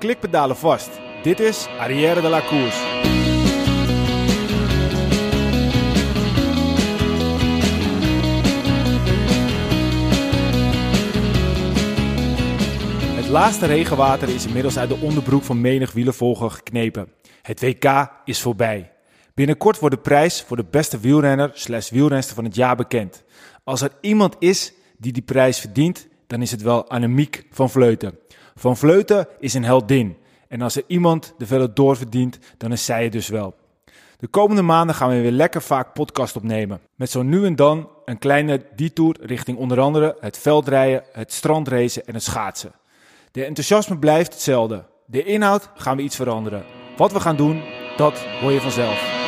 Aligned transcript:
klikpedalen 0.00 0.56
vast. 0.56 0.90
Dit 1.22 1.40
is 1.40 1.68
Arrière 1.78 2.20
de 2.20 2.28
la 2.28 2.40
Course. 2.40 2.78
Het 13.16 13.28
laatste 13.28 13.66
regenwater 13.66 14.28
is 14.28 14.46
inmiddels 14.46 14.78
uit 14.78 14.88
de 14.88 14.98
onderbroek 15.00 15.42
van 15.42 15.60
menig 15.60 15.92
wielervolger 15.92 16.50
geknepen. 16.50 17.08
Het 17.42 17.60
WK 17.60 18.10
is 18.24 18.40
voorbij. 18.40 18.92
Binnenkort 19.34 19.78
wordt 19.78 19.94
de 19.94 20.00
prijs 20.00 20.42
voor 20.42 20.56
de 20.56 20.66
beste 20.70 20.98
wielrenner 20.98 21.50
slash 21.54 21.90
wielrenster 21.90 22.34
van 22.34 22.44
het 22.44 22.54
jaar 22.54 22.76
bekend. 22.76 23.24
Als 23.64 23.80
er 23.80 23.90
iemand 24.00 24.36
is 24.38 24.72
die 24.98 25.12
die 25.12 25.22
prijs 25.22 25.60
verdient, 25.60 26.08
dan 26.26 26.42
is 26.42 26.50
het 26.50 26.62
wel 26.62 26.88
Annemiek 26.88 27.46
van 27.50 27.70
Vleuten. 27.70 28.18
Van 28.60 28.76
Vleuten 28.76 29.28
is 29.38 29.54
een 29.54 29.64
heldin. 29.64 30.16
En 30.48 30.62
als 30.62 30.76
er 30.76 30.82
iemand 30.86 31.34
de 31.38 31.46
vele 31.46 31.72
door 31.72 31.96
verdient, 31.96 32.38
dan 32.56 32.72
is 32.72 32.84
zij 32.84 33.02
het 33.02 33.12
dus 33.12 33.28
wel. 33.28 33.54
De 34.18 34.26
komende 34.26 34.62
maanden 34.62 34.94
gaan 34.94 35.10
we 35.10 35.20
weer 35.20 35.30
lekker 35.30 35.62
vaak 35.62 35.92
podcast 35.92 36.36
opnemen. 36.36 36.80
Met 36.94 37.10
zo 37.10 37.22
nu 37.22 37.44
en 37.44 37.56
dan 37.56 37.88
een 38.04 38.18
kleine 38.18 38.66
detour 38.76 39.16
richting 39.20 39.58
onder 39.58 39.80
andere 39.80 40.16
het 40.20 40.38
veldrijden, 40.38 41.04
het 41.12 41.32
strandracen 41.32 42.06
en 42.06 42.14
het 42.14 42.22
schaatsen. 42.22 42.72
De 43.32 43.44
enthousiasme 43.44 43.98
blijft 43.98 44.32
hetzelfde. 44.32 44.84
De 45.06 45.24
inhoud 45.24 45.70
gaan 45.74 45.96
we 45.96 46.02
iets 46.02 46.16
veranderen. 46.16 46.64
Wat 46.96 47.12
we 47.12 47.20
gaan 47.20 47.36
doen, 47.36 47.62
dat 47.96 48.18
hoor 48.40 48.52
je 48.52 48.60
vanzelf. 48.60 49.19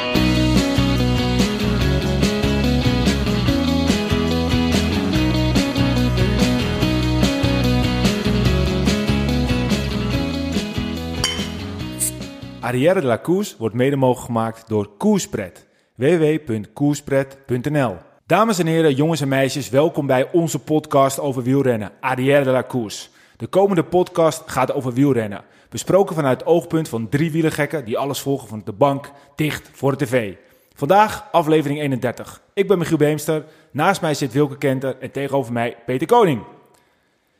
Arrière 12.62 13.00
de 13.00 13.06
la 13.06 13.18
Course 13.18 13.54
wordt 13.58 13.74
mede 13.74 13.96
mogelijk 13.96 14.26
gemaakt 14.26 14.68
door 14.68 14.88
Koerspret. 14.98 15.66
www.koerspret.nl 15.94 17.96
Dames 18.26 18.58
en 18.58 18.66
heren, 18.66 18.94
jongens 18.94 19.20
en 19.20 19.28
meisjes, 19.28 19.68
welkom 19.68 20.06
bij 20.06 20.32
onze 20.32 20.58
podcast 20.58 21.20
over 21.20 21.42
wielrennen, 21.42 21.92
Arrière 22.00 22.44
de 22.44 22.50
la 22.50 22.62
Course. 22.62 23.08
De 23.36 23.46
komende 23.46 23.84
podcast 23.84 24.42
gaat 24.46 24.72
over 24.72 24.92
wielrennen. 24.92 25.44
Besproken 25.68 26.14
vanuit 26.14 26.40
het 26.40 26.48
oogpunt 26.48 26.88
van 26.88 27.08
drie 27.08 27.30
wielergekken 27.30 27.84
die 27.84 27.98
alles 27.98 28.20
volgen 28.20 28.48
van 28.48 28.62
de 28.64 28.72
bank 28.72 29.10
dicht 29.36 29.70
voor 29.72 29.96
de 29.96 30.04
tv. 30.04 30.34
Vandaag 30.74 31.28
aflevering 31.32 31.80
31. 31.80 32.42
Ik 32.54 32.68
ben 32.68 32.78
Michiel 32.78 32.96
Beemster, 32.96 33.44
naast 33.70 34.00
mij 34.00 34.14
zit 34.14 34.32
Wilke 34.32 34.58
Kenter 34.58 34.96
en 35.00 35.10
tegenover 35.10 35.52
mij 35.52 35.76
Peter 35.86 36.06
Koning. 36.06 36.42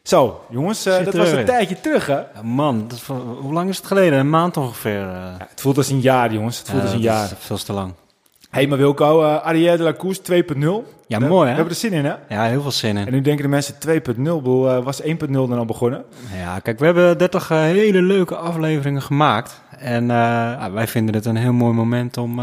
Zo, 0.03 0.45
jongens, 0.50 0.86
uh, 0.86 1.05
dat 1.05 1.14
was 1.14 1.31
een 1.31 1.45
tijdje 1.45 1.81
terug, 1.81 2.06
hè? 2.06 2.14
Ja, 2.14 2.42
man, 2.42 2.89
dat, 2.89 3.03
hoe 3.41 3.53
lang 3.53 3.69
is 3.69 3.77
het 3.77 3.86
geleden? 3.86 4.19
Een 4.19 4.31
maand 4.31 4.56
ongeveer. 4.56 5.00
Uh. 5.00 5.12
Ja, 5.39 5.47
het 5.50 5.61
voelt 5.61 5.77
als 5.77 5.91
een 5.91 6.00
jaar, 6.00 6.33
jongens. 6.33 6.58
Het 6.58 6.69
voelt 6.69 6.83
als 6.83 6.92
een 6.92 7.00
jaar. 7.00 7.28
veel 7.39 7.56
te 7.56 7.72
lang. 7.72 7.92
hey, 8.50 8.67
maar 8.67 8.78
Wilco, 8.78 9.23
uh, 9.23 9.42
Arrière 9.42 9.77
de 9.77 9.83
la 9.83 9.92
Course 9.92 10.20
2.0. 10.23 10.61
Ja, 11.06 11.19
mooi, 11.19 11.30
hè? 11.30 11.50
We 11.50 11.55
hebben 11.55 11.69
er 11.69 11.75
zin 11.75 11.92
in, 11.92 12.05
hè? 12.05 12.14
Ja, 12.28 12.45
heel 12.45 12.62
veel 12.62 12.70
zin 12.70 12.97
in. 12.97 13.06
En 13.06 13.12
nu 13.12 13.20
denken 13.20 13.42
de 13.42 13.50
mensen 13.50 13.75
2.0. 13.75 14.84
was 14.84 15.03
1.0 15.03 15.30
dan 15.30 15.53
al 15.58 15.64
begonnen? 15.64 16.05
Ja, 16.36 16.58
kijk, 16.58 16.78
we 16.78 16.84
hebben 16.84 17.19
30 17.19 17.48
hele 17.48 18.03
leuke 18.03 18.36
afleveringen 18.36 19.03
gemaakt. 19.03 19.61
En 19.78 20.06
wij 20.73 20.86
vinden 20.86 21.14
het 21.14 21.25
een 21.25 21.36
heel 21.36 21.53
mooi 21.53 21.75
moment 21.75 22.17
om 22.17 22.41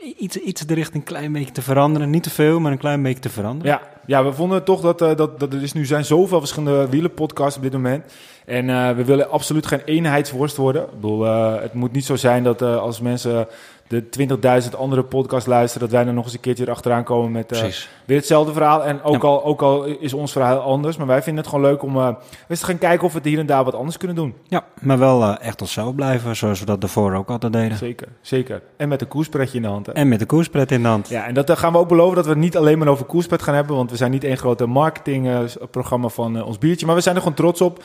iets, 0.00 0.36
iets 0.36 0.66
de 0.66 0.74
richting 0.74 1.04
klein 1.04 1.32
beetje 1.32 1.52
te 1.52 1.62
veranderen. 1.62 2.10
Niet 2.10 2.22
te 2.22 2.30
veel, 2.30 2.60
maar 2.60 2.72
een 2.72 2.78
klein 2.78 3.02
beetje 3.02 3.20
te 3.20 3.28
veranderen. 3.28 3.72
Ja, 3.72 3.82
ja 4.06 4.24
we 4.24 4.32
vonden 4.32 4.64
toch 4.64 4.80
dat, 4.80 5.02
uh, 5.02 5.16
dat, 5.16 5.40
dat 5.40 5.52
er 5.52 5.62
is 5.62 5.72
nu 5.72 5.86
zijn 5.86 6.04
zoveel 6.04 6.38
verschillende 6.38 6.88
wielenpodcasts 6.88 7.56
op 7.56 7.62
dit 7.62 7.72
moment. 7.72 8.12
En 8.46 8.68
uh, 8.68 8.90
we 8.90 9.04
willen 9.04 9.30
absoluut 9.30 9.66
geen 9.66 9.82
eenheidsworst 9.84 10.56
worden. 10.56 10.82
Ik 10.82 10.90
bedoel, 10.90 11.26
uh, 11.26 11.60
het 11.60 11.74
moet 11.74 11.92
niet 11.92 12.04
zo 12.04 12.16
zijn 12.16 12.42
dat 12.42 12.62
als 12.62 13.00
mensen 13.00 13.46
de 13.92 14.62
20.000 14.62 14.76
andere 14.78 15.02
podcasts 15.02 15.48
luisteren, 15.48 15.88
dat 15.88 15.98
wij 15.98 16.06
er 16.06 16.14
nog 16.14 16.24
eens 16.24 16.34
een 16.34 16.40
keertje 16.40 16.64
erachteraan 16.64 17.04
komen 17.04 17.32
met 17.32 17.52
uh, 17.52 17.60
weer 18.04 18.16
hetzelfde 18.16 18.52
verhaal. 18.52 18.84
En 18.84 19.02
ook, 19.02 19.22
al, 19.22 19.44
ook 19.44 19.62
al 19.62 19.84
is 19.84 20.12
ons 20.12 20.32
verhaal 20.32 20.58
anders, 20.58 20.96
maar 20.96 21.06
wij 21.06 21.22
vinden 21.22 21.42
het 21.42 21.52
gewoon 21.52 21.70
leuk 21.70 21.82
om 21.82 21.96
uh, 21.96 22.08
eens 22.48 22.60
te 22.60 22.66
gaan 22.66 22.78
kijken 22.78 23.06
of 23.06 23.12
we 23.12 23.18
het 23.18 23.26
hier 23.26 23.38
en 23.38 23.46
daar 23.46 23.64
wat 23.64 23.74
anders 23.74 23.96
kunnen 23.96 24.16
doen. 24.16 24.34
Ja, 24.48 24.64
maar 24.80 24.98
wel 24.98 25.22
uh, 25.22 25.34
echt 25.40 25.60
onszelf 25.60 25.94
blijven, 25.94 26.36
zoals 26.36 26.60
we 26.60 26.66
dat 26.66 26.80
daarvoor 26.80 27.14
ook 27.14 27.30
altijd 27.30 27.52
deden. 27.52 27.76
Zeker, 27.76 28.08
zeker. 28.20 28.62
En 28.76 28.88
met 28.88 29.00
een 29.00 29.08
koerspretje 29.08 29.56
in 29.56 29.62
de 29.62 29.68
hand. 29.68 29.86
Hè? 29.86 29.92
En 29.92 30.08
met 30.08 30.18
de 30.18 30.26
koerspret 30.26 30.70
in 30.70 30.82
de 30.82 30.88
hand. 30.88 31.08
Ja, 31.08 31.26
en 31.26 31.34
dat 31.34 31.58
gaan 31.58 31.72
we 31.72 31.78
ook 31.78 31.88
beloven 31.88 32.16
dat 32.16 32.24
we 32.24 32.30
het 32.30 32.40
niet 32.40 32.56
alleen 32.56 32.78
maar 32.78 32.88
over 32.88 33.04
koerspret 33.04 33.42
gaan 33.42 33.54
hebben, 33.54 33.76
want 33.76 33.90
we 33.90 33.96
zijn 33.96 34.10
niet 34.10 34.24
één 34.24 34.38
grote 34.38 34.66
marketingprogramma 34.66 36.08
van 36.08 36.42
ons 36.42 36.58
biertje, 36.58 36.86
maar 36.86 36.94
we 36.94 37.00
zijn 37.00 37.14
er 37.14 37.20
gewoon 37.20 37.36
trots 37.36 37.60
op. 37.60 37.84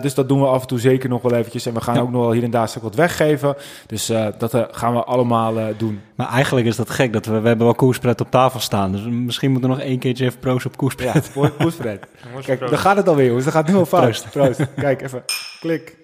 dus 0.00 0.14
dat 0.14 0.28
doen 0.28 0.40
we 0.40 0.46
af 0.46 0.60
en 0.60 0.66
toe 0.66 0.78
zeker 0.78 1.08
nog 1.08 1.22
wel 1.22 1.32
eventjes. 1.32 1.66
En 1.66 1.74
we 1.74 1.80
gaan 1.80 1.94
ja. 1.94 2.00
ook 2.00 2.10
nog 2.10 2.22
wel 2.22 2.32
hier 2.32 2.42
en 2.42 2.50
daar 2.50 2.68
stuk 2.68 2.82
wat 2.82 2.94
weggeven. 2.94 3.56
Dus 3.86 4.06
dat 4.38 4.66
gaan 4.70 4.94
we 4.94 5.04
allemaal 5.04 5.31
doen. 5.76 6.00
Maar 6.14 6.28
eigenlijk 6.28 6.66
is 6.66 6.76
dat 6.76 6.90
gek. 6.90 7.12
Dat 7.12 7.26
we, 7.26 7.40
we 7.40 7.48
hebben 7.48 7.66
wel 7.66 7.74
koerspret 7.74 8.20
op 8.20 8.30
tafel 8.30 8.60
staan. 8.60 8.92
Dus 8.92 9.00
misschien 9.04 9.50
moeten 9.50 9.70
we 9.70 9.76
nog 9.76 9.84
één 9.84 9.98
keertje 9.98 10.24
even 10.24 10.38
proost 10.38 10.66
op 10.66 10.76
koerspret. 10.76 11.14
Ja, 11.14 11.22
voor 11.22 11.50
koerspret. 11.58 12.06
Kijk, 12.44 12.60
dan 12.60 12.78
gaat 12.78 12.96
het 12.96 13.08
alweer 13.08 13.26
jongens. 13.26 13.44
Dan 13.44 13.52
gaat 13.52 13.62
het 13.62 13.72
nu 13.72 13.78
al 13.78 13.86
fout. 13.86 14.02
Proost. 14.02 14.30
proost. 14.30 14.74
Kijk, 14.74 15.02
even. 15.02 15.24
Klik. 15.60 15.96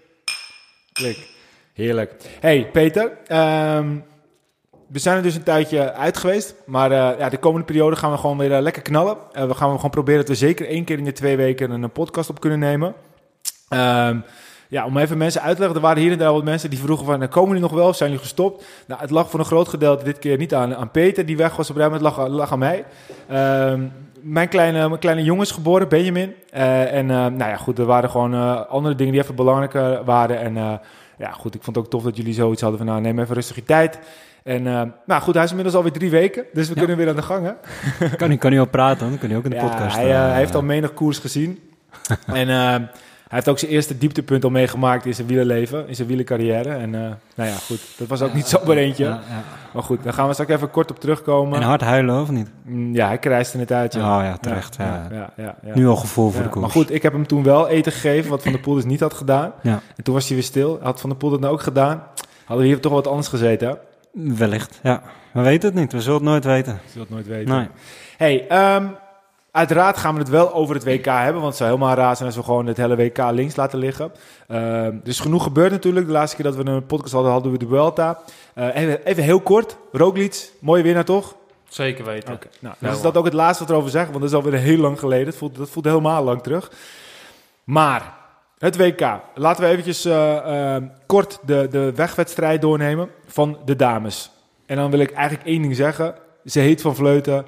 Klik. 0.92 1.36
Heerlijk. 1.72 2.14
Hey 2.40 2.70
Peter, 2.72 3.04
um, 3.76 4.04
we 4.88 4.98
zijn 4.98 5.16
er 5.16 5.22
dus 5.22 5.34
een 5.34 5.42
tijdje 5.42 5.92
uit 5.92 6.16
geweest. 6.16 6.54
Maar 6.66 6.90
uh, 6.90 7.18
ja, 7.18 7.28
de 7.28 7.38
komende 7.38 7.66
periode 7.66 7.96
gaan 7.96 8.10
we 8.10 8.18
gewoon 8.18 8.38
weer 8.38 8.50
uh, 8.50 8.60
lekker 8.60 8.82
knallen. 8.82 9.16
Uh, 9.16 9.44
we 9.44 9.54
gaan 9.54 9.74
gewoon 9.74 9.90
proberen 9.90 10.20
dat 10.20 10.28
we 10.28 10.34
zeker 10.34 10.68
één 10.68 10.84
keer 10.84 10.98
in 10.98 11.04
de 11.04 11.12
twee 11.12 11.36
weken 11.36 11.70
een 11.70 11.90
podcast 11.90 12.30
op 12.30 12.40
kunnen 12.40 12.58
nemen. 12.58 12.94
Um, 13.68 14.24
ja, 14.68 14.84
om 14.84 14.96
even 14.96 15.18
mensen 15.18 15.42
uit 15.42 15.54
te 15.54 15.58
leggen. 15.58 15.76
Er 15.76 15.86
waren 15.86 16.02
hier 16.02 16.12
en 16.12 16.18
daar 16.18 16.32
wat 16.32 16.44
mensen 16.44 16.70
die 16.70 16.78
vroegen 16.78 17.06
van, 17.06 17.28
komen 17.28 17.48
jullie 17.48 17.62
nog 17.62 17.72
wel 17.72 17.88
of 17.88 17.96
zijn 17.96 18.10
jullie 18.10 18.24
gestopt? 18.24 18.64
Nou, 18.86 19.00
het 19.00 19.10
lag 19.10 19.30
voor 19.30 19.40
een 19.40 19.46
groot 19.46 19.68
gedeelte 19.68 20.04
dit 20.04 20.18
keer 20.18 20.36
niet 20.36 20.54
aan, 20.54 20.76
aan 20.76 20.90
Peter, 20.90 21.26
die 21.26 21.36
weg 21.36 21.56
was 21.56 21.70
op 21.70 21.76
een 21.76 21.92
het 21.92 22.00
lag, 22.00 22.28
lag 22.28 22.52
aan 22.52 22.58
mij. 22.58 22.84
Uh, 23.30 23.74
mijn 24.20 24.48
kleine, 24.48 24.88
mijn 24.88 25.00
kleine 25.00 25.22
jongen 25.22 25.42
is 25.42 25.50
geboren, 25.50 25.88
Benjamin. 25.88 26.34
Uh, 26.54 26.92
en 26.92 27.04
uh, 27.04 27.16
nou 27.16 27.38
ja, 27.38 27.56
goed, 27.56 27.78
er 27.78 27.84
waren 27.84 28.10
gewoon 28.10 28.34
uh, 28.34 28.66
andere 28.66 28.94
dingen 28.94 29.12
die 29.12 29.22
even 29.22 29.34
belangrijker 29.34 30.04
waren. 30.04 30.40
En 30.40 30.80
ja, 31.18 31.30
goed, 31.30 31.54
ik 31.54 31.62
vond 31.62 31.76
het 31.76 31.84
ook 31.84 31.90
tof 31.90 32.02
dat 32.02 32.16
jullie 32.16 32.34
zoiets 32.34 32.60
hadden 32.60 32.78
van, 32.78 32.88
nou, 32.88 33.00
neem 33.00 33.18
even 33.18 33.34
rustig 33.34 33.56
je 33.56 33.64
tijd. 33.64 33.98
En 34.42 34.62
nou 35.06 35.22
goed, 35.22 35.34
hij 35.34 35.42
is 35.42 35.48
inmiddels 35.48 35.76
alweer 35.76 35.92
drie 35.92 36.10
weken, 36.10 36.44
dus 36.52 36.68
we 36.68 36.74
ja. 36.74 36.78
kunnen 36.78 36.96
weer 36.96 37.08
aan 37.08 37.16
de 37.16 37.22
gang. 37.22 37.46
Hè? 37.46 37.52
Kan, 38.16 38.28
hij, 38.28 38.38
kan 38.38 38.58
al 38.58 38.66
praten, 38.66 39.08
dan 39.08 39.18
kan 39.18 39.28
hij 39.28 39.38
ook 39.38 39.44
in 39.44 39.50
de 39.50 39.56
ja, 39.56 39.68
podcast. 39.68 39.96
Hij, 39.96 40.08
hij 40.08 40.36
heeft 40.36 40.54
al 40.54 40.62
menig 40.62 40.94
koers 40.94 41.18
gezien. 41.18 41.58
en 42.26 42.48
heeft 43.28 43.48
ook 43.48 43.58
zijn 43.58 43.70
eerste 43.70 43.98
dieptepunt 43.98 44.44
al 44.44 44.50
meegemaakt 44.50 45.06
in 45.06 45.14
zijn 45.14 45.26
wielerleven, 45.26 45.88
in 45.88 45.94
zijn 45.94 46.08
wielercarrière. 46.08 46.68
En 46.68 46.94
uh, 46.94 47.00
nou 47.34 47.48
ja, 47.48 47.54
goed, 47.54 47.80
dat 47.96 48.08
was 48.08 48.22
ook 48.22 48.34
niet 48.34 48.46
zomaar 48.46 48.76
eentje. 48.76 49.04
Ja, 49.04 49.10
ja. 49.10 49.42
Maar 49.72 49.82
goed, 49.82 50.02
daar 50.02 50.12
gaan 50.12 50.26
we 50.26 50.32
straks 50.32 50.50
even 50.50 50.70
kort 50.70 50.90
op 50.90 51.00
terugkomen. 51.00 51.60
En 51.60 51.66
hard 51.66 51.80
huilen, 51.80 52.20
of 52.20 52.30
niet? 52.30 52.50
Ja, 52.92 53.06
hij 53.06 53.18
krijste 53.18 53.58
het 53.58 53.72
uit. 53.72 53.94
Ja. 53.94 54.18
Oh 54.18 54.24
ja, 54.24 54.36
terecht. 54.36 54.76
Ja, 54.76 55.56
Nu 55.74 55.86
al 55.86 55.96
gevoel 55.96 56.30
voor 56.30 56.42
de 56.42 56.48
koers. 56.48 56.60
Maar 56.60 56.74
goed, 56.74 56.92
ik 56.92 57.02
heb 57.02 57.12
hem 57.12 57.26
toen 57.26 57.42
wel 57.42 57.68
eten 57.68 57.92
gegeven, 57.92 58.30
wat 58.30 58.42
Van 58.42 58.52
der 58.52 58.60
Poel 58.60 58.74
dus 58.74 58.84
niet 58.84 59.00
had 59.00 59.14
gedaan. 59.14 59.52
Ja. 59.62 59.80
En 59.96 60.04
toen 60.04 60.14
was 60.14 60.26
hij 60.26 60.34
weer 60.34 60.44
stil. 60.44 60.78
Had 60.82 61.00
Van 61.00 61.10
der 61.10 61.18
Poel 61.18 61.30
dat 61.30 61.40
nou 61.40 61.52
ook 61.52 61.62
gedaan? 61.62 62.02
Hadden 62.44 62.66
we 62.66 62.72
hier 62.72 62.80
toch 62.80 62.92
wat 62.92 63.06
anders 63.06 63.28
gezeten, 63.28 63.68
hè? 63.68 63.74
Wellicht, 64.36 64.80
ja. 64.82 65.02
We 65.32 65.40
weten 65.42 65.68
het 65.68 65.78
niet. 65.78 65.92
We 65.92 66.00
zullen 66.00 66.18
het 66.18 66.28
nooit 66.28 66.44
weten. 66.44 66.72
We 66.72 66.90
zullen 66.90 67.06
het 67.06 67.10
nooit 67.10 67.26
weten. 67.26 67.54
Nee. 67.54 67.68
Hey, 68.16 68.74
um, 68.76 68.96
Uiteraard 69.58 69.96
gaan 69.96 70.14
we 70.14 70.20
het 70.20 70.28
wel 70.28 70.52
over 70.54 70.74
het 70.74 70.84
WK 70.84 71.04
hebben, 71.04 71.34
want 71.34 71.46
het 71.46 71.56
zou 71.56 71.70
helemaal 71.70 71.94
raar 71.94 72.16
zijn 72.16 72.28
als 72.28 72.36
we 72.36 72.44
gewoon 72.44 72.66
het 72.66 72.76
hele 72.76 72.96
WK 72.96 73.18
links 73.30 73.56
laten 73.56 73.78
liggen. 73.78 74.12
Uh, 74.48 74.86
dus 75.02 75.20
genoeg 75.20 75.42
gebeurd 75.42 75.70
natuurlijk. 75.70 76.06
De 76.06 76.12
laatste 76.12 76.36
keer 76.36 76.44
dat 76.44 76.64
we 76.64 76.70
een 76.70 76.86
podcast 76.86 77.12
hadden, 77.12 77.32
hadden 77.32 77.52
we 77.52 77.58
de 77.58 77.66
Vuelta. 77.66 78.18
Uh, 78.54 78.76
even, 78.76 79.04
even, 79.04 79.22
heel 79.22 79.40
kort, 79.40 79.76
Roglic, 79.92 80.50
mooie 80.58 80.82
winnaar 80.82 81.04
toch? 81.04 81.36
Zeker 81.68 82.04
weten. 82.04 82.34
Okay. 82.34 82.50
Nou, 82.60 82.74
dan 82.78 82.92
is 82.92 83.00
dat 83.00 83.16
ook 83.16 83.24
het 83.24 83.34
laatste 83.34 83.64
wat 83.64 83.72
erover 83.72 83.90
zeggen, 83.90 84.10
want 84.10 84.22
dat 84.22 84.32
is 84.32 84.44
alweer 84.44 84.60
heel 84.60 84.78
lang 84.78 84.98
geleden. 84.98 85.24
Dat 85.24 85.36
voelt, 85.36 85.56
dat 85.56 85.70
voelt 85.70 85.84
helemaal 85.84 86.24
lang 86.24 86.42
terug. 86.42 86.70
Maar 87.64 88.14
het 88.58 88.76
WK. 88.76 89.20
Laten 89.34 89.64
we 89.64 89.70
eventjes 89.70 90.06
uh, 90.06 90.76
kort 91.06 91.38
de, 91.44 91.66
de 91.70 91.92
wegwedstrijd 91.94 92.60
doornemen 92.60 93.08
van 93.26 93.58
de 93.64 93.76
dames. 93.76 94.30
En 94.66 94.76
dan 94.76 94.90
wil 94.90 95.00
ik 95.00 95.10
eigenlijk 95.10 95.48
één 95.48 95.62
ding 95.62 95.76
zeggen. 95.76 96.14
Ze 96.44 96.60
heet 96.60 96.80
Van 96.80 96.94
Vleuten, 96.94 97.46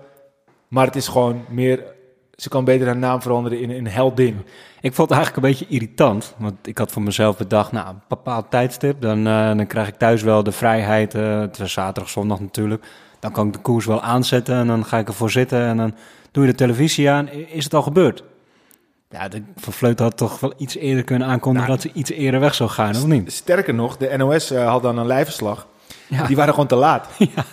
maar 0.68 0.86
het 0.86 0.96
is 0.96 1.08
gewoon 1.08 1.44
meer 1.48 1.98
ze 2.40 2.48
kan 2.48 2.64
beter 2.64 2.86
haar 2.86 2.96
naam 2.96 3.22
veranderen 3.22 3.60
in 3.60 3.70
een 3.70 3.88
heldin. 3.88 4.44
Ik 4.80 4.94
vond 4.94 5.08
het 5.08 5.18
eigenlijk 5.18 5.36
een 5.36 5.52
beetje 5.52 5.74
irritant. 5.74 6.34
Want 6.36 6.66
ik 6.66 6.78
had 6.78 6.92
voor 6.92 7.02
mezelf 7.02 7.36
bedacht, 7.36 7.72
nou, 7.72 7.88
een 7.88 8.00
bepaald 8.08 8.50
tijdstip. 8.50 9.00
Dan, 9.00 9.18
uh, 9.18 9.46
dan 9.46 9.66
krijg 9.66 9.88
ik 9.88 9.94
thuis 9.94 10.22
wel 10.22 10.42
de 10.42 10.52
vrijheid. 10.52 11.14
Uh, 11.14 11.40
het 11.40 11.58
was 11.58 11.72
zaterdag, 11.72 12.10
zondag 12.10 12.40
natuurlijk. 12.40 12.84
Dan 13.18 13.32
kan 13.32 13.46
ik 13.46 13.52
de 13.52 13.58
koers 13.58 13.86
wel 13.86 14.02
aanzetten 14.02 14.54
en 14.54 14.66
dan 14.66 14.84
ga 14.84 14.98
ik 14.98 15.08
ervoor 15.08 15.30
zitten. 15.30 15.60
En 15.60 15.76
dan 15.76 15.94
doe 16.30 16.44
je 16.44 16.50
de 16.50 16.56
televisie 16.56 17.10
aan. 17.10 17.28
Is 17.28 17.64
het 17.64 17.74
al 17.74 17.82
gebeurd? 17.82 18.24
Ja, 19.10 19.28
de 19.28 19.42
Van 19.56 19.72
Vleut 19.72 19.98
had 19.98 20.16
toch 20.16 20.40
wel 20.40 20.52
iets 20.56 20.76
eerder 20.76 21.04
kunnen 21.04 21.28
aankondigen 21.28 21.68
nou, 21.68 21.80
dat 21.80 21.92
ze 21.92 21.98
iets 21.98 22.10
eerder 22.10 22.40
weg 22.40 22.54
zou 22.54 22.70
gaan, 22.70 22.96
of 22.96 23.06
niet? 23.06 23.32
Sterker 23.32 23.74
nog, 23.74 23.96
de 23.96 24.16
NOS 24.16 24.52
uh, 24.52 24.68
had 24.68 24.82
dan 24.82 24.98
een 24.98 25.06
lijfverslag. 25.06 25.66
Ja. 26.06 26.26
Die 26.26 26.36
waren 26.36 26.52
gewoon 26.52 26.68
te 26.68 26.74
laat. 26.74 27.08
Ja. 27.18 27.44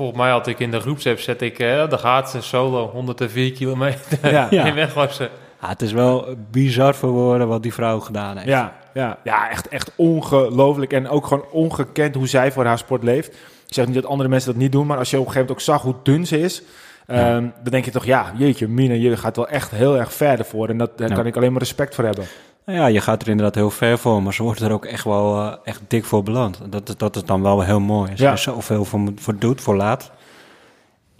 Volgens 0.00 0.20
mij 0.20 0.30
had 0.30 0.46
ik 0.46 0.58
in 0.58 0.70
de 0.70 0.80
groepsapp 0.80 1.18
zet 1.18 1.42
ik 1.42 1.58
uh, 1.58 1.88
de 1.88 1.98
gaat 1.98 2.36
solo 2.38 2.88
104 2.88 3.52
kilometer 3.52 4.30
ja. 4.50 4.64
in 4.64 4.74
weg 4.74 4.94
was 4.94 5.16
ze. 5.16 5.28
Ja, 5.60 5.68
het 5.68 5.82
is 5.82 5.92
wel 5.92 6.26
bizar 6.50 6.94
voor 6.94 7.10
woorden 7.10 7.48
wat 7.48 7.62
die 7.62 7.74
vrouw 7.74 8.00
gedaan 8.00 8.36
heeft. 8.36 8.48
Ja, 8.48 8.72
ja, 8.94 9.18
ja 9.24 9.50
echt, 9.50 9.68
echt 9.68 9.92
ongelooflijk. 9.96 10.92
En 10.92 11.08
ook 11.08 11.26
gewoon 11.26 11.44
ongekend 11.50 12.14
hoe 12.14 12.26
zij 12.28 12.52
voor 12.52 12.64
haar 12.64 12.78
sport 12.78 13.02
leeft. 13.02 13.28
Ik 13.66 13.74
zeg 13.74 13.86
niet 13.86 13.94
dat 13.94 14.06
andere 14.06 14.28
mensen 14.28 14.52
dat 14.52 14.60
niet 14.60 14.72
doen, 14.72 14.86
maar 14.86 14.98
als 14.98 15.10
je 15.10 15.18
op 15.18 15.26
een 15.26 15.32
gegeven 15.32 15.48
moment 15.54 15.68
ook 15.68 15.74
zag 15.74 15.82
hoe 15.82 16.02
dun 16.02 16.26
ze 16.26 16.40
is... 16.40 16.62
Ehm, 17.06 17.46
dan 17.62 17.72
denk 17.72 17.84
je 17.84 17.90
toch, 17.90 18.04
ja, 18.04 18.32
jeetje, 18.36 18.68
Mina, 18.68 18.94
je 18.94 19.16
gaat 19.16 19.36
wel 19.36 19.48
echt 19.48 19.70
heel 19.70 19.98
erg 19.98 20.12
verder 20.12 20.44
voor. 20.44 20.68
En 20.68 20.78
dat, 20.78 20.98
daar 20.98 21.12
kan 21.12 21.26
ik 21.26 21.36
alleen 21.36 21.52
maar 21.52 21.60
respect 21.60 21.94
voor 21.94 22.04
hebben. 22.04 22.24
Nou 22.64 22.78
ja, 22.78 22.86
je 22.86 23.00
gaat 23.00 23.22
er 23.22 23.28
inderdaad 23.28 23.54
heel 23.54 23.70
ver 23.70 23.98
voor, 23.98 24.22
maar 24.22 24.34
ze 24.34 24.42
wordt 24.42 24.60
er 24.60 24.72
ook 24.72 24.84
echt 24.84 25.04
wel 25.04 25.42
uh, 25.42 25.54
echt 25.64 25.80
dik 25.88 26.04
voor 26.04 26.22
beland. 26.22 26.60
Dat, 26.68 26.94
dat 26.96 27.16
is 27.16 27.24
dan 27.24 27.42
wel 27.42 27.60
heel 27.60 27.80
mooi. 27.80 28.10
Als 28.10 28.20
ja. 28.20 28.30
je 28.30 28.36
zoveel 28.36 28.84
voor, 28.84 29.00
voor 29.16 29.38
doet, 29.38 29.60
voor 29.60 29.76
laat. 29.76 30.10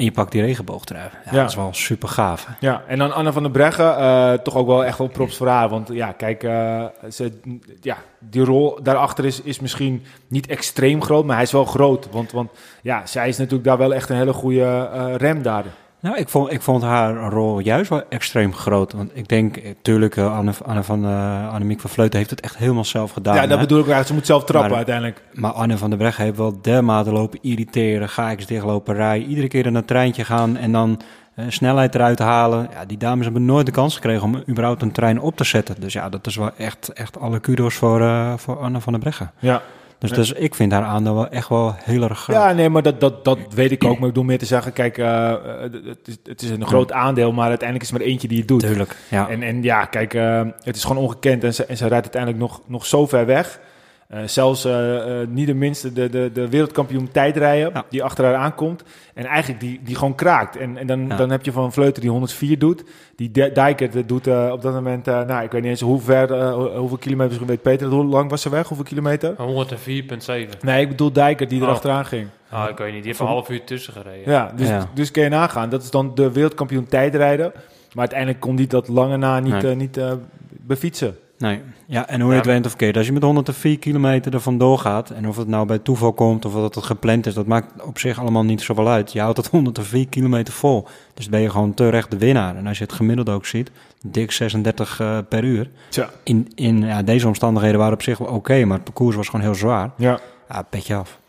En 0.01 0.07
je 0.07 0.13
pakt 0.13 0.33
die 0.33 0.43
regenboogtrui. 0.43 1.03
Ja, 1.03 1.31
ja, 1.31 1.41
Dat 1.41 1.49
is 1.49 1.57
wel 1.57 1.75
super 1.75 2.09
gaaf. 2.09 2.49
Ja, 2.61 2.83
en 2.87 2.99
dan 2.99 3.15
Anne 3.15 3.33
van 3.33 3.43
der 3.43 3.53
Breggen, 3.53 3.99
uh, 3.99 4.33
toch 4.33 4.55
ook 4.55 4.67
wel 4.67 4.85
echt 4.85 4.99
wel 4.99 5.09
props 5.09 5.37
voor 5.37 5.49
haar. 5.49 5.69
Want 5.69 5.89
ja, 5.93 6.13
kijk, 6.13 6.43
uh, 6.43 6.85
ze, 7.11 7.41
ja, 7.81 7.97
die 8.19 8.45
rol 8.45 8.79
daarachter 8.83 9.25
is, 9.25 9.43
is 9.43 9.61
misschien 9.61 10.05
niet 10.27 10.47
extreem 10.47 11.03
groot, 11.03 11.25
maar 11.25 11.35
hij 11.35 11.45
is 11.45 11.53
wel 11.53 11.65
groot. 11.65 12.09
Want, 12.11 12.33
want 12.33 12.51
ja, 12.83 13.07
zij 13.07 13.29
is 13.29 13.37
natuurlijk 13.37 13.65
daar 13.65 13.79
wel 13.79 13.95
echt 13.95 14.09
een 14.09 14.17
hele 14.17 14.33
goede 14.33 14.91
uh, 14.95 15.15
rem 15.17 15.43
daar. 15.43 15.65
Nou, 16.02 16.17
ik 16.17 16.29
vond, 16.29 16.52
ik 16.52 16.62
vond 16.62 16.82
haar 16.82 17.14
rol 17.14 17.58
juist 17.58 17.91
wel 17.91 18.02
extreem 18.08 18.55
groot. 18.55 18.93
Want 18.93 19.11
ik 19.14 19.29
denk, 19.29 19.62
natuurlijk, 19.62 20.17
uh, 20.17 20.37
Anne, 20.37 20.52
Anne 20.64 20.82
van, 20.82 21.05
uh, 21.05 21.52
Annemiek 21.52 21.81
van 21.81 21.91
Vleuten 21.91 22.19
heeft 22.19 22.31
het 22.31 22.41
echt 22.41 22.56
helemaal 22.56 22.85
zelf 22.85 23.11
gedaan. 23.11 23.35
Ja, 23.35 23.47
dat 23.47 23.61
bedoel 23.61 23.79
ik 23.79 23.85
eigenlijk. 23.85 24.06
Ze 24.06 24.14
moet 24.14 24.26
zelf 24.26 24.44
trappen 24.44 24.76
uiteindelijk. 24.76 25.23
Maar 25.32 25.52
Anne 25.52 25.79
van 25.79 25.91
der 25.91 25.99
Breggen 25.99 26.25
heeft 26.25 26.37
wel 26.37 26.58
dermate 26.62 27.12
lopen 27.12 27.38
irriteren. 27.43 28.08
Ga 28.08 28.31
ik 28.31 28.49
dichtlopen 28.49 28.94
rijden. 28.94 29.29
Iedere 29.29 29.49
keer 29.49 29.67
in 29.67 29.75
een 29.75 29.85
treintje 29.85 30.25
gaan 30.25 30.56
en 30.56 30.73
dan 30.73 31.00
uh, 31.37 31.44
snelheid 31.49 31.94
eruit 31.94 32.19
halen. 32.19 32.69
Ja, 32.73 32.85
die 32.85 32.99
dames 32.99 33.25
hebben 33.25 33.44
nooit 33.44 33.67
de 33.67 33.73
kans 33.73 33.94
gekregen 33.94 34.23
om 34.23 34.43
überhaupt 34.49 34.82
een 34.82 34.93
trein 34.93 35.20
op 35.20 35.37
te 35.37 35.44
zetten. 35.44 35.75
Dus 35.79 35.93
ja, 35.93 36.08
dat 36.08 36.26
is 36.26 36.37
wel 36.37 36.50
echt, 36.56 36.88
echt 36.88 37.20
alle 37.20 37.41
kudos 37.41 37.75
voor, 37.75 38.02
voor 38.37 38.58
Anne 38.58 38.81
van 38.81 38.93
der 38.93 39.02
Breggen. 39.02 39.31
Ja, 39.38 39.62
dus, 40.00 40.11
dus 40.11 40.32
ik 40.32 40.55
vind 40.55 40.73
haar 40.73 40.85
aandeel 40.85 41.14
wel 41.14 41.29
echt 41.29 41.49
wel 41.49 41.75
heel 41.79 42.02
erg 42.02 42.19
groot. 42.19 42.37
Ja, 42.37 42.52
nee, 42.52 42.69
maar 42.69 42.82
dat, 42.82 43.00
dat, 43.00 43.25
dat 43.25 43.38
weet 43.55 43.70
ik 43.70 43.85
ook. 43.85 43.99
Maar 43.99 44.08
ik 44.08 44.14
bedoel 44.14 44.25
meer 44.25 44.38
te 44.38 44.47
zeggen, 44.47 44.73
kijk, 44.73 44.99
uh, 44.99 45.35
het, 45.85 45.99
is, 46.08 46.17
het 46.25 46.43
is 46.43 46.50
een 46.50 46.67
groot 46.67 46.93
aandeel, 46.93 47.32
maar 47.32 47.49
uiteindelijk 47.49 47.88
is 47.88 47.94
er 47.94 47.99
maar 47.99 48.08
eentje 48.08 48.29
die 48.29 48.38
het 48.38 48.49
doet. 48.49 48.61
Tuurlijk, 48.61 48.97
ja. 49.08 49.29
En, 49.29 49.43
en 49.43 49.62
ja, 49.62 49.85
kijk, 49.85 50.14
uh, 50.14 50.43
het 50.62 50.76
is 50.76 50.85
gewoon 50.85 51.02
ongekend 51.02 51.44
en 51.44 51.55
ze, 51.55 51.64
en 51.64 51.76
ze 51.76 51.87
rijdt 51.87 52.05
uiteindelijk 52.14 52.43
nog, 52.43 52.61
nog 52.67 52.87
zo 52.87 53.06
ver 53.06 53.26
weg. 53.26 53.61
Uh, 54.15 54.21
zelfs 54.27 54.67
uh, 54.67 54.73
uh, 54.73 55.27
niet 55.29 55.47
de 55.47 55.55
minste 55.55 55.93
de, 55.93 56.09
de, 56.09 56.31
de 56.33 56.49
wereldkampioen 56.49 57.11
tijdrijden 57.11 57.71
ja. 57.75 57.85
die 57.89 58.03
achter 58.03 58.25
haar 58.25 58.35
aankomt. 58.35 58.83
En 59.15 59.25
eigenlijk 59.25 59.61
die, 59.61 59.81
die 59.85 59.95
gewoon 59.95 60.15
kraakt. 60.15 60.57
En, 60.57 60.77
en 60.77 60.87
dan, 60.87 61.07
ja. 61.07 61.17
dan 61.17 61.31
heb 61.31 61.45
je 61.45 61.53
van 61.53 61.73
Vleuten 61.73 62.01
die 62.01 62.11
104 62.11 62.59
doet. 62.59 62.85
Die 63.17 63.31
Dijker 63.31 64.07
doet 64.07 64.27
op 64.27 64.62
dat 64.62 64.73
moment, 64.73 65.07
nou 65.07 65.45
ik 65.45 65.51
weet 65.51 65.62
niet 65.62 65.71
eens 65.71 65.81
hoe 65.81 66.01
ver, 66.01 66.53
hoeveel 66.55 66.97
kilometers, 66.97 67.39
weet 67.39 67.62
Peter, 67.62 67.89
hoe 67.89 68.05
lang 68.05 68.31
was 68.31 68.43
ze 68.43 68.51
weg? 68.51 68.69
Hoeveel 68.69 68.87
kilometer? 68.87 69.35
104,7. 69.37 70.59
Nee, 70.61 70.83
ik 70.83 70.89
bedoel 70.89 71.12
Dijker 71.12 71.49
die 71.49 71.61
er 71.61 71.67
oh. 71.67 71.73
achteraan 71.73 72.07
ging. 72.07 72.29
Ah, 72.49 72.69
ik 72.69 72.79
weet 72.79 72.93
niet, 72.93 73.03
die 73.03 73.07
heeft 73.07 73.21
een 73.21 73.27
half 73.27 73.51
uur 73.51 73.65
tussen 73.65 73.93
gereden. 73.93 74.33
Ja, 74.33 74.53
dus, 74.57 74.69
ja. 74.69 74.89
dus 74.95 75.11
kun 75.11 75.23
je 75.23 75.29
nagaan. 75.29 75.71
Dat 75.71 75.83
is 75.83 75.91
dan 75.91 76.15
de 76.15 76.33
wereldkampioen 76.33 76.87
tijdrijden. 76.87 77.53
Maar 77.55 77.99
uiteindelijk 77.99 78.41
kon 78.41 78.57
die 78.57 78.67
dat 78.67 78.89
lange 78.89 79.17
na 79.17 79.41
niet, 79.41 79.62
nee. 79.62 79.75
niet 79.75 80.01
befietsen. 80.49 81.17
Nee, 81.41 81.61
ja, 81.87 82.09
en 82.09 82.21
hoe 82.21 82.31
je 82.31 82.37
het 82.37 82.47
went 82.47 82.67
of 82.67 82.77
keert. 82.77 82.97
Als 82.97 83.07
je 83.07 83.13
met 83.13 83.23
104 83.23 83.79
kilometer 83.79 84.35
er 84.35 84.41
vandoor 84.41 84.79
gaat, 84.79 85.11
en 85.11 85.29
of 85.29 85.37
het 85.37 85.49
nou 85.49 85.67
bij 85.67 85.79
toeval 85.79 86.13
komt 86.13 86.45
of 86.45 86.53
dat 86.53 86.75
het 86.75 86.85
gepland 86.85 87.27
is, 87.27 87.35
dat 87.35 87.47
maakt 87.47 87.83
op 87.83 87.99
zich 87.99 88.19
allemaal 88.19 88.45
niet 88.45 88.63
zoveel 88.63 88.89
uit. 88.89 89.13
Je 89.13 89.21
houdt 89.21 89.37
het 89.37 89.47
104 89.57 90.09
kilometer 90.09 90.55
vol. 90.55 90.87
Dus 91.15 91.29
ben 91.29 91.41
je 91.41 91.51
gewoon 91.51 91.75
terecht 91.75 92.11
de 92.11 92.19
winnaar. 92.19 92.57
En 92.57 92.67
als 92.67 92.79
je 92.79 92.85
het 92.85 92.93
gemiddeld 92.93 93.29
ook 93.29 93.47
ziet, 93.47 93.71
dik 94.03 94.31
36 94.31 95.01
uh, 95.01 95.19
per 95.29 95.45
uur. 95.45 95.71
Tja. 95.89 96.11
In, 96.23 96.53
in 96.55 96.83
ja, 96.83 97.03
deze 97.03 97.27
omstandigheden 97.27 97.79
waren 97.79 97.95
op 97.95 98.03
zich 98.03 98.19
wel 98.19 98.29
oké, 98.29 98.37
okay, 98.37 98.63
maar 98.63 98.77
het 98.77 98.85
parcours 98.85 99.17
was 99.17 99.29
gewoon 99.29 99.45
heel 99.45 99.55
zwaar. 99.55 99.91
Ja. 99.97 100.21
Ja, 100.49 100.63
petje 100.63 100.95
af. 100.95 101.20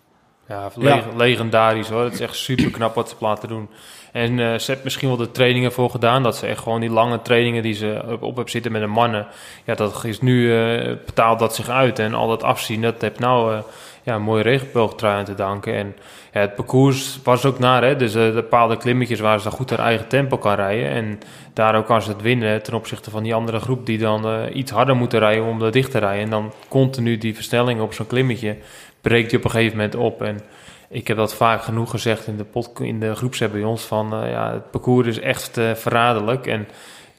Ja, 0.51 0.71
leg 0.75 1.03
legendarisch 1.15 1.89
hoor. 1.89 2.03
Het 2.03 2.13
is 2.13 2.19
echt 2.19 2.35
super 2.35 2.71
knap 2.71 2.95
wat 2.95 3.09
ze 3.09 3.15
laten 3.19 3.49
doen. 3.49 3.69
En 4.11 4.37
uh, 4.37 4.57
ze 4.57 4.71
heeft 4.71 4.83
misschien 4.83 5.07
wel 5.07 5.17
de 5.17 5.31
trainingen 5.31 5.71
voor 5.71 5.89
gedaan. 5.89 6.23
Dat 6.23 6.37
ze 6.37 6.47
echt 6.47 6.61
gewoon 6.61 6.79
die 6.79 6.89
lange 6.89 7.21
trainingen 7.21 7.63
die 7.63 7.73
ze 7.73 8.01
op, 8.05 8.21
op 8.21 8.35
hebben 8.35 8.51
zitten 8.51 8.71
met 8.71 8.81
de 8.81 8.87
mannen. 8.87 9.27
Ja, 9.65 9.75
dat 9.75 10.03
is 10.03 10.21
nu 10.21 10.41
uh, 10.41 10.95
betaalt 11.05 11.39
dat 11.39 11.55
zich 11.55 11.69
uit. 11.69 11.99
En 11.99 12.13
al 12.13 12.27
dat 12.27 12.43
afzien, 12.43 12.81
dat 12.81 13.01
heeft 13.01 13.19
nou 13.19 13.53
uh, 13.53 13.59
ja, 14.03 14.15
een 14.15 14.21
mooie 14.21 14.43
regenboogtrui 14.43 15.17
aan 15.17 15.25
te 15.25 15.35
danken. 15.35 15.73
En 15.73 15.95
ja, 16.33 16.39
het 16.39 16.55
parcours 16.55 17.19
was 17.23 17.45
ook 17.45 17.59
naar. 17.59 17.83
Hè? 17.83 17.95
Dus 17.95 18.11
de 18.11 18.31
bepaalde 18.33 18.77
klimmetjes 18.77 19.19
waar 19.19 19.39
ze 19.39 19.51
goed 19.51 19.69
haar 19.69 19.79
eigen 19.79 20.07
tempo 20.07 20.37
kan 20.37 20.55
rijden. 20.55 20.89
En 20.89 21.19
daardoor 21.53 21.83
kan 21.83 22.01
ze 22.01 22.09
het 22.09 22.21
winnen 22.21 22.63
ten 22.63 22.73
opzichte 22.73 23.09
van 23.09 23.23
die 23.23 23.33
andere 23.33 23.59
groep 23.59 23.85
die 23.85 23.97
dan 23.97 24.49
iets 24.53 24.71
harder 24.71 24.95
moeten 24.95 25.19
rijden 25.19 25.45
om 25.45 25.61
er 25.61 25.71
dicht 25.71 25.91
te 25.91 25.97
rijden. 25.97 26.23
En 26.23 26.29
dan 26.29 26.51
continu 26.67 27.17
die 27.17 27.35
versnelling 27.35 27.81
op 27.81 27.93
zo'n 27.93 28.07
klimmetje 28.07 28.57
breekt 29.01 29.29
die 29.29 29.39
op 29.39 29.45
een 29.45 29.51
gegeven 29.51 29.77
moment 29.77 29.95
op. 29.95 30.21
En 30.21 30.39
ik 30.89 31.07
heb 31.07 31.17
dat 31.17 31.33
vaak 31.33 31.61
genoeg 31.61 31.89
gezegd 31.89 32.27
in 32.27 32.37
de, 32.37 32.45
in 32.83 32.99
de 32.99 33.15
groepsapp 33.15 33.51
bij 33.51 33.63
ons. 33.63 33.83
Van 33.83 34.23
uh, 34.23 34.31
ja, 34.31 34.53
het 34.53 34.71
parcours 34.71 35.07
is 35.07 35.19
echt 35.19 35.57
uh, 35.57 35.73
verraderlijk. 35.73 36.47
En 36.47 36.67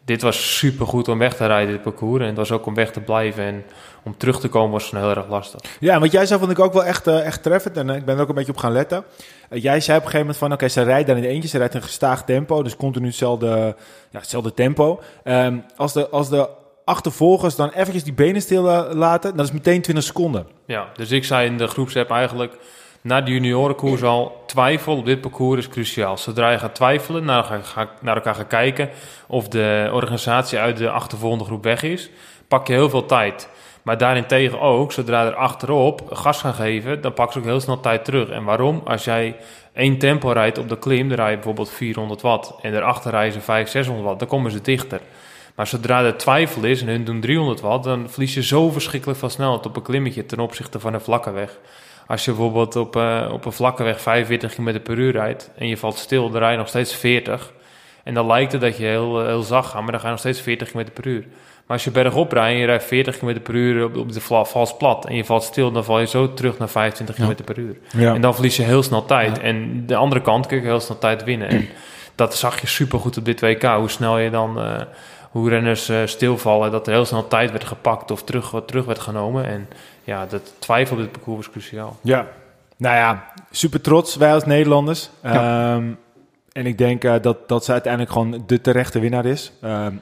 dit 0.05 0.23
was 0.23 0.57
super 0.57 0.87
goed 0.87 1.09
om 1.09 1.19
weg 1.19 1.37
te 1.37 1.47
rijden, 1.47 1.73
dit 1.73 1.83
parcours. 1.83 2.21
En 2.21 2.29
het 2.29 2.37
was 2.37 2.53
ook 2.53 2.67
om 2.67 2.75
weg 2.75 2.93
te 2.93 3.01
blijven. 3.01 3.45
En 3.45 3.65
om 4.03 4.17
terug 4.17 4.41
te 4.41 4.49
komen 4.49 4.71
was 4.71 4.91
heel 4.91 5.11
erg 5.11 5.29
lastig. 5.29 5.61
Ja, 5.81 6.01
wat 6.01 6.13
jij 6.13 6.27
zei 6.27 6.39
vond 6.41 6.51
ik 6.53 6.59
ook 6.59 6.73
wel 6.73 6.85
echt, 6.85 7.07
uh, 7.07 7.27
echt 7.27 7.43
treffend. 7.43 7.77
En 7.77 7.91
ik 7.91 8.05
ben 8.05 8.17
er 8.17 8.23
ook 8.23 8.29
een 8.29 8.35
beetje 8.35 8.53
op 8.53 8.59
gaan 8.59 8.73
letten. 8.73 9.05
jij 9.51 9.81
zei 9.81 9.99
op 9.99 10.05
een 10.05 10.11
gegeven 10.11 10.19
moment 10.19 10.37
van... 10.37 10.53
Oké, 10.53 10.69
ze 10.69 10.83
rijdt 10.83 11.09
dan 11.09 11.17
in 11.17 11.25
eentje. 11.25 11.49
Ze 11.49 11.59
rijdt 11.59 11.75
een 11.75 11.83
gestaag 11.83 12.25
tempo. 12.25 12.63
Dus 12.63 12.77
continu 12.77 13.07
hetzelfde, 13.07 13.77
ja, 14.11 14.19
hetzelfde 14.19 14.55
tempo. 14.55 15.01
Um, 15.25 15.65
als 15.77 15.93
de... 15.93 16.09
Als 16.09 16.29
de 16.29 16.61
achtervolgers 16.85 17.57
dan 17.57 17.71
eventjes 17.71 18.05
die 18.05 18.13
benen 18.13 18.43
stil 18.43 18.63
laten, 18.95 19.37
dat 19.37 19.47
is 19.47 19.53
meteen 19.53 19.83
20 19.83 20.05
seconden. 20.05 20.47
Ja, 20.67 20.89
dus 20.97 21.11
ik 21.11 21.25
zei 21.25 21.47
in 21.47 21.59
de 21.59 21.67
groepsapp 21.67 22.11
eigenlijk 22.11 22.57
na 23.03 23.21
de 23.21 23.31
juniorenkoers 23.31 24.03
al 24.03 24.43
twijfel 24.47 24.97
op 24.97 25.07
dit 25.07 25.21
parcours 25.21 25.59
is 25.59 25.69
cruciaal. 25.69 26.19
Zodra 26.19 26.51
je 26.51 26.59
gaat 26.59 26.75
twijfelen, 26.75 27.25
naar, 27.25 27.61
naar 28.01 28.17
elkaar 28.17 28.35
gaat 28.35 28.47
kijken 28.47 28.91
of 29.27 29.49
de 29.49 29.91
organisatie 29.93 30.59
uit 30.59 30.77
de 30.77 30.91
achtervolgende 30.91 31.45
groep 31.45 31.65
weg 31.65 31.83
is, 31.83 32.11
pak 32.49 32.67
je 32.67 32.73
heel 32.73 32.91
veel 32.91 33.07
tijd. 33.07 33.49
Maar 33.83 33.99
daarentegen 33.99 34.61
ook, 34.61 34.93
zodra 34.93 35.27
er 35.27 35.35
achterop 35.35 36.03
gas 36.11 36.41
gaan 36.41 36.55
geven, 36.55 37.01
dan 37.01 37.15
pak 37.15 37.33
ze 37.33 37.39
ook 37.39 37.45
heel 37.45 37.61
snel 37.61 37.81
tijd 37.81 38.05
terug. 38.05 38.29
En 38.29 38.45
waarom? 38.45 38.83
Als 38.85 39.05
jij 39.05 39.37
één 39.73 39.99
tempo 39.99 40.29
rijdt 40.29 40.59
op 40.59 40.69
de 40.69 40.79
klim, 40.79 41.09
dan 41.09 41.17
rij 41.17 41.31
je 41.31 41.35
bijvoorbeeld 41.35 41.71
400 41.71 42.21
watt. 42.21 42.55
En 42.63 42.73
daarachter 42.73 43.11
rijden 43.11 43.33
ze 43.33 43.41
500, 43.41 43.71
600 43.71 44.07
watt, 44.07 44.19
dan 44.19 44.29
komen 44.29 44.51
ze 44.51 44.61
dichter. 44.61 45.01
Maar 45.63 45.71
zodra 45.71 46.05
er 46.05 46.17
twijfel 46.17 46.63
is 46.63 46.81
en 46.81 46.89
hun 46.89 47.05
doen 47.05 47.21
300 47.21 47.61
watt, 47.61 47.85
dan 47.85 48.11
verlies 48.11 48.35
je 48.35 48.43
zo 48.43 48.71
verschrikkelijk 48.71 49.19
van 49.19 49.31
snelheid 49.31 49.67
op 49.67 49.77
een 49.77 49.83
klimmetje 49.83 50.27
ten 50.27 50.39
opzichte 50.39 50.81
van 50.81 50.95
een 50.95 51.01
vlakke 51.01 51.31
weg. 51.31 51.59
Als 52.07 52.25
je 52.25 52.31
bijvoorbeeld 52.31 52.77
op, 52.77 52.97
uh, 52.97 53.29
op 53.33 53.45
een 53.45 53.53
vlakke 53.53 53.83
weg 53.83 54.01
45 54.01 54.55
km 54.55 54.81
per 54.81 54.99
uur 54.99 55.13
rijdt 55.13 55.51
en 55.57 55.69
je 55.69 55.77
valt 55.77 55.99
stil, 55.99 56.31
dan 56.31 56.41
rij 56.41 56.51
je 56.51 56.57
nog 56.57 56.69
steeds 56.69 56.95
40. 56.95 57.53
En 58.05 58.15
dan 58.15 58.27
lijkt 58.27 58.53
het 58.53 58.61
dat 58.61 58.77
je 58.77 58.85
heel, 58.85 59.21
eh, 59.21 59.27
heel 59.27 59.43
zacht 59.43 59.71
gaat, 59.71 59.83
maar 59.83 59.91
dan 59.91 60.01
ga 60.01 60.07
je 60.07 60.13
nog 60.13 60.21
steeds 60.21 60.41
40 60.41 60.71
km 60.71 60.85
per 60.93 61.07
uur. 61.07 61.21
Maar 61.67 61.77
als 61.77 61.85
je 61.85 61.91
bergop 61.91 62.33
rijdt 62.33 62.55
en 62.55 62.61
je 62.61 62.67
rijdt 62.67 62.85
40 62.85 63.19
km 63.19 63.41
per 63.41 63.55
uur 63.55 63.85
op, 63.85 63.97
op 63.97 64.13
de 64.13 64.21
vals 64.21 64.77
plat 64.77 65.07
en 65.07 65.15
je 65.15 65.25
valt 65.25 65.43
stil, 65.43 65.73
dan 65.73 65.85
val 65.85 66.01
je 66.01 66.07
zo 66.07 66.35
terug 66.35 66.59
naar 66.59 66.69
25 66.69 67.15
km 67.15 67.45
per 67.45 67.59
uur. 67.59 67.77
Ja. 67.97 68.15
En 68.15 68.21
dan 68.21 68.35
verlies 68.35 68.57
je 68.57 68.63
heel 68.63 68.83
snel 68.83 69.05
tijd. 69.05 69.37
Ja. 69.37 69.43
En 69.43 69.87
de 69.87 69.97
andere 69.97 70.21
kant 70.21 70.47
kun 70.47 70.57
je 70.57 70.63
heel 70.63 70.81
snel 70.81 70.99
tijd 70.99 71.25
winnen. 71.25 71.49
En 71.49 71.69
dat 72.15 72.37
zag 72.37 72.61
je 72.61 72.67
super 72.67 72.99
goed 72.99 73.17
op 73.17 73.25
dit 73.25 73.41
WK, 73.41 73.63
hoe 73.63 73.91
snel 73.91 74.19
je 74.19 74.31
dan... 74.31 74.59
Uh, 74.59 74.81
hoe 75.33 75.49
renners 75.49 75.91
uh, 75.91 75.99
stilvallen, 76.05 76.71
dat 76.71 76.87
er 76.87 76.93
heel 76.93 77.05
snel 77.05 77.29
tijd 77.29 77.51
werd 77.51 77.65
gepakt 77.65 78.11
of 78.11 78.23
terug, 78.23 78.55
terug 78.67 78.85
werd 78.85 78.99
genomen. 78.99 79.45
En 79.45 79.69
ja, 80.05 80.27
dat 80.27 80.53
twijfel 80.59 80.97
op 80.97 81.03
dit 81.03 81.13
parcours 81.13 81.37
was 81.37 81.51
cruciaal. 81.51 81.97
Ja, 82.01 82.27
nou 82.77 82.97
ja, 82.97 83.33
super 83.51 83.81
trots, 83.81 84.17
wij 84.17 84.33
als 84.33 84.45
Nederlanders. 84.45 85.11
Ja. 85.23 85.75
Um, 85.75 85.99
en 86.53 86.67
ik 86.67 86.79
denk 86.79 87.05
uh, 87.05 87.15
dat, 87.21 87.49
dat 87.49 87.65
ze 87.65 87.73
uiteindelijk 87.73 88.13
gewoon 88.13 88.43
de 88.47 88.61
terechte 88.61 88.99
winnaar 88.99 89.25
is. 89.25 89.53
Um, 89.65 90.01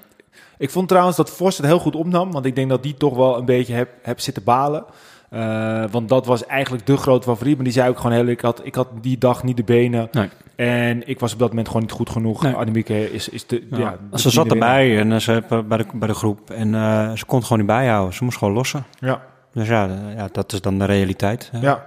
ik 0.59 0.71
vond 0.71 0.89
trouwens 0.89 1.17
dat 1.17 1.31
Vos 1.31 1.57
het 1.57 1.67
heel 1.67 1.79
goed 1.79 1.97
opnam, 1.97 2.33
want 2.33 2.45
ik 2.45 2.55
denk 2.55 2.69
dat 2.69 2.83
die 2.83 2.95
toch 2.95 3.15
wel 3.17 3.39
een 3.39 3.45
beetje 3.45 3.75
heb, 3.75 3.89
heb 4.03 4.21
zitten 4.21 4.45
balen. 4.45 4.85
Uh, 5.31 5.85
want 5.91 6.09
dat 6.09 6.27
was 6.27 6.47
eigenlijk 6.47 6.87
de 6.87 6.97
grote 6.97 7.29
favoriet. 7.29 7.55
Maar 7.55 7.65
die 7.65 7.73
zei 7.73 7.89
ook 7.89 7.97
gewoon 7.97 8.13
heel 8.13 8.27
ik 8.27 8.41
had, 8.41 8.61
ik 8.65 8.75
had 8.75 8.89
die 9.01 9.19
dag 9.19 9.43
niet 9.43 9.57
de 9.57 9.65
benen. 9.65 10.09
Nee. 10.13 10.29
En 10.57 11.09
ik 11.09 11.21
was 11.21 11.33
op 11.33 11.39
dat 11.39 11.49
moment 11.49 11.67
gewoon 11.67 11.83
niet 11.83 11.93
goed 11.93 12.11
genoeg. 12.11 12.43
Nee. 12.43 12.55
Annemieke 12.55 13.13
is, 13.13 13.29
is 13.29 13.47
de, 13.47 13.67
ja. 13.71 13.79
ja 13.79 13.97
de 14.11 14.19
ze 14.19 14.31
zat 14.31 14.51
erbij 14.51 14.99
en 14.99 15.21
ze 15.21 15.43
bij 15.69 15.79
de, 15.79 15.87
bij 15.93 16.09
de 16.09 16.15
groep. 16.15 16.51
En 16.51 16.73
uh, 16.73 17.13
ze 17.13 17.25
kon 17.25 17.37
het 17.37 17.47
gewoon 17.47 17.59
niet 17.59 17.73
bijhouden. 17.73 18.15
Ze 18.15 18.25
moest 18.25 18.39
gewoon 18.39 18.55
lossen. 18.55 18.85
Ja. 18.99 19.21
Dus 19.53 19.69
ja, 19.69 19.89
ja, 20.17 20.29
dat 20.33 20.53
is 20.53 20.61
dan 20.61 20.79
de 20.79 20.85
realiteit. 20.85 21.51
Ja. 21.61 21.85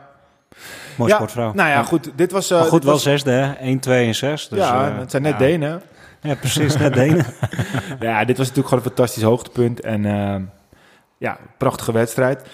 Mooie 0.98 1.10
ja, 1.10 1.16
sportvrouw. 1.16 1.54
Nou 1.54 1.70
ja, 1.70 1.84
goed. 1.84 2.12
Dit 2.16 2.32
was... 2.32 2.52
Uh, 2.52 2.58
maar 2.58 2.68
goed, 2.68 2.74
dit 2.74 2.84
wel 2.84 2.94
was... 2.94 3.04
zesde, 3.04 3.32
hè? 3.32 3.52
1, 3.52 3.80
2 3.80 4.08
en 4.08 4.16
6. 4.16 4.48
Dus, 4.48 4.60
ja, 4.60 4.90
uh, 4.90 4.98
het 4.98 5.12
zijn 5.12 5.24
net 5.24 5.32
ja. 5.32 5.38
Denen. 5.38 5.82
Ja, 6.22 6.36
precies, 6.36 6.78
net 6.78 6.94
Denen. 6.94 7.26
ja, 8.00 8.26
dit 8.26 8.38
was 8.38 8.48
natuurlijk 8.48 8.68
gewoon 8.68 8.84
een 8.84 8.90
fantastisch 8.90 9.24
hoogtepunt. 9.24 9.80
En 9.80 10.04
uh, 10.04 10.36
ja, 11.18 11.38
prachtige 11.58 11.92
wedstrijd. 11.92 12.50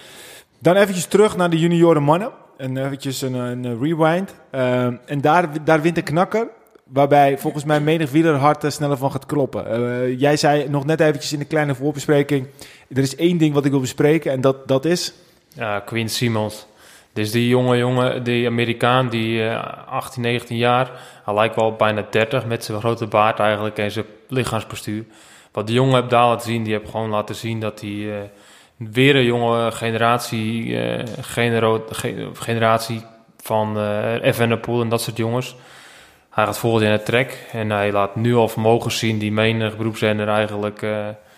Dan 0.62 0.76
eventjes 0.76 1.06
terug 1.06 1.36
naar 1.36 1.50
de 1.50 1.58
junioren 1.58 2.02
mannen. 2.02 2.30
En 2.56 2.76
eventjes 2.76 3.22
een, 3.22 3.34
een 3.34 3.80
rewind. 3.80 4.34
Uh, 4.54 4.84
en 4.84 5.20
daar, 5.20 5.64
daar 5.64 5.82
wint 5.82 5.94
de 5.94 6.02
knakker. 6.02 6.48
waarbij 6.84 7.38
volgens 7.38 7.64
mij 7.64 7.80
menig 7.80 8.10
wielerhart 8.10 8.62
er 8.62 8.72
sneller 8.72 8.96
van 8.96 9.10
gaat 9.10 9.26
kloppen. 9.26 9.80
Uh, 9.80 10.20
jij 10.20 10.36
zei 10.36 10.68
nog 10.68 10.84
net 10.84 11.00
eventjes 11.00 11.32
in 11.32 11.38
de 11.38 11.44
kleine 11.44 11.74
voorbespreking, 11.74 12.46
er 12.88 13.02
is 13.02 13.16
één 13.16 13.38
ding 13.38 13.54
wat 13.54 13.64
ik 13.64 13.70
wil 13.70 13.80
bespreken 13.80 14.32
en 14.32 14.40
dat, 14.40 14.68
dat 14.68 14.84
is... 14.84 15.12
Ja, 15.54 15.80
Quinn 15.80 16.08
Simons. 16.08 16.66
Dus 17.12 17.30
die 17.30 17.48
jonge 17.48 17.76
jongen, 17.76 18.22
die 18.24 18.46
Amerikaan, 18.46 19.08
die 19.08 19.38
uh, 19.38 19.86
18, 19.86 20.22
19 20.22 20.56
jaar, 20.56 20.90
hij 21.24 21.34
lijkt 21.34 21.56
wel 21.56 21.72
bijna 21.72 22.06
30 22.10 22.46
met 22.46 22.64
zijn 22.64 22.78
grote 22.78 23.06
baard 23.06 23.38
eigenlijk 23.38 23.78
en 23.78 23.90
zijn 23.90 24.06
lichaamspostuur. 24.28 25.04
Wat 25.52 25.66
die 25.66 25.76
jongen 25.76 25.94
heeft 25.94 26.10
daar 26.10 26.26
laten 26.26 26.46
zien, 26.46 26.62
die 26.62 26.72
heeft 26.72 26.90
gewoon 26.90 27.10
laten 27.10 27.34
zien 27.34 27.60
dat 27.60 27.80
hij 27.80 28.30
weer 28.88 29.16
een 29.16 29.24
jonge 29.24 29.72
generatie, 29.72 30.64
uh, 30.64 31.02
genero, 31.20 31.84
generatie 32.32 33.02
van 33.42 33.76
uh, 33.76 34.24
Evenepoel 34.24 34.80
en 34.80 34.88
dat 34.88 35.02
soort 35.02 35.16
jongens. 35.16 35.56
Hij 36.30 36.44
gaat 36.44 36.58
volgend 36.58 36.82
jaar 36.82 36.92
naar 36.92 37.02
trek 37.02 37.46
en 37.52 37.70
hij 37.70 37.92
laat 37.92 38.16
nu 38.16 38.34
al 38.34 38.48
vermogens 38.48 38.98
zien 38.98 39.18
die 39.18 39.32
menig 39.32 39.76
beroepszender 39.76 40.28
eigenlijk... 40.28 40.80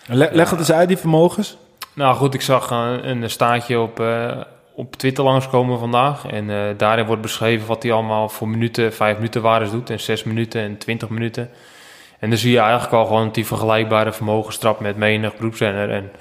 Le 0.05 0.29
leg 0.31 0.49
het 0.49 0.59
eens 0.59 0.71
uit, 0.71 0.87
die 0.87 0.97
vermogens. 0.97 1.57
Nou 1.93 2.15
goed, 2.15 2.33
ik 2.33 2.41
zag 2.41 2.69
een, 2.69 3.09
een 3.09 3.29
staatje 3.29 3.79
op, 3.79 4.01
op 4.75 4.95
Twitter 4.95 5.23
langskomen 5.23 5.79
vandaag. 5.79 6.25
En 6.25 6.49
uh, 6.49 6.63
daarin 6.77 7.05
wordt 7.05 7.21
beschreven 7.21 7.67
wat 7.67 7.83
hij 7.83 7.91
allemaal 7.91 8.29
voor 8.29 8.47
minuten, 8.47 8.93
vijf 8.93 9.15
minuten 9.15 9.41
waardes 9.41 9.71
doet. 9.71 9.89
En 9.89 9.99
zes 9.99 10.23
minuten 10.23 10.61
en 10.61 10.77
twintig 10.77 11.09
minuten. 11.09 11.49
En 12.19 12.29
dan 12.29 12.37
zie 12.37 12.51
je 12.51 12.59
eigenlijk 12.59 12.93
al 12.93 13.05
gewoon 13.05 13.31
die 13.31 13.45
vergelijkbare 13.45 14.11
vermogens 14.11 14.57
trapt 14.57 14.79
met 14.79 14.97
menig 14.97 15.35
beroepsrenner. 15.35 15.89
En 15.89 16.11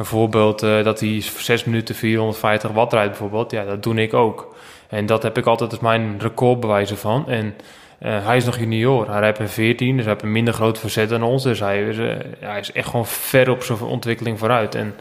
een 0.00 0.06
voorbeeld 0.06 0.62
uh, 0.62 0.84
dat 0.84 1.00
hij 1.00 1.22
zes 1.38 1.64
minuten 1.64 1.94
450 1.94 2.70
watt 2.70 2.92
rijdt 2.92 3.08
bijvoorbeeld. 3.08 3.50
Ja, 3.50 3.64
dat 3.64 3.82
doe 3.82 3.94
ik 3.94 4.14
ook. 4.14 4.54
En 4.88 5.06
dat 5.06 5.22
heb 5.22 5.38
ik 5.38 5.46
altijd 5.46 5.70
als 5.70 5.80
mijn 5.80 6.16
recordbewijzen 6.18 6.96
van. 6.96 7.28
En 7.28 7.54
uh, 8.02 8.26
hij 8.26 8.36
is 8.36 8.44
nog 8.44 8.58
junior. 8.58 9.10
Hij 9.10 9.20
rijdt 9.20 9.38
een 9.38 9.48
14, 9.48 9.96
dus 9.96 10.04
hij 10.04 10.12
heeft 10.12 10.24
een 10.24 10.32
minder 10.32 10.54
groot 10.54 10.78
verzet 10.78 11.08
dan 11.08 11.22
ons. 11.22 11.42
Dus 11.42 11.60
hij 11.60 11.88
is, 11.88 11.96
hij 12.38 12.60
is 12.60 12.72
echt 12.72 12.88
gewoon 12.88 13.06
ver 13.06 13.50
op 13.50 13.62
zijn 13.62 13.80
ontwikkeling 13.80 14.38
vooruit. 14.38 14.74
En 14.74 14.94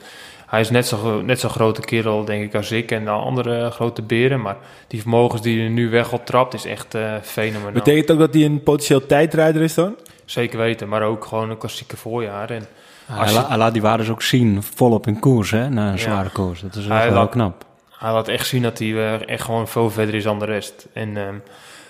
hij 0.47 0.59
is 0.59 0.69
net 0.69 0.87
zo, 0.87 1.21
net 1.21 1.39
zo 1.39 1.49
grote 1.49 1.81
kerel, 1.81 2.25
denk 2.25 2.43
ik, 2.43 2.55
als 2.55 2.71
ik 2.71 2.91
en 2.91 3.03
de 3.03 3.09
andere 3.09 3.71
grote 3.71 4.01
beren. 4.01 4.41
Maar 4.41 4.57
die 4.87 5.01
vermogens 5.01 5.41
die 5.41 5.59
hij 5.59 5.69
nu 5.69 5.89
weg 5.89 6.13
op 6.13 6.25
trapt, 6.25 6.53
is 6.53 6.65
echt 6.65 6.95
uh, 6.95 7.13
fenomenaal. 7.21 7.71
Betekent 7.71 8.11
ook 8.11 8.19
dat 8.19 8.33
hij 8.33 8.45
een 8.45 8.63
potentieel 8.63 9.05
tijdrijder 9.05 9.61
is 9.61 9.73
dan? 9.73 9.95
Zeker 10.25 10.57
weten, 10.57 10.89
maar 10.89 11.03
ook 11.03 11.25
gewoon 11.25 11.49
een 11.49 11.57
klassieke 11.57 11.97
voorjaar. 11.97 12.49
En 12.49 12.67
hij, 13.11 13.57
laat 13.57 13.73
die 13.73 13.81
waardes 13.81 14.09
ook 14.09 14.21
zien, 14.21 14.63
volop 14.63 15.07
in 15.07 15.19
koers, 15.19 15.51
hè, 15.51 15.69
na 15.69 15.91
een 15.91 15.99
zware 15.99 16.29
koers. 16.29 16.61
Dat 16.61 16.75
is 16.75 16.87
wel 16.87 17.27
knap. 17.27 17.65
Hij 17.97 18.11
laat 18.11 18.27
echt 18.27 18.47
zien 18.47 18.61
dat 18.61 18.77
hij 18.77 18.87
uh, 18.87 19.27
echt 19.27 19.43
gewoon 19.43 19.67
veel 19.67 19.89
verder 19.89 20.15
is 20.15 20.23
dan 20.23 20.39
de 20.39 20.45
rest. 20.45 20.87
En 20.93 21.17
um, 21.17 21.41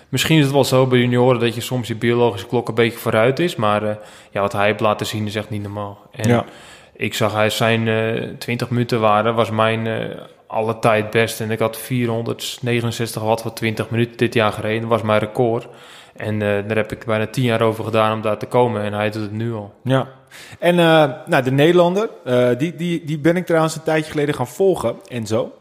misschien 0.09 0.37
is 0.37 0.43
het 0.43 0.53
wel 0.53 0.63
zo 0.63 0.87
bij 0.87 0.99
junioren 0.99 1.39
dat 1.39 1.55
je 1.55 1.61
soms 1.61 1.87
je 1.87 1.95
biologische 1.95 2.47
klok 2.47 2.67
een 2.67 2.75
beetje 2.75 2.99
vooruit 2.99 3.39
is. 3.39 3.55
Maar 3.55 3.83
uh, 3.83 3.89
ja, 4.31 4.41
wat 4.41 4.53
hij 4.53 4.65
heeft 4.65 4.79
laten 4.79 5.05
zien 5.05 5.25
is 5.25 5.35
echt 5.35 5.49
niet 5.49 5.61
normaal. 5.61 5.99
En 6.11 6.29
ja 6.29 6.45
ik 6.93 7.13
zag 7.13 7.33
hij 7.33 7.49
zijn 7.49 7.87
uh, 7.87 8.23
eh, 8.23 8.37
20 8.37 8.69
minuten 8.69 8.99
waren, 8.99 9.35
was 9.35 9.49
mijn 9.49 9.87
alle 10.47 10.79
tijd 10.79 11.09
best. 11.09 11.41
En 11.41 11.51
ik 11.51 11.59
had 11.59 11.77
469 11.77 13.21
watt 13.21 13.41
voor 13.41 13.53
20 13.53 13.89
minuten 13.89 14.17
dit 14.17 14.33
jaar 14.33 14.51
gereden. 14.51 14.81
Dat 14.81 14.89
was 14.89 15.01
mijn 15.01 15.19
record. 15.19 15.67
En 16.19 16.33
uh, 16.33 16.39
daar 16.39 16.75
heb 16.77 16.91
ik 16.91 17.05
bijna 17.05 17.27
10 17.27 17.43
jaar 17.43 17.61
over 17.61 17.83
gedaan 17.83 18.13
om 18.13 18.21
daar 18.21 18.37
te 18.37 18.45
komen. 18.45 18.81
En 18.81 18.93
hij 18.93 19.09
doet 19.09 19.21
het 19.21 19.31
nu 19.31 19.53
al. 19.53 19.73
Ja. 19.83 20.07
En 20.59 20.75
nou, 20.75 21.43
de 21.43 21.51
Nederlander, 21.51 22.09
die, 22.57 22.75
die, 22.75 23.05
die 23.05 23.19
ben 23.19 23.35
ik 23.35 23.45
trouwens 23.45 23.75
een 23.75 23.83
tijdje 23.83 24.11
geleden 24.11 24.35
gaan 24.35 24.47
volgen. 24.47 24.95
Enzo. 25.07 25.51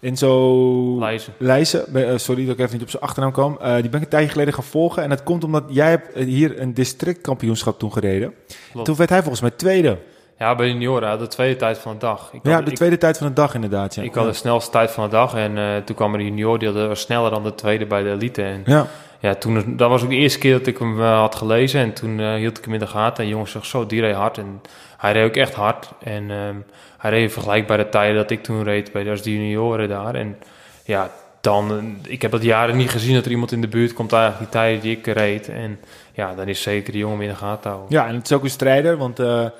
Enzo 0.00 0.98
Leijzen. 0.98 1.32
Leijzen. 1.38 2.20
sorry 2.20 2.46
dat 2.46 2.54
ik 2.54 2.60
even 2.60 2.72
niet 2.72 2.82
op 2.82 2.90
zijn 2.90 3.02
achternaam 3.02 3.32
kwam. 3.32 3.58
die 3.62 3.88
ben 3.88 3.94
ik 3.94 4.02
een 4.02 4.08
tijdje 4.08 4.30
geleden 4.30 4.54
gaan 4.54 4.64
volgen. 4.64 5.02
En 5.02 5.08
dat 5.08 5.22
komt 5.22 5.44
omdat 5.44 5.64
jij 5.68 5.90
hebt 5.90 6.14
hier 6.14 6.60
een 6.60 6.74
districtkampioenschap 6.74 7.78
toen 7.78 7.92
gereden. 7.92 8.34
Toen 8.82 8.96
werd 8.96 9.10
hij 9.10 9.20
volgens 9.20 9.40
mij 9.40 9.50
tweede. 9.50 9.98
Ja, 10.38 10.54
bij 10.54 10.66
de 10.66 10.72
junioren, 10.72 11.18
de 11.18 11.26
tweede 11.26 11.56
tijd 11.56 11.78
van 11.78 11.92
de 11.92 11.98
dag. 11.98 12.28
Ik 12.32 12.40
ja, 12.42 12.62
de 12.62 12.72
tweede 12.72 12.98
tijd 12.98 13.18
van 13.18 13.26
de 13.26 13.32
dag 13.32 13.54
inderdaad. 13.54 13.94
Ja. 13.94 14.02
Ik 14.02 14.14
had 14.14 14.26
de 14.26 14.32
snelste 14.32 14.70
tijd 14.70 14.90
van 14.90 15.04
de 15.04 15.10
dag 15.10 15.34
en 15.34 15.84
toen 15.84 15.96
kwam 15.96 16.12
de 16.12 16.24
junior, 16.24 16.58
die 16.58 16.70
was 16.70 17.00
sneller 17.00 17.30
dan 17.30 17.42
de 17.42 17.54
tweede 17.54 17.86
bij 17.86 18.02
de 18.02 18.10
elite. 18.10 18.42
En 18.42 18.62
ja. 18.64 18.86
Ja, 19.24 19.34
toen, 19.34 19.76
dat 19.76 19.88
was 19.88 20.02
ook 20.02 20.08
de 20.08 20.16
eerste 20.16 20.38
keer 20.38 20.52
dat 20.52 20.66
ik 20.66 20.78
hem 20.78 21.00
uh, 21.00 21.18
had 21.18 21.34
gelezen 21.34 21.80
en 21.80 21.92
toen 21.92 22.18
uh, 22.18 22.34
hield 22.34 22.58
ik 22.58 22.64
hem 22.64 22.74
in 22.74 22.80
de 22.80 22.86
gaten. 22.86 23.24
En 23.24 23.30
jongens 23.30 23.50
zegt 23.50 23.66
zo, 23.66 23.86
die 23.86 24.00
reed 24.00 24.14
hard 24.14 24.38
en 24.38 24.60
hij 24.96 25.12
reed 25.12 25.24
ook 25.24 25.36
echt 25.36 25.54
hard. 25.54 25.90
En 26.02 26.30
um, 26.30 26.64
hij 26.98 27.10
reed 27.10 27.32
vergelijkbare 27.32 27.88
tijden 27.88 28.16
dat 28.16 28.30
ik 28.30 28.42
toen 28.42 28.62
reed 28.62 28.92
bij 28.92 29.04
de 29.04 29.20
junioren 29.22 29.88
daar. 29.88 30.14
En 30.14 30.38
ja, 30.84 31.10
dan, 31.40 31.96
ik 32.06 32.22
heb 32.22 32.30
dat 32.30 32.42
jaren 32.42 32.76
niet 32.76 32.90
gezien 32.90 33.14
dat 33.14 33.24
er 33.24 33.30
iemand 33.30 33.52
in 33.52 33.60
de 33.60 33.68
buurt 33.68 33.92
komt 33.92 34.12
eigenlijk 34.12 34.42
die 34.42 34.60
tijden 34.60 34.80
die 34.80 34.96
ik 34.96 35.06
reed. 35.06 35.48
En 35.48 35.80
ja, 36.12 36.34
dan 36.34 36.48
is 36.48 36.62
zeker 36.62 36.92
die 36.92 37.00
jongen 37.00 37.20
in 37.20 37.28
de 37.28 37.34
gaten 37.34 37.70
houden. 37.70 37.92
Ja, 37.92 38.06
en 38.06 38.14
het 38.14 38.24
is 38.24 38.32
ook 38.32 38.44
een 38.44 38.50
strijder, 38.50 38.96
want 38.96 39.18
hij 39.18 39.52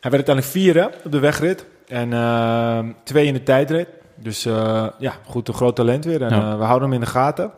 werd 0.00 0.28
uiteindelijk 0.28 0.46
vierde 0.46 0.90
op 1.04 1.12
de 1.12 1.18
wegrit. 1.18 1.66
En 1.88 2.10
uh, 2.10 2.78
twee 3.02 3.26
in 3.26 3.32
de 3.32 3.42
tijdrit. 3.42 3.88
Dus 4.14 4.46
uh, 4.46 4.86
ja, 4.98 5.12
goed, 5.26 5.48
een 5.48 5.54
groot 5.54 5.76
talent 5.76 6.04
weer. 6.04 6.22
En 6.22 6.34
ja. 6.34 6.52
uh, 6.52 6.58
we 6.58 6.64
houden 6.64 6.88
hem 6.88 6.98
in 6.98 7.04
de 7.04 7.10
gaten. 7.10 7.50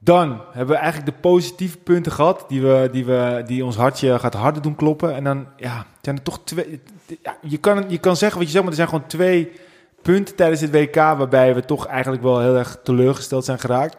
Dan 0.00 0.40
hebben 0.50 0.74
we 0.74 0.82
eigenlijk 0.82 1.14
de 1.14 1.20
positieve 1.20 1.78
punten 1.78 2.12
gehad. 2.12 2.44
Die, 2.48 2.62
we, 2.62 2.88
die, 2.92 3.04
we, 3.04 3.42
die 3.46 3.64
ons 3.64 3.76
hartje 3.76 4.18
gaat 4.18 4.34
harder 4.34 4.62
doen 4.62 4.74
kloppen. 4.74 5.14
En 5.14 5.24
dan 5.24 5.46
ja, 5.56 5.86
zijn 6.00 6.16
er 6.16 6.22
toch 6.22 6.40
twee. 6.44 6.80
Je, 7.42 7.58
kan, 7.58 7.84
je 7.88 7.98
kan 7.98 8.16
zeggen 8.16 8.38
wat 8.38 8.46
je 8.46 8.52
zegt, 8.52 8.64
maar 8.64 8.72
er 8.72 8.78
zijn 8.78 8.88
gewoon 8.88 9.06
twee 9.06 9.52
punten 10.02 10.34
tijdens 10.34 10.60
het 10.60 10.70
WK. 10.70 10.94
Waarbij 10.94 11.54
we 11.54 11.64
toch 11.64 11.86
eigenlijk 11.86 12.22
wel 12.22 12.40
heel 12.40 12.56
erg 12.56 12.78
teleurgesteld 12.82 13.44
zijn 13.44 13.58
geraakt. 13.58 13.96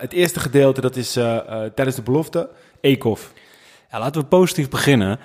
het 0.00 0.12
eerste 0.12 0.40
gedeelte, 0.40 0.80
dat 0.80 0.96
is 0.96 1.12
tijdens 1.74 1.96
de 1.96 2.02
belofte. 2.02 2.50
Eekhoff. 2.80 3.32
Ja, 3.90 3.98
laten 3.98 4.20
we 4.20 4.26
positief 4.26 4.68
beginnen. 4.68 5.18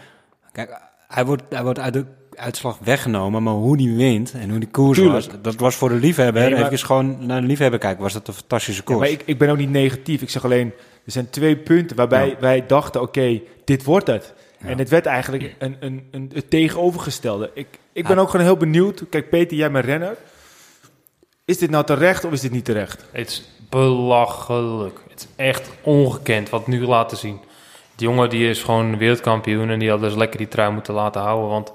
Kijk, 0.52 0.80
hij 1.08 1.26
wordt, 1.26 1.44
hij 1.50 1.64
wordt 1.64 1.80
uit 1.80 1.94
de 1.94 2.06
uitslag 2.38 2.78
weggenomen, 2.84 3.44
maar 3.44 3.54
hoe 3.54 3.78
die 3.78 3.96
wint 3.96 4.34
en 4.34 4.50
hoe 4.50 4.60
die 4.60 4.70
koers 4.70 5.00
was, 5.00 5.28
dat 5.42 5.56
was 5.56 5.76
voor 5.76 5.90
de 5.90 5.96
liefhebber. 5.96 6.42
Nee, 6.42 6.52
maar, 6.52 6.72
Even 6.72 6.86
gewoon 6.86 7.26
naar 7.26 7.42
de 7.42 7.48
liefhebber 7.48 7.80
kijken, 7.80 8.04
was 8.04 8.14
dat 8.14 8.28
een 8.28 8.34
fantastische 8.34 8.84
koers. 8.84 8.98
Ja, 8.98 9.04
maar 9.04 9.22
ik, 9.22 9.22
ik 9.26 9.38
ben 9.38 9.50
ook 9.50 9.58
niet 9.58 9.70
negatief. 9.70 10.22
Ik 10.22 10.30
zeg 10.30 10.44
alleen, 10.44 10.74
er 11.06 11.12
zijn 11.12 11.30
twee 11.30 11.58
punten 11.58 11.96
waarbij 11.96 12.38
wij 12.40 12.66
dachten, 12.66 13.02
oké, 13.02 13.42
dit 13.66 13.84
wordt 13.84 14.08
het. 14.08 14.34
En 14.60 14.78
het 14.78 14.90
werd 14.90 15.06
eigenlijk 15.06 15.56
een, 15.58 15.78
een, 15.80 16.08
een, 16.12 16.32
het 16.34 16.50
tegenovergestelde. 16.50 17.52
Ik, 17.54 17.68
ik 17.94 18.08
ben 18.08 18.18
ook 18.18 18.30
gewoon 18.30 18.46
heel 18.46 18.58
benieuwd. 18.58 19.04
Kijk, 19.10 19.30
Peter, 19.30 19.58
jij 19.58 19.72
bent 19.72 19.86
renner. 19.86 20.18
Is 21.46 21.58
dit 21.58 21.70
nou 21.70 21.86
terecht 21.86 22.26
of 22.26 22.32
is 22.32 22.42
dit 22.42 22.52
niet 22.52 22.66
terecht? 22.66 23.06
Het 23.12 23.30
is 23.30 23.50
belachelijk. 23.70 25.04
Het 25.10 25.20
is 25.20 25.28
echt 25.36 25.70
ongekend 25.82 26.50
wat 26.50 26.68
nu 26.68 26.86
laten 26.86 27.18
zien. 27.18 27.40
Die 27.96 28.08
jongen 28.08 28.30
die 28.30 28.50
is 28.50 28.64
gewoon 28.64 28.98
wereldkampioen 28.98 29.70
en 29.70 29.80
die 29.80 29.90
had 29.90 30.00
dus 30.00 30.16
lekker 30.16 30.38
die 30.38 30.48
trui 30.48 30.72
moeten 30.74 30.94
laten 30.94 31.22
houden. 31.22 31.50
Want 31.50 31.72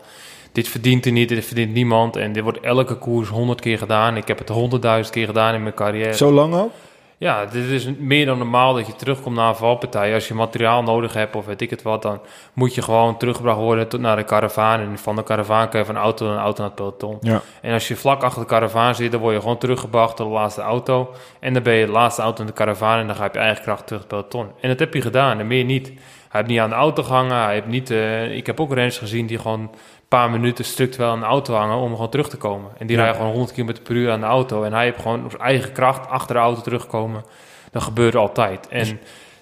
dit 0.53 0.69
verdient 0.69 1.05
hij 1.05 1.13
niet, 1.13 1.29
dit 1.29 1.45
verdient 1.45 1.73
niemand. 1.73 2.17
En 2.17 2.33
dit 2.33 2.43
wordt 2.43 2.61
elke 2.61 2.95
koers 2.95 3.29
honderd 3.29 3.61
keer 3.61 3.79
gedaan. 3.79 4.17
Ik 4.17 4.29
heb 4.29 4.39
het 4.39 4.49
honderdduizend 4.49 5.15
keer 5.15 5.27
gedaan 5.27 5.55
in 5.55 5.63
mijn 5.63 5.75
carrière. 5.75 6.15
Zo 6.15 6.33
lang 6.33 6.55
ook? 6.55 6.71
Ja, 7.21 7.47
dit 7.47 7.65
is 7.65 7.89
meer 7.99 8.27
dan 8.27 8.39
normaal 8.39 8.75
dat 8.75 8.87
je 8.87 8.97
terugkomt 8.97 9.37
naar 9.37 9.49
een 9.49 9.55
valpartij. 9.55 10.15
Als 10.15 10.29
je 10.29 10.35
materiaal 10.35 10.83
nodig 10.83 11.13
hebt 11.13 11.37
of 11.37 11.47
weet 11.47 11.61
ik 11.61 11.71
het 11.71 11.83
wat, 11.83 12.03
dan 12.03 12.21
moet 12.53 12.75
je 12.75 12.83
gewoon 12.83 13.17
teruggebracht 13.17 13.59
worden 13.59 13.89
tot 13.89 14.01
naar 14.01 14.17
de 14.17 14.25
karavaan. 14.25 14.81
En 14.81 14.99
van 14.99 15.17
de 15.17 15.23
karavaan 15.23 15.69
kun 15.69 15.79
je 15.79 15.85
van 15.85 15.97
auto 15.97 16.27
naar 16.27 16.39
auto 16.39 16.59
naar 16.59 16.67
het 16.67 16.75
peloton. 16.75 17.17
Ja. 17.21 17.41
En 17.63 17.73
als 17.73 17.89
je 17.89 17.97
vlak 17.97 18.23
achter 18.23 18.41
de 18.41 18.49
karavaan 18.49 18.95
zit, 18.95 19.13
dan 19.13 19.21
word 19.21 19.35
je 19.35 19.41
gewoon 19.41 19.59
teruggebracht 19.59 20.17
tot 20.17 20.27
de 20.27 20.33
laatste 20.33 20.61
auto. 20.61 21.15
En 21.41 21.53
dan 21.53 21.63
ben 21.63 21.75
je 21.75 21.87
de 21.87 21.93
laatste 21.93 22.23
auto 22.23 22.41
in 22.41 22.47
de 22.47 22.53
karavaan 22.53 22.99
en 22.99 23.07
dan 23.07 23.17
ga 23.17 23.23
je 23.23 23.29
op 23.29 23.35
je 23.35 23.41
eigen 23.41 23.63
kracht 23.63 23.87
terug 23.87 24.01
het 24.01 24.09
peloton. 24.09 24.47
En 24.61 24.69
dat 24.69 24.79
heb 24.79 24.95
je 24.95 25.01
gedaan 25.01 25.39
en 25.39 25.47
meer 25.47 25.65
niet. 25.65 25.87
Hij 25.87 26.41
heeft 26.41 26.47
niet 26.47 26.61
aan 26.61 26.71
de 26.71 26.77
auto 26.77 27.03
gehangen. 27.03 27.37
Hij 27.37 27.55
heeft 27.55 27.67
niet, 27.67 27.91
uh, 27.91 28.37
ik 28.37 28.47
heb 28.47 28.61
ook 28.61 28.73
renners 28.73 28.99
gezien 28.99 29.27
die 29.27 29.39
gewoon 29.39 29.71
paar 30.11 30.31
minuten 30.31 30.65
structureel 30.65 31.11
aan 31.11 31.21
de 31.21 31.27
auto 31.27 31.55
hangen 31.55 31.77
om 31.77 31.91
gewoon 31.91 32.11
terug 32.11 32.29
te 32.29 32.37
komen. 32.37 32.71
En 32.79 32.87
die 32.87 32.97
rijden 32.97 33.15
gewoon 33.15 33.33
100 33.33 33.53
km 33.53 33.83
per 33.83 33.95
uur 33.95 34.11
aan 34.11 34.21
de 34.21 34.27
auto. 34.27 34.63
En 34.63 34.73
hij 34.73 34.85
heeft 34.85 35.01
gewoon 35.01 35.25
op 35.25 35.31
zijn 35.31 35.43
eigen 35.43 35.73
kracht 35.73 36.09
achter 36.09 36.35
de 36.35 36.41
auto 36.41 36.61
terugkomen. 36.61 37.25
Dat 37.71 37.83
gebeurt 37.83 38.17
altijd. 38.17 38.69
En 38.69 38.79
dus- 38.79 38.95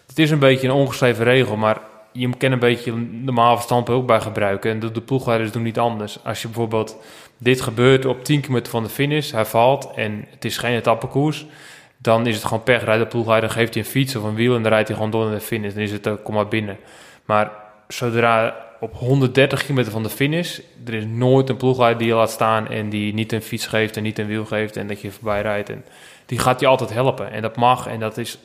het 0.06 0.18
is 0.18 0.30
een 0.30 0.38
beetje 0.38 0.68
een 0.68 0.74
ongeschreven 0.74 1.24
regel, 1.24 1.56
maar 1.56 1.80
je 2.12 2.36
kan 2.36 2.52
een 2.52 2.58
beetje 2.58 2.92
normaal 3.10 3.54
verstand 3.54 3.90
ook 3.90 4.06
bij 4.06 4.20
gebruiken. 4.20 4.70
En 4.70 4.80
de, 4.80 4.92
de 4.92 5.00
ploegleiders 5.00 5.52
doen 5.52 5.62
niet 5.62 5.78
anders. 5.78 6.18
Als 6.24 6.42
je 6.42 6.48
bijvoorbeeld 6.48 6.96
dit 7.38 7.60
gebeurt 7.60 8.04
op 8.04 8.24
10 8.24 8.40
kilometer 8.40 8.70
van 8.70 8.82
de 8.82 8.88
finish, 8.88 9.30
hij 9.30 9.44
valt 9.44 9.90
en 9.94 10.26
het 10.30 10.44
is 10.44 10.58
geen 10.58 10.76
etappekoers, 10.76 11.46
dan 11.96 12.26
is 12.26 12.34
het 12.34 12.44
gewoon 12.44 12.62
pech. 12.62 12.84
Rijdt 12.84 13.02
de 13.02 13.08
ploegleider, 13.08 13.50
geeft 13.50 13.74
hij 13.74 13.82
een 13.82 13.88
fiets 13.88 14.16
of 14.16 14.22
een 14.22 14.34
wiel 14.34 14.56
en 14.56 14.62
dan 14.62 14.72
rijdt 14.72 14.88
hij 14.88 14.96
gewoon 14.96 15.12
door 15.12 15.24
naar 15.24 15.34
de 15.34 15.40
finish. 15.40 15.72
Dan 15.74 15.82
is 15.82 15.92
het, 15.92 16.06
uh, 16.06 16.12
kom 16.22 16.34
maar 16.34 16.48
binnen. 16.48 16.78
Maar 17.24 17.50
zodra 17.88 18.66
op 18.80 18.94
130 18.94 19.62
kilometer 19.62 19.92
van 19.92 20.02
de 20.02 20.08
finish. 20.08 20.58
Er 20.86 20.94
is 20.94 21.04
nooit 21.04 21.48
een 21.48 21.56
ploegleider 21.56 21.98
die 21.98 22.08
je 22.08 22.14
laat 22.14 22.30
staan 22.30 22.68
en 22.68 22.90
die 22.90 23.14
niet 23.14 23.32
een 23.32 23.42
fiets 23.42 23.66
geeft 23.66 23.96
en 23.96 24.02
niet 24.02 24.18
een 24.18 24.26
wiel 24.26 24.44
geeft 24.44 24.76
en 24.76 24.86
dat 24.86 25.00
je 25.00 25.10
voorbij 25.10 25.42
rijdt. 25.42 25.70
En 25.70 25.84
die 26.26 26.38
gaat 26.38 26.60
je 26.60 26.66
altijd 26.66 26.92
helpen. 26.92 27.30
En 27.30 27.42
dat 27.42 27.56
mag 27.56 27.86
en 27.86 28.00
dat 28.00 28.16
is. 28.16 28.38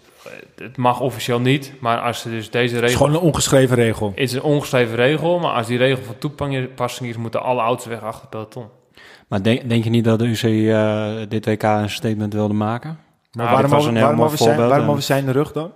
Het 0.55 0.77
mag 0.77 0.99
officieel 0.99 1.39
niet, 1.39 1.73
maar 1.79 1.99
als 1.99 2.21
ze 2.21 2.29
dus 2.29 2.49
deze 2.49 2.65
regel. 2.65 2.81
Het 2.81 2.89
is 2.89 2.95
gewoon 2.95 3.13
een 3.13 3.19
ongeschreven 3.19 3.75
regel. 3.75 4.09
Het 4.09 4.19
is 4.19 4.33
een 4.33 4.41
ongeschreven 4.41 4.95
regel, 4.95 5.39
maar 5.39 5.51
als 5.51 5.67
die 5.67 5.77
regel 5.77 6.03
van 6.03 6.17
toepassing 6.17 7.09
is, 7.09 7.17
moeten 7.17 7.41
alle 7.41 7.61
auto's 7.61 7.85
weg 7.85 8.01
achter 8.01 8.21
het 8.21 8.29
peloton. 8.29 8.65
Maar 9.27 9.43
denk, 9.43 9.69
denk 9.69 9.83
je 9.83 9.89
niet 9.89 10.03
dat 10.03 10.19
de 10.19 10.25
UC 10.25 10.43
uh, 10.43 11.15
dit 11.29 11.45
WK 11.45 11.63
een 11.63 11.89
statement 11.89 12.33
wilde 12.33 12.53
maken? 12.53 12.99
Maar 13.31 13.51
waarom, 13.51 13.71
waarom, 13.71 13.93
waarom, 13.93 14.29
we 14.29 14.37
zijn, 14.37 14.57
waarom 14.57 14.95
we 14.95 15.01
zijn 15.01 15.25
de 15.25 15.31
rug 15.31 15.51
dan? 15.51 15.71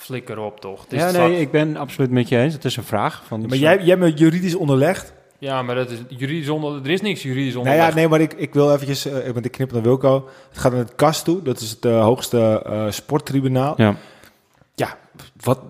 Flikker 0.00 0.38
op, 0.38 0.60
toch? 0.60 0.84
Het 0.88 0.98
ja, 1.00 1.10
nee, 1.10 1.30
wat- 1.32 1.40
ik 1.40 1.50
ben 1.50 1.76
absoluut 1.76 2.10
met 2.10 2.28
je 2.28 2.38
eens. 2.38 2.54
Het 2.54 2.64
is 2.64 2.76
een 2.76 2.82
vraag. 2.82 3.22
Van, 3.26 3.40
Maar 3.48 3.56
jij, 3.56 3.82
jij 3.82 3.98
bent 3.98 4.18
juridisch 4.18 4.54
onderlegd. 4.54 5.12
ja, 5.38 5.62
maar 5.62 5.74
dat 5.74 5.90
is 5.90 5.98
juridisch 6.08 6.48
onder... 6.48 6.80
Er 6.84 6.90
is 6.90 7.00
niks 7.00 7.22
juridisch 7.22 7.56
onder. 7.56 7.72
Nou 7.76 7.88
ja, 7.88 7.94
nee, 7.94 8.08
maar 8.08 8.20
ik, 8.20 8.32
ik 8.32 8.54
wil 8.54 8.72
eventjes, 8.72 9.06
eh, 9.06 9.26
ik 9.26 9.34
ben 9.34 9.42
de 9.42 9.48
knip 9.48 9.72
naar 9.72 9.82
Wilco. 9.82 10.28
Het 10.48 10.58
gaat 10.58 10.72
naar 10.72 10.80
het 10.80 10.94
KAS 10.94 11.22
toe, 11.24 11.42
dat 11.42 11.60
is 11.60 11.70
het 11.70 11.84
eh, 11.84 12.02
hoogste 12.02 12.62
eh, 12.66 12.90
sporttribunaal. 12.90 13.74
Ja. 13.76 13.94
Ja, 14.74 14.98
wat, 15.40 15.60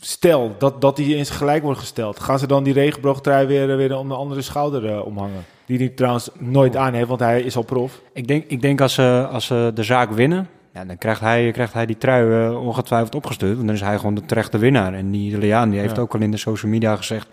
stel 0.00 0.54
dat, 0.58 0.80
dat 0.80 0.96
die 0.96 1.16
eens 1.16 1.30
gelijk 1.30 1.62
wordt 1.62 1.80
gesteld. 1.80 2.20
Gaan 2.20 2.38
ze 2.38 2.46
dan 2.46 2.62
die 2.64 2.72
regenboogtrui 2.72 3.46
weer, 3.46 3.76
weer 3.76 3.96
om 3.96 4.08
de 4.08 4.14
andere 4.14 4.42
schouder 4.42 4.88
eh, 4.88 5.06
omhangen? 5.06 5.44
Die 5.66 5.78
hij 5.78 5.88
trouwens 5.88 6.28
nooit 6.38 6.76
aan 6.76 6.92
heeft, 6.94 7.08
want 7.08 7.20
hij 7.20 7.42
is 7.42 7.56
al 7.56 7.62
prof. 7.62 8.00
Ik 8.12 8.28
denk, 8.28 8.44
ik 8.46 8.60
denk 8.60 8.80
als, 8.80 8.94
ze, 8.94 9.28
als 9.30 9.46
ze 9.46 9.70
de 9.74 9.82
zaak 9.82 10.10
winnen, 10.10 10.48
ja, 10.74 10.84
dan 10.84 10.98
krijgt 10.98 11.20
hij, 11.20 11.50
krijgt 11.50 11.72
hij 11.72 11.86
die 11.86 11.98
trui 11.98 12.46
eh, 12.46 12.66
ongetwijfeld 12.66 13.14
opgestuurd. 13.14 13.54
Want 13.54 13.66
dan 13.66 13.74
is 13.76 13.80
hij 13.82 13.96
gewoon 13.96 14.14
de 14.14 14.24
terechte 14.24 14.58
winnaar. 14.58 14.94
En 14.94 15.10
die 15.10 15.28
Italiaan 15.30 15.70
die 15.70 15.80
heeft 15.80 15.96
Ja. 15.96 16.02
ook 16.02 16.14
al 16.14 16.20
in 16.20 16.30
de 16.30 16.36
social 16.36 16.70
media 16.72 16.96
gezegd... 16.96 17.26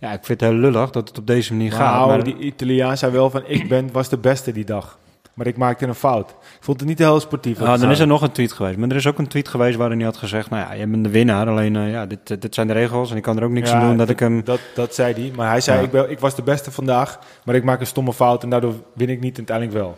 Ja, 0.00 0.12
ik 0.12 0.24
vind 0.24 0.40
het 0.40 0.50
heel 0.50 0.58
lullig 0.58 0.90
dat 0.90 1.08
het 1.08 1.18
op 1.18 1.26
deze 1.26 1.52
manier 1.52 1.72
gaat. 1.72 1.94
Nou, 1.94 2.08
Maar, 2.08 2.24
die 2.24 2.36
Italiaan 2.38 2.96
zei 2.96 3.12
wel 3.12 3.30
van, 3.30 3.42
ik 3.46 3.68
ben, 3.68 3.92
was 3.92 4.08
de 4.08 4.18
beste 4.18 4.52
die 4.52 4.64
dag. 4.64 4.98
Maar 5.34 5.46
ik 5.46 5.56
maakte 5.56 5.86
een 5.86 5.94
fout. 5.94 6.30
Ik 6.30 6.36
vond 6.60 6.80
het 6.80 6.88
niet 6.88 6.98
heel 6.98 7.20
sportief. 7.20 7.60
Ah, 7.60 7.80
dan 7.80 7.90
is 7.90 7.98
er 7.98 8.06
nog 8.06 8.22
een 8.22 8.32
tweet 8.32 8.52
geweest. 8.52 8.76
Maar 8.78 8.88
er 8.88 8.96
is 8.96 9.06
ook 9.06 9.18
een 9.18 9.26
tweet 9.26 9.48
geweest 9.48 9.76
waarin 9.76 9.96
hij 9.96 10.06
had 10.06 10.16
gezegd... 10.16 10.50
Nou 10.50 10.62
ja, 10.70 10.76
jij 10.76 10.88
bent 10.88 11.04
de 11.04 11.10
winnaar. 11.10 11.48
Alleen 11.48 11.76
eh, 11.76 11.90
ja, 11.90 12.06
dit, 12.06 12.30
eh, 12.30 12.36
dit 12.40 12.54
zijn 12.54 12.66
de 12.66 12.72
regels 12.72 13.10
en 13.10 13.16
ik 13.16 13.22
kan 13.22 13.36
er 13.36 13.44
ook 13.44 13.50
niks 13.50 13.70
Ja, 13.70 13.76
aan 13.80 13.88
doen 13.88 13.96
dat 13.96 14.08
ik 14.08 14.18
hem... 14.18 14.44
Dat, 14.44 14.60
dat 14.74 14.94
zei 14.94 15.12
hij. 15.14 15.32
Maar 15.36 15.48
hij 15.48 15.60
zei, 15.60 15.78
Ja. 15.78 15.84
ik, 15.84 15.90
ben, 15.90 16.10
ik 16.10 16.18
was 16.18 16.34
de 16.34 16.42
beste 16.42 16.70
vandaag, 16.70 17.18
maar 17.44 17.54
ik 17.54 17.64
maak 17.64 17.80
een 17.80 17.86
stomme 17.86 18.12
fout 18.12 18.42
en 18.42 18.50
daardoor 18.50 18.74
win 18.92 19.08
ik 19.08 19.20
niet 19.20 19.38
en 19.38 19.48
uiteindelijk 19.48 19.76
wel. 19.78 19.96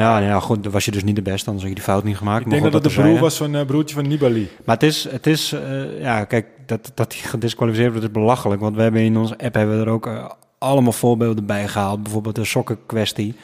Ja, 0.00 0.12
nou 0.18 0.24
ja, 0.24 0.40
goed, 0.40 0.62
dan 0.62 0.72
was 0.72 0.84
je 0.84 0.90
dus 0.90 1.04
niet 1.04 1.16
de 1.16 1.22
beste. 1.22 1.46
Anders 1.46 1.62
had 1.66 1.68
je 1.76 1.80
die 1.80 1.92
fout 1.92 2.04
niet 2.04 2.16
gemaakt. 2.16 2.40
Ik 2.40 2.46
maar 2.46 2.60
denk 2.60 2.72
goed, 2.72 2.82
dat 2.82 2.84
het 2.92 3.02
de 3.02 3.02
broer 3.02 3.20
was 3.20 3.36
van 3.36 3.54
een 3.54 3.66
broertje 3.66 3.94
van 3.94 4.08
Nibali. 4.08 4.48
Maar 4.64 4.74
het 4.74 4.84
is, 4.84 5.08
het 5.10 5.26
is 5.26 5.52
eh, 5.52 6.00
ja, 6.00 6.24
kijk, 6.24 6.46
dat, 6.66 6.92
dat 6.94 7.12
hij 7.12 7.22
gedisqualificeerd 7.22 7.90
wordt 7.90 8.06
is 8.06 8.12
belachelijk. 8.12 8.60
Want 8.60 8.76
we 8.76 8.82
hebben 8.82 9.00
in 9.00 9.16
onze 9.16 9.38
app 9.38 9.54
hebben 9.54 9.78
we 9.78 9.84
er 9.84 9.90
ook 9.90 10.06
eh, 10.06 10.30
allemaal 10.58 10.92
voorbeelden 10.92 11.46
bij 11.46 11.68
gehaald. 11.68 12.02
Bijvoorbeeld 12.02 12.34
de 12.34 12.44
sokkenkwestie. 12.44 13.34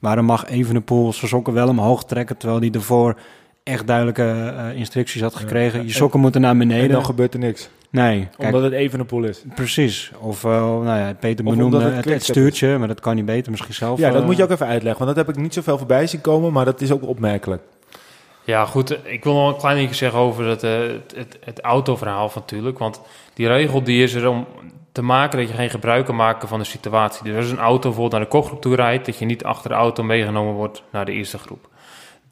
Waarom 0.00 0.24
mag 0.24 0.46
Evenepoel 0.46 1.12
zijn 1.12 1.28
sokken 1.30 1.52
wel 1.52 1.68
omhoog 1.68 2.04
trekken... 2.04 2.36
terwijl 2.36 2.60
hij 2.60 2.70
ervoor 2.70 3.18
echt 3.62 3.86
duidelijke 3.86 4.54
eh, 4.56 4.78
instructies 4.78 5.20
had 5.22 5.34
gekregen. 5.34 5.78
Ja. 5.78 5.84
Je 5.84 5.92
sokken 5.92 6.20
moeten 6.20 6.40
naar 6.40 6.50
En 6.50 6.58
beneden. 6.58 6.90
dan 6.90 7.04
gebeurt 7.04 7.34
er 7.34 7.40
niks. 7.40 7.68
Nee, 7.92 8.28
kijk, 8.36 8.54
Omdat 8.54 8.62
het 8.62 8.72
even 8.72 9.00
een 9.00 9.06
pool 9.06 9.24
is. 9.24 9.42
precies. 9.54 10.12
Of, 10.20 10.44
eh, 10.44 10.50
nou 10.60 10.98
ja, 10.98 11.14
Peter 11.20 11.44
Of 11.44 11.52
benoemde 11.52 11.76
het 11.76 11.86
het, 11.86 11.94
het, 11.94 12.04
quickstep 12.04 12.36
stuurtje... 12.36 12.78
maar 12.78 12.88
dat 12.88 13.00
kan 13.00 13.14
hij 13.14 13.24
beter 13.24 13.50
misschien 13.50 13.74
zelf... 13.74 13.98
Ja, 13.98 14.10
dat 14.10 14.20
eh, 14.20 14.26
moet 14.26 14.36
je 14.36 14.42
ook 14.42 14.50
even 14.50 14.66
uitleggen. 14.66 15.04
Want 15.04 15.16
dat 15.16 15.26
heb 15.26 15.36
ik 15.36 15.42
niet 15.42 15.54
zoveel 15.54 15.78
voorbij 15.78 16.06
zien 16.06 16.20
komen, 16.20 16.52
maar 16.52 16.64
dat 16.64 16.80
is 16.80 16.92
ook 16.92 17.06
opmerkelijk. 17.06 17.62
Ja, 18.44 18.66
goed. 18.66 18.98
Ik 19.02 19.24
wil 19.24 19.34
nog 19.34 19.48
een 19.48 19.58
klein 19.58 19.76
dingetje 19.76 19.96
zeggen 19.96 20.18
over 20.18 20.46
het, 20.46 20.62
eh, 20.62 20.78
het, 20.78 21.14
het, 21.16 21.38
het 21.44 21.60
autoverhaal 21.60 22.30
natuurlijk. 22.34 22.78
Want 22.78 23.00
die 23.34 23.46
regel 23.46 23.82
die 23.82 24.02
is 24.02 24.14
er 24.14 24.28
om 24.28 24.46
te 24.92 25.02
maken 25.02 25.38
dat 25.38 25.48
je 25.48 25.54
geen 25.54 25.70
gebruik 25.70 26.06
kan 26.06 26.16
maken 26.16 26.48
van 26.48 26.58
de 26.58 26.64
situatie. 26.64 27.24
Dus 27.24 27.36
als 27.36 27.50
een 27.50 27.58
auto 27.58 27.80
bijvoorbeeld 27.80 28.12
naar 28.12 28.20
de 28.20 28.36
kopgroep 28.36 28.60
toe 28.60 28.74
rijdt... 28.74 29.06
dat 29.06 29.18
je 29.18 29.24
niet 29.24 29.44
achter 29.44 29.70
de 29.70 29.76
auto 29.76 30.02
meegenomen 30.02 30.54
wordt 30.54 30.82
naar 30.92 31.04
de 31.04 31.12
eerste 31.12 31.38
groep. 31.38 31.68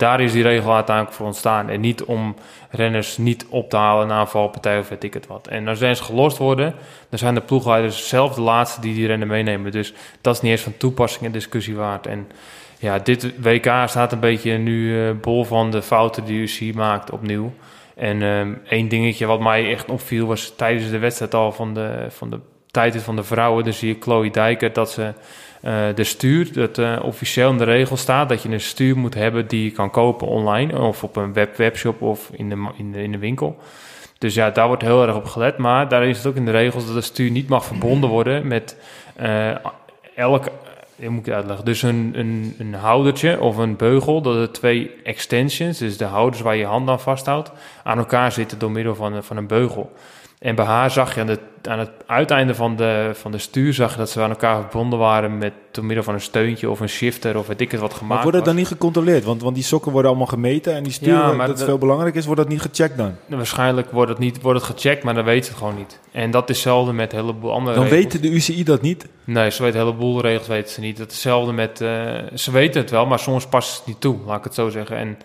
Daar 0.00 0.20
is 0.20 0.32
die 0.32 0.42
regel 0.42 0.74
uiteindelijk 0.74 1.16
voor 1.16 1.26
ontstaan. 1.26 1.68
En 1.68 1.80
niet 1.80 2.04
om 2.04 2.34
renners 2.70 3.16
niet 3.16 3.46
op 3.48 3.70
te 3.70 3.76
halen 3.76 4.06
na 4.06 4.20
een 4.20 4.26
valpartij 4.26 4.78
of 4.78 4.88
weet 4.88 5.04
ik 5.04 5.14
het 5.14 5.26
wat. 5.26 5.46
En 5.46 5.68
als 5.68 5.78
renners 5.78 6.00
gelost 6.00 6.38
worden, 6.38 6.74
dan 7.08 7.18
zijn 7.18 7.34
de 7.34 7.40
ploegleiders 7.40 8.08
zelf 8.08 8.34
de 8.34 8.40
laatste 8.40 8.80
die 8.80 8.94
die 8.94 9.06
renner 9.06 9.26
meenemen. 9.26 9.72
Dus 9.72 9.92
dat 10.20 10.34
is 10.34 10.40
niet 10.40 10.50
eens 10.50 10.60
van 10.60 10.76
toepassing 10.76 11.24
en 11.24 11.32
discussie 11.32 11.76
waard. 11.76 12.06
En 12.06 12.28
ja, 12.78 12.98
dit 12.98 13.42
WK 13.42 13.72
staat 13.86 14.12
een 14.12 14.20
beetje 14.20 14.58
nu 14.58 15.06
eh, 15.06 15.14
bol 15.20 15.44
van 15.44 15.70
de 15.70 15.82
fouten 15.82 16.24
die 16.24 16.40
UCI 16.40 16.72
maakt 16.74 17.10
opnieuw. 17.10 17.52
En 17.96 18.22
ehm 18.22 18.52
één 18.68 18.88
dingetje 18.88 19.26
wat 19.26 19.40
mij 19.40 19.70
echt 19.70 19.90
opviel 19.90 20.26
was 20.26 20.52
tijdens 20.56 20.90
de 20.90 20.98
wedstrijd 20.98 21.34
al 21.34 21.52
van 21.52 21.74
de, 21.74 22.06
van 22.08 22.30
de 22.30 22.38
tijd 22.70 23.02
van 23.02 23.16
de 23.16 23.24
vrouwen. 23.24 23.64
Dan 23.64 23.72
zie 23.72 23.88
je 23.88 24.00
Chloe 24.00 24.30
Dijker 24.30 24.72
dat 24.72 24.90
ze 24.90 25.12
eh, 25.60 25.84
de 25.94 26.04
stuur, 26.04 26.52
dat 26.52 26.78
eh, 26.78 26.98
officieel 27.02 27.50
in 27.50 27.58
de 27.58 27.64
regel 27.64 27.96
staat 27.96 28.28
dat 28.28 28.42
je 28.42 28.48
een 28.48 28.60
stuur 28.60 28.96
moet 28.96 29.14
hebben 29.14 29.46
die 29.46 29.64
je 29.64 29.70
kan 29.70 29.90
kopen 29.90 30.26
online 30.26 30.78
of 30.78 31.02
op 31.04 31.16
een 31.16 31.32
web, 31.32 31.56
webshop 31.56 32.02
of 32.02 32.30
in 32.32 32.48
de, 32.48 32.68
in, 32.76 32.92
de, 32.92 33.02
in 33.02 33.12
de 33.12 33.18
winkel. 33.18 33.58
Dus 34.18 34.34
ja, 34.34 34.50
daar 34.50 34.66
wordt 34.66 34.82
heel 34.82 35.06
erg 35.06 35.16
op 35.16 35.26
gelet. 35.26 35.56
Maar 35.56 35.88
daar 35.88 36.06
is 36.06 36.16
het 36.16 36.26
ook 36.26 36.36
in 36.36 36.44
de 36.44 36.50
regels 36.50 36.86
dat 36.86 36.94
de 36.94 37.00
stuur 37.00 37.30
niet 37.30 37.48
mag 37.48 37.64
verbonden 37.64 38.10
worden 38.10 38.46
met 38.46 38.76
eh 39.16 39.54
elk. 40.14 40.44
Hoe 40.96 41.08
moet 41.08 41.26
ik 41.26 41.32
uitleggen? 41.32 41.64
Dus 41.64 41.82
een, 41.82 42.12
een, 42.14 42.54
een 42.58 42.74
houdertje 42.74 43.40
of 43.40 43.56
een 43.56 43.76
beugel, 43.76 44.20
dat 44.20 44.34
er 44.36 44.52
twee 44.52 44.90
extensions, 45.04 45.78
dus 45.78 45.96
de 45.96 46.04
houders 46.04 46.42
waar 46.42 46.56
je 46.56 46.64
hand 46.64 46.88
aan 46.88 47.00
vasthoudt, 47.00 47.52
aan 47.84 47.98
elkaar 47.98 48.32
zitten 48.32 48.58
door 48.58 48.70
middel 48.70 48.94
van, 48.94 49.24
van 49.24 49.36
een 49.36 49.46
beugel. 49.46 49.92
En 50.40 50.54
bij 50.54 50.64
haar 50.64 50.90
zag 50.90 51.14
je 51.14 51.20
aan, 51.20 51.26
de, 51.26 51.38
aan 51.62 51.78
het 51.78 51.90
uiteinde 52.06 52.54
van 52.54 52.76
de, 52.76 53.10
van 53.14 53.30
de 53.32 53.38
stuur 53.38 53.74
zag 53.74 53.90
je 53.92 53.98
dat 53.98 54.10
ze 54.10 54.20
aan 54.22 54.30
elkaar 54.30 54.60
verbonden 54.60 54.98
waren 54.98 55.38
met 55.38 55.52
door 55.70 55.84
middel 55.84 56.04
van 56.04 56.14
een 56.14 56.20
steuntje 56.20 56.70
of 56.70 56.80
een 56.80 56.88
shifter 56.88 57.38
of 57.38 57.46
weet 57.46 57.60
ik 57.60 57.70
het 57.70 57.80
wat 57.80 57.92
gemaakt 57.94 58.08
Maar 58.12 58.22
wordt 58.22 58.36
het 58.36 58.46
was. 58.46 58.54
dan 58.54 58.62
niet 58.62 58.72
gecontroleerd? 58.72 59.24
Want, 59.24 59.42
want 59.42 59.54
die 59.54 59.64
sokken 59.64 59.92
worden 59.92 60.10
allemaal 60.10 60.28
gemeten 60.28 60.74
en 60.74 60.82
die 60.82 60.92
sturen, 60.92 61.18
Ja, 61.18 61.32
maar 61.32 61.46
dat 61.46 61.56
dat- 61.58 61.66
veel 61.66 61.78
belangrijk 61.78 62.14
is, 62.14 62.24
wordt 62.24 62.40
dat 62.40 62.48
niet 62.50 62.60
gecheckt 62.60 62.96
dan? 62.96 63.14
Waarschijnlijk 63.26 63.90
wordt 63.90 64.10
het, 64.10 64.18
niet, 64.18 64.42
wordt 64.42 64.60
het 64.66 64.70
gecheckt, 64.76 65.04
maar 65.04 65.14
dan 65.14 65.24
weten 65.24 65.44
ze 65.44 65.50
het 65.50 65.58
gewoon 65.58 65.76
niet. 65.76 66.00
En 66.12 66.30
dat 66.30 66.48
is 66.50 66.54
hetzelfde 66.56 66.92
met 66.92 67.12
een 67.12 67.18
heleboel 67.18 67.52
andere 67.52 67.74
Dan 67.76 67.84
regels. 67.84 68.02
weten 68.02 68.22
de 68.22 68.28
UCI 68.28 68.64
dat 68.64 68.82
niet. 68.82 69.06
Nee, 69.24 69.50
ze 69.50 69.62
weten 69.62 69.80
een 69.80 69.86
heleboel 69.86 70.20
regels 70.20 70.46
weten 70.48 70.72
ze 70.72 70.80
niet. 70.80 70.96
Dat 70.96 71.06
is 71.06 71.12
hetzelfde 71.12 71.52
met... 71.52 71.80
eh, 71.80 72.14
ze 72.34 72.50
weten 72.50 72.80
het 72.80 72.90
wel, 72.90 73.06
maar 73.06 73.18
soms 73.18 73.46
passen 73.46 73.72
ze 73.74 73.78
het 73.78 73.88
niet 73.88 74.00
toe, 74.00 74.16
laat 74.26 74.38
ik 74.38 74.44
het 74.44 74.54
zo 74.54 74.68
zeggen. 74.68 74.96
En 74.96 75.18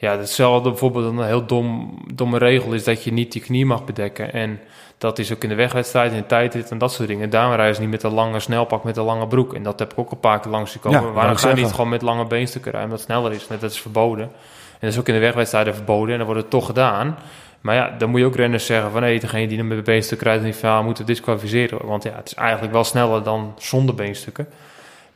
ja, 0.00 0.18
hetzelfde 0.18 0.68
bijvoorbeeld 0.68 1.04
een 1.04 1.24
heel 1.24 1.46
dom, 1.46 1.98
domme 2.14 2.38
regel 2.38 2.72
is 2.72 2.84
dat 2.84 3.04
je 3.04 3.12
niet 3.12 3.34
je 3.34 3.40
knie 3.40 3.66
mag 3.66 3.84
bedekken. 3.84 4.32
En 4.32 4.60
dat 4.98 5.18
is 5.18 5.32
ook 5.32 5.42
in 5.42 5.48
de 5.48 5.54
wegwedstrijd, 5.54 6.12
in 6.12 6.18
de 6.18 6.26
tijdrit 6.26 6.70
en 6.70 6.78
dat 6.78 6.92
soort 6.92 7.08
dingen. 7.08 7.30
Daarom 7.30 7.54
rijden 7.54 7.74
ze 7.74 7.80
niet 7.80 7.90
met 7.90 8.02
een 8.02 8.12
lange 8.12 8.40
snelpak 8.40 8.84
met 8.84 8.96
een 8.96 9.04
lange 9.04 9.26
broek. 9.26 9.54
En 9.54 9.62
dat 9.62 9.78
heb 9.78 9.92
ik 9.92 9.98
ook 9.98 10.10
een 10.10 10.20
paar 10.20 10.40
keer 10.40 10.50
langs 10.50 10.72
gekomen. 10.72 11.00
Ja, 11.02 11.10
Waarom 11.10 11.36
ga 11.36 11.48
je 11.48 11.54
niet 11.54 11.70
gewoon 11.70 11.88
met 11.88 12.02
lange 12.02 12.26
beenstukken 12.26 12.70
rijden, 12.70 12.90
omdat 12.90 13.06
het 13.06 13.16
sneller 13.16 13.36
is? 13.36 13.48
Net 13.48 13.60
dat 13.60 13.70
is 13.70 13.80
verboden. 13.80 14.24
En 14.24 14.78
dat 14.80 14.90
is 14.90 14.98
ook 14.98 15.08
in 15.08 15.14
de 15.14 15.20
wegwedstrijden 15.20 15.74
verboden 15.74 16.10
en 16.12 16.16
dan 16.16 16.26
wordt 16.26 16.42
het 16.42 16.50
toch 16.50 16.66
gedaan. 16.66 17.18
Maar 17.60 17.74
ja, 17.74 17.94
dan 17.98 18.10
moet 18.10 18.20
je 18.20 18.26
ook 18.26 18.36
renners 18.36 18.66
zeggen 18.66 18.90
van... 18.90 19.02
hé, 19.02 19.18
degene 19.18 19.46
die 19.46 19.56
dan 19.56 19.66
met 19.68 19.84
beenstukken 19.84 20.26
rijdt 20.26 20.42
die 20.42 20.54
verhaal 20.54 20.82
moeten 20.82 21.06
disqualificeren. 21.06 21.86
Want 21.86 22.02
ja, 22.02 22.12
het 22.14 22.26
is 22.26 22.34
eigenlijk 22.34 22.72
wel 22.72 22.84
sneller 22.84 23.22
dan 23.22 23.54
zonder 23.58 23.94
beenstukken. 23.94 24.48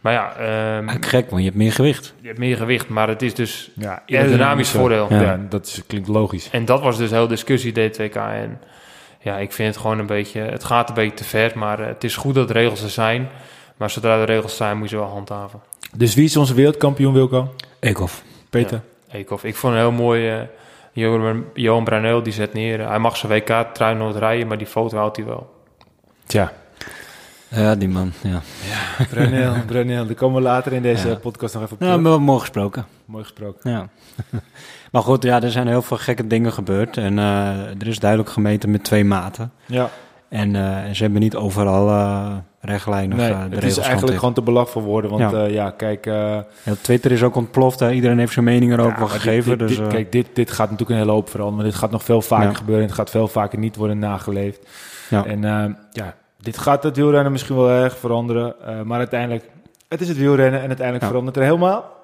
Maar 0.02 0.12
ja, 0.12 0.32
ehm, 0.36 0.44
Eigenlijk 0.48 1.06
gek, 1.06 1.26
want 1.30 1.38
je 1.42 1.46
hebt 1.48 1.56
meer 1.60 1.72
gewicht. 1.72 2.14
je 2.20 2.26
hebt 2.26 2.38
meer 2.38 2.56
gewicht, 2.56 2.88
maar 2.88 3.08
het 3.08 3.22
is 3.22 3.34
dus 3.34 3.70
Ja, 3.74 4.02
aerodynamisch 4.08 4.70
voordeel. 4.70 5.06
Ja, 5.10 5.20
Ja. 5.20 5.40
dat 5.48 5.66
is, 5.66 5.82
klinkt 5.86 6.08
logisch. 6.08 6.48
En 6.50 6.64
dat 6.64 6.80
was 6.80 6.96
dus 6.96 7.10
heel 7.10 7.26
discussie 7.26 7.72
DTK. 7.72 8.14
En 8.16 8.60
ja, 9.20 9.36
ik 9.38 9.52
vind 9.52 9.68
het 9.74 9.82
gewoon 9.82 9.98
een 9.98 10.06
beetje... 10.06 10.40
Het 10.40 10.64
gaat 10.64 10.88
een 10.88 10.94
beetje 10.94 11.14
te 11.16 11.24
ver, 11.24 11.52
maar 11.54 11.80
eh, 11.80 11.86
het 11.86 12.04
is 12.04 12.16
goed 12.16 12.34
dat 12.34 12.46
de 12.48 12.52
regels 12.54 12.82
er 12.82 12.90
zijn. 12.90 13.28
Maar 13.76 13.90
zodra 13.90 14.16
de 14.18 14.24
regels 14.32 14.56
zijn, 14.56 14.78
moet 14.78 14.90
je 14.90 14.96
ze 14.96 15.02
wel 15.02 15.10
handhaven. 15.10 15.60
Dus 15.96 16.14
wie 16.14 16.24
is 16.24 16.36
onze 16.36 16.54
wereldkampioen, 16.54 17.12
Wilco? 17.12 17.54
Eekhoff. 17.80 18.22
Peter? 18.50 18.80
Eekhoff. 19.12 19.44
Ik 19.44 19.56
vond 19.56 19.72
het 19.74 19.82
heel 19.82 19.92
mooi... 19.92 20.28
eh, 20.30 20.40
Johan, 21.54 22.22
die 22.22 22.32
zet 22.32 22.52
neer. 22.52 22.88
Hij 22.88 22.98
mag 22.98 23.16
zijn 23.16 23.32
WK-trui 23.32 23.94
nooit 23.96 24.16
rijden, 24.16 24.46
maar 24.46 24.58
die 24.58 24.66
foto 24.66 24.96
houdt 24.96 25.16
hij 25.16 25.26
wel. 25.26 25.50
Tja, 26.26 26.52
Ja, 27.54 27.74
die 27.74 27.88
man, 27.88 28.12
ja. 28.22 28.40
Brunel, 29.10 29.52
Brunel. 29.66 30.06
Daar 30.06 30.14
komen 30.14 30.36
we 30.36 30.42
later 30.42 30.72
in 30.72 30.82
deze 30.82 31.08
Ja. 31.08 31.14
podcast 31.14 31.54
nog 31.54 31.62
even 31.62 31.76
op 31.76 31.82
Ja, 31.82 31.96
maar 31.96 32.22
mooi 32.22 32.40
gesproken. 32.40 32.84
Mooi 33.04 33.22
gesproken. 33.22 33.70
Ja. 33.70 33.88
maar 34.92 35.02
goed, 35.02 35.22
ja, 35.22 35.42
er 35.42 35.50
zijn 35.50 35.66
heel 35.66 35.82
veel 35.82 35.96
gekke 35.96 36.26
dingen 36.26 36.52
gebeurd. 36.52 36.96
En 36.96 37.18
eh, 37.18 37.48
er 37.80 37.86
is 37.86 37.98
duidelijk 37.98 38.30
gemeten 38.30 38.70
met 38.70 38.84
twee 38.84 39.04
maten. 39.04 39.52
Ja, 39.66 39.88
En, 40.28 40.56
eh, 40.56 40.92
ze 40.92 41.02
hebben 41.02 41.20
niet 41.20 41.36
overal 41.36 41.88
eh 41.88 42.36
rechtlijnig 42.64 43.16
nee, 43.18 43.28
de 43.48 43.54
het 43.54 43.64
is 43.64 43.78
eigenlijk 43.78 44.18
gewoon 44.18 44.34
te 44.34 44.42
belach 44.42 44.70
voor 44.70 44.82
woorden. 44.82 45.10
Want 45.10 45.30
Ja. 45.32 45.38
ja, 45.40 45.44
ja 45.46 45.70
kijk... 45.70 46.04
Ja, 46.04 46.44
Twitter 46.80 47.12
is 47.12 47.22
ook 47.22 47.34
ontploft. 47.36 47.80
Hè. 47.80 47.90
Iedereen 47.90 48.18
heeft 48.18 48.32
zijn 48.32 48.44
mening 48.44 48.72
er 48.72 48.80
ja, 48.82 48.96
maar 48.98 49.08
gegeven. 49.08 49.58
dit- 49.58 49.68
dit- 49.68 49.78
dus, 49.78 49.88
kijk, 49.88 50.12
dit, 50.12 50.26
dit 50.32 50.50
gaat 50.50 50.70
natuurlijk 50.70 50.90
een 50.90 51.04
hele 51.04 51.10
hoop 51.16 51.28
veranderen. 51.30 51.60
Maar 51.62 51.70
dit 51.70 51.80
gaat 51.80 51.90
nog 51.90 52.02
veel 52.04 52.22
vaker 52.22 52.48
Ja. 52.48 52.54
gebeuren. 52.54 52.82
En 52.82 52.88
het 52.88 52.98
gaat 52.98 53.10
veel 53.10 53.28
vaker 53.28 53.58
niet 53.58 53.76
worden 53.76 53.98
nageleefd. 53.98 54.66
ja. 55.10 55.24
En 55.24 55.40
ja, 55.92 56.14
dit 56.42 56.58
gaat 56.58 56.82
het 56.82 56.96
wielrennen 56.96 57.32
misschien 57.32 57.56
wel 57.56 57.70
erg 57.70 57.98
veranderen. 57.98 58.54
eh, 58.66 58.80
maar 58.82 58.98
uiteindelijk, 58.98 59.44
het 59.88 60.00
is 60.00 60.08
het 60.08 60.16
wielrennen. 60.16 60.60
En 60.60 60.66
uiteindelijk 60.66 61.00
Ja. 61.04 61.08
verandert 61.08 61.36
er 61.36 61.42
helemaal 61.42 61.96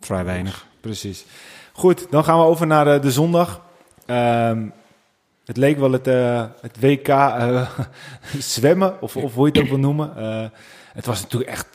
vrij 0.00 0.24
weinig. 0.24 0.66
Precies. 0.80 1.24
Goed, 1.72 2.06
dan 2.10 2.24
gaan 2.24 2.38
we 2.38 2.44
over 2.44 2.66
naar 2.66 2.86
eh, 2.86 3.00
de 3.02 3.10
zondag. 3.10 3.60
Ehm, 4.06 4.66
het 5.44 5.56
leek 5.56 5.78
wel 5.78 5.92
het, 5.92 6.06
eh, 6.06 6.44
het 6.60 6.80
WK 6.80 7.08
zwemmen, 8.54 9.02
of, 9.02 9.16
of 9.16 9.34
hoe 9.34 9.46
je 9.46 9.52
het 9.52 9.62
ook 9.62 9.68
wil 9.68 9.78
noemen. 9.78 10.12
Het 10.92 11.06
was 11.06 11.22
natuurlijk 11.22 11.50
echt 11.50 11.66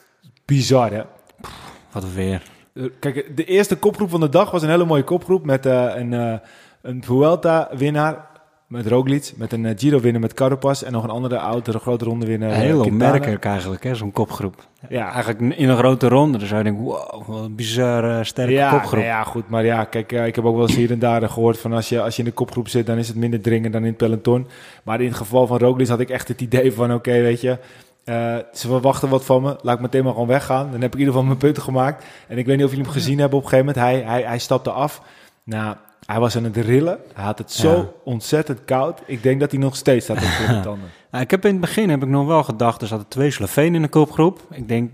bizar, 0.44 0.90
hè? 0.90 1.02
Wat 1.92 2.12
weer. 2.12 2.42
Kijk, 3.00 3.36
de 3.36 3.44
eerste 3.44 3.76
kopgroep 3.76 4.10
van 4.10 4.20
de 4.20 4.28
dag 4.28 4.50
was 4.50 4.62
een 4.62 4.68
hele 4.68 4.84
mooie 4.84 5.04
kopgroep 5.04 5.44
met 5.44 5.64
een, 5.66 6.12
een 6.82 7.04
Vuelta-winnaar. 7.04 8.26
Met 8.68 8.86
Roglic, 8.86 9.32
met 9.36 9.52
een 9.52 9.78
Giro 9.78 10.00
winnen 10.00 10.20
met 10.20 10.34
Carapaz 10.34 10.82
en 10.82 10.92
nog 10.92 11.04
een 11.04 11.10
andere 11.10 11.38
oudere 11.38 11.78
grote 11.78 12.04
ronde 12.04 12.26
winnen. 12.26 12.50
Heel 12.50 12.80
opmerkelijk 12.80 13.44
eigenlijk, 13.44 13.84
hè, 13.84 13.94
zo'n 13.94 14.12
kopgroep. 14.12 14.66
Ja. 14.88 15.12
Eigenlijk 15.12 15.56
in 15.56 15.68
een 15.68 15.76
grote 15.76 16.08
ronde, 16.08 16.38
dan 16.38 16.46
zou 16.46 16.58
je 16.58 16.64
denken, 16.64 16.84
wow, 16.84 17.26
wat 17.26 17.44
een 17.44 17.54
bizarre 17.54 18.24
sterke 18.24 18.52
ja, 18.52 18.70
kopgroep. 18.70 19.02
Ja, 19.02 19.24
goed, 19.24 19.48
maar 19.48 19.64
ja, 19.64 19.84
kijk, 19.84 20.12
ik 20.12 20.34
heb 20.34 20.44
ook 20.44 20.56
wel 20.56 20.66
eens 20.66 20.76
hier 20.76 20.90
en 20.90 20.98
daar 20.98 21.28
gehoord 21.28 21.58
van 21.58 21.72
als 21.72 21.88
je, 21.88 22.02
als 22.02 22.16
je 22.16 22.22
in 22.22 22.28
de 22.28 22.34
kopgroep 22.34 22.68
zit, 22.68 22.86
dan 22.86 22.98
is 22.98 23.08
het 23.08 23.16
minder 23.16 23.40
dringend 23.40 23.72
dan 23.72 23.82
in 23.82 23.88
het 23.88 23.96
peloton. 23.96 24.46
Maar 24.82 25.00
in 25.00 25.06
het 25.08 25.16
geval 25.16 25.46
van 25.46 25.58
Roglic 25.58 25.88
had 25.88 26.00
ik 26.00 26.10
echt 26.10 26.28
het 26.28 26.40
idee 26.40 26.72
van, 26.72 26.94
oké, 26.94 27.12
weet 27.12 27.40
je, 27.40 27.58
uh, 28.08 28.36
ze 28.52 28.68
verwachten 28.68 29.08
wat 29.08 29.24
van 29.24 29.42
me. 29.42 29.56
Laat 29.62 29.74
ik 29.74 29.80
meteen 29.80 30.04
maar 30.04 30.12
gewoon 30.12 30.28
weggaan. 30.28 30.70
Dan 30.70 30.80
heb 30.80 30.88
ik 30.88 30.92
in 30.92 30.98
ieder 30.98 31.12
geval 31.12 31.26
mijn 31.28 31.38
punten 31.38 31.62
gemaakt. 31.62 32.04
En 32.28 32.38
ik 32.38 32.46
weet 32.46 32.56
niet 32.56 32.64
of 32.64 32.70
jullie 32.70 32.84
hem 32.84 32.94
gezien 32.94 33.18
hebben 33.18 33.38
op 33.38 33.44
een 33.44 33.50
gegeven 33.50 33.74
moment. 33.74 33.92
Hij, 33.92 34.12
hij, 34.12 34.22
hij 34.22 34.38
stapte 34.38 34.70
af. 34.70 35.02
Nou, 35.44 35.76
hij 36.12 36.20
was 36.20 36.36
aan 36.36 36.44
het 36.44 36.56
rillen. 36.56 36.98
Hij 37.14 37.24
had 37.24 37.38
het 37.38 37.52
zo 37.52 37.94
ontzettend 38.04 38.64
koud. 38.64 39.00
Ik 39.06 39.22
denk 39.22 39.40
dat 39.40 39.50
hij 39.50 39.60
nog 39.60 39.76
steeds 39.76 40.04
staat 40.04 40.16
op 40.16 40.22
de 40.22 40.60
tanden. 40.62 40.90
Nou, 41.10 41.24
ik 41.24 41.30
heb 41.30 41.44
in 41.44 41.50
het 41.50 41.60
begin 41.60 41.90
heb 41.90 42.02
ik 42.02 42.08
nog 42.08 42.26
wel 42.26 42.42
gedacht, 42.42 42.82
er 42.82 42.88
zaten 42.88 43.08
twee 43.08 43.30
Slovenen 43.30 43.74
in 43.74 43.82
de 43.82 43.88
koopgroep. 43.88 44.40
Ik 44.50 44.68
denk, 44.68 44.90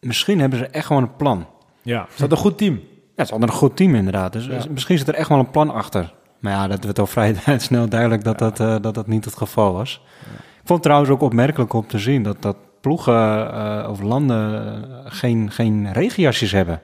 misschien 0.00 0.40
hebben 0.40 0.58
ze 0.58 0.66
echt 0.66 0.86
gewoon 0.86 1.02
een 1.02 1.16
plan. 1.16 1.46
Ja, 1.82 2.06
ze 2.10 2.20
hadden 2.20 2.38
een 2.38 2.44
goed 2.44 2.58
team. 2.58 2.80
Ja, 3.16 3.24
ze 3.24 3.30
hadden 3.30 3.48
een 3.48 3.54
goed 3.54 3.76
team 3.76 3.94
inderdaad. 3.94 4.32
Dus 4.32 4.68
misschien 4.68 4.98
zit 4.98 5.08
er 5.08 5.14
echt 5.14 5.28
wel 5.28 5.38
een 5.38 5.50
plan 5.50 5.70
achter. 5.70 6.14
Maar 6.38 6.52
ja, 6.52 6.68
dat 6.68 6.84
werd 6.84 6.98
al 6.98 7.06
vrij 7.06 7.36
snel 7.58 7.88
duidelijk 7.88 8.24
dat, 8.24 8.38
dat, 8.38 8.60
uh, 8.60 8.76
dat 8.80 8.94
dat 8.94 9.06
niet 9.06 9.24
het 9.24 9.36
geval 9.36 9.72
was. 9.72 10.02
Ik 10.30 10.64
vond 10.64 10.68
het 10.68 10.82
trouwens 10.82 11.10
ook 11.10 11.20
opmerkelijk 11.20 11.72
om 11.72 11.86
te 11.86 11.98
zien 11.98 12.22
dat, 12.22 12.42
dat 12.42 12.56
ploegen 12.80 13.14
uh, 13.54 13.88
of 13.90 14.00
landen 14.00 14.52
uh, 14.52 14.98
geen, 15.04 15.50
geen 15.50 15.92
regenjasjes 15.92 16.52
hebben. 16.52 16.80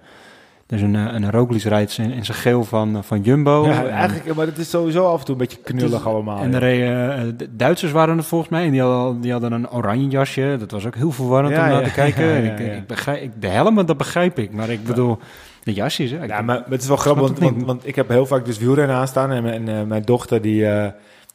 Dus 0.70 0.80
een, 0.80 0.94
een 0.94 1.30
Roglic 1.30 1.62
rijdt 1.62 1.98
in, 1.98 2.24
zijn 2.24 2.38
geel 2.38 2.64
van, 2.64 3.04
van 3.04 3.20
Jumbo. 3.20 3.64
Ja, 3.66 3.86
eigenlijk, 3.86 4.34
maar 4.34 4.46
het 4.46 4.58
is 4.58 4.70
sowieso 4.70 5.04
af 5.04 5.18
en 5.18 5.24
toe 5.24 5.34
een 5.34 5.40
beetje 5.40 5.58
knullig 5.62 6.06
allemaal. 6.06 6.38
En 6.38 6.50
de, 6.50 6.56
uh, 6.56 7.32
de, 7.36 7.56
Duitsers 7.56 7.92
waren 7.92 8.16
er 8.16 8.24
volgens 8.24 8.50
mij 8.50 8.64
en 8.64 8.70
die 8.70 8.80
hadden, 8.80 9.20
die 9.20 9.32
hadden 9.32 9.52
een 9.52 9.70
oranje 9.70 10.08
jasje. 10.08 10.56
Dat 10.58 10.70
was 10.70 10.86
ook 10.86 10.94
heel 10.94 11.12
verwarrend 11.12 11.54
ja, 11.54 11.62
om 11.62 11.68
naar 11.68 11.82
te 11.82 11.92
kijken. 11.92 12.44
ik, 12.52 12.58
ik 12.58 12.86
begrijp, 12.86 13.32
de 13.40 13.46
helmen, 13.46 13.86
dat 13.86 13.96
begrijp 13.96 14.38
ik. 14.38 14.52
Maar 14.52 14.68
ik 14.68 14.84
bedoel... 14.84 15.18
De 15.62 15.72
jasjes, 15.72 16.10
hè? 16.10 16.24
Ja, 16.24 16.42
maar 16.42 16.64
het 16.68 16.82
is 16.82 16.88
wel 16.88 16.96
grappig, 16.96 17.22
want, 17.22 17.38
want, 17.38 17.62
want, 17.62 17.86
ik 17.86 17.94
heb 17.94 18.08
heel 18.08 18.26
vaak 18.26 18.44
dus 18.44 18.58
wielrennen 18.58 18.96
aanstaan. 18.96 19.30
En, 19.30 19.46
en 19.46 19.68
uh, 19.68 19.82
mijn 19.82 20.02
dochter, 20.02 20.42
die, 20.42 20.62
uh, 20.62 20.86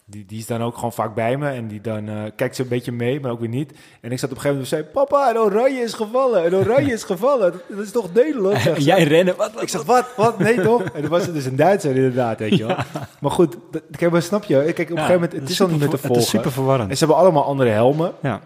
die, 0.08 0.26
die 0.26 0.40
is 0.40 0.46
dan 0.46 0.64
ook 0.64 0.76
gewoon 0.76 0.94
vaak 0.94 1.16
bij 1.16 1.38
me. 1.38 1.50
En 1.50 1.68
die 1.68 1.82
dan 1.82 2.10
uh, 2.10 2.24
kijkt 2.36 2.56
ze 2.56 2.62
een 2.62 2.68
beetje 2.68 2.92
mee, 2.92 3.20
maar 3.20 3.32
ook 3.32 3.40
weer 3.40 3.50
niet. 3.50 3.74
En 4.02 4.12
ik 4.12 4.20
zat 4.20 4.32
op 4.32 4.36
een 4.36 4.42
gegeven 4.42 4.50
moment 4.50 4.72
en 4.72 4.78
zei... 4.78 4.84
Papa, 4.84 5.30
een 5.30 5.38
oranje 5.38 5.82
is 5.82 5.94
gevallen. 5.94 6.46
Een 6.46 6.56
oranje 6.56 6.94
is 6.94 7.04
gevallen. 7.04 7.54
Dat, 7.70 7.80
is 7.80 7.92
toch 7.92 8.14
Nederland? 8.14 8.58
Jij 8.84 9.04
rennen? 9.04 9.36
Wat, 9.36 9.54
wat, 9.54 9.62
ik 9.62 9.70
zeg, 9.70 9.84
wat? 9.84 10.06
Wat? 10.16 10.40
Nee, 10.40 10.62
toch? 10.62 10.84
En 10.84 11.02
dan 11.02 11.10
was 11.10 11.26
het 11.26 11.34
dus 11.34 11.46
een 11.46 11.56
Duitser 11.56 11.96
inderdaad, 11.96 12.40
weet 12.40 12.58
je 12.58 12.66
wel. 12.66 12.76
Maar 13.20 13.32
goed, 13.32 13.58
dat, 13.72 13.82
kijk, 13.92 14.12
maar 14.12 14.22
snap 14.22 14.44
je? 14.44 14.56
Kijk, 14.56 14.80
op 14.80 14.80
een 14.80 14.88
gegeven 14.88 15.14
moment... 15.14 15.34
Het 15.34 15.50
is 15.50 15.62
al 15.62 15.68
niet 15.68 15.80
meer 15.80 15.90
te 15.90 15.98
volgen. 15.98 16.16
Het 16.16 16.24
is 16.24 16.30
super 16.30 16.52
verwarrend. 16.52 16.90
En 16.90 16.98
ze 16.98 17.06
hebben 17.06 17.24
allemaal 17.24 17.44
andere 17.44 17.70
helmen. 17.70 18.14
Ja. 18.22 18.42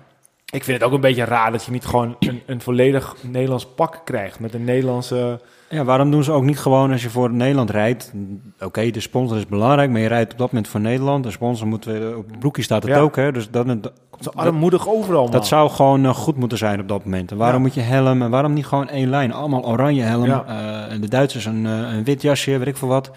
Ik 0.52 0.63
vind 0.63 0.78
het 0.78 0.88
ook 0.88 0.93
een 0.93 1.02
beetje 1.02 1.24
raar 1.24 1.52
dat 1.52 1.65
je 1.65 1.72
niet 1.72 1.86
gewoon 1.86 2.15
een, 2.19 2.41
een 2.45 2.62
volledig 2.62 3.15
Nederlands 3.22 3.65
pak 3.65 4.02
krijgt. 4.04 4.39
Met 4.39 4.54
een 4.54 4.63
Nederlandse... 4.63 5.39
Ja, 5.69 5.84
waarom 5.84 6.12
doen 6.12 6.23
ze 6.23 6.32
ook 6.32 6.43
niet 6.43 6.60
gewoon 6.60 6.91
als 6.91 7.03
je 7.03 7.10
voor 7.10 7.34
Nederland 7.34 7.69
rijdt? 7.69 8.13
Oké, 8.60 8.89
de 8.89 8.99
sponsor 8.99 9.38
is 9.38 9.47
belangrijk, 9.47 9.89
maar 9.89 9.99
je 9.99 10.08
rijdt 10.08 10.32
op 10.32 10.38
dat 10.38 10.51
moment 10.51 10.71
voor 10.71 10.79
Nederland. 10.79 11.23
De 11.23 11.32
sponsor 11.32 11.67
moet 11.67 11.86
weer, 11.86 12.17
op 12.17 12.29
het 12.29 12.39
broekje 12.39 12.62
staat 12.62 12.84
het 12.84 12.97
ook, 12.97 13.15
hè? 13.15 13.32
Dus 13.32 13.49
dat, 13.49 13.67
dat 13.67 13.93
komt 14.10 14.23
zo 14.23 14.29
armoedig 14.36 14.88
overal. 14.88 15.23
Man. 15.23 15.32
Dat 15.32 15.47
zou 15.47 15.69
gewoon 15.69 16.05
uh, 16.05 16.15
goed 16.15 16.36
moeten 16.38 16.58
zijn 16.58 16.79
op 16.79 16.88
dat 16.88 17.03
moment. 17.03 17.32
En 17.32 17.38
waarom 17.38 17.58
ja. 17.58 17.62
moet 17.62 17.73
je 17.73 17.82
helm 17.82 18.21
en 18.21 18.29
waarom 18.29 18.53
niet 18.53 18.65
gewoon 18.65 18.89
één 18.89 19.10
lijn? 19.10 19.34
Allemaal 19.34 19.65
oranje 19.65 20.03
helm. 20.03 20.25
Ja. 20.25 20.45
Uh, 20.47 20.93
en 20.93 21.01
de 21.01 21.08
Duitsers 21.10 21.45
een, 21.45 21.65
uh, 21.65 21.93
een 21.93 22.03
wit 22.03 22.21
jasje, 22.21 22.58
weet 22.58 22.67
ik 22.67 22.77
veel 22.77 22.88
wat. 22.88 23.12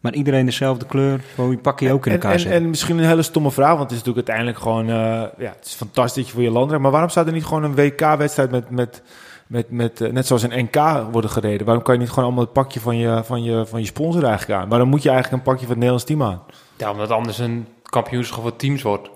Maar 0.00 0.14
iedereen 0.14 0.44
dezelfde 0.44 0.86
kleur. 0.86 1.20
Gewoon 1.34 1.60
pak 1.60 1.80
je 1.80 1.92
ook 1.92 2.06
in 2.06 2.12
elkaar 2.12 2.32
en, 2.32 2.44
en, 2.44 2.52
en, 2.52 2.68
misschien 2.68 2.98
een 2.98 3.04
hele 3.04 3.22
stomme 3.22 3.50
vraag, 3.50 3.76
want 3.76 3.90
het 3.90 3.90
is 3.90 4.04
natuurlijk 4.04 4.28
uiteindelijk 4.28 4.58
gewoon... 4.58 4.86
ja, 4.86 5.54
het 5.56 5.66
is 5.66 5.74
fantastisch 5.74 6.14
dat 6.14 6.26
je 6.26 6.32
voor 6.32 6.42
je 6.42 6.50
land 6.50 6.66
rijdt. 6.66 6.82
Maar 6.82 6.92
waarom 6.92 7.10
staat 7.10 7.26
er 7.26 7.32
niet 7.32 7.44
gewoon 7.44 7.64
een 7.64 7.74
WK-wedstrijd 7.74 8.50
met... 8.50 8.70
met 8.70 9.02
met, 9.52 9.70
met, 9.70 10.00
uh, 10.00 10.10
net 10.10 10.26
zoals 10.26 10.42
een 10.42 10.64
NK 10.64 11.06
worden 11.10 11.30
gereden. 11.30 11.66
Waarom 11.66 11.84
kan 11.84 11.94
je 11.94 12.00
niet 12.00 12.08
gewoon 12.08 12.24
allemaal 12.24 12.44
het 12.44 12.52
pakje 12.52 12.80
van 12.80 12.96
je, 12.96 13.20
van 13.24 13.42
je, 13.42 13.66
van 13.66 13.80
je 13.80 13.86
sponsor 13.86 14.24
eigenlijk 14.24 14.60
aan? 14.60 14.68
Waarom 14.68 14.88
moet 14.88 15.02
je 15.02 15.10
eigenlijk 15.10 15.38
een 15.38 15.52
pakje 15.52 15.66
van 15.66 15.76
het 15.76 15.84
Nederlands 15.84 16.04
team 16.04 16.22
aan? 16.22 16.42
Ja, 16.76 16.90
omdat 16.90 17.10
anders 17.10 17.38
een 17.38 17.66
kampioenschap 17.82 18.42
voor 18.42 18.56
teams 18.56 18.82
wordt. 18.82 19.10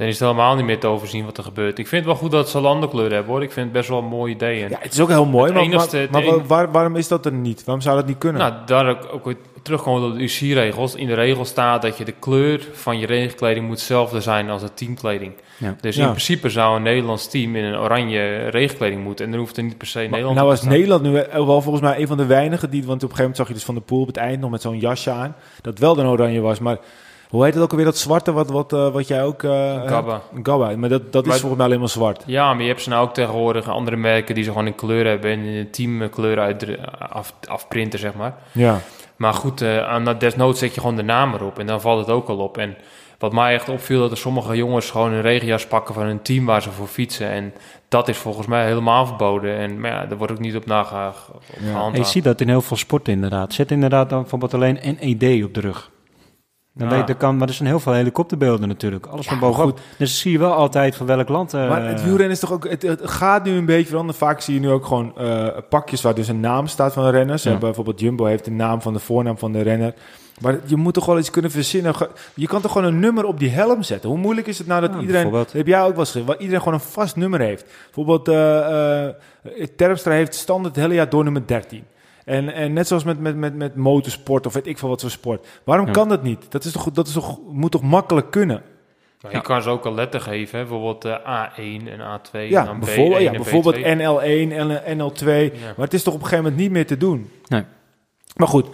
Dan 0.00 0.08
is 0.08 0.18
het 0.18 0.28
helemaal 0.28 0.56
niet 0.56 0.64
meer 0.64 0.78
te 0.78 0.86
overzien 0.86 1.24
wat 1.24 1.36
er 1.36 1.42
gebeurt. 1.42 1.78
Ik 1.78 1.86
vind 1.86 2.04
het 2.04 2.12
wel 2.12 2.20
goed 2.20 2.30
dat 2.30 2.48
ze 2.48 2.60
landenkleur 2.60 3.12
hebben 3.12 3.32
hoor. 3.32 3.42
Ik 3.42 3.52
vind 3.52 3.64
het 3.64 3.74
best 3.74 3.88
wel 3.88 3.98
een 3.98 4.04
mooi 4.04 4.32
idee. 4.32 4.58
ja, 4.58 4.78
het 4.80 4.92
is 4.92 5.00
ook 5.00 5.08
heel 5.08 5.26
mooi. 5.26 5.52
Maar, 5.52 5.62
enigste, 5.62 6.08
maar, 6.10 6.24
maar 6.24 6.46
waar, 6.46 6.70
waarom 6.70 6.96
is 6.96 7.08
dat 7.08 7.26
er 7.26 7.32
niet? 7.32 7.64
Waarom 7.64 7.82
zou 7.82 7.96
dat 7.96 8.06
niet 8.06 8.18
kunnen? 8.18 8.40
Nou, 8.40 8.54
daar 8.66 8.88
ook, 8.88 9.08
ook 9.12 9.34
terugkomen 9.62 10.10
op 10.10 10.14
de 10.14 10.22
UC-regels. 10.22 10.94
In 10.94 11.06
de 11.06 11.14
regel 11.14 11.44
staat 11.44 11.82
dat 11.82 11.98
je 11.98 12.04
de 12.04 12.14
kleur 12.18 12.68
van 12.72 12.98
je 12.98 13.06
regenkleding 13.06 13.66
moet 13.66 13.76
hetzelfde 13.76 14.20
zijn 14.20 14.50
als 14.50 14.62
de 14.62 14.74
teamkleding. 14.74 15.32
Ja. 15.56 15.76
Dus 15.80 15.96
in 15.96 16.08
principe 16.08 16.48
zou 16.48 16.76
een 16.76 16.82
Nederlands 16.82 17.28
team 17.28 17.56
in 17.56 17.64
een 17.64 17.78
oranje 17.78 18.48
regenkleding 18.48 19.02
moeten. 19.02 19.24
En 19.24 19.30
dan 19.30 19.40
hoeft 19.40 19.56
er 19.56 19.62
niet 19.62 19.78
per 19.78 19.86
se 19.86 19.98
Nederland 19.98 20.34
Nou 20.34 20.48
was 20.48 20.62
Nederland 20.62 21.02
nu 21.02 21.10
wel 21.32 21.62
volgens 21.62 21.80
mij 21.80 22.00
een 22.00 22.06
van 22.06 22.16
de 22.16 22.26
weinigen 22.26 22.70
die... 22.70 22.84
Want 22.84 23.02
op 23.02 23.10
een 23.10 23.16
gegeven 23.16 23.22
moment 23.22 23.36
zag 23.36 23.48
je 23.48 23.54
dus 23.54 23.64
van 23.64 23.74
de 23.74 23.80
pool 23.80 24.00
op 24.00 24.06
het 24.06 24.16
eind 24.16 24.40
nog 24.40 24.50
met 24.50 24.62
zo'n 24.62 24.78
jasje 24.78 25.10
aan. 25.10 25.36
Dat 25.60 25.78
wel 25.78 25.98
een 25.98 26.06
oranje 26.06 26.40
was, 26.40 26.58
maar... 26.58 26.78
Hoe 27.30 27.44
heet 27.44 27.54
het 27.54 27.62
ook 27.62 27.70
alweer, 27.70 27.84
dat 27.84 27.98
zwarte 27.98 28.32
wat, 28.32 28.50
wat, 28.50 28.72
uh, 28.72 28.88
wat 28.88 29.08
jij 29.08 29.24
ook... 29.24 29.42
Uh, 29.42 29.82
Gabba. 29.86 30.20
Gabba, 30.42 30.76
maar 30.76 30.88
dat, 30.88 31.12
dat 31.12 31.26
is 31.26 31.32
volgens 31.32 31.56
mij 31.56 31.66
alleen 31.66 31.78
maar 31.78 31.88
zwart. 31.88 32.22
Ja, 32.26 32.52
maar 32.52 32.62
je 32.62 32.68
hebt 32.68 32.82
ze 32.82 32.88
nou 32.88 33.06
ook 33.06 33.14
tegenwoordig 33.14 33.68
andere 33.68 33.96
merken 33.96 34.34
die 34.34 34.44
ze 34.44 34.50
gewoon 34.50 34.66
in 34.66 34.74
kleur 34.74 35.06
hebben... 35.06 35.30
en 35.30 35.38
in 35.38 35.56
een 35.58 35.70
teamkleur 35.70 36.38
uit 36.38 36.78
af, 36.98 37.34
afprinten, 37.48 37.98
zeg 37.98 38.14
maar. 38.14 38.34
Ja. 38.52 38.80
Maar 39.16 39.34
goed, 39.34 39.62
uh, 39.62 39.88
aan 39.88 40.16
desnoods 40.18 40.58
zet 40.58 40.74
je 40.74 40.80
gewoon 40.80 40.96
de 40.96 41.02
naam 41.02 41.34
erop 41.34 41.58
en 41.58 41.66
dan 41.66 41.80
valt 41.80 42.06
het 42.06 42.14
ook 42.14 42.28
al 42.28 42.38
op. 42.38 42.58
En 42.58 42.76
wat 43.18 43.32
mij 43.32 43.54
echt 43.54 43.68
opviel, 43.68 44.00
dat 44.00 44.10
er 44.10 44.16
sommige 44.16 44.56
jongens 44.56 44.90
gewoon 44.90 45.12
een 45.12 45.20
regenjas 45.20 45.66
pakken 45.66 45.94
van 45.94 46.06
een 46.06 46.22
team 46.22 46.44
waar 46.44 46.62
ze 46.62 46.70
voor 46.70 46.86
fietsen. 46.86 47.28
En 47.28 47.52
dat 47.88 48.08
is 48.08 48.16
volgens 48.16 48.46
mij 48.46 48.66
helemaal 48.66 49.06
verboden. 49.06 49.56
En 49.56 49.80
maar 49.80 49.90
ja, 49.90 50.06
daar 50.06 50.18
wordt 50.18 50.32
ook 50.32 50.38
niet 50.38 50.56
op 50.56 50.66
nagehandhaafd. 50.66 51.30
Ja. 51.60 51.90
Je 51.92 52.04
ziet 52.04 52.24
dat 52.24 52.40
in 52.40 52.48
heel 52.48 52.62
veel 52.62 52.76
sporten 52.76 53.12
inderdaad. 53.12 53.52
Zet 53.52 53.70
inderdaad 53.70 54.10
dan 54.10 54.20
bijvoorbeeld 54.20 54.54
alleen 54.54 54.78
NED 54.82 55.44
op 55.44 55.54
de 55.54 55.60
rug. 55.60 55.90
Dan 56.74 56.88
weet, 56.88 57.06
dat 57.06 57.16
kan, 57.16 57.36
maar 57.36 57.48
er 57.48 57.54
zijn 57.54 57.68
heel 57.68 57.80
veel 57.80 57.92
helikopterbeelden 57.92 58.68
natuurlijk. 58.68 59.06
Alles 59.06 59.26
van 59.26 59.38
bovenop. 59.38 59.80
Dus 59.98 60.20
zie 60.20 60.32
je 60.32 60.38
wel 60.38 60.52
altijd 60.52 60.96
van 60.96 61.06
welk 61.06 61.28
land. 61.28 61.54
Uh, 61.54 61.68
maar 61.68 61.88
het 61.88 62.02
wielrennen 62.02 62.30
is 62.30 62.38
toch 62.38 62.52
ook... 62.52 62.68
Het, 62.68 62.82
het, 62.82 63.00
gaat 63.04 63.44
nu 63.44 63.52
een 63.52 63.64
beetje 63.64 63.86
veranderen. 63.86 64.20
Vaak 64.20 64.40
zie 64.40 64.54
je 64.54 64.60
nu 64.60 64.70
ook 64.70 64.86
gewoon 64.86 65.14
uh, 65.18 65.46
pakjes 65.68 66.02
waar 66.02 66.14
dus 66.14 66.28
een 66.28 66.40
naam 66.40 66.66
staat 66.66 66.92
van 66.92 67.04
de 67.04 67.10
renners. 67.10 67.42
Ja. 67.42 67.56
bijvoorbeeld 67.56 68.00
Jumbo 68.00 68.24
heeft 68.24 68.44
de 68.44 68.50
naam 68.50 68.82
van 68.82 68.92
de 68.92 68.98
voornaam 68.98 69.38
van 69.38 69.52
de 69.52 69.62
renner. 69.62 69.94
Maar 70.40 70.58
je 70.64 70.76
moet 70.76 70.94
toch 70.94 71.06
wel 71.06 71.18
iets 71.18 71.30
kunnen 71.30 71.50
verzinnen. 71.50 71.94
Je 72.34 72.46
kan 72.46 72.60
toch 72.60 72.72
gewoon 72.72 72.86
een 72.86 73.00
nummer 73.00 73.24
op 73.24 73.38
die 73.38 73.50
helm 73.50 73.82
zetten. 73.82 74.10
Hoe 74.10 74.18
moeilijk 74.18 74.46
is 74.46 74.58
het 74.58 74.66
nou 74.66 74.80
dat 74.80 74.90
ja, 74.92 75.00
iedereen... 75.00 75.44
Heb 75.52 75.66
jij 75.66 75.82
ook 75.82 75.94
wel 75.94 76.04
geschreven. 76.04 76.28
Waar 76.28 76.38
iedereen 76.38 76.62
gewoon 76.62 76.74
een 76.74 76.84
vast 76.84 77.16
nummer 77.16 77.40
heeft. 77.40 77.64
Bijvoorbeeld 77.84 78.28
uh, 78.28 79.66
Terpstra 79.76 80.12
heeft 80.12 80.34
standaard 80.34 80.74
het 80.74 80.84
hele 80.84 80.94
jaar 80.94 81.08
door 81.08 81.24
nummer 81.24 81.46
13. 81.46 81.84
En, 82.24 82.54
en 82.54 82.72
net 82.72 82.86
zoals 82.86 83.04
met, 83.04 83.20
met, 83.20 83.36
met, 83.36 83.54
met 83.54 83.76
motorsport 83.76 84.46
of 84.46 84.52
weet 84.52 84.66
ik 84.66 84.78
veel 84.78 84.88
wat 84.88 85.00
voor 85.00 85.10
sport. 85.10 85.46
Waarom 85.64 85.86
ja. 85.86 85.92
kan 85.92 86.08
dat 86.08 86.22
niet? 86.22 86.50
Dat, 86.50 86.64
is 86.64 86.72
toch, 86.72 86.90
dat 86.90 87.06
is 87.06 87.12
toch, 87.12 87.38
moet 87.52 87.70
toch 87.70 87.82
makkelijk 87.82 88.30
kunnen? 88.30 88.62
Je 89.30 89.40
kan 89.40 89.62
ze 89.62 89.68
ook 89.68 89.86
al 89.86 89.94
letter 89.94 90.20
geven, 90.20 90.58
hè? 90.58 90.64
bijvoorbeeld 90.64 91.04
uh, 91.04 91.14
A1 91.14 91.88
en 91.88 91.98
A2 91.98 92.48
ja, 92.48 92.60
en 92.60 92.66
dan 92.66 92.80
bijvoorbeeld, 92.80 93.20
B1 93.20 93.22
ja, 93.22 93.30
en 93.30 93.36
bijvoorbeeld 93.36 93.76
B2. 93.76 93.80
NL1 93.80 94.52
en 94.84 94.98
NL2. 94.98 95.52
Maar 95.60 95.84
het 95.84 95.94
is 95.94 96.02
toch 96.02 96.14
op 96.14 96.20
een 96.20 96.26
gegeven 96.26 96.44
moment 96.44 96.56
niet 96.56 96.70
meer 96.70 96.86
te 96.86 96.96
doen? 96.96 97.30
Nee. 97.46 97.64
Maar 98.36 98.48
goed, 98.48 98.68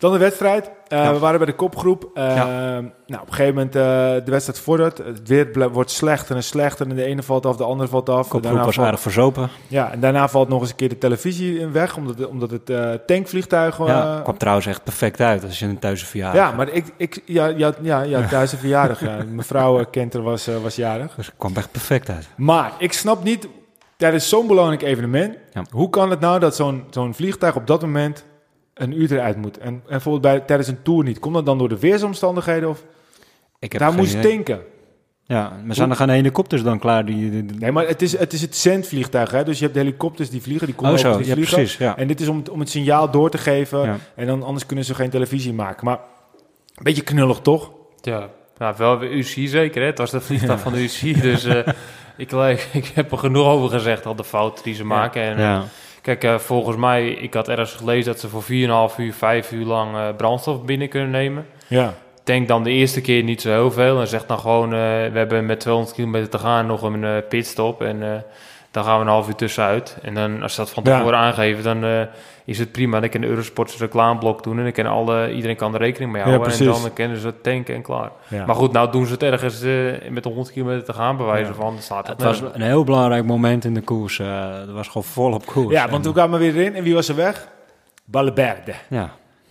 dan 0.00 0.12
de 0.12 0.18
wedstrijd. 0.18 0.70
Ja. 0.88 1.12
We 1.12 1.18
waren 1.18 1.38
bij 1.38 1.46
de 1.46 1.54
kopgroep. 1.54 2.10
Ja. 2.14 2.80
Nou, 3.06 3.22
op 3.22 3.28
een 3.28 3.34
gegeven 3.34 3.54
moment 3.54 3.76
uh, 3.76 3.82
de 4.24 4.30
wedstrijd 4.30 4.58
vordert. 4.58 4.98
Het 4.98 5.28
weer 5.28 5.70
wordt 5.72 5.90
slechter 5.90 6.36
en 6.36 6.42
slechter. 6.42 6.88
En 6.88 6.96
de 6.96 7.04
ene 7.04 7.22
valt 7.22 7.46
af, 7.46 7.56
de 7.56 7.64
andere 7.64 7.88
valt 7.88 8.08
af. 8.08 8.24
De 8.24 8.30
kopgroep 8.30 8.64
was 8.64 8.74
valt... 8.74 8.86
aardig 8.86 9.00
verzopen. 9.00 9.48
Ja, 9.68 9.92
en 9.92 10.00
daarna 10.00 10.28
valt 10.28 10.48
nog 10.48 10.60
eens 10.60 10.70
een 10.70 10.76
keer 10.76 10.88
de 10.88 10.98
televisie 10.98 11.66
weg. 11.66 11.96
Omdat, 11.96 12.26
omdat 12.26 12.50
het 12.50 13.06
tankvliegtuig... 13.06 13.78
Ja, 13.78 14.20
kwam 14.22 14.38
trouwens 14.38 14.66
echt 14.66 14.84
perfect 14.84 15.20
uit 15.20 15.44
als 15.44 15.58
je 15.58 15.66
een 15.66 15.78
thuis 15.78 16.04
verjaardag 16.04 16.40
Ja, 16.40 16.56
maar 16.56 16.68
ik... 16.68 16.84
ik 16.96 17.22
ja, 17.24 17.46
ja, 17.46 17.72
ja, 17.82 18.00
ja 18.00 18.26
thuis 18.28 18.54
verjaardag. 18.54 19.00
ja. 19.00 19.24
Mevrouw 19.30 19.84
Kenter 19.84 20.22
was, 20.22 20.48
was 20.62 20.76
jarig. 20.76 21.14
Dus 21.14 21.26
het 21.26 21.34
kwam 21.38 21.56
echt 21.56 21.70
perfect 21.70 22.10
uit. 22.10 22.28
Maar 22.36 22.72
ik 22.78 22.92
snap 22.92 23.24
niet... 23.24 23.48
Tijdens 23.96 24.28
zo'n 24.28 24.46
belangrijk 24.46 24.82
evenement... 24.82 25.36
Ja. 25.52 25.62
Hoe 25.70 25.90
kan 25.90 26.10
het 26.10 26.20
nou 26.20 26.38
dat 26.38 26.56
zo'n 26.56 26.84
zo'n 26.90 27.14
vliegtuig 27.14 27.56
op 27.56 27.66
dat 27.66 27.80
moment 27.80 28.24
een 28.80 29.00
uur 29.00 29.12
eruit 29.12 29.36
moet. 29.36 29.58
En, 29.58 29.68
en 29.68 29.82
bijvoorbeeld 29.88 30.22
bij, 30.22 30.40
tijdens 30.40 30.68
een 30.68 30.82
tour 30.82 31.04
niet. 31.04 31.18
Komt 31.18 31.34
dat 31.34 31.46
dan 31.46 31.58
door 31.58 31.68
de 31.68 31.78
weersomstandigheden? 31.78 32.68
Of? 32.68 32.84
Ik 33.58 33.72
heb 33.72 33.80
Daar 33.80 33.92
moest 33.92 34.22
denken. 34.22 34.60
Ja, 35.24 35.60
maar 35.64 35.74
zijn 35.74 35.90
er 35.90 35.96
geen 35.96 36.08
helikopters 36.08 36.62
dan 36.62 36.78
klaar? 36.78 37.04
Die, 37.04 37.30
die, 37.30 37.46
die... 37.46 37.58
Nee, 37.58 37.72
maar 37.72 37.86
het 37.86 38.02
is 38.02 38.18
het, 38.18 38.32
is 38.32 38.40
het 38.40 38.56
zendvliegtuig. 38.56 39.30
Hè? 39.30 39.44
Dus 39.44 39.58
je 39.58 39.64
hebt 39.64 39.76
de 39.76 39.80
helikopters 39.80 40.30
die 40.30 40.42
vliegen. 40.42 40.66
Die 40.66 40.76
komen 40.76 40.92
oh, 40.92 40.98
zo. 40.98 41.16
Die 41.16 41.26
ja, 41.26 41.32
vliegen. 41.32 41.54
precies. 41.54 41.76
Ja. 41.76 41.96
En 41.96 42.06
dit 42.06 42.20
is 42.20 42.28
om 42.28 42.36
het, 42.36 42.48
om 42.48 42.60
het 42.60 42.70
signaal 42.70 43.10
door 43.10 43.30
te 43.30 43.38
geven. 43.38 43.82
Ja. 43.82 43.96
En 44.14 44.26
dan 44.26 44.42
anders 44.42 44.66
kunnen 44.66 44.84
ze 44.84 44.94
geen 44.94 45.10
televisie 45.10 45.52
maken. 45.52 45.84
Maar 45.84 45.98
een 46.74 46.84
beetje 46.84 47.02
knullig, 47.02 47.38
toch? 47.38 47.70
Ja, 48.00 48.28
nou, 48.58 48.74
wel 48.78 48.98
bij 48.98 49.08
UCI 49.08 49.48
zeker. 49.48 49.80
Hè? 49.80 49.86
Het 49.86 49.98
was 49.98 50.10
de 50.10 50.20
vliegtuig 50.20 50.58
ja. 50.58 50.62
van 50.62 50.72
de 50.72 50.82
UCI. 50.82 51.20
Dus 51.20 51.44
uh, 51.44 51.66
ik, 52.16 52.32
ik 52.72 52.86
heb 52.94 53.12
er 53.12 53.18
genoeg 53.18 53.46
over 53.46 53.68
gezegd, 53.68 54.06
al 54.06 54.14
de 54.14 54.24
fouten 54.24 54.64
die 54.64 54.74
ze 54.74 54.84
maken. 54.84 55.22
En, 55.22 55.38
ja. 55.38 55.64
Kijk, 56.02 56.24
uh, 56.24 56.38
volgens 56.38 56.76
mij, 56.76 57.08
ik 57.10 57.34
had 57.34 57.48
ergens 57.48 57.72
gelezen 57.72 58.12
dat 58.12 58.20
ze 58.20 58.28
voor 58.28 58.42
4,5 58.92 58.96
uur, 58.96 59.12
5 59.12 59.52
uur 59.52 59.64
lang 59.66 59.94
uh, 59.94 60.08
brandstof 60.16 60.64
binnen 60.64 60.88
kunnen 60.88 61.10
nemen. 61.10 61.46
Ja. 61.66 61.94
tankt 62.24 62.48
dan 62.48 62.62
de 62.62 62.70
eerste 62.70 63.00
keer 63.00 63.22
niet 63.22 63.40
zo 63.40 63.50
heel 63.50 63.70
veel. 63.70 64.00
En 64.00 64.08
zegt 64.08 64.28
dan 64.28 64.38
gewoon, 64.38 64.70
we 64.70 65.10
hebben 65.18 65.46
met 65.46 65.60
200 65.60 65.94
kilometer 65.94 66.28
te 66.28 66.38
gaan 66.38 66.66
nog 66.66 66.82
een 66.82 67.24
pitstop. 67.28 67.82
En 67.82 68.24
dan 68.70 68.84
gaan 68.84 68.96
we 68.98 69.04
een 69.04 69.10
half 69.10 69.28
uur 69.28 69.34
tussenuit. 69.34 69.98
En 70.02 70.14
dan, 70.14 70.42
als 70.42 70.54
ze 70.54 70.60
dat 70.60 70.70
van 70.70 70.82
tevoren 70.82 71.18
aangeven, 71.18 71.64
dan 71.64 72.08
is 72.50 72.58
het 72.58 72.72
prima. 72.72 73.00
Dan 73.00 73.08
kan 73.08 73.20
de 73.20 73.26
Eurosports 73.26 73.78
reclameblok 73.78 74.42
doen 74.42 74.56
en 74.56 74.62
dan 74.62 74.72
kan 74.72 74.86
alle, 74.86 75.32
iedereen 75.32 75.56
kan 75.56 75.74
er 75.74 75.80
rekening 75.80 76.12
mee 76.12 76.22
houden. 76.22 76.52
en 76.52 76.64
dan 76.64 76.92
kennen 76.92 77.18
ze 77.18 77.26
het 77.26 77.42
tanken 77.42 77.74
en 77.74 77.82
klaar. 77.82 78.10
Maar 78.46 78.54
goed, 78.54 78.72
nou 78.72 78.90
doen 78.90 79.06
ze 79.06 79.12
het 79.12 79.22
ergens 79.22 79.62
uh, 79.62 79.92
met 80.10 80.24
100 80.24 80.52
kilometer 80.52 80.84
te 80.84 80.92
gaan 80.92 81.16
bewijzen 81.16 81.54
van. 81.54 81.76
Staat 81.78 82.06
het 82.06 82.22
was 82.22 82.40
een 82.52 82.62
heel 82.62 82.84
belangrijk 82.84 83.24
moment 83.24 83.64
in 83.64 83.74
de 83.74 83.80
koers. 83.80 84.18
Uh, 84.18 84.56
dat 84.58 84.70
was 84.70 84.86
gewoon 84.86 85.04
vol 85.04 85.32
op 85.32 85.46
koers. 85.46 85.74
Ja, 85.74 85.88
want 85.88 86.02
toen 86.02 86.12
kwamen 86.12 86.40
we 86.40 86.52
weer 86.52 86.64
in 86.64 86.74
en 86.74 86.82
wie 86.82 86.94
was 86.94 87.08
er 87.08 87.16
weg? 87.16 87.48
Balleberde. 88.04 88.72
Ja. 88.88 89.10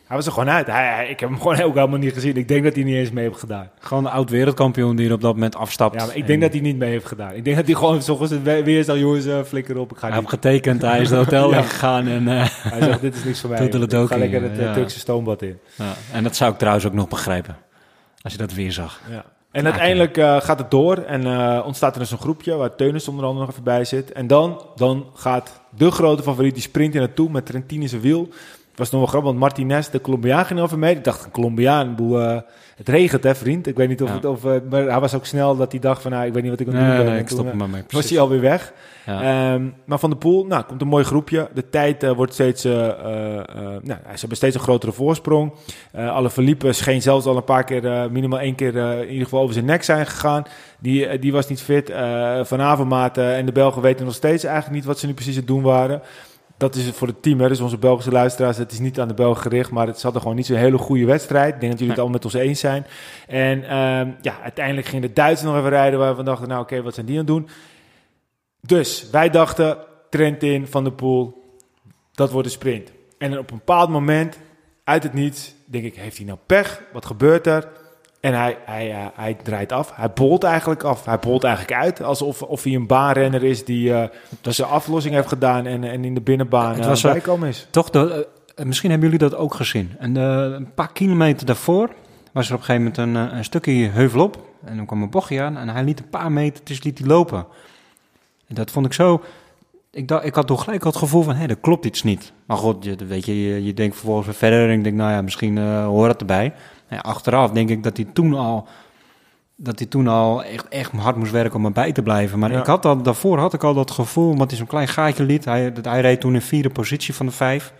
Hij 0.09 0.17
was 0.17 0.27
er 0.27 0.33
gewoon 0.33 0.49
uit. 0.49 0.67
Hij, 0.67 1.09
ik 1.09 1.19
heb 1.19 1.29
hem 1.29 1.37
gewoon 1.37 1.61
ook 1.61 1.75
helemaal 1.75 1.99
niet 1.99 2.13
gezien. 2.13 2.37
Ik 2.37 2.47
denk 2.47 2.63
dat 2.63 2.75
hij 2.75 2.83
niet 2.83 2.95
eens 2.95 3.11
mee 3.11 3.25
heeft 3.25 3.39
gedaan. 3.39 3.69
Gewoon 3.79 4.03
de 4.03 4.09
oud-wereldkampioen 4.09 4.95
die 4.95 5.07
er 5.07 5.13
op 5.13 5.21
dat 5.21 5.33
moment 5.33 5.55
afstapt. 5.55 5.99
Ja, 5.99 6.05
maar 6.05 6.15
ik 6.15 6.27
denk 6.27 6.41
dat 6.41 6.51
hij 6.51 6.61
niet 6.61 6.77
mee 6.77 6.89
heeft 6.89 7.05
gedaan. 7.05 7.33
Ik 7.33 7.43
denk 7.43 7.55
dat 7.55 7.65
hij 7.65 7.75
gewoon 7.75 8.01
zoals 8.01 8.29
het 8.29 8.43
weer 8.43 8.83
zal 8.83 8.97
jongens, 8.97 9.25
uh, 9.25 9.43
flikker 9.43 9.77
op. 9.77 9.91
Ik 9.91 9.97
ga 9.97 10.07
hij 10.07 10.17
heeft 10.17 10.29
getekend, 10.29 10.81
hij 10.81 11.01
is 11.01 11.09
het 11.09 11.19
hotel 11.23 11.51
ja. 11.51 11.61
gegaan 11.61 12.07
en... 12.07 12.23
Uh, 12.23 12.45
hij 12.49 12.81
zegt, 12.81 13.01
dit 13.01 13.15
is 13.15 13.23
niks 13.23 13.39
voor 13.39 13.49
mij. 13.59 13.65
Ik 13.65 13.89
ga 13.89 14.17
lekker 14.17 14.41
het 14.41 14.59
uh, 14.59 14.73
Turkse 14.73 14.99
stoombad 14.99 15.41
in. 15.41 15.59
Ja. 15.75 15.93
En 16.11 16.23
dat 16.23 16.35
zou 16.35 16.51
ik 16.51 16.57
trouwens 16.57 16.85
ook 16.85 16.93
nog 16.93 17.07
begrijpen. 17.07 17.57
Als 18.21 18.33
je 18.33 18.39
dat 18.39 18.53
weer 18.53 18.71
zag. 18.71 19.01
Ja. 19.09 19.25
En 19.51 19.65
uiteindelijk 19.65 20.17
uh, 20.17 20.41
gaat 20.41 20.59
het 20.59 20.71
door 20.71 20.97
en 20.97 21.21
uh, 21.21 21.63
ontstaat 21.65 21.93
er 21.93 21.99
dus 21.99 22.11
een 22.11 22.17
groepje 22.17 22.55
waar 22.55 22.75
Teunis 22.75 23.07
onder 23.07 23.25
andere 23.25 23.45
nog 23.45 23.51
even 23.51 23.63
bij 23.63 23.85
zit. 23.85 24.11
En 24.11 24.27
dan, 24.27 24.61
dan 24.75 25.05
gaat 25.13 25.61
de 25.75 25.91
grote 25.91 26.23
favoriet, 26.23 26.53
die 26.53 26.63
sprint 26.63 26.93
in 26.93 26.99
naartoe 26.99 27.29
met 27.29 27.45
Trentini 27.45 27.87
zijn 27.87 28.01
wiel 28.01 28.29
was 28.79 28.91
nog 28.91 28.99
wel 28.99 29.09
grappig, 29.09 29.29
want 29.29 29.41
Martinez, 29.41 29.89
de 29.89 30.01
Colombiaan, 30.01 30.45
ging 30.45 30.59
over 30.59 30.79
mee. 30.79 30.95
Ik 30.95 31.03
dacht, 31.03 31.25
een 31.25 31.31
Colombiaan, 31.31 31.95
boe, 31.95 32.17
uh, 32.17 32.39
het 32.75 32.89
regent 32.89 33.23
hè 33.23 33.35
vriend. 33.35 33.67
Ik 33.67 33.75
weet 33.75 33.87
niet 33.87 34.01
of 34.01 34.13
het, 34.13 34.25
of, 34.25 34.45
uh, 34.45 34.51
maar 34.69 34.83
hij 34.83 34.99
was 34.99 35.15
ook 35.15 35.25
snel 35.25 35.57
dat 35.57 35.71
hij 35.71 35.81
dacht 35.81 36.01
van, 36.01 36.11
nou, 36.11 36.25
ik 36.25 36.33
weet 36.33 36.41
niet 36.41 36.51
wat 36.51 36.59
ik 36.59 36.67
aan 36.67 36.73
doen. 36.73 37.05
Nee, 37.05 37.19
ik 37.19 37.29
stop 37.29 37.53
maar 37.53 37.69
mee. 37.69 37.83
Was 37.89 38.09
hij 38.09 38.19
alweer 38.19 38.41
weg. 38.41 38.73
Ja. 39.05 39.53
Um, 39.53 39.73
maar 39.85 39.99
Van 39.99 40.09
de 40.09 40.15
Poel, 40.15 40.45
nou, 40.45 40.63
komt 40.63 40.81
een 40.81 40.87
mooi 40.87 41.03
groepje. 41.03 41.49
De 41.53 41.69
tijd 41.69 42.03
uh, 42.03 42.11
wordt 42.11 42.33
steeds, 42.33 42.63
nou, 42.63 43.83
ze 43.83 44.19
hebben 44.19 44.37
steeds 44.37 44.55
een 44.55 44.61
grotere 44.61 44.91
voorsprong. 44.91 45.53
alle 45.93 46.29
verliepen 46.29 46.75
scheen 46.75 47.01
zelfs 47.01 47.25
al 47.25 47.37
een 47.37 47.43
paar 47.43 47.63
keer, 47.63 48.11
minimaal 48.11 48.39
één 48.39 48.55
keer 48.55 48.75
in 48.75 49.09
ieder 49.09 49.23
geval 49.23 49.41
over 49.41 49.53
zijn 49.53 49.65
nek 49.65 49.83
zijn 49.83 50.05
gegaan. 50.05 50.43
Die, 50.79 51.19
die 51.19 51.31
was 51.31 51.47
niet 51.47 51.61
fit. 51.61 51.91
van 52.43 52.61
Avermaat 52.61 53.17
en 53.17 53.45
de 53.45 53.51
Belgen 53.51 53.81
weten 53.81 54.05
nog 54.05 54.15
steeds 54.15 54.43
eigenlijk 54.43 54.75
niet 54.75 54.85
wat 54.85 54.99
ze 54.99 55.05
nu 55.05 55.13
precies 55.13 55.33
aan 55.33 55.39
het 55.39 55.47
doen 55.47 55.61
waren 55.61 56.01
dat 56.59 56.75
is 56.75 56.85
het 56.85 56.95
voor 56.95 57.07
het 57.07 57.21
team. 57.21 57.39
Hè. 57.39 57.47
Dus 57.47 57.59
onze 57.59 57.77
Belgische 57.77 58.11
luisteraars, 58.11 58.57
het 58.57 58.71
is 58.71 58.79
niet 58.79 58.99
aan 58.99 59.07
de 59.07 59.13
Belgen 59.13 59.41
gericht, 59.41 59.71
maar 59.71 59.87
het 59.87 59.99
zat 59.99 60.15
er 60.15 60.21
gewoon 60.21 60.35
niet 60.35 60.45
zo'n 60.45 60.57
hele 60.57 60.77
goede 60.77 61.05
wedstrijd. 61.05 61.53
Ik 61.53 61.59
denk 61.59 61.71
dat 61.71 61.79
jullie 61.79 61.95
het 61.95 62.03
al 62.03 62.09
met 62.09 62.25
ons 62.25 62.33
eens 62.33 62.59
zijn. 62.59 62.85
En 63.27 63.77
um, 63.77 64.15
ja, 64.21 64.39
uiteindelijk 64.43 64.87
ging 64.87 65.01
de 65.01 65.13
Duitsers 65.13 65.49
nog 65.49 65.57
even 65.57 65.69
rijden, 65.69 65.99
waar 65.99 66.15
we 66.15 66.23
dachten, 66.23 66.47
nou 66.47 66.61
oké, 66.61 66.81
wat 66.81 66.93
zijn 66.93 67.05
die 67.05 67.19
aan 67.19 67.25
het 67.25 67.33
doen? 67.33 67.49
Dus 68.61 69.09
wij 69.11 69.29
dachten, 69.29 69.77
Trentin, 70.09 70.67
Van 70.67 70.83
der 70.83 70.93
Poel, 70.93 71.43
dat 72.11 72.31
wordt 72.31 72.47
een 72.47 72.53
sprint. 72.53 72.91
En 73.17 73.39
op 73.39 73.51
een 73.51 73.57
bepaald 73.57 73.89
moment, 73.89 74.39
uit 74.83 75.03
het 75.03 75.13
niets, 75.13 75.53
denk 75.65 75.83
ik, 75.83 75.95
heeft 75.95 76.17
hij 76.17 76.25
nou 76.25 76.37
pech? 76.45 76.81
Wat 76.93 77.05
gebeurt 77.05 77.47
er? 77.47 77.67
En 78.19 78.33
hij, 78.33 78.57
hij, 78.65 78.89
uh, 78.89 79.05
hij 79.13 79.37
draait 79.43 79.71
af. 79.71 79.91
Hij 79.95 80.11
bolt 80.11 80.43
eigenlijk 80.43 80.83
af. 80.83 81.05
Hij 81.05 81.19
bolt 81.19 81.43
eigenlijk 81.43 81.81
uit. 81.81 82.03
Alsof 82.03 82.41
of 82.41 82.63
hij 82.63 82.73
een 82.73 82.87
baanrenner 82.87 83.43
is 83.43 83.65
die 83.65 83.89
uh, 83.89 84.03
zijn 84.41 84.67
aflossing 84.67 85.15
heeft 85.15 85.27
gedaan 85.27 85.65
en, 85.65 85.83
en 85.83 86.05
in 86.05 86.13
de 86.13 86.21
binnenbaan 86.21 86.75
het 86.75 86.85
was, 86.85 87.03
uh, 87.03 87.11
bijkomen 87.11 87.47
is. 87.47 87.67
Toch, 87.69 87.89
de, 87.89 88.27
misschien 88.63 88.89
hebben 88.89 89.09
jullie 89.09 89.29
dat 89.29 89.39
ook 89.39 89.53
gezien. 89.53 89.91
En 89.99 90.15
een 90.15 90.73
paar 90.73 90.91
kilometer 90.91 91.45
daarvoor 91.45 91.89
was 92.31 92.47
er 92.47 92.53
op 92.53 92.59
een 92.59 92.65
gegeven 92.65 92.91
moment 92.91 92.97
een, 92.97 93.37
een 93.37 93.43
stukje 93.43 93.89
heuvel 93.89 94.21
op. 94.21 94.47
En 94.65 94.75
dan 94.75 94.85
kwam 94.85 95.01
een 95.01 95.09
bochtje 95.09 95.41
aan 95.41 95.57
en 95.57 95.69
hij 95.69 95.83
liet 95.83 95.99
een 95.99 96.09
paar 96.09 96.31
meter 96.31 96.63
tussen 96.63 96.85
liet 96.85 96.99
hij 96.99 97.07
lopen. 97.07 97.45
En 98.47 98.55
dat 98.55 98.71
vond 98.71 98.85
ik 98.85 98.93
zo... 98.93 99.21
Ik, 99.91 100.07
dacht, 100.07 100.25
ik 100.25 100.35
had 100.35 100.47
toch 100.47 100.63
gelijk 100.63 100.83
het 100.83 100.95
gevoel 100.95 101.23
van, 101.23 101.35
hé, 101.35 101.47
er 101.47 101.55
klopt 101.55 101.85
iets 101.85 102.03
niet. 102.03 102.33
Maar 102.45 102.57
goed, 102.57 102.83
je, 102.83 102.95
weet 102.95 103.25
je, 103.25 103.47
je, 103.47 103.63
je 103.63 103.73
denkt 103.73 103.95
vervolgens 103.95 104.37
verder 104.37 104.69
en 104.69 104.77
ik 104.77 104.83
denk, 104.83 104.95
nou 104.95 105.11
ja, 105.11 105.21
misschien 105.21 105.57
hoort 105.83 106.11
het 106.11 106.19
erbij 106.19 106.53
ja, 106.89 106.97
achteraf 106.97 107.51
denk 107.51 107.69
ik 107.69 107.83
dat 107.83 107.97
hij 107.97 108.07
toen 108.13 108.33
al 108.33 108.67
dat 109.61 109.79
hij 109.79 109.87
toen 109.87 110.07
al 110.07 110.43
echt, 110.43 110.67
echt 110.67 110.91
hard 110.91 111.15
moest 111.15 111.31
werken 111.31 111.59
om 111.59 111.65
erbij 111.65 111.91
te 111.91 112.01
blijven. 112.01 112.39
Maar 112.39 112.51
ik 112.51 112.65
had 112.65 112.83
dat, 112.83 113.05
daarvoor 113.05 113.39
had 113.39 113.53
ik 113.53 113.63
al 113.63 113.73
dat 113.73 113.91
gevoel, 113.91 114.29
omdat 114.29 114.49
hij 114.49 114.57
zo'n 114.57 114.67
klein 114.67 114.87
gaatje 114.87 115.23
liet. 115.23 115.45
Hij, 115.45 115.73
hij 115.81 116.01
reed 116.01 116.21
toen 116.21 116.33
in 116.33 116.41
vierde 116.41 116.69
positie 116.69 117.13
van 117.13 117.25
de 117.25 117.31
vijf. 117.31 117.73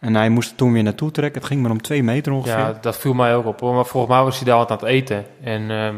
En 0.00 0.14
hij 0.14 0.28
moest 0.28 0.50
er 0.50 0.56
toen 0.56 0.72
weer 0.72 0.82
naartoe 0.82 1.10
trekken. 1.10 1.40
Het 1.40 1.50
ging 1.50 1.62
maar 1.62 1.70
om 1.70 1.82
twee 1.82 2.02
meter 2.02 2.32
ongeveer. 2.32 2.58
Ja, 2.58 2.78
dat 2.80 2.96
viel 2.96 3.14
mij 3.14 3.34
ook 3.36 3.46
op. 3.46 3.60
Maar 3.60 3.86
volgens 3.86 4.12
mij 4.14 4.22
was 4.22 4.36
hij 4.36 4.46
daar 4.46 4.56
altijd 4.56 4.80
aan 4.82 4.86
het 4.86 4.96
eten. 4.96 5.24
En 5.42 5.70
ehm, 5.70 5.94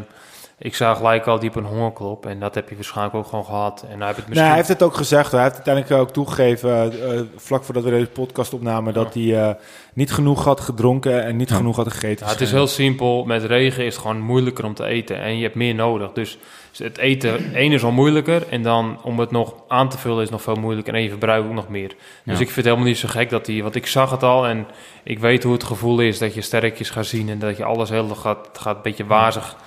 ik 0.61 0.75
zag 0.75 0.97
gelijk 0.97 1.25
al 1.25 1.39
diep 1.39 1.55
een 1.55 1.65
hongerklop. 1.65 2.25
En 2.25 2.39
dat 2.39 2.55
heb 2.55 2.69
je 2.69 2.75
waarschijnlijk 2.75 3.15
ook 3.15 3.27
gewoon 3.27 3.45
gehad. 3.45 3.85
En 3.89 3.97
hij, 3.97 4.05
heeft 4.05 4.17
het 4.17 4.27
misschien... 4.27 4.35
nee, 4.35 4.45
hij 4.47 4.55
heeft 4.55 4.67
het 4.67 4.83
ook 4.83 4.95
gezegd. 4.95 5.31
Hij 5.31 5.41
heeft 5.41 5.53
uiteindelijk 5.53 6.01
ook 6.01 6.11
toegegeven, 6.11 6.93
uh, 6.93 7.21
vlak 7.35 7.63
voordat 7.63 7.83
we 7.83 7.89
deze 7.89 8.09
podcast 8.09 8.53
opnamen, 8.53 8.93
dat 8.93 9.13
hij 9.13 9.23
uh, 9.23 9.49
niet 9.93 10.11
genoeg 10.11 10.43
had 10.43 10.59
gedronken 10.59 11.23
en 11.23 11.35
niet 11.35 11.51
genoeg 11.51 11.75
had 11.75 11.91
gegeten. 11.91 12.25
Ja, 12.25 12.31
het 12.31 12.41
is 12.41 12.51
heel 12.51 12.67
simpel. 12.67 13.23
Met 13.25 13.43
regen 13.43 13.85
is 13.85 13.93
het 13.93 14.01
gewoon 14.01 14.21
moeilijker 14.21 14.65
om 14.65 14.73
te 14.73 14.85
eten. 14.85 15.21
En 15.21 15.37
je 15.37 15.43
hebt 15.43 15.55
meer 15.55 15.75
nodig. 15.75 16.11
Dus 16.11 16.37
het 16.77 16.97
eten, 16.97 17.53
één 17.53 17.71
is 17.71 17.83
al 17.83 17.91
moeilijker. 17.91 18.47
En 18.49 18.63
dan 18.63 18.99
om 19.03 19.19
het 19.19 19.31
nog 19.31 19.53
aan 19.67 19.89
te 19.89 19.97
vullen 19.97 20.23
is 20.23 20.29
nog 20.29 20.41
veel 20.41 20.55
moeilijker. 20.55 20.93
En 20.93 21.01
je 21.01 21.09
verbruikt 21.09 21.47
ook 21.47 21.53
nog 21.53 21.69
meer. 21.69 21.95
Dus 22.23 22.39
ik 22.39 22.45
vind 22.45 22.55
het 22.55 22.65
helemaal 22.65 22.87
niet 22.87 22.97
zo 22.97 23.07
gek 23.07 23.29
dat 23.29 23.47
hij... 23.47 23.61
Want 23.61 23.75
ik 23.75 23.87
zag 23.87 24.11
het 24.11 24.23
al 24.23 24.47
en 24.47 24.67
ik 25.03 25.19
weet 25.19 25.43
hoe 25.43 25.53
het 25.53 25.63
gevoel 25.63 25.99
is 25.99 26.17
dat 26.17 26.33
je 26.33 26.41
sterkjes 26.41 26.89
gaat 26.89 27.05
zien. 27.05 27.29
En 27.29 27.39
dat 27.39 27.57
je 27.57 27.63
alles 27.63 27.89
heel 27.89 28.07
gaat, 28.07 28.49
gaat 28.53 28.75
een 28.75 28.81
beetje 28.81 29.05
wazig 29.05 29.57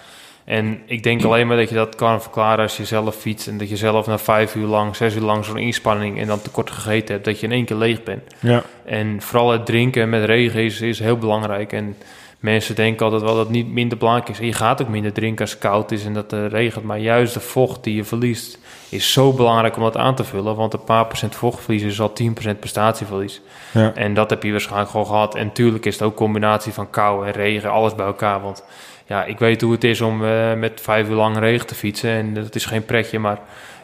en 0.45 0.79
ik 0.87 1.03
denk 1.03 1.25
alleen 1.25 1.47
maar 1.47 1.57
dat 1.57 1.69
je 1.69 1.75
dat 1.75 1.95
kan 1.95 2.23
verklaren 2.23 2.63
als 2.63 2.77
je 2.77 2.85
zelf 2.85 3.17
fietst 3.17 3.47
en 3.47 3.59
dat 3.59 3.69
je 3.69 3.77
zelf 3.77 4.07
na 4.07 4.19
vijf 4.19 4.55
uur 4.55 4.67
lang, 4.67 4.97
zes 4.97 5.15
uur 5.15 5.23
lang 5.23 5.45
zo'n 5.45 5.59
inspanning 5.59 6.19
en 6.21 6.27
dan 6.27 6.43
tekort 6.43 6.71
gegeten 6.71 7.15
hebt, 7.15 7.25
dat 7.25 7.41
je 7.41 7.47
in 7.47 7.53
één 7.53 7.65
keer 7.65 7.77
leeg 7.77 8.03
bent. 8.03 8.23
Ja. 8.39 8.63
En 8.85 9.23
vooral 9.23 9.51
het 9.51 9.67
drinken 9.67 10.09
met 10.09 10.25
regen 10.25 10.65
is, 10.65 10.81
is 10.81 10.99
heel 10.99 11.19
belangrijk. 11.19 11.73
En 11.73 11.97
mensen 12.43 12.75
denken 12.75 13.05
altijd 13.05 13.23
wel 13.23 13.35
dat 13.35 13.45
het 13.45 13.55
niet 13.55 13.73
minder 13.73 13.99
belangrijk 13.99 14.29
is. 14.29 14.39
En 14.39 14.47
je 14.47 14.53
gaat 14.53 14.83
ook 14.83 14.89
minder 14.89 15.13
drinken 15.13 15.41
als 15.41 15.51
het 15.51 15.61
koud 15.61 15.91
is 15.91 16.05
en 16.05 16.13
dat 16.13 16.31
het 16.31 16.53
regent. 16.53 16.85
Maar 16.85 16.99
juist 16.99 17.35
de 17.35 17.41
vocht 17.41 17.85
die 17.85 17.95
je 17.95 18.05
verliest 18.05 18.59
is 18.89 19.13
zo 19.13 19.33
belangrijk 19.33 19.77
om 19.77 19.83
dat 19.83 19.97
aan 19.97 20.15
te 20.15 20.25
vullen. 20.25 20.57
Want 20.57 20.73
een 20.73 20.85
paar 20.85 21.07
procent 21.07 21.35
vochtverlies 21.35 21.83
is 21.83 22.01
al 22.01 22.13
10% 22.23 22.59
prestatieverlies. 22.59 23.41
Ja. 23.73 23.95
En 23.95 24.15
dat 24.15 24.31
heb 24.31 24.43
je 24.43 24.51
waarschijnlijk 24.51 24.91
gewoon 24.91 25.07
gehad. 25.07 25.35
En 25.35 25.47
natuurlijk 25.47 25.87
is 25.87 25.95
het 25.95 26.03
ook 26.03 26.17
combinatie 26.17 26.73
van 26.73 26.91
kou 26.91 27.27
en 27.27 27.33
regen, 27.33 27.71
alles 27.71 27.95
bij 27.95 28.07
elkaar. 28.07 28.41
Want 28.41 28.65
ja, 29.07 29.25
ik 29.25 29.39
weet 29.39 29.61
hoe 29.61 29.73
het 29.73 29.85
is 29.85 30.01
om 30.01 30.25
uh, 30.25 30.55
met 30.55 30.81
vijf 30.81 31.09
uur 31.09 31.15
lang 31.15 31.39
regen 31.39 31.67
te 31.67 31.75
fietsen. 31.75 32.11
En 32.11 32.35
dat 32.35 32.55
is 32.55 32.65
geen 32.65 32.85
pretje, 32.85 33.19
maar 33.19 33.39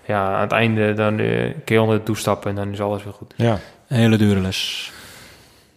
ja, 0.06 0.34
aan 0.34 0.40
het 0.40 0.52
einde 0.52 0.94
dan 0.94 1.18
uh, 1.18 1.54
kun 1.64 1.74
je 1.74 1.82
onder 1.82 1.96
de 1.96 2.02
toestappen 2.02 2.50
en 2.50 2.56
dan 2.56 2.72
is 2.72 2.80
alles 2.80 3.04
weer 3.04 3.12
goed. 3.12 3.34
Ja, 3.36 3.58
een 3.88 3.98
hele 3.98 4.16
dure 4.16 4.40
les. 4.40 4.92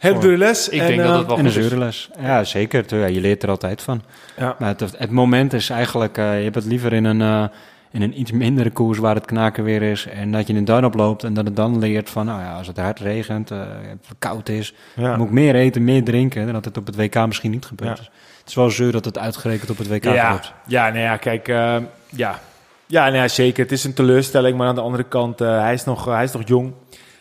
Hele 0.01 0.19
dure 0.19 0.37
les. 0.37 0.69
Ik 0.69 0.81
en, 0.81 0.87
denk 0.87 1.01
dat 1.01 1.17
het 1.17 1.27
wel 1.27 1.37
en 1.37 1.45
een 1.45 1.51
dure 1.51 1.77
les. 1.77 2.09
Ja, 2.19 2.43
zeker. 2.43 2.83
Ja, 2.87 3.05
je 3.05 3.21
leert 3.21 3.43
er 3.43 3.49
altijd 3.49 3.81
van. 3.81 4.01
Ja. 4.37 4.55
Maar 4.59 4.69
het, 4.69 4.97
het 4.97 5.11
moment 5.11 5.53
is 5.53 5.69
eigenlijk, 5.69 6.17
uh, 6.17 6.37
je 6.37 6.43
hebt 6.43 6.55
het 6.55 6.65
liever 6.65 6.93
in 6.93 7.05
een, 7.05 7.49
in 7.91 8.01
een 8.01 8.19
iets 8.19 8.31
mindere 8.31 8.69
koers 8.69 8.97
waar 8.97 9.15
het 9.15 9.25
knaken 9.25 9.63
weer 9.63 9.81
is. 9.81 10.07
En 10.07 10.31
dat 10.31 10.47
je 10.47 10.53
in 10.53 10.65
duin 10.65 10.85
oploopt 10.85 11.23
en 11.23 11.33
dat 11.33 11.45
het 11.45 11.55
dan 11.55 11.79
leert 11.79 12.09
van, 12.09 12.25
nou 12.25 12.41
ja, 12.41 12.57
als 12.57 12.67
het 12.67 12.77
hard 12.77 12.99
regent, 12.99 13.49
het 13.49 14.15
koud 14.19 14.49
is, 14.49 14.73
ja. 14.95 15.17
moet 15.17 15.27
ik 15.27 15.33
meer 15.33 15.55
eten, 15.55 15.83
meer 15.83 16.03
drinken. 16.03 16.47
En 16.47 16.53
dat 16.53 16.65
het 16.65 16.77
op 16.77 16.85
het 16.85 16.95
WK 16.95 17.25
misschien 17.25 17.51
niet 17.51 17.65
gebeurt. 17.65 17.97
Ja. 17.97 18.03
Het 18.39 18.49
is 18.49 18.55
wel 18.55 18.69
zeur 18.69 18.91
dat 18.91 19.05
het 19.05 19.17
uitgerekend 19.17 19.69
op 19.69 19.77
het 19.77 19.87
WK 19.87 20.03
ja, 20.03 20.29
wordt. 20.29 20.53
Ja, 20.67 20.87
nou 20.87 20.99
ja, 20.99 21.17
kijk, 21.17 21.47
uh, 21.47 21.75
ja. 22.09 22.39
Ja, 22.85 23.03
nou 23.03 23.15
ja, 23.15 23.27
zeker. 23.27 23.63
Het 23.63 23.71
is 23.71 23.83
een 23.83 23.93
teleurstelling, 23.93 24.57
maar 24.57 24.67
aan 24.67 24.75
de 24.75 24.81
andere 24.81 25.03
kant, 25.03 25.41
uh, 25.41 25.59
hij, 25.59 25.73
is 25.73 25.83
nog, 25.83 26.07
uh, 26.07 26.13
hij 26.13 26.23
is 26.23 26.31
nog 26.31 26.41
jong. 26.45 26.73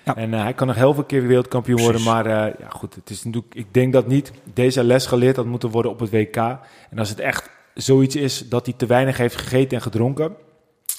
Ja. 0.05 0.17
En 0.17 0.33
hij 0.33 0.55
kan 0.55 0.67
nog 0.67 0.77
heel 0.77 0.95
veel 0.95 1.05
keer 1.05 1.27
wereldkampioen 1.27 1.81
worden. 1.81 2.03
Maar 2.03 2.29
ja, 2.29 2.69
goed, 2.69 2.95
het 2.95 3.11
is 3.11 3.25
natuurlijk, 3.25 3.55
ik 3.55 3.75
denk 3.75 3.93
dat 3.93 4.07
niet 4.07 4.33
deze 4.55 4.85
les 4.85 5.07
geleerd 5.07 5.37
had 5.37 5.47
moeten 5.47 5.69
worden 5.69 5.91
op 5.91 6.01
het 6.01 6.11
WK. 6.11 6.37
En 6.37 6.99
als 6.99 7.09
het 7.09 7.21
echt 7.21 7.51
zoiets 7.75 8.17
is 8.17 8.49
dat 8.49 8.67
hij 8.67 8.75
te 8.77 8.87
weinig 8.87 9.17
heeft 9.17 9.37
gegeten 9.37 9.77
en 9.77 9.83
gedronken, 9.83 10.37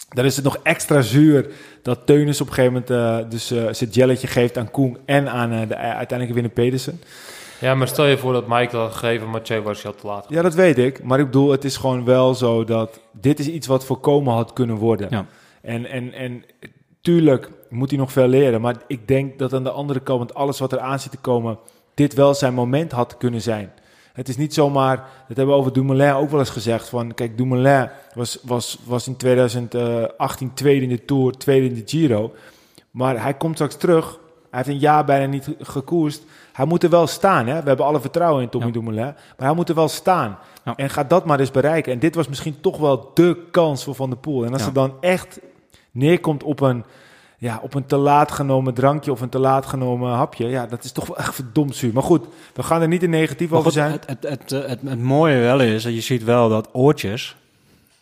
dan 0.10 0.26
is 0.26 0.36
het 0.36 0.46
nog 0.46 0.58
extra 0.64 1.02
zuur 1.02 1.52
dat 1.82 2.06
Teunis 2.06 2.42
op 2.42 2.48
een 2.48 2.54
gegeven 2.54 2.84
moment 2.88 3.32
dus 3.32 3.48
zijn 3.48 3.90
jelletje 3.90 4.28
geeft 4.28 4.58
aan 4.58 4.72
Koen 4.72 4.98
en 5.06 5.30
aan 5.30 5.50
de 5.50 5.76
uiteindelijke 5.76 6.34
winnaar 6.34 6.54
Pedersen. 6.54 7.02
Ja, 7.60 7.76
maar 7.76 7.88
stel 7.88 8.06
je 8.06 8.18
voor 8.18 8.34
dat 8.34 8.48
Michael 8.48 8.84
had 8.84 8.96
gegeven, 8.96 9.30
Mathieu 9.30 9.62
was 9.62 9.82
je 9.82 9.88
al 9.88 9.96
te 9.96 10.08
laat. 10.08 10.26
Ja, 10.30 10.42
dat 10.42 10.54
weet 10.54 10.78
ik. 10.78 11.04
Maar 11.04 11.20
ik 11.20 11.26
bedoel, 11.26 11.52
het 11.52 11.64
is 11.64 11.78
gewoon 11.78 12.06
wel 12.06 12.36
zo 12.36 12.64
dat 12.64 13.00
dit 13.12 13.40
is 13.40 13.48
iets 13.48 13.68
wat 13.68 13.86
voorkomen 13.86 14.34
had 14.34 14.54
kunnen 14.54 14.76
worden. 14.76 15.08
Ja. 15.10 15.26
En, 15.62 15.86
en, 15.86 16.14
en 16.14 16.44
tuurlijk 17.02 17.52
moet 17.70 17.90
hij 17.90 18.00
nog 18.00 18.12
veel 18.12 18.28
leren. 18.28 18.62
Maar 18.62 18.76
ik 18.88 19.08
denk 19.08 19.40
dat 19.40 19.54
aan 19.54 19.64
de 19.64 19.72
andere 19.72 20.00
kant, 20.00 20.34
alles 20.34 20.60
wat 20.60 20.72
er 20.72 20.80
aan 20.80 21.00
zit 21.00 21.12
te 21.12 21.18
komen, 21.18 21.58
dit 21.94 22.14
wel 22.14 22.34
zijn 22.34 22.54
moment 22.54 22.92
had 22.92 23.18
kunnen 23.18 23.42
zijn. 23.42 23.72
Het 24.14 24.30
is 24.30 24.38
niet 24.38 24.54
zomaar, 24.54 24.98
dat 25.28 25.38
hebben 25.38 25.48
we 25.56 25.62
over 25.62 25.74
Dumoulin 25.74 26.14
ook 26.14 26.30
wel 26.30 26.40
eens 26.40 26.50
gezegd. 26.50 26.90
Van, 26.90 27.14
kijk, 27.14 27.38
Dumoulin 27.38 27.90
was, 28.14 28.40
was, 28.44 28.80
was 28.86 29.08
in 29.08 29.18
2018 29.18 30.54
tweede 30.54 30.84
in 30.84 30.90
de 30.90 31.06
Tour, 31.06 31.32
tweede 31.32 31.68
in 31.68 31.74
de 31.74 31.82
Giro. 31.86 32.34
Maar 32.92 33.22
hij 33.22 33.34
komt 33.34 33.54
straks 33.54 33.76
terug 33.76 34.20
Hij 34.50 34.60
heeft 34.60 34.68
een 34.68 34.80
jaar 34.80 35.06
bijna 35.06 35.26
niet 35.26 35.56
gekoerst. 35.60 36.24
Hij 36.54 36.66
moet 36.66 36.84
er 36.84 36.90
wel 36.90 37.08
staan. 37.08 37.48
Hè? 37.48 37.62
We 37.62 37.68
hebben 37.68 37.86
alle 37.86 38.02
vertrouwen 38.02 38.44
in 38.44 38.50
Tommy 38.50 38.68
ja. 38.68 38.74
Dumoulin. 38.74 39.04
Maar 39.38 39.48
hij 39.48 39.54
moet 39.54 39.70
er 39.70 39.76
wel 39.76 39.88
staan. 39.88 40.38
En 40.76 40.90
gaat 40.90 41.10
dat 41.10 41.26
maar 41.26 41.40
eens 41.40 41.52
bereiken. 41.52 41.94
En 41.94 42.00
dit 42.00 42.16
was 42.16 42.28
misschien 42.28 42.62
toch 42.62 42.78
wel 42.78 43.12
de 43.14 43.48
kans 43.52 43.84
voor 43.84 43.96
Van 43.96 44.10
der 44.10 44.20
Poel. 44.20 44.46
En 44.46 44.54
als 44.54 44.66
het 44.66 44.76
dan 44.76 44.94
echt 45.00 45.40
neerkomt 45.92 46.44
op 46.44 46.60
een, 46.60 46.84
ja, 47.38 47.60
op 47.64 47.74
een 47.74 47.86
te 47.86 47.98
laat 47.98 48.32
genomen 48.32 48.74
drankje 48.74 49.12
of 49.12 49.22
een 49.22 49.30
te 49.30 49.40
laat 49.40 49.66
genomen 49.66 50.12
hapje. 50.12 50.48
Ja, 50.48 50.66
dat 50.66 50.84
is 50.84 50.92
toch 50.92 51.08
wel 51.08 51.18
echt 51.18 51.36
verdomd 51.36 51.76
zuur. 51.76 51.94
Maar 51.94 52.04
goed, 52.04 52.26
we 52.54 52.64
gaan 52.64 52.82
er 52.82 52.88
niet 52.88 53.00
te 53.00 53.08
negatief 53.08 53.52
over 53.52 53.72
zijn. 53.72 53.92
Het, 53.92 54.06
het, 54.08 54.24
het, 54.24 54.50
het, 54.50 54.80
het 54.86 55.02
mooie 55.02 55.40
wel 55.40 55.60
is, 55.60 55.84
dat 55.84 55.94
je 55.94 56.02
ziet 56.02 56.24
wel 56.24 56.50
dat 56.50 56.70
oortjes 56.72 57.36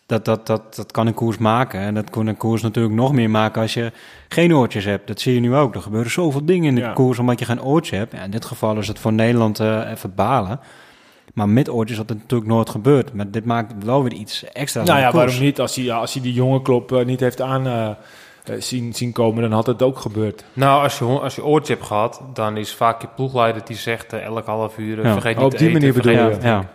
dat, 0.09 0.25
dat, 0.25 0.47
dat, 0.47 0.75
dat 0.75 0.91
kan 0.91 1.07
een 1.07 1.13
koers 1.13 1.37
maken. 1.37 1.79
En 1.79 1.93
dat 1.93 2.09
kan 2.09 2.27
een 2.27 2.37
koers 2.37 2.61
natuurlijk 2.61 2.95
nog 2.95 3.13
meer 3.13 3.29
maken 3.29 3.61
als 3.61 3.73
je 3.73 3.91
geen 4.27 4.55
oortjes 4.55 4.85
hebt. 4.85 5.07
Dat 5.07 5.19
zie 5.19 5.33
je 5.33 5.39
nu 5.39 5.55
ook. 5.55 5.75
Er 5.75 5.81
gebeuren 5.81 6.11
zoveel 6.11 6.45
dingen 6.45 6.67
in 6.67 6.75
de 6.75 6.93
koers 6.93 7.19
omdat 7.19 7.39
je 7.39 7.45
geen 7.45 7.63
oortje 7.63 7.95
hebt. 7.95 8.13
Ja, 8.13 8.21
in 8.23 8.31
dit 8.31 8.45
geval 8.45 8.77
is 8.77 8.87
het 8.87 8.99
voor 8.99 9.13
Nederland 9.13 9.59
uh, 9.59 9.89
even 9.91 10.15
balen. 10.15 10.59
Maar 11.39 11.49
met 11.49 11.69
oortjes 11.69 11.97
had 11.97 12.09
het 12.09 12.17
natuurlijk 12.17 12.49
nooit 12.49 12.69
gebeurd. 12.69 13.13
Maar 13.13 13.31
dit 13.31 13.45
maakt 13.45 13.83
wel 13.83 14.03
weer 14.03 14.13
iets 14.13 14.43
extra's. 14.43 14.87
Nou 14.87 14.99
ja, 14.99 15.11
waarom 15.11 15.39
niet? 15.39 15.59
Als 15.59 15.75
hij, 15.75 15.91
als 15.91 16.13
hij 16.13 16.21
die 16.21 16.33
jonge 16.33 16.61
klop 16.61 16.91
uh, 16.91 17.05
niet 17.05 17.19
heeft 17.19 17.41
aan 17.41 17.67
uh, 17.67 17.89
zien, 18.57 18.93
zien 18.93 19.11
komen, 19.11 19.41
dan 19.41 19.51
had 19.51 19.65
het 19.65 19.81
ook 19.81 19.99
gebeurd. 19.99 20.43
Nou, 20.53 20.83
als 20.83 20.97
je, 20.97 21.05
als 21.05 21.35
je 21.35 21.45
oortje 21.45 21.73
hebt 21.73 21.85
gehad, 21.85 22.21
dan 22.33 22.57
is 22.57 22.73
vaak 22.73 23.01
je 23.01 23.07
ploegleider 23.15 23.61
die 23.65 23.75
zegt 23.75 24.13
elk 24.13 24.45
half 24.45 24.77
uur... 24.77 25.03
Ja. 25.03 25.11
vergeet 25.11 25.35
niet 25.35 25.45
op 25.45 25.51
die 25.51 25.59
eten, 25.59 25.73
manier 25.73 25.93
bedoel 25.93 26.11
je? 26.11 26.37
Ja. 26.41 26.69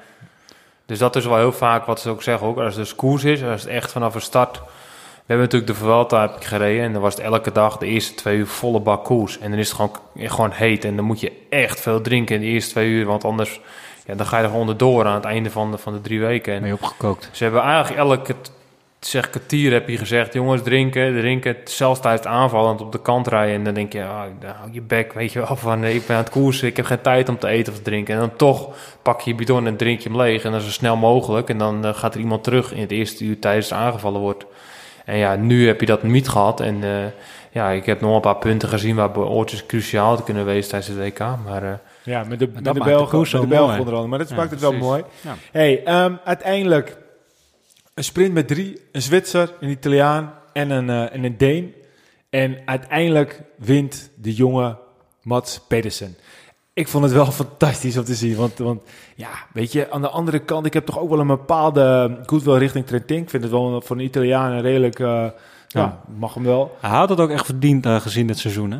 Dus 0.86 0.98
dat 0.98 1.16
is 1.16 1.26
wel 1.26 1.36
heel 1.36 1.52
vaak 1.52 1.84
wat 1.84 2.00
ze 2.00 2.10
ook 2.10 2.22
zeggen. 2.22 2.46
Ook 2.46 2.56
als 2.56 2.76
het 2.76 2.84
dus 2.84 2.94
koers 2.94 3.24
is, 3.24 3.42
als 3.42 3.62
het 3.62 3.70
echt 3.70 3.92
vanaf 3.92 4.12
de 4.12 4.20
start. 4.20 4.56
We 4.56 5.32
hebben 5.32 5.46
natuurlijk 5.46 5.72
de 5.72 5.84
Vuelta 5.84 6.20
heb 6.20 6.36
ik 6.36 6.44
gereden 6.44 6.84
en 6.84 6.92
dan 6.92 7.02
was 7.02 7.14
het 7.14 7.24
elke 7.24 7.52
dag 7.52 7.76
de 7.78 7.86
eerste 7.86 8.14
twee 8.14 8.38
uur 8.38 8.46
volle 8.46 8.80
bak 8.80 9.04
koers. 9.04 9.38
En 9.38 9.50
dan 9.50 9.58
is 9.58 9.68
het 9.68 9.76
gewoon, 9.76 9.96
gewoon 10.30 10.50
heet 10.50 10.84
en 10.84 10.96
dan 10.96 11.04
moet 11.04 11.20
je 11.20 11.32
echt 11.50 11.80
veel 11.80 12.00
drinken 12.00 12.34
in 12.34 12.40
de 12.40 12.46
eerste 12.46 12.70
twee 12.70 12.88
uur, 12.88 13.06
want 13.06 13.24
anders 13.24 13.60
ja, 14.06 14.14
dan 14.14 14.26
ga 14.26 14.38
je 14.38 14.44
er 14.44 14.50
gewoon 14.50 14.76
door 14.76 15.04
aan 15.06 15.14
het 15.14 15.24
einde 15.24 15.50
van 15.50 15.70
de, 15.70 15.78
van 15.78 15.92
de 15.92 16.00
drie 16.00 16.20
weken. 16.20 16.54
En 16.54 16.60
ben 16.60 16.68
je 16.68 16.74
opgekookt. 16.74 17.28
Ze 17.32 17.42
hebben 17.42 17.62
eigenlijk 17.62 17.98
elke 17.98 18.34
zeg 19.06 19.30
kwartier 19.30 19.72
heb 19.72 19.88
je 19.88 19.98
gezegd, 19.98 20.32
jongens, 20.32 20.62
drinken, 20.62 21.18
drinken, 21.18 21.56
zelfs 21.64 22.00
tijdens 22.00 22.24
het 22.24 22.32
aanvallen 22.32 22.78
op 22.78 22.92
de 22.92 23.02
kant 23.02 23.26
rijden. 23.26 23.54
En 23.54 23.64
dan 23.64 23.74
denk 23.74 23.92
je, 23.92 23.98
oh, 24.00 24.22
hou 24.44 24.72
je 24.72 24.80
bek, 24.80 25.12
weet 25.12 25.32
je 25.32 25.38
wel, 25.38 25.56
van 25.56 25.84
ik 25.84 26.06
ben 26.06 26.16
aan 26.16 26.22
het 26.22 26.32
koersen, 26.32 26.68
ik 26.68 26.76
heb 26.76 26.86
geen 26.86 27.00
tijd 27.00 27.28
om 27.28 27.38
te 27.38 27.48
eten 27.48 27.72
of 27.72 27.78
te 27.78 27.84
drinken. 27.84 28.14
En 28.14 28.20
dan 28.20 28.36
toch 28.36 28.68
pak 29.02 29.20
je 29.20 29.30
je 29.30 29.36
bidon 29.36 29.66
en 29.66 29.76
drink 29.76 30.00
je 30.00 30.08
hem 30.08 30.18
leeg 30.18 30.44
en 30.44 30.54
is 30.54 30.64
zo 30.64 30.70
snel 30.70 30.96
mogelijk. 30.96 31.48
En 31.48 31.58
dan 31.58 31.86
uh, 31.86 31.94
gaat 31.94 32.14
er 32.14 32.20
iemand 32.20 32.44
terug 32.44 32.72
in 32.72 32.80
het 32.80 32.90
eerste 32.90 33.24
uur 33.24 33.38
tijdens 33.38 33.68
het 33.68 33.78
aangevallen 33.78 34.20
wordt. 34.20 34.44
En 35.04 35.16
ja, 35.16 35.36
nu 35.36 35.66
heb 35.66 35.80
je 35.80 35.86
dat 35.86 36.02
niet 36.02 36.28
gehad. 36.28 36.60
En 36.60 36.82
uh, 36.82 37.04
ja, 37.54 37.70
ik 37.70 37.86
heb 37.86 38.00
nog 38.00 38.14
een 38.14 38.20
paar 38.20 38.36
punten 38.36 38.68
gezien 38.68 38.96
waar 38.96 39.18
oortjes 39.18 39.66
cruciaal 39.66 40.16
te 40.16 40.22
kunnen 40.22 40.44
wezen 40.44 40.70
tijdens 40.70 40.90
het 40.90 40.98
WK. 40.98 41.18
Maar... 41.18 41.62
Uh, 41.62 41.72
ja, 42.04 42.24
met 42.24 42.38
de, 42.38 42.48
met 42.54 42.64
de 42.64 42.72
Belgen, 42.72 43.18
met 43.18 43.30
de 43.30 43.46
Belgen 43.46 43.78
onder 43.78 43.94
andere. 43.94 44.06
Maar 44.06 44.18
dat 44.18 44.28
ja, 44.28 44.36
maakt 44.36 44.50
het 44.50 44.60
wel 44.60 44.72
mooi. 44.72 45.04
Ja. 45.20 45.34
Hey, 45.52 46.04
um, 46.04 46.18
uiteindelijk 46.24 46.96
een 47.94 48.04
sprint 48.04 48.34
met 48.34 48.48
drie. 48.48 48.80
Een 48.92 49.02
Zwitser, 49.02 49.52
een 49.60 49.68
Italiaan 49.68 50.34
en 50.52 50.70
een, 50.70 50.88
uh, 50.88 51.14
en 51.14 51.24
een 51.24 51.36
Deen. 51.36 51.74
En 52.30 52.58
uiteindelijk 52.64 53.42
wint 53.56 54.10
de 54.16 54.34
jonge 54.34 54.78
Mats 55.22 55.60
Pedersen. 55.68 56.16
Ik 56.72 56.88
vond 56.88 57.04
het 57.04 57.12
wel 57.12 57.32
fantastisch 57.42 57.96
om 57.96 58.04
te 58.04 58.14
zien. 58.14 58.36
Want, 58.36 58.58
want 58.58 58.82
ja, 59.14 59.30
weet 59.52 59.72
je, 59.72 59.90
aan 59.90 60.02
de 60.02 60.08
andere 60.08 60.38
kant, 60.38 60.66
ik 60.66 60.72
heb 60.72 60.86
toch 60.86 60.98
ook 60.98 61.10
wel 61.10 61.20
een 61.20 61.26
bepaalde 61.26 62.18
goodwill 62.26 62.58
richting 62.58 62.86
Trentin. 62.86 63.22
Ik 63.22 63.30
vind 63.30 63.42
het 63.42 63.52
wel 63.52 63.80
voor 63.80 63.96
een 63.96 64.04
Italiaan 64.04 64.52
een 64.52 64.62
redelijk, 64.62 64.98
uh, 64.98 65.26
ja. 65.80 66.00
mag 66.18 66.34
hem 66.34 66.44
wel. 66.44 66.76
Hij 66.80 66.90
had 66.90 67.08
het 67.08 67.20
ook 67.20 67.30
echt 67.30 67.44
verdiend 67.44 67.86
uh, 67.86 68.00
gezien 68.00 68.26
dit 68.26 68.38
seizoen, 68.38 68.70
hè? 68.70 68.78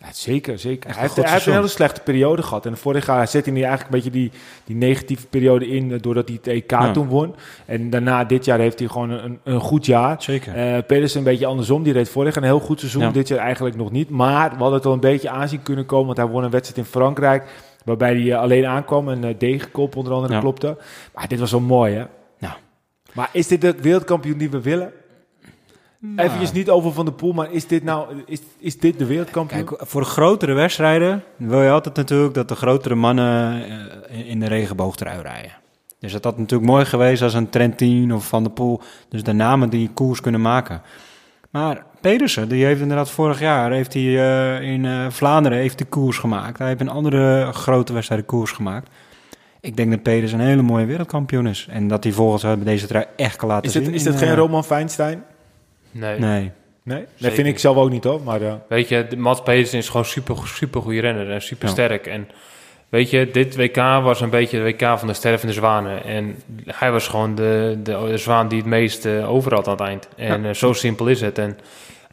Ja, 0.00 0.08
zeker, 0.12 0.58
zeker. 0.58 0.90
Hij 0.90 1.00
heeft, 1.00 1.16
hij 1.16 1.30
heeft, 1.30 1.46
een 1.46 1.52
hele 1.52 1.68
slechte 1.68 2.00
periode 2.00 2.42
gehad. 2.42 2.66
En 2.66 2.76
vorig 2.76 3.06
jaar 3.06 3.28
zet 3.28 3.46
hij 3.46 3.54
eigenlijk 3.54 3.84
een 3.84 3.90
beetje 3.90 4.10
die, 4.10 4.30
die 4.64 4.76
negatieve 4.76 5.26
periode 5.26 5.68
in... 5.68 5.92
Eh, 5.92 6.00
doordat 6.00 6.28
hij 6.28 6.36
het 6.42 6.46
EK 6.46 6.70
ja. 6.70 6.92
toen 6.92 7.08
won. 7.08 7.34
En 7.66 7.90
daarna, 7.90 8.24
dit 8.24 8.44
jaar, 8.44 8.58
heeft 8.58 8.78
hij 8.78 8.88
gewoon 8.88 9.10
een, 9.10 9.38
een 9.44 9.60
goed 9.60 9.86
jaar. 9.86 10.22
Zeker. 10.22 10.74
Uh, 10.74 10.82
Pedersen 10.86 11.18
een 11.18 11.24
beetje 11.24 11.46
andersom. 11.46 11.82
Die 11.82 11.92
reed 11.92 12.08
vorig 12.08 12.34
jaar 12.34 12.42
een 12.42 12.48
heel 12.48 12.60
goed 12.60 12.78
seizoen. 12.78 13.02
Ja. 13.02 13.10
Dit 13.10 13.28
jaar 13.28 13.38
eigenlijk 13.38 13.76
nog 13.76 13.90
niet. 13.90 14.10
Maar 14.10 14.50
we 14.50 14.56
hadden 14.56 14.76
het 14.76 14.86
al 14.86 14.92
een 14.92 15.00
beetje 15.00 15.30
aanzien 15.30 15.62
kunnen 15.62 15.86
komen... 15.86 16.06
want 16.06 16.18
hij 16.18 16.26
won 16.26 16.44
een 16.44 16.50
wedstrijd 16.50 16.86
in 16.86 16.92
Frankrijk... 16.92 17.44
waarbij 17.84 18.12
hij 18.12 18.22
uh, 18.22 18.38
alleen 18.38 18.66
aankwam 18.66 19.08
en 19.08 19.24
uh, 19.24 19.34
degenkop 19.38 19.96
onder 19.96 20.12
andere 20.12 20.40
klopte. 20.40 20.76
Maar 21.14 21.28
dit 21.28 21.38
was 21.38 21.50
wel 21.50 21.60
mooi, 21.60 21.94
hè? 21.94 22.04
Nou. 22.38 22.54
Maar 23.12 23.28
is 23.32 23.46
dit 23.46 23.60
de 23.60 23.74
wereldkampioen 23.80 24.38
die 24.38 24.50
we 24.50 24.60
willen? 24.60 24.92
Nou. 26.00 26.28
Even 26.28 26.54
niet 26.54 26.70
over 26.70 26.92
Van 26.92 27.04
de 27.04 27.12
Poel, 27.12 27.32
maar 27.32 27.52
is 27.52 27.66
dit 27.66 27.84
nou 27.84 28.22
is, 28.26 28.40
is 28.58 28.78
dit 28.78 28.98
de 28.98 29.06
wereldkampioen? 29.06 29.64
Kijk, 29.64 29.82
voor 29.86 30.04
grotere 30.04 30.52
wedstrijden 30.52 31.24
wil 31.36 31.62
je 31.62 31.70
altijd 31.70 31.96
natuurlijk 31.96 32.34
dat 32.34 32.48
de 32.48 32.54
grotere 32.54 32.94
mannen 32.94 33.62
uh, 34.10 34.28
in 34.28 34.40
de 34.40 34.46
regenboogtrui 34.46 35.22
rijden. 35.22 35.52
Dus 35.98 36.12
dat 36.12 36.24
had 36.24 36.38
natuurlijk 36.38 36.70
mooi 36.70 36.84
geweest 36.84 37.22
als 37.22 37.34
een 37.34 37.48
Trentin 37.48 38.14
of 38.14 38.28
Van 38.28 38.42
de 38.42 38.50
Poel. 38.50 38.80
Dus 39.08 39.22
de 39.22 39.32
namen 39.32 39.70
die 39.70 39.90
koers 39.94 40.20
kunnen 40.20 40.40
maken. 40.40 40.82
Maar 41.50 41.84
Pedersen, 42.00 42.48
die 42.48 42.64
heeft 42.64 42.80
inderdaad 42.80 43.10
vorig 43.10 43.40
jaar 43.40 43.72
heeft 43.72 43.92
hij, 43.92 44.02
uh, 44.02 44.60
in 44.72 44.84
uh, 44.84 45.06
Vlaanderen 45.10 45.58
heeft 45.58 45.78
de 45.78 45.84
koers 45.84 46.18
gemaakt. 46.18 46.58
Hij 46.58 46.68
heeft 46.68 46.80
een 46.80 46.88
andere 46.88 47.52
grote 47.52 47.92
wedstrijd 47.92 48.26
koers 48.26 48.50
gemaakt. 48.50 48.90
Ik 49.60 49.76
denk 49.76 49.90
dat 49.90 50.02
Pedersen 50.02 50.40
een 50.40 50.46
hele 50.46 50.62
mooie 50.62 50.86
wereldkampioen 50.86 51.46
is. 51.46 51.66
En 51.70 51.88
dat 51.88 52.04
hij 52.04 52.12
volgens 52.12 52.42
bij 52.42 52.56
deze 52.64 52.86
trui 52.86 53.04
echt 53.16 53.36
kan 53.36 53.48
laten 53.48 53.68
is 53.68 53.74
het, 53.74 53.84
zien. 53.84 53.94
Is 53.94 54.02
dat 54.02 54.16
geen 54.16 54.34
Roman 54.34 54.64
Feinstein? 54.64 55.22
Nee. 55.98 56.18
Nee. 56.18 56.50
Nee? 56.82 57.04
Dat 57.16 57.32
vind 57.32 57.46
ik 57.46 57.58
zelf 57.58 57.76
ook 57.76 57.90
niet 57.90 58.04
hoor. 58.04 58.20
Maar, 58.22 58.42
uh... 58.42 58.52
Weet 58.68 58.88
je, 58.88 59.06
Mats 59.16 59.42
Pedersen 59.42 59.78
is 59.78 59.88
gewoon 59.88 60.04
super, 60.04 60.36
super 60.44 60.82
goede 60.82 61.00
renner 61.00 61.30
en 61.30 61.42
super 61.42 61.68
sterk. 61.68 62.04
Ja. 62.04 62.12
En 62.12 62.28
weet 62.88 63.10
je, 63.10 63.30
dit 63.30 63.56
WK 63.56 63.76
was 63.76 64.20
een 64.20 64.30
beetje 64.30 64.58
de 64.58 64.64
WK 64.64 64.98
van 64.98 65.08
de 65.08 65.14
stervende 65.14 65.52
zwanen. 65.52 66.04
En 66.04 66.42
hij 66.66 66.92
was 66.92 67.08
gewoon 67.08 67.34
de, 67.34 67.78
de, 67.82 68.06
de 68.10 68.18
zwaan 68.18 68.48
die 68.48 68.58
het 68.58 68.66
meest 68.66 69.06
uh, 69.06 69.30
over 69.30 69.54
had 69.54 69.66
aan 69.66 69.72
het 69.72 69.82
eind. 69.82 70.08
En 70.16 70.42
ja. 70.42 70.48
uh, 70.48 70.54
zo 70.54 70.72
simpel 70.72 71.06
is 71.06 71.20
het. 71.20 71.38
En 71.38 71.58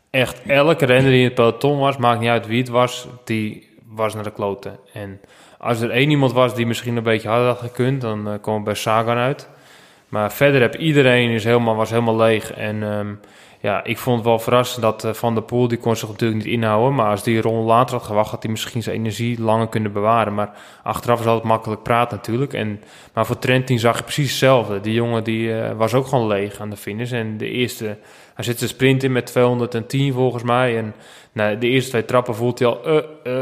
echt 0.09 0.41
elke 0.47 0.85
renner 0.85 1.11
die 1.11 1.19
in 1.19 1.25
het 1.25 1.35
peloton 1.35 1.79
was, 1.79 1.97
maakt 1.97 2.19
niet 2.19 2.29
uit 2.29 2.47
wie 2.47 2.59
het 2.59 2.69
was, 2.69 3.07
die 3.23 3.69
was 3.89 4.13
naar 4.13 4.23
de 4.23 4.31
kloten. 4.31 4.77
En 4.93 5.19
als 5.57 5.81
er 5.81 5.89
één 5.89 6.09
iemand 6.09 6.33
was 6.33 6.55
die 6.55 6.65
misschien 6.65 6.95
een 6.95 7.03
beetje 7.03 7.27
harder 7.27 7.47
had 7.47 7.59
gekund, 7.59 8.01
dan 8.01 8.27
uh, 8.27 8.33
kwam 8.41 8.63
bij 8.63 8.73
Sagan 8.73 9.17
uit. 9.17 9.49
Maar 10.09 10.31
verder 10.31 10.61
heb 10.61 10.75
iedereen 10.75 11.29
is 11.29 11.43
helemaal, 11.43 11.75
was 11.75 11.89
helemaal 11.89 12.15
leeg. 12.15 12.53
En 12.53 12.83
um, 12.83 13.19
ja, 13.65 13.83
ik 13.83 13.97
vond 13.97 14.17
het 14.17 14.25
wel 14.25 14.39
verrassend 14.39 14.81
dat 14.81 15.03
uh, 15.03 15.13
Van 15.13 15.33
der 15.33 15.43
Poel, 15.43 15.67
die 15.67 15.77
kon 15.77 15.95
zich 15.95 16.09
natuurlijk 16.09 16.43
niet 16.43 16.53
inhouden. 16.53 16.95
Maar 16.95 17.09
als 17.09 17.23
die 17.23 17.41
ronde 17.41 17.65
later 17.65 17.95
had 17.95 18.05
gewacht, 18.05 18.31
had 18.31 18.43
hij 18.43 18.51
misschien 18.51 18.83
zijn 18.83 18.95
energie 18.95 19.41
langer 19.41 19.67
kunnen 19.67 19.91
bewaren. 19.91 20.33
Maar 20.33 20.57
achteraf 20.83 21.19
is 21.19 21.25
altijd 21.25 21.43
makkelijk 21.43 21.83
praten 21.83 22.17
natuurlijk. 22.17 22.53
En, 22.53 22.81
maar 23.13 23.25
voor 23.25 23.39
Trentin 23.39 23.79
zag 23.79 23.97
je 23.97 24.03
precies 24.03 24.29
hetzelfde. 24.29 24.81
Die 24.81 24.93
jongen 24.93 25.23
die, 25.23 25.47
uh, 25.47 25.71
was 25.71 25.93
ook 25.93 26.07
gewoon 26.07 26.27
leeg 26.27 26.59
aan 26.59 26.69
de 26.69 26.77
finish. 26.77 27.11
En 27.11 27.37
de 27.37 27.49
eerste, 27.49 27.97
hij 28.33 28.43
zit 28.43 28.57
zijn 28.57 28.69
sprint 28.69 29.03
in 29.03 29.11
met 29.11 29.25
210 29.25 30.13
volgens 30.13 30.43
mij. 30.43 30.77
En 30.77 30.95
nou, 31.31 31.57
de 31.57 31.67
eerste 31.67 31.89
twee 31.89 32.05
trappen 32.05 32.35
voelt 32.35 32.59
hij 32.59 32.67
al... 32.67 33.03
Uh, 33.23 33.41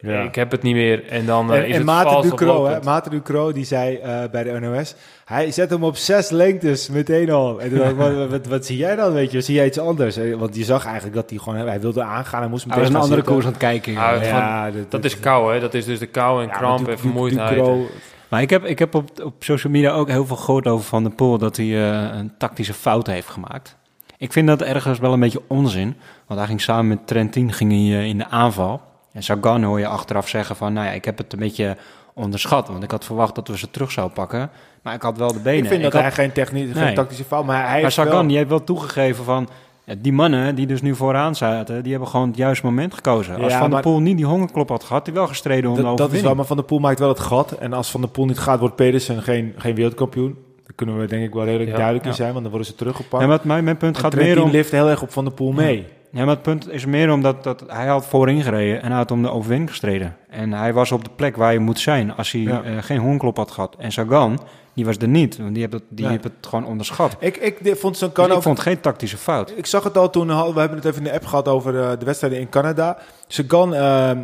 ja. 0.00 0.22
ik 0.22 0.34
heb 0.34 0.50
het 0.50 0.62
niet 0.62 0.74
meer. 0.74 1.06
En 1.08 1.26
dan 1.26 1.52
en, 1.52 1.64
is 1.64 1.70
en 1.70 1.76
het 1.76 1.84
Maarten 1.84 2.22
Ducro, 2.22 2.66
hè, 2.66 2.82
Maarten 2.82 3.10
Ducro, 3.10 3.52
die 3.52 3.64
zei 3.64 3.96
uh, 3.96 4.22
bij 4.30 4.42
de 4.42 4.60
NOS... 4.60 4.94
Hij 5.24 5.50
zet 5.50 5.70
hem 5.70 5.84
op 5.84 5.96
zes 5.96 6.30
lengtes 6.30 6.88
meteen 6.88 7.30
al. 7.30 7.60
En 7.60 7.70
toen 7.70 7.96
wat, 7.96 8.28
wat, 8.28 8.46
wat, 8.46 8.66
zie 8.66 8.76
jij 8.76 8.96
dan, 8.96 9.12
weet 9.12 9.30
je? 9.30 9.40
Zie 9.40 9.54
jij 9.54 9.66
iets 9.66 9.78
anders? 9.78 10.18
Want 10.36 10.56
je 10.56 10.64
zag 10.64 10.84
eigenlijk 10.84 11.14
dat 11.14 11.30
hij 11.30 11.38
gewoon... 11.38 11.66
Hij 11.66 11.80
wilde 11.80 12.02
aangaan, 12.02 12.40
hij 12.40 12.48
moest 12.48 12.66
meteen 12.66 12.82
hij 12.82 12.92
was 12.92 13.02
een 13.02 13.10
andere 13.10 13.28
koers 13.28 13.44
aan 13.44 13.50
het 13.50 13.60
kijken. 13.60 13.92
Ja, 13.92 14.12
ja, 14.12 14.22
ja 14.22 14.70
dat, 14.70 14.90
dat, 14.90 15.04
is 15.04 15.20
kou, 15.20 15.54
hè? 15.54 15.60
Dat 15.60 15.74
is 15.74 15.84
dus 15.84 15.98
de 15.98 16.06
kou 16.06 16.42
en 16.42 16.50
kramp 16.50 16.88
en 16.88 16.98
vermoeidheid. 16.98 17.54
Ducro, 17.54 17.86
maar 18.28 18.42
ik 18.42 18.50
heb, 18.50 18.64
ik 18.64 18.78
heb 18.78 18.94
op, 18.94 19.10
op 19.22 19.34
social 19.38 19.72
media 19.72 19.90
ook 19.92 20.08
heel 20.08 20.26
veel 20.26 20.36
gehoord 20.36 20.66
over 20.66 20.86
Van 20.86 21.02
der 21.02 21.12
Poel... 21.12 21.38
dat 21.38 21.56
hij 21.56 21.66
uh, 21.66 22.16
een 22.18 22.32
tactische 22.38 22.74
fout 22.74 23.06
heeft 23.06 23.28
gemaakt. 23.28 23.76
Ik 24.18 24.32
vind 24.32 24.46
dat 24.46 24.62
ergens 24.62 24.98
wel 24.98 25.12
een 25.12 25.20
beetje 25.20 25.42
onzin. 25.46 25.96
Want 26.26 26.40
hij 26.40 26.48
ging 26.48 26.60
samen 26.60 26.88
met 26.88 27.06
Trentin 27.06 27.52
ging 27.52 27.72
hij, 27.72 27.80
uh, 27.80 28.04
in 28.04 28.18
de 28.18 28.28
aanval... 28.28 28.85
En 29.16 29.22
Sagan 29.22 29.62
hoor 29.62 29.78
je 29.78 29.86
achteraf 29.86 30.28
zeggen 30.28 30.56
van, 30.56 30.72
nou 30.72 30.86
ja, 30.86 30.92
ik 30.92 31.04
heb 31.04 31.18
het 31.18 31.32
een 31.32 31.38
beetje 31.38 31.76
onderschat. 32.14 32.68
Want 32.68 32.82
ik 32.82 32.90
had 32.90 33.04
verwacht 33.04 33.34
dat 33.34 33.48
we 33.48 33.58
ze 33.58 33.70
terug 33.70 33.90
zouden 33.90 34.16
pakken. 34.16 34.50
Maar 34.82 34.94
ik 34.94 35.02
had 35.02 35.18
wel 35.18 35.32
de 35.32 35.40
benen. 35.40 35.62
Ik 35.62 35.68
vind 35.68 35.84
ik 35.84 35.90
dat 35.90 35.92
had... 35.92 36.02
hij 36.02 36.12
geen, 36.12 36.32
technisch, 36.32 36.74
nee. 36.74 36.84
geen 36.84 36.94
tactische 36.94 37.24
fout, 37.24 37.44
maar 37.44 37.68
hij 37.68 37.82
Maar 37.82 37.92
Sagan, 37.92 38.12
wel... 38.12 38.26
die 38.26 38.36
heeft 38.36 38.48
wel 38.48 38.64
toegegeven 38.64 39.24
van... 39.24 39.48
Ja, 39.84 39.94
die 39.98 40.12
mannen 40.12 40.54
die 40.54 40.66
dus 40.66 40.82
nu 40.82 40.94
vooraan 40.94 41.34
zaten, 41.34 41.82
die 41.82 41.90
hebben 41.90 42.10
gewoon 42.10 42.28
het 42.28 42.36
juiste 42.36 42.66
moment 42.66 42.94
gekozen. 42.94 43.42
Als 43.42 43.54
Van 43.54 43.70
der 43.70 43.80
Poel 43.80 44.00
niet 44.00 44.16
die 44.16 44.26
hongerklop 44.26 44.68
had 44.68 44.84
gehad, 44.84 44.96
had 44.96 45.06
hij 45.06 45.14
wel 45.14 45.26
gestreden 45.26 45.70
om 45.70 45.76
de 45.76 45.82
Dat, 45.82 45.96
dat 45.96 46.12
is 46.12 46.20
wel, 46.20 46.34
maar 46.34 46.44
Van 46.44 46.56
der 46.56 46.64
Poel 46.64 46.78
maakt 46.78 46.98
wel 46.98 47.08
het 47.08 47.20
gat. 47.20 47.52
En 47.52 47.72
als 47.72 47.90
Van 47.90 48.00
der 48.00 48.10
Poel 48.10 48.26
niet 48.26 48.38
gaat, 48.38 48.58
wordt 48.58 48.76
Pedersen 48.76 49.22
geen, 49.22 49.54
geen 49.56 49.74
wereldkampioen. 49.74 50.36
Daar 50.64 50.74
kunnen 50.74 50.98
we 50.98 51.06
denk 51.06 51.24
ik 51.24 51.34
wel 51.34 51.44
redelijk 51.44 51.70
Ja. 51.70 51.76
duidelijk 51.76 52.06
in 52.06 52.14
zijn, 52.14 52.30
want 52.30 52.42
dan 52.42 52.50
worden 52.50 52.68
ze 52.68 52.74
teruggepakt. 52.74 53.22
Ja, 53.22 53.28
maar 53.28 53.40
mijn, 53.42 53.64
mijn 53.64 53.76
punt 53.76 53.96
En 53.96 54.02
gaat 54.02 54.14
meer 54.14 54.42
om... 54.42 54.50
lift 54.50 54.70
heel 54.70 54.88
erg 54.88 55.02
op 55.02 55.12
Van 55.12 55.24
der 55.24 55.32
Poel 55.32 55.52
mee. 55.52 55.86
Ja, 56.10 56.24
maar 56.24 56.34
het 56.34 56.42
punt 56.42 56.70
is 56.70 56.86
meer 56.86 57.12
omdat 57.12 57.44
dat 57.44 57.64
hij 57.66 57.86
had 57.86 58.06
voorin 58.06 58.42
gereden 58.42 58.82
en 58.82 58.88
hij 58.88 58.96
had 58.96 59.10
om 59.10 59.22
de 59.22 59.30
overwinning 59.30 59.70
gestreden. 59.70 60.16
En 60.28 60.52
hij 60.52 60.72
was 60.72 60.92
op 60.92 61.04
de 61.04 61.10
plek 61.16 61.36
waar 61.36 61.52
je 61.52 61.58
moet 61.58 61.78
zijn 61.78 62.14
als 62.16 62.32
hij 62.32 62.40
Ja. 62.40 62.62
eh, 62.62 62.72
geen 62.80 62.98
honklop 62.98 63.36
had 63.36 63.50
gehad. 63.50 63.74
En 63.78 63.92
Sagan, 63.92 64.40
die 64.74 64.84
was 64.84 64.96
er 64.96 65.08
niet. 65.08 65.36
Want 65.38 65.52
die 65.54 65.60
heeft 65.62 65.72
het, 65.72 65.82
die 65.88 66.06
heeft 66.06 66.24
het 66.24 66.32
gewoon 66.40 66.64
onderschat. 66.66 67.16
Ik, 67.18 67.36
ik 67.36 67.58
vond 67.62 67.96
zo'n 67.96 68.08
Dus 68.08 68.16
kan 68.24 68.36
ik 68.36 68.42
vond 68.42 68.58
het 68.58 68.66
geen 68.66 68.80
tactische 68.80 69.16
fout. 69.16 69.52
Ik 69.56 69.66
zag 69.66 69.84
het 69.84 69.98
al 69.98 70.10
toen, 70.10 70.26
we 70.26 70.60
hebben 70.60 70.76
het 70.78 70.84
even 70.84 70.98
in 70.98 71.04
de 71.04 71.12
app 71.12 71.26
gehad 71.26 71.48
over 71.48 71.80
eh, 71.80 71.90
de 71.98 72.04
wedstrijden 72.04 72.40
in 72.40 72.48
Canada. 72.48 72.98
Sagan, 73.26 73.74
ehm 73.74 74.18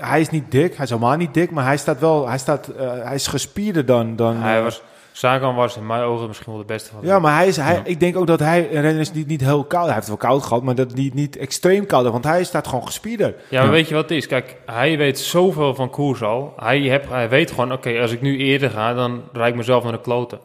hij 0.00 0.20
is 0.20 0.30
niet 0.30 0.50
dik, 0.50 0.74
hij 0.74 0.84
is 0.84 0.90
helemaal 0.90 1.16
niet 1.16 1.34
dik, 1.34 1.50
maar 1.50 1.64
hij 1.64 1.76
staat 1.76 2.00
wel, 2.00 2.28
hij, 2.28 2.38
staat, 2.38 2.68
eh, 2.68 2.90
hij 3.02 3.14
is 3.14 3.26
gespierder 3.26 3.86
dan... 3.86 4.16
dan 4.16 4.36
Hij 4.36 4.62
was, 4.62 4.82
Sagan 5.18 5.54
was 5.54 5.76
in 5.76 5.86
mijn 5.86 6.02
ogen 6.02 6.26
misschien 6.26 6.52
wel 6.52 6.60
de 6.60 6.66
beste 6.66 6.90
van 6.90 7.00
de 7.00 7.06
Ja, 7.06 7.18
maar 7.18 7.34
hij 7.36 7.46
is, 7.46 7.56
hij, 7.56 7.74
Ja. 7.74 7.80
ik 7.84 8.00
denk 8.00 8.16
ook 8.16 8.26
dat 8.26 8.38
hij 8.40 8.58
een 8.72 8.80
renner 8.80 9.00
is 9.00 9.10
die 9.12 9.26
niet 9.26 9.40
heel 9.40 9.64
koud, 9.64 9.84
hij 9.84 9.94
heeft 9.94 10.06
wel 10.06 10.16
koud 10.16 10.42
gehad, 10.42 10.62
maar 10.62 10.74
dat 10.74 10.94
niet, 10.94 11.14
niet 11.14 11.36
extreem 11.36 11.86
koud, 11.86 12.06
want 12.10 12.24
hij 12.24 12.44
staat 12.44 12.66
gewoon 12.68 12.86
gespierder. 12.86 13.34
Ja, 13.48 13.56
maar 13.58 13.64
Ja. 13.66 13.70
weet 13.70 13.88
je 13.88 13.94
wat 13.94 14.02
het 14.02 14.12
is? 14.18 14.26
Kijk, 14.26 14.56
hij 14.66 14.96
weet 14.98 15.18
zoveel 15.18 15.74
van 15.74 15.90
koers 15.90 16.22
al. 16.22 16.52
Hij, 16.56 16.80
heb, 16.80 17.08
hij 17.10 17.28
weet 17.28 17.50
gewoon, 17.50 17.72
oké, 17.72 18.00
als 18.00 18.12
ik 18.12 18.20
nu 18.20 18.38
eerder 18.38 18.70
ga, 18.70 18.94
dan 18.94 19.22
rijd 19.32 19.50
ik 19.50 19.56
mezelf 19.56 19.82
naar 19.82 19.92
de 19.92 20.00
kloten. 20.00 20.38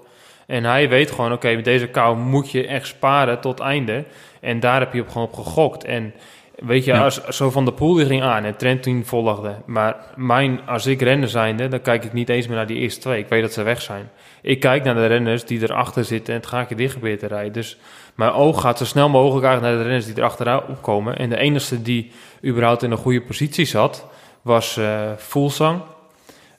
En 0.47 0.63
hij 0.63 0.89
weet 0.89 1.11
gewoon, 1.11 1.33
oké, 1.33 1.55
met 1.55 1.65
deze 1.65 1.87
kou 1.87 2.17
moet 2.17 2.51
je 2.51 2.67
echt 2.67 2.87
sparen 2.87 3.39
tot 3.41 3.59
einde. 3.59 4.03
En 4.41 4.59
daar 4.59 4.79
heb 4.79 4.93
je 4.93 5.01
op 5.01 5.09
gewoon 5.09 5.27
op 5.27 5.33
gegokt. 5.33 5.83
En 5.83 6.13
weet 6.55 6.85
je, 6.85 6.91
Ja. 6.91 7.03
als 7.03 7.23
zo 7.27 7.49
Van 7.49 7.65
de 7.65 7.73
Poel 7.73 7.93
die 7.93 8.05
ging 8.05 8.21
aan 8.23 8.43
en 8.43 8.55
Trentin 8.57 9.05
volgde. 9.05 9.55
Maar 9.65 9.95
mijn, 10.15 10.59
als 10.65 10.85
ik 10.85 11.01
renner 11.01 11.29
zijnde, 11.29 11.67
dan 11.67 11.81
kijk 11.81 12.03
ik 12.03 12.13
niet 12.13 12.29
eens 12.29 12.47
meer 12.47 12.55
naar 12.55 12.67
die 12.67 12.77
eerste 12.77 12.99
twee. 12.99 13.19
Ik 13.19 13.27
weet 13.27 13.41
dat 13.41 13.53
ze 13.53 13.63
weg 13.63 13.81
zijn. 13.81 14.09
Ik 14.41 14.59
kijk 14.59 14.83
naar 14.83 14.95
de 14.95 15.05
renners 15.05 15.45
die 15.45 15.61
erachter 15.61 16.05
zitten 16.05 16.33
en 16.33 16.39
het 16.39 16.49
ga 16.49 16.61
ik 16.61 16.69
er 16.69 16.75
dicht 16.77 16.91
proberen 16.91 17.17
te 17.19 17.27
rijden. 17.27 17.53
Dus 17.53 17.77
mijn 18.15 18.31
oog 18.31 18.61
gaat 18.61 18.77
zo 18.77 18.85
snel 18.85 19.09
mogelijk 19.09 19.61
naar 19.61 19.77
de 19.77 19.81
renners 19.83 20.05
die 20.05 20.17
erachteraan 20.17 20.61
opkomen. 20.67 21.17
En 21.17 21.29
de 21.29 21.37
enige 21.37 21.81
die 21.81 22.11
überhaupt 22.45 22.83
in 22.83 22.91
een 22.91 22.97
goede 22.97 23.21
positie 23.21 23.65
zat, 23.65 24.07
was 24.41 24.77
eh 24.77 25.11
Fulsang, 25.17 25.81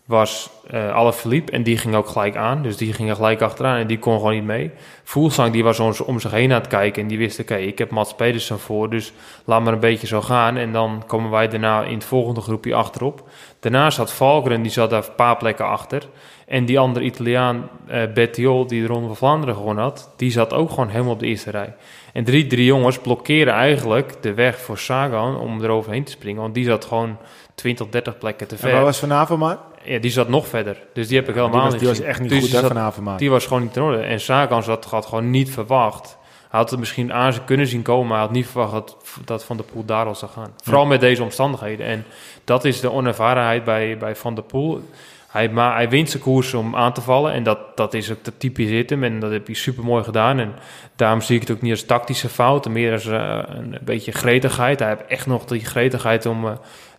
was 0.04 0.50
eh 0.70 0.94
Alaphilippe 0.94 1.52
en 1.52 1.62
die 1.62 1.78
ging 1.78 1.94
ook 1.94 2.08
gelijk 2.08 2.36
aan. 2.36 2.62
Dus 2.62 2.76
die 2.76 2.92
ging 2.92 3.08
er 3.08 3.16
gelijk 3.16 3.42
achteraan 3.42 3.78
en 3.78 3.86
die 3.86 3.98
kon 3.98 4.16
gewoon 4.16 4.32
niet 4.32 4.44
mee. 4.44 4.70
Fulsang 5.04 5.52
die 5.52 5.64
was 5.64 5.80
om, 5.80 5.92
om 6.06 6.20
zich 6.20 6.30
heen 6.30 6.52
aan 6.52 6.58
het 6.58 6.66
kijken 6.66 7.02
en 7.02 7.08
die 7.08 7.18
wist, 7.18 7.40
oké, 7.40 7.56
ik 7.56 7.78
heb 7.78 7.90
Mats 7.90 8.14
Pedersen 8.14 8.58
voor, 8.58 8.90
dus 8.90 9.12
laat 9.44 9.62
maar 9.62 9.72
een 9.72 9.80
beetje 9.80 10.06
zo 10.06 10.20
gaan. 10.20 10.56
En 10.56 10.72
dan 10.72 11.02
komen 11.06 11.30
wij 11.30 11.48
daarna 11.48 11.82
in 11.82 11.94
het 11.94 12.04
volgende 12.04 12.40
groepje 12.40 12.74
achterop. 12.74 13.28
Daarna 13.60 13.90
zat 13.90 14.12
Valkeren, 14.12 14.62
die 14.62 14.70
zat 14.70 14.90
daar 14.90 15.04
een 15.04 15.14
paar 15.14 15.36
plekken 15.36 15.66
achter. 15.66 16.02
En 16.46 16.64
die 16.64 16.78
andere 16.78 17.04
Italiaan, 17.04 17.68
eh 17.86 18.02
Bettiol, 18.14 18.66
die 18.66 18.80
de 18.80 18.86
Ronde 18.86 19.06
van 19.06 19.16
Vlaanderen 19.16 19.54
gewonnen 19.54 19.84
had, 19.84 20.12
die 20.16 20.30
zat 20.30 20.52
ook 20.52 20.70
gewoon 20.70 20.88
helemaal 20.88 21.12
op 21.12 21.18
de 21.18 21.26
eerste 21.26 21.50
rij. 21.50 21.74
En 22.12 22.24
drie, 22.24 22.46
drie 22.46 22.64
jongens 22.64 22.98
blokkeren 22.98 23.52
eigenlijk 23.52 24.22
de 24.22 24.34
weg 24.34 24.60
voor 24.60 24.78
Sagan 24.78 25.38
om 25.38 25.62
eroverheen 25.62 26.04
te 26.04 26.10
springen. 26.10 26.42
Want 26.42 26.54
die 26.54 26.64
zat 26.64 26.84
gewoon 26.84 27.18
20, 27.54 27.88
30 27.88 28.18
plekken 28.18 28.46
te 28.48 28.54
En 28.54 28.60
ver. 28.60 28.72
waar 28.72 28.82
was 28.84 28.98
Van 28.98 29.12
Avermaat? 29.12 29.58
Ja, 29.84 29.98
die 29.98 30.10
zat 30.10 30.28
nog 30.28 30.46
verder. 30.46 30.76
Dus 30.92 31.08
die 31.08 31.16
heb 31.16 31.28
ik 31.28 31.34
Die 31.34 31.42
helemaal 31.42 31.62
was, 31.64 31.72
niet 31.72 31.80
die 31.80 31.88
was 31.90 32.00
echt 32.00 32.20
niet 32.20 32.28
Dus 32.28 32.38
goed, 32.38 32.46
die 32.48 32.56
hè, 32.56 32.62
zat- 32.66 32.72
Van 32.72 32.82
Avermaat. 32.82 33.18
Die 33.18 33.30
was 33.30 33.46
gewoon 33.46 33.62
niet 33.62 33.76
in 33.76 33.82
orde. 33.82 33.98
En 34.02 34.20
Sagan 34.20 34.62
zat, 34.62 34.84
had 34.84 35.06
gewoon 35.06 35.30
niet 35.30 35.50
verwacht. 35.50 36.16
Hij 36.50 36.60
had 36.62 36.70
het 36.70 36.78
misschien 36.80 37.12
aan 37.12 37.32
ze 37.32 37.40
kunnen 37.44 37.66
zien 37.66 37.82
komen, 37.82 38.06
maar 38.06 38.16
hij 38.16 38.26
had 38.26 38.34
niet 38.34 38.46
verwacht 38.46 38.72
dat, 38.72 38.96
dat 39.24 39.44
Van 39.44 39.56
der 39.56 39.66
Poel 39.66 39.84
daar 39.84 40.06
al 40.06 40.14
zou 40.14 40.30
gaan. 40.30 40.50
Vooral 40.62 40.86
met 40.86 41.00
deze 41.00 41.22
omstandigheden. 41.22 41.86
En 41.86 42.04
dat 42.44 42.64
is 42.64 42.80
de 42.80 42.90
onervarenheid 42.92 43.64
bij, 43.64 43.96
bij 43.98 44.16
Van 44.16 44.34
der 44.34 44.44
Poel. 44.44 44.80
Hij, 45.28 45.48
maar 45.48 45.74
hij 45.74 45.88
wint 45.88 46.10
zijn 46.10 46.22
koers 46.22 46.54
om 46.54 46.76
aan 46.76 46.92
te 46.92 47.00
vallen. 47.00 47.32
En 47.32 47.42
dat, 47.42 47.58
dat 47.76 47.94
is 47.94 48.10
ook 48.12 48.24
de 48.24 48.36
typisch 48.36 48.84
hem. 48.90 49.04
En 49.04 49.20
dat 49.20 49.30
heb 49.30 49.46
hij 49.46 49.54
super 49.54 49.84
mooi 49.84 50.04
gedaan. 50.04 50.38
En 50.38 50.52
daarom 50.96 51.20
zie 51.20 51.34
ik 51.34 51.40
het 51.40 51.50
ook 51.50 51.62
niet 51.62 51.70
als 51.70 51.84
tactische 51.84 52.28
fout. 52.28 52.68
Meer 52.68 52.92
als 52.92 53.06
eh, 53.06 53.38
een 53.46 53.78
beetje 53.84 54.12
gretigheid. 54.12 54.78
Hij 54.78 54.88
heeft 54.88 55.06
echt 55.08 55.26
nog 55.26 55.44
die 55.44 55.64
gretigheid 55.64 56.26
om 56.26 56.46
eh, 56.46 56.52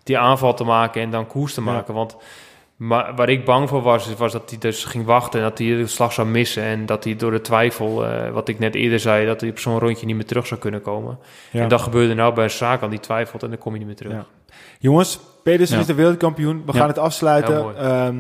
die 0.04 0.18
aanval 0.18 0.54
te 0.54 0.64
maken 0.64 1.02
en 1.02 1.10
dan 1.10 1.28
koers 1.28 1.54
te 1.54 1.62
Ja. 1.64 1.72
maken. 1.72 1.94
Want 1.94 2.16
maar 2.76 3.16
waar 3.16 3.30
ik 3.30 3.46
bang 3.46 3.70
voor 3.70 3.82
was, 3.82 4.14
was 4.16 4.32
dat 4.32 4.50
hij 4.50 4.60
dus 4.60 4.84
ging 4.84 5.06
wachten 5.06 5.40
en 5.42 5.50
dat 5.50 5.58
hij 5.58 5.68
de 5.68 5.88
slag 5.88 6.14
zou 6.14 6.28
missen. 6.28 6.64
En 6.64 6.86
dat 6.86 7.04
hij 7.04 7.16
door 7.16 7.32
de 7.32 7.42
twijfel, 7.42 8.06
eh, 8.06 8.32
wat 8.32 8.48
ik 8.48 8.60
net 8.60 8.76
eerder 8.76 9.00
zei, 9.00 9.26
dat 9.26 9.42
hij 9.42 9.50
op 9.50 9.60
zo'n 9.60 9.80
rondje 9.80 10.06
niet 10.06 10.16
meer 10.16 10.26
terug 10.26 10.48
zou 10.48 10.60
kunnen 10.60 10.82
komen. 10.82 11.18
Ja. 11.52 11.62
En 11.62 11.70
dat 11.70 11.82
gebeurde 11.82 12.14
nou 12.14 12.34
bij 12.34 12.44
een 12.44 12.50
zaak 12.50 12.90
die 12.90 13.00
twijfelt 13.00 13.44
en 13.44 13.50
dan 13.50 13.58
kom 13.58 13.72
je 13.72 13.78
niet 13.78 13.88
meer 13.88 13.96
terug. 13.96 14.14
Ja. 14.14 14.26
Jongens, 14.80 15.20
Pedersen 15.44 15.76
Ja. 15.76 15.82
is 15.82 15.88
de 15.88 15.94
wereldkampioen. 15.94 16.64
We 16.66 16.72
Ja. 16.74 16.80
gaan 16.80 16.88
het 16.88 16.98
afsluiten. 16.98 17.78
Ehm, 17.78 18.16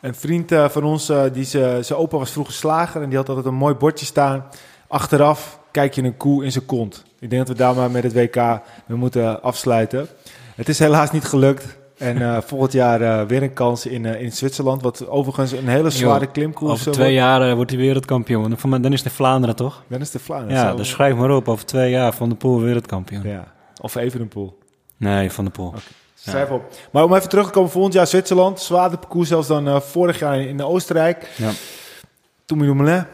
een 0.00 0.14
vriend 0.14 0.52
eh, 0.52 0.68
van 0.68 0.84
ons, 0.84 1.08
eh, 1.08 1.22
die 1.32 1.44
ze- 1.44 1.78
zijn 1.80 1.98
opa 1.98 2.18
was 2.18 2.30
vroeger 2.30 2.54
slager 2.54 3.02
en 3.02 3.08
die 3.08 3.18
had 3.18 3.28
altijd 3.28 3.46
een 3.46 3.54
mooi 3.54 3.74
bordje 3.74 4.06
staan. 4.06 4.44
Achteraf 4.88 5.58
kijk 5.70 5.94
je 5.94 6.02
een 6.02 6.16
koe 6.16 6.44
in 6.44 6.52
zijn 6.52 6.66
kont. 6.66 7.04
Ik 7.18 7.30
denk 7.30 7.46
dat 7.46 7.56
we 7.56 7.62
daar 7.62 7.74
maar 7.74 7.90
met 7.90 8.02
het 8.02 8.12
WK 8.12 8.60
we 8.86 8.96
moeten 8.96 9.42
afsluiten. 9.42 10.06
Het 10.54 10.68
is 10.68 10.78
helaas 10.78 11.10
niet 11.10 11.24
gelukt. 11.24 11.76
En 12.04 12.22
eh, 12.22 12.40
volgend 12.40 12.72
jaar 12.72 13.00
eh, 13.00 13.26
weer 13.26 13.42
een 13.42 13.52
kans 13.52 13.86
in, 13.86 14.06
eh, 14.06 14.20
in 14.20 14.32
Zwitserland. 14.32 14.82
Wat 14.82 15.08
overigens 15.08 15.52
een 15.52 15.68
hele 15.68 15.90
zware 15.90 16.26
klimkoers 16.26 16.72
Over 16.72 16.92
twee 16.92 17.18
wordt. 17.18 17.40
jaar 17.40 17.54
wordt 17.56 17.70
hij 17.70 17.80
wereldkampioen. 17.80 18.56
Mij- 18.68 18.80
Dan 18.80 18.92
is 18.92 18.98
het 18.98 19.08
in 19.08 19.14
Vlaanderen, 19.14 19.56
toch? 19.56 19.82
Dan 19.86 20.00
is 20.00 20.10
de 20.10 20.18
Vlaanderen. 20.18 20.56
Ja, 20.62 20.74
dus 20.74 20.88
schrijf 20.88 21.14
maar 21.14 21.30
op. 21.30 21.48
Over 21.48 21.66
twee 21.66 21.90
jaar 21.90 22.12
Van 22.14 22.28
de 22.28 22.34
Poel 22.34 22.60
wereldkampioen. 22.60 23.22
ja. 23.22 23.52
Of 23.80 23.94
even 23.94 24.20
een 24.20 24.28
pool. 24.28 24.58
Nee, 24.96 25.30
Van 25.32 25.44
de 25.44 25.50
Poel. 25.50 25.74
Schrijf 26.14 26.50
op. 26.50 26.62
Maar 26.90 27.04
om 27.04 27.14
even 27.14 27.28
terug 27.28 27.46
te 27.46 27.52
komen, 27.52 27.70
volgend 27.70 27.94
jaar 27.94 28.06
Zwitserland. 28.06 28.60
Zwaarder 28.60 28.98
parcours 28.98 29.28
zelfs 29.28 29.48
dan 29.48 29.68
eh, 29.68 29.80
vorig 29.80 30.18
jaar 30.18 30.40
in, 30.40 30.48
in 30.48 30.62
Oostenrijk. 30.62 31.30
Ja. 31.36 31.50
Toen 32.44 32.58
Dumoulin. 32.58 33.04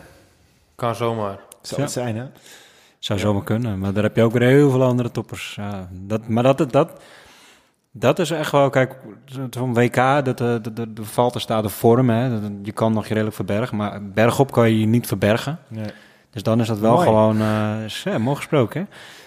Kan 0.74 0.94
zomaar. 0.94 1.38
Zou 1.62 1.76
Ja. 1.80 1.86
het 1.86 1.92
zijn, 1.92 2.16
hè? 2.16 2.24
Zou 2.98 3.18
zomaar 3.18 3.44
kunnen. 3.44 3.78
Maar 3.78 3.92
daar 3.92 4.02
heb 4.02 4.16
je 4.16 4.22
ook 4.22 4.32
weer 4.32 4.48
heel 4.48 4.70
veel 4.70 4.82
andere 4.82 5.10
toppers. 5.10 5.54
Ja, 5.56 5.88
dat, 5.92 6.28
maar 6.28 6.42
dat, 6.42 6.72
dat, 6.72 6.90
dat 7.92 8.18
is 8.18 8.30
echt 8.30 8.52
wel... 8.52 8.70
Kijk, 8.70 8.96
zo'n 9.50 9.74
WK, 9.74 9.94
dat, 9.94 10.40
eh, 10.40 10.46
dat, 10.46 10.76
dat, 10.76 10.96
dat 10.96 11.06
valt 11.06 11.34
er 11.34 11.40
staat 11.40 11.62
de 11.62 11.68
vorm. 11.68 12.10
Hè. 12.10 12.40
Dat- 12.40 12.50
Je 12.62 12.72
kan 12.72 12.92
nog 12.92 13.06
redelijk 13.06 13.34
verbergen. 13.36 13.76
Maar 13.76 14.04
bergop 14.14 14.52
kan 14.52 14.68
je 14.70 14.80
je 14.80 14.86
niet 14.86 15.06
verbergen. 15.06 15.58
Nee. 15.68 15.86
Dus 16.30 16.42
dan 16.42 16.60
is 16.60 16.66
dat 16.66 16.78
wel 16.78 16.92
Mooi. 16.94 17.06
gewoon... 17.06 17.40
eh 17.40 17.84
is, 17.84 18.02
ja, 18.02 18.18
mooi 18.18 18.36
gesproken, 18.36 18.80
hè? 18.80 18.86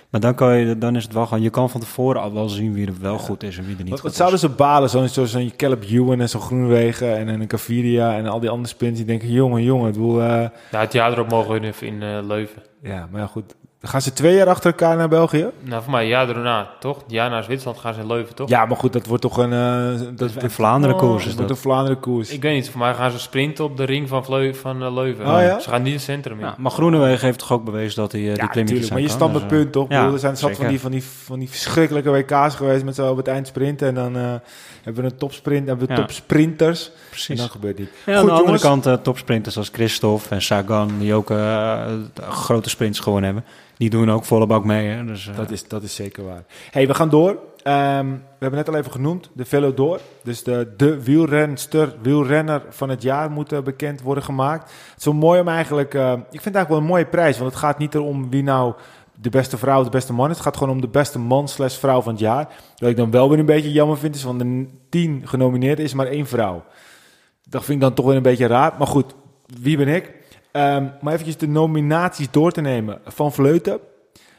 Maar 0.10 0.22
dan, 0.22 0.36
kan 0.36 0.58
je, 0.58 0.78
dan 0.78 0.96
is 0.96 1.04
het 1.04 1.14
wel 1.14 1.26
gewoon... 1.26 1.44
Je 1.44 1.50
kan 1.50 1.70
van 1.70 1.80
tevoren 1.80 2.22
al 2.22 2.34
wel 2.34 2.50
zien 2.50 2.74
wie 2.74 2.88
er 2.88 2.94
wel 3.02 3.18
goed 3.18 3.44
is 3.44 3.58
en 3.58 3.66
wie 3.66 3.76
er 3.76 3.82
niet 3.82 3.90
Wat, 3.90 4.00
goed 4.00 4.08
wat 4.10 4.18
zouden 4.18 4.40
ze 4.40 4.50
balen? 4.50 4.90
Zo'n 4.90 5.08
zo, 5.08 5.26
zo'n 5.26 5.52
Caleb 5.58 5.84
Ewan 5.84 6.22
en 6.22 6.30
zo'n 6.30 6.42
Groenwegen 6.42 7.18
en, 7.18 7.30
en 7.30 7.42
een 7.42 7.48
Caviria 7.48 8.16
en 8.18 8.28
al 8.28 8.40
die 8.40 8.50
andere 8.50 8.68
sprints. 8.68 8.98
Die 8.98 9.08
denken, 9.08 9.32
jongen, 9.32 9.64
jongen. 9.64 9.88
Ik 9.88 9.94
bedoel, 9.94 10.22
eh, 10.22 10.28
Ja, 10.72 10.80
het 10.80 10.94
jaar 10.94 11.12
erop 11.12 11.30
mogen 11.30 11.52
we 11.62 11.68
in, 11.68 11.74
in 11.94 12.02
eh, 12.04 12.18
Leuven. 12.26 12.62
ja, 12.82 13.08
maar 13.12 13.22
ja, 13.22 13.28
goed. 13.28 13.56
Dan 13.84 13.92
gaan 13.92 14.02
ze 14.02 14.14
twee 14.14 14.36
jaar 14.36 14.48
achter 14.48 14.72
elkaar 14.72 14.98
naar 14.98 15.08
België? 15.08 15.50
Nou, 15.60 15.84
voor 15.84 15.92
mij 15.92 16.02
een 16.02 16.08
jaar 16.08 16.28
daarna, 16.28 16.70
toch? 16.80 17.04
Jaar 17.08 17.30
naar 17.30 17.44
Zwitserland 17.44 17.80
gaan 17.80 17.94
ze 17.94 18.00
in 18.00 18.08
Leuven, 18.08 18.36
toch? 18.36 18.50
Ja, 18.50 18.66
maar 18.66 18.78
goed, 18.78 18.94
dat 18.94 19.06
wordt 19.06 19.22
toch 19.22 19.38
een... 19.38 19.54
eh, 19.54 20.00
dat, 20.00 20.18
Dat 20.18 20.30
is 20.30 20.36
in 20.44 20.50
Vlaanderen 20.50 20.96
koers 20.98 21.26
is 21.26 21.34
wordt 21.34 21.40
dat. 21.40 21.50
een 21.50 21.64
Vlaanderen 21.64 22.00
koers. 22.00 22.30
Ik 22.30 22.42
weet 22.42 22.54
niet, 22.54 22.70
voor 22.70 22.80
mij 22.80 22.94
gaan 22.94 23.12
ze 23.12 23.20
sprinten 23.20 23.64
op 23.64 23.78
de 23.78 23.84
ring 23.84 24.10
van, 24.10 24.26
Vleu 24.26 24.54
van 24.54 24.84
eh, 24.84 24.94
Leuven. 24.94 25.26
Oh, 25.26 25.42
ja? 25.42 25.60
Ze 25.60 25.70
gaan 25.70 25.80
niet 25.80 25.88
in 25.88 25.94
het 25.94 26.04
centrum 26.04 26.40
in. 26.40 26.46
Ja, 26.46 26.56
maar 26.58 26.72
Groenewegen 26.72 27.26
heeft 27.26 27.40
toch 27.40 27.52
ook 27.52 27.64
bewezen 27.64 28.02
dat 28.02 28.12
hij 28.12 28.22
eh, 28.22 28.28
die 28.28 28.38
ja, 28.38 28.48
klimmetjes 28.48 28.90
natuurlijk. 28.90 28.92
Maar 28.92 29.02
je 29.02 29.26
aan 29.26 29.32
kan, 29.32 29.42
staat 29.42 29.50
dus, 29.50 29.52
mijn 29.52 29.54
eh, 29.54 29.72
punt, 29.72 29.72
toch? 29.74 29.90
Ja, 29.90 29.98
bedoel, 30.00 30.14
er 30.14 30.20
zijn 30.20 30.38
zat 30.38 30.58
van 30.58 30.68
die, 30.68 30.80
van, 30.80 30.92
die, 30.92 31.04
van 31.04 31.40
die 31.40 31.50
verschrikkelijke 31.50 32.10
WK's 32.12 32.56
geweest 32.56 32.84
met 32.84 32.96
zo 32.96 33.12
op 33.12 33.18
het 33.18 33.28
eind 33.28 33.48
sprinten. 33.48 33.88
En 33.88 33.94
dan 33.96 34.16
eh, 34.18 34.34
hebben 34.84 35.04
we 35.04 35.10
een 35.10 35.18
topsprint, 35.18 35.68
hebben 35.68 35.88
we 35.88 35.94
Ja. 35.94 36.00
topsprinters. 36.00 36.86
En 36.88 36.94
Precies. 37.10 37.40
dan 37.40 37.50
gebeurt 37.50 37.78
dit. 37.78 37.90
Ja, 38.06 38.14
aan 38.14 38.20
Goed, 38.20 38.28
de 38.28 38.32
andere 38.36 38.44
jongens. 38.60 38.62
kant 38.62 38.86
eh, 38.86 38.94
topsprinters 38.94 39.58
als 39.58 39.70
Christophe 39.74 40.30
en 40.36 40.42
Sagan, 40.42 40.92
die 41.00 41.14
ook 41.14 41.30
eh, 41.32 41.86
grote 42.30 42.70
sprints 42.70 43.00
gewoon 43.00 43.24
hebben. 43.24 43.44
Die 43.78 43.90
doen 43.90 44.12
ook 44.12 44.26
volle 44.26 44.46
bak 44.46 44.64
mee. 44.66 44.88
Hè? 44.88 45.06
Dus, 45.06 45.28
eh, 45.28 45.36
Dat 45.36 45.52
is, 45.52 45.68
dat 45.68 45.84
is 45.84 45.96
zeker 45.96 46.24
waar. 46.26 46.44
hey, 46.72 46.88
we 46.88 46.94
gaan 46.94 47.10
door. 47.10 47.38
Ehm, 47.64 48.08
we 48.12 48.20
hebben 48.40 48.60
net 48.60 48.70
al 48.70 48.76
even 48.76 48.92
genoemd, 48.92 49.30
de 49.34 49.46
Velodor. 49.46 50.00
Dus 50.24 50.44
de, 50.44 50.74
de 50.78 51.04
wielrenster, 51.04 51.94
wielrenner 52.02 52.62
van 52.70 52.90
het 52.90 53.02
jaar 53.02 53.32
moet 53.32 53.64
bekend 53.64 54.02
worden 54.02 54.24
gemaakt. 54.24 54.64
Het 54.90 55.00
is 55.00 55.06
wel 55.06 55.14
mooi 55.14 55.40
om 55.40 55.48
eigenlijk... 55.48 55.94
ik 55.94 56.00
vind 56.00 56.22
het 56.32 56.56
eigenlijk 56.56 56.68
wel 56.70 56.78
een 56.78 56.84
mooie 56.86 57.06
prijs. 57.06 57.38
Want 57.38 57.52
het 57.52 57.60
gaat 57.60 57.78
niet 57.78 57.96
erom 57.96 58.30
wie 58.30 58.44
nou 58.44 58.74
de 59.22 59.30
beste 59.30 59.58
vrouw 59.58 59.84
de 59.84 59.90
beste 59.90 60.14
man. 60.14 60.30
Het 60.30 60.40
gaat 60.40 60.58
gewoon 60.58 60.74
om 60.74 60.82
de 60.82 60.88
beste 60.88 61.20
man 61.20 61.48
slash 61.48 61.78
vrouw 61.78 62.02
van 62.02 62.12
het 62.12 62.22
jaar. 62.22 62.48
Wat 62.78 62.90
ik 62.90 62.98
dan 62.98 63.12
wel 63.12 63.30
weer 63.30 63.40
een 63.40 63.46
beetje 63.46 63.72
jammer 63.72 63.98
vind, 63.98 64.16
is 64.16 64.22
van 64.22 64.38
de 64.38 64.68
tien 64.90 65.22
genomineerden 65.26 65.86
is 65.86 65.94
maar 65.94 66.08
één 66.08 66.28
vrouw. 66.28 66.64
Dat 67.50 67.64
vind 67.64 67.78
ik 67.78 67.84
dan 67.84 67.94
toch 67.94 68.06
weer 68.06 68.16
een 68.16 68.22
beetje 68.22 68.48
raar. 68.48 68.74
Maar 68.78 68.88
goed, 68.88 69.16
wie 69.62 69.78
ben 69.78 69.88
ik? 69.88 70.12
Ehm, 70.52 70.88
maar 71.02 71.14
eventjes 71.14 71.38
de 71.38 71.48
nominaties 71.48 72.32
door 72.32 72.52
te 72.52 72.62
nemen. 72.62 73.00
Van 73.06 73.32
Vleuten, 73.32 73.80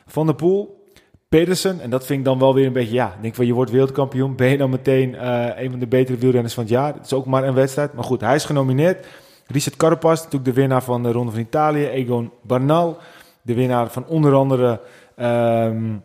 Van 0.07 0.27
der 0.27 0.35
Poel, 0.35 0.85
Pedersen. 1.29 1.81
En 1.81 1.91
dat 1.91 2.07
vind 2.07 2.19
ik 2.19 2.25
dan 2.25 2.39
wel 2.39 2.55
weer 2.55 2.67
een 2.67 2.73
beetje, 2.73 2.95
ja, 2.95 3.17
denk 3.21 3.35
van 3.35 3.47
je 3.47 3.53
wordt 3.53 3.71
wereldkampioen. 3.71 4.37
Ben 4.37 4.49
je 4.49 4.57
dan 4.57 4.71
meteen 4.71 5.15
eh, 5.15 5.63
een 5.63 5.71
van 5.71 5.79
de 5.79 5.87
betere 5.87 6.19
wielrenners 6.19 6.55
van 6.55 6.63
het 6.63 6.73
jaar? 6.73 6.95
Het 6.95 7.05
is 7.05 7.13
ook 7.13 7.27
maar 7.27 7.45
een 7.45 7.55
wedstrijd. 7.55 7.93
Maar 7.93 8.05
goed, 8.05 8.21
hij 8.21 8.35
is 8.35 8.45
genomineerd. 8.45 9.07
Richard 9.47 9.77
Carapaz, 9.77 10.17
natuurlijk 10.17 10.45
de 10.45 10.61
winnaar 10.61 10.83
van 10.83 11.03
de 11.03 11.13
Ronde 11.13 11.33
van 11.33 11.41
Italië. 11.41 11.87
Egon 11.87 12.31
Bernal, 12.43 12.99
de 13.45 13.55
winnaar 13.55 13.91
van 13.91 14.07
onder 14.07 14.35
andere 14.35 14.81
ehm, 15.17 15.97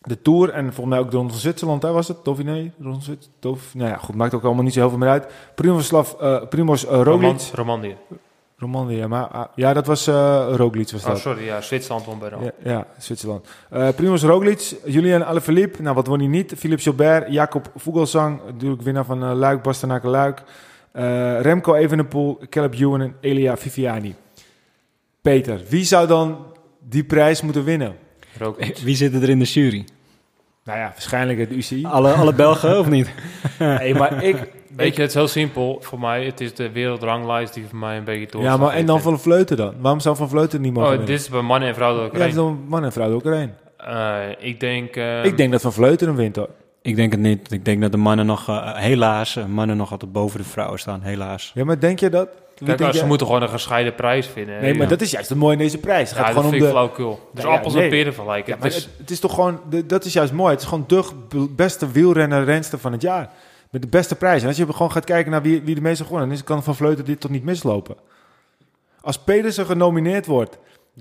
de 0.00 0.22
Tour. 0.22 0.50
En 0.50 0.64
volgens 0.64 0.86
mij 0.86 0.98
ook 0.98 1.10
de 1.10 1.16
Ronde 1.16 1.32
van 1.32 1.40
Zwitserland, 1.40 1.82
hè, 1.82 1.92
was 1.92 2.08
het? 2.08 2.24
Dauphiné? 2.24 2.72
Ronde 2.78 2.92
van 2.92 3.02
Zwitserland? 3.02 3.74
Nou 3.74 3.90
ja, 3.90 3.96
goed, 3.96 4.14
maakt 4.14 4.34
ook 4.34 4.44
allemaal 4.44 4.64
niet 4.64 4.72
zo 4.72 4.80
heel 4.80 4.88
veel 4.88 4.98
meer 4.98 5.08
uit. 5.08 5.26
Primoz, 5.54 5.86
Slav, 5.86 6.12
eh, 6.12 6.42
Primoz 6.48 6.84
Roman, 6.84 7.04
Roglic. 7.04 7.50
Romandie. 7.54 7.96
Romandie, 8.56 9.06
maar 9.06 9.26
ah, 9.26 9.44
ja, 9.54 9.72
dat 9.72 9.86
was 9.86 10.08
uh, 10.08 10.48
Roglic 10.56 10.90
was 10.90 11.02
oh, 11.02 11.08
dat. 11.08 11.18
sorry, 11.18 11.44
ja, 11.44 11.60
Zwitserland 11.60 12.04
won 12.04 12.18
bij 12.18 12.30
ja, 12.30 12.52
ja, 12.62 12.86
Zwitserland. 12.98 13.48
Uh, 13.72 13.88
Primoz 13.88 14.22
Roglic, 14.22 14.76
Julian 14.84 15.24
Alaphilippe, 15.24 15.82
nou 15.82 15.94
wat 15.94 16.06
won 16.06 16.18
hij 16.18 16.28
niet? 16.28 16.54
Philippe 16.56 16.82
Gilbert, 16.82 17.32
Jacob 17.32 17.70
Vogelsang, 17.76 18.40
natuurlijk 18.46 18.82
winnaar 18.82 19.04
van 19.04 19.22
uh, 19.22 19.32
Luik, 19.34 19.62
Bastenaken 19.62 20.10
Luik. 20.10 20.42
Remco 21.40 21.74
Evenepoel, 21.74 22.38
Caleb 22.48 22.74
Ewan 22.74 23.00
en 23.00 23.16
Elia 23.20 23.56
Viviani. 23.56 24.14
Peter, 25.22 25.60
wie 25.68 25.84
zou 25.84 26.06
dan 26.06 26.51
die 26.88 27.04
prijs 27.04 27.42
moeten 27.42 27.64
winnen? 27.64 27.96
Roglic. 28.38 28.78
Wie 28.78 28.96
zit 28.96 29.14
er 29.14 29.28
in 29.28 29.38
de 29.38 29.44
jury? 29.44 29.84
Nou 30.64 30.78
ja, 30.78 30.88
waarschijnlijk 30.88 31.38
het 31.38 31.50
UCI. 31.50 31.84
Alle, 31.86 32.12
alle 32.12 32.34
Belgen 32.34 32.78
of 32.78 32.88
niet? 32.88 33.10
nee, 33.58 33.94
maar 33.94 34.24
ik... 34.24 34.36
Weet 34.76 34.96
je, 34.96 35.00
het 35.00 35.10
is 35.10 35.16
heel 35.16 35.28
simpel 35.28 35.78
voor 35.80 36.00
mij. 36.00 36.24
Het 36.24 36.40
is 36.40 36.54
de 36.54 36.70
wereldranglijst 36.70 37.54
die 37.54 37.64
voor 37.68 37.78
mij 37.78 37.96
een 37.96 38.04
beetje 38.04 38.26
door. 38.30 38.42
Ja, 38.42 38.56
maar 38.56 38.74
en 38.74 38.86
dan 38.86 39.00
Van 39.00 39.20
Vleuten 39.20 39.56
dan? 39.56 39.74
Waarom 39.80 40.00
zou 40.00 40.16
Van 40.16 40.28
Vleuten 40.28 40.60
niet 40.60 40.72
mogen 40.72 40.92
Oh, 40.92 41.06
dit 41.06 41.20
is 41.20 41.28
bij 41.28 41.40
mannen 41.40 41.68
en 41.68 41.74
vrouwen 41.74 42.04
ook 42.04 42.16
Ja, 42.16 42.24
is 42.24 42.34
dan 42.34 42.64
mannen 42.66 42.88
en 42.88 42.92
vrouwen 42.92 43.16
ook 43.16 43.32
één. 43.32 43.56
Uh, 43.80 44.16
ik 44.38 44.60
denk... 44.60 44.96
Uh, 44.96 45.24
ik 45.24 45.36
denk 45.36 45.52
dat 45.52 45.60
Van 45.60 45.72
Vleuten 45.72 46.06
hem 46.06 46.16
wint 46.16 46.36
hoor. 46.36 46.48
Ik 46.82 46.96
denk 46.96 47.12
het 47.12 47.20
niet. 47.20 47.52
Ik 47.52 47.64
denk 47.64 47.80
dat 47.80 47.92
de 47.92 47.98
mannen 47.98 48.26
nog, 48.26 48.48
uh, 48.48 48.76
helaas, 48.76 49.38
mannen 49.48 49.76
nog 49.76 49.90
altijd 49.90 50.12
boven 50.12 50.38
de 50.38 50.44
vrouwen 50.44 50.78
staan, 50.78 51.02
helaas. 51.02 51.52
Ja, 51.54 51.64
maar 51.64 51.80
denk 51.80 52.00
je 52.00 52.10
dat? 52.10 52.28
Kijk, 52.64 52.80
als 52.80 52.98
ze 52.98 53.06
moeten 53.06 53.26
gewoon 53.26 53.42
een 53.42 53.48
gescheiden 53.48 53.94
prijs 53.94 54.26
vinden. 54.26 54.60
Nee, 54.60 54.74
maar 54.74 54.88
dat 54.88 55.00
is 55.00 55.10
juist 55.10 55.28
het 55.28 55.38
mooie 55.38 55.52
in 55.52 55.58
deze 55.58 55.78
prijs. 55.78 56.08
Het 56.08 56.18
ja, 56.18 56.24
gaat 56.24 56.34
dat 56.34 56.44
gewoon 56.44 56.50
vind 56.50 56.62
om 56.62 56.68
de... 56.68 56.74
flauwkul. 56.74 57.28
Dus 57.32 57.44
appels 57.44 57.74
en 57.74 57.88
peren 57.88 58.14
vergelijken. 58.14 58.56
Het, 58.60 58.88
het, 58.98 59.10
is 59.10 59.20
toch 59.20 59.34
gewoon... 59.34 59.60
De, 59.70 59.86
dat 59.86 60.04
is 60.04 60.12
juist 60.12 60.32
mooi. 60.32 60.52
Het 60.52 60.60
is 60.60 60.68
gewoon 60.68 60.84
de 61.28 61.48
beste 61.50 61.90
wielrenner 61.90 62.44
renster 62.44 62.78
van 62.78 62.92
het 62.92 63.02
jaar. 63.02 63.30
Met 63.70 63.82
de 63.82 63.88
beste 63.88 64.14
prijs. 64.14 64.42
En 64.42 64.48
als 64.48 64.56
je 64.56 64.72
gewoon 64.72 64.92
gaat 64.92 65.04
kijken 65.04 65.30
naar 65.30 65.42
wie, 65.42 65.62
wie 65.62 65.74
de 65.74 65.80
meeste 65.80 66.04
gewonnen... 66.04 66.28
dan 66.28 66.44
kan 66.44 66.62
Van 66.62 66.76
Vleuten 66.76 67.04
dit 67.04 67.20
toch 67.20 67.30
niet 67.30 67.44
mislopen. 67.44 67.96
Als 69.00 69.18
Pedersen 69.18 69.66
genomineerd 69.66 70.26
wordt... 70.26 70.58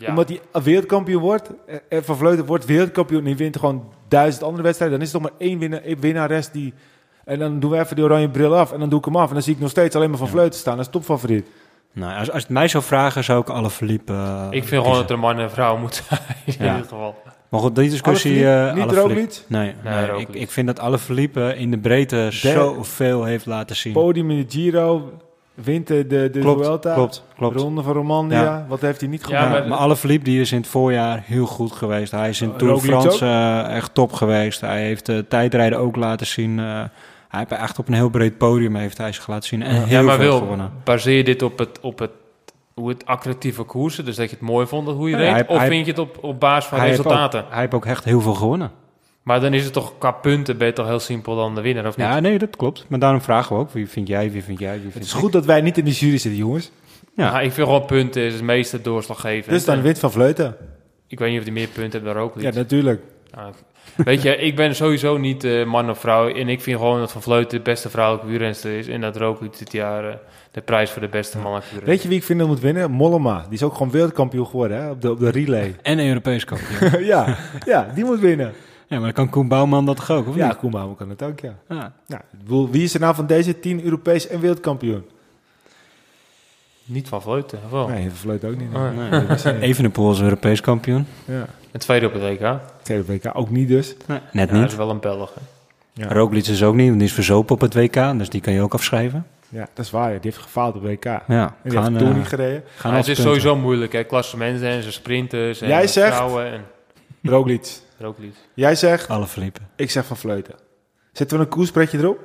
Omdat 0.08 0.30
hij 0.30 0.64
wereldkampioen 0.64 1.22
wordt... 1.22 1.50
en 1.90 2.04
Van 2.04 2.18
Vleuten 2.18 2.46
wordt 2.46 2.66
wereldkampioen... 2.66 3.20
en 3.20 3.26
hij 3.26 3.36
wint 3.36 3.58
gewoon 3.58 3.94
duizend 4.08 4.44
andere 4.44 4.64
wedstrijden... 4.64 4.98
dan 4.98 5.08
is 5.08 5.14
er 5.14 5.20
toch 5.22 5.30
maar 5.30 5.40
één 5.48 5.60
winnaar, 5.60 5.82
één 5.82 6.00
winnares 6.00 6.52
die... 6.52 6.74
En 7.32 7.40
dan 7.40 7.60
doen 7.60 7.72
we 7.72 7.80
even 7.80 7.96
die 7.96 8.06
oranje 8.06 8.30
bril 8.30 8.56
af 8.56 8.72
en 8.72 8.80
dan 8.80 8.90
doe 8.90 9.00
ik 9.00 9.06
hem 9.06 9.16
af. 9.16 9.28
En 9.28 9.34
dan 9.34 9.44
zie 9.44 9.54
ik 9.54 9.60
nog 9.60 9.70
steeds 9.70 9.96
alleen 9.96 10.10
maar 10.10 10.20
Van 10.20 10.28
Vleuten 10.28 10.60
staan. 10.60 10.76
Dat 10.76 10.86
is 10.86 10.92
topfavoriet. 10.92 11.48
Nou, 11.94 12.20
als, 12.20 12.32
als 12.32 12.42
het 12.42 12.52
mij 12.52 12.68
zou 12.68 12.84
vragen, 12.84 13.24
zou 13.24 13.42
ik 13.42 13.50
alle 13.50 13.70
verliepen. 13.70 14.16
Uh, 14.16 14.48
ik 14.50 14.64
vind 14.64 14.82
gewoon 14.82 14.98
dat 14.98 15.10
er 15.10 15.16
een 15.16 15.20
man 15.20 15.40
en 15.40 15.52
vrouw 15.52 15.78
moet 15.78 16.04
zijn. 16.08 16.20
in 16.46 16.54
ja. 16.66 16.66
ieder 16.66 16.90
geval. 16.90 17.16
Maar 17.50 17.60
goed, 17.60 17.76
die 17.76 17.90
discussie. 17.90 18.36
Uh, 18.36 18.74
niet 18.74 18.92
Roglic? 18.92 19.44
Nee, 19.48 19.74
nee, 19.84 20.08
nee 20.08 20.20
ik, 20.20 20.30
ik, 20.30 20.52
vind 20.52 20.68
dat 20.68 20.80
alle 20.80 20.98
verliepen 20.98 21.58
in 21.58 21.72
de 21.72 21.78
breedte 21.78 22.28
zoveel 22.30 23.24
heeft 23.24 23.46
laten 23.46 23.76
zien. 23.76 23.94
Podium 23.94 24.32
in 24.32 24.38
de 24.38 24.46
Giro, 24.50 25.12
wint 25.54 25.88
de, 25.88 26.08
de, 26.08 26.30
de 26.32 26.40
klopt, 26.40 26.66
Vuelta, 26.66 26.94
klopt, 26.94 27.24
klopt. 27.36 27.56
Ronde 27.56 27.82
van 27.82 27.94
Romandie. 27.94 28.38
Ja. 28.38 28.66
Wat 28.68 28.82
heeft 28.82 29.00
hij 29.00 29.10
niet 29.10 29.24
gedaan? 29.24 29.44
Ja, 29.44 29.50
maar, 29.50 29.68
maar 29.68 29.78
alle 29.78 29.96
verliep 29.96 30.24
die 30.24 30.42
is 30.42 30.52
in 30.52 30.58
het 30.58 30.68
voorjaar 30.68 31.24
heel 31.26 31.46
goed 31.46 31.72
geweest. 31.72 32.12
Hij 32.12 32.30
is 32.30 32.42
in 32.42 32.56
Tour 32.56 32.74
de 32.74 32.82
France 32.82 33.26
uh, 33.26 33.76
echt 33.76 33.94
top 33.94 34.14
geweest. 34.14 34.62
Hij 34.62 34.82
heeft 34.82 35.10
uh, 35.10 35.18
tijdrijden 35.28 35.80
ook 35.80 35.96
laten 35.96 36.28
zien. 36.28 36.62
Hij 37.32 37.40
heeft 37.40 37.62
echt 37.62 37.80
op 37.80 37.88
een 37.88 37.94
heel 37.94 38.10
breed 38.10 38.38
podium 38.38 38.76
heeft 38.76 38.98
hij 38.98 39.12
zich 39.12 39.28
laten 39.28 39.48
zien. 39.48 39.64
En 39.64 39.76
heel 39.76 39.88
ja, 39.88 40.02
maar 40.02 40.18
veel 40.18 40.26
wil, 40.26 40.38
gewonnen. 40.38 40.72
baseer 40.84 41.18
je 41.18 41.24
dit 41.24 41.42
op 41.42 41.58
het, 41.58 41.80
op 41.80 42.00
het 42.00 42.12
hoe 42.74 42.90
het 42.90 43.06
attractieve 43.06 43.64
koersen, 43.64 44.06
dus 44.06 44.16
dat 44.16 44.30
je 44.30 44.36
het 44.36 44.46
mooi 44.46 44.68
vond 44.68 44.88
hoe 44.88 45.10
je 45.10 45.18
ja, 45.18 45.34
reed, 45.34 45.48
of 45.48 45.64
vind 45.64 45.86
je 45.86 45.92
het 45.92 46.00
op, 46.00 46.18
op 46.22 46.40
basis 46.40 46.70
van 46.70 46.80
hij 46.80 46.90
resultaten? 46.90 47.40
Heeft 47.40 47.46
ook, 47.46 47.52
hij 47.52 47.60
heeft 47.60 47.74
ook 47.74 47.86
echt 47.86 48.04
heel 48.04 48.22
veel 48.22 48.34
gewonnen. 48.34 48.72
Maar 49.24 49.40
dan 49.40 49.54
is 49.54 49.64
het 49.64 49.74
toch 49.74 49.98
qua 49.98 50.12
punten 50.12 50.58
ben 50.58 50.68
je 50.68 50.74
toch 50.74 50.88
heel 50.88 51.00
simpel 51.00 51.36
dan 51.36 51.56
de 51.56 51.62
winnaar, 51.62 51.88
of 51.88 51.98
niet? 51.98 52.06
Ja, 52.06 52.20
nee, 52.20 52.38
dat 52.38 52.56
klopt. 52.56 52.86
Maar 52.88 53.00
daarom 53.00 53.22
vragen 53.22 53.56
we 53.56 53.62
ook, 53.62 53.72
wie 53.72 53.90
vind 53.90 54.08
jij, 54.08 54.32
wie 54.32 54.44
vind 54.44 54.60
jij, 54.60 54.74
wie 54.74 54.82
vind 54.82 54.94
Het 54.94 55.04
is 55.04 55.14
goed 55.14 55.32
dat 55.32 55.46
wij 55.46 55.62
niet 55.62 55.78
in 55.78 55.86
de 55.86 55.92
jury 55.92 56.18
zitten, 56.18 56.40
jongens. 56.40 56.72
Ja, 57.16 57.42
ik 57.42 57.52
vind 57.52 57.68
gewoon 57.68 57.86
punten 57.86 58.22
is 58.22 58.34
het 58.34 58.44
meeste 58.44 58.82
doorslaggevend. 58.82 59.50
Dus 59.50 59.66
dan 59.66 59.82
wint 59.82 60.00
Van 60.00 60.12
Vleuten. 60.12 60.56
Ik 61.08 61.20
weet 61.20 61.30
niet 61.30 61.40
of 61.40 61.46
hij 61.46 61.54
meer 61.54 61.68
punten 61.68 62.02
heeft 62.02 62.14
dan 62.14 62.24
ook 62.24 62.36
niet. 62.36 62.44
Ja, 62.44 62.52
natuurlijk. 62.52 63.02
Nou, 63.36 63.54
weet 64.06 64.22
je, 64.22 64.38
ik 64.38 64.56
ben 64.56 64.76
sowieso 64.76 65.18
niet 65.18 65.44
uh, 65.44 65.66
man 65.66 65.90
of 65.90 66.00
vrouw. 66.00 66.34
En 66.34 66.50
ik 66.50 66.62
vind 66.62 66.78
gewoon 66.78 67.00
dat 67.00 67.12
Van 67.12 67.22
Vleuten 67.22 67.58
de 67.58 67.64
beste 67.64 67.90
vrouwelijke 67.90 68.30
wielrenster 68.30 68.78
is. 68.78 68.88
En 68.88 69.02
dat 69.02 69.18
Roglic 69.18 69.58
dit 69.58 69.72
jaar... 69.72 70.06
Uh, 70.06 70.14
de 70.52 70.62
prijs 70.62 70.92
voor 70.92 71.02
de 71.02 71.08
beste 71.08 71.38
mannelijke 71.38 71.86
Weet 71.86 72.02
je 72.02 72.08
wie 72.08 72.18
ik 72.18 72.24
vind 72.24 72.40
dat 72.40 72.48
moet 72.48 72.60
winnen? 72.60 72.92
Mollema. 72.92 73.44
Die 73.44 73.54
is 73.54 73.64
ook 73.64 73.74
gewoon 73.74 73.92
wereldkampioen 73.92 74.46
geworden 74.46 74.78
hè? 74.78 74.90
Op, 74.90 75.02
de, 75.02 75.12
op 75.12 75.20
de 75.20 75.30
relay. 75.30 75.76
En 75.82 76.08
Europees 76.08 76.46
kampioen. 76.46 77.04
ja, 77.14 77.38
ja, 77.66 77.92
die 77.96 78.04
moet 78.04 78.20
winnen. 78.20 78.54
Ja, 78.88 78.98
maar 78.98 79.06
dan 79.06 79.14
kan 79.14 79.30
Koen 79.30 79.48
Bouwman 79.48 79.86
dat 79.86 80.10
ook, 80.10 80.28
of 80.28 80.36
ja, 80.36 80.48
niet? 80.48 80.58
Koen 80.58 80.72
Bouwman 80.72 80.96
kan 80.96 81.10
het 81.10 81.24
ook, 81.24 81.40
ja. 81.40 81.56
ja. 81.70 81.94
Nou, 82.08 82.68
wie 82.72 82.84
is 82.84 82.94
er 82.94 83.00
nou 83.00 83.16
van 83.16 83.28
deze 83.28 83.60
tien 83.60 83.84
Europees 83.84 84.28
en 84.28 84.40
wereldkampioen? 84.40 85.04
Niet 86.92 87.08
van 87.08 87.22
Vleuten, 87.22 87.60
of 87.66 87.72
wel? 87.72 87.88
Nee, 87.88 88.08
van 88.08 88.18
Vleuten 88.18 88.50
ook 88.50 88.58
niet. 88.58 88.72
Nee. 88.72 89.22
Nee, 89.44 89.60
Evenepoel 89.60 90.12
is 90.12 90.22
Europees 90.22 90.62
kampioen. 90.62 91.08
Ja. 91.26 91.46
En 91.72 91.80
tweede 91.80 92.06
op 92.06 92.14
het 92.14 92.22
WK. 92.22 92.60
Tweede 92.82 93.04
op 93.04 93.10
het 93.10 93.24
WK 93.24 93.38
ook 93.38 93.50
niet 93.50 93.68
dus. 93.68 93.96
Nee, 94.06 94.20
net 94.32 94.50
ja, 94.50 94.54
niet. 94.54 94.62
Dat 94.62 94.72
is 94.72 94.78
wel 94.78 94.90
een 94.90 95.00
Belg. 95.00 95.34
Ja. 95.94 96.08
Roglic 96.08 96.48
is 96.48 96.64
ook 96.64 96.76
niet, 96.76 96.88
want 96.88 97.00
die 97.00 97.08
is 97.08 97.14
verzopen 97.14 97.56
op 97.56 97.62
het 97.62 97.74
WK. 97.74 98.18
Dus 98.18 98.30
die 98.30 98.42
kan 98.42 98.54
je 98.54 98.62
ook 98.62 98.74
afschrijven. 98.74 99.26
Ja, 99.50 99.68
dat 99.74 99.86
is 99.86 99.92
waar. 99.92 100.12
Die 100.12 100.20
heeft 100.22 100.38
gefaald 100.38 100.76
op 100.76 100.84
WK. 100.84 101.04
Ja, 101.04 101.22
en 101.28 101.54
die 101.64 101.72
gaan, 101.72 101.84
heeft 101.84 101.98
toen 101.98 102.10
uh, 102.10 102.16
niet 102.16 102.28
gereden. 102.28 102.64
Gaan 102.76 102.94
het 102.94 103.00
is 103.00 103.06
punten. 103.06 103.24
sowieso 103.24 103.56
moeilijk, 103.56 103.92
hè. 103.92 104.04
Klassementen 104.04 104.68
en 104.68 104.84
ze 104.84 104.92
sprinters 104.92 105.62
en 105.62 105.68
Jij 105.68 105.88
zegt, 105.88 106.16
vrouwen. 106.16 106.52
En... 106.52 106.62
Roglic. 107.24 107.80
Roglic. 107.98 108.36
Jij 108.54 108.76
zegt... 108.76 109.08
Alle 109.08 109.28
verliepen. 109.28 109.68
Ik 109.76 109.92
zeg 109.92 110.06
van 110.06 110.18
Vleuten. 110.18 110.56
Zetten 111.12 111.38
we 111.38 111.44
een 111.44 111.50
koerspretje 111.50 111.98
erop? 111.98 112.20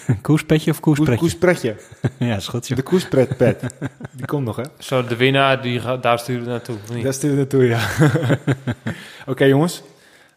koerspetje 0.22 0.70
of 0.70 0.80
koerspretje? 0.80 1.18
Koerspretje. 1.18 1.76
ja, 2.18 2.36
is 2.36 2.48
goed. 2.48 2.76
De 2.76 2.82
koerspretpet. 2.82 3.64
Die 4.12 4.26
komt 4.26 4.44
nog, 4.44 4.56
hè? 4.56 4.62
Zo, 4.78 5.04
de 5.04 5.16
winnaar, 5.16 5.62
die 5.62 5.80
gaat, 5.80 6.02
daar 6.02 6.18
sturen 6.18 6.44
we 6.44 6.48
naartoe. 6.48 6.76
Niet? 6.94 7.02
Daar 7.02 7.12
sturen 7.12 7.36
we 7.36 7.40
naartoe, 7.40 7.66
ja. 7.66 7.80
Oké, 8.08 9.30
okay, 9.30 9.48
jongens. 9.48 9.82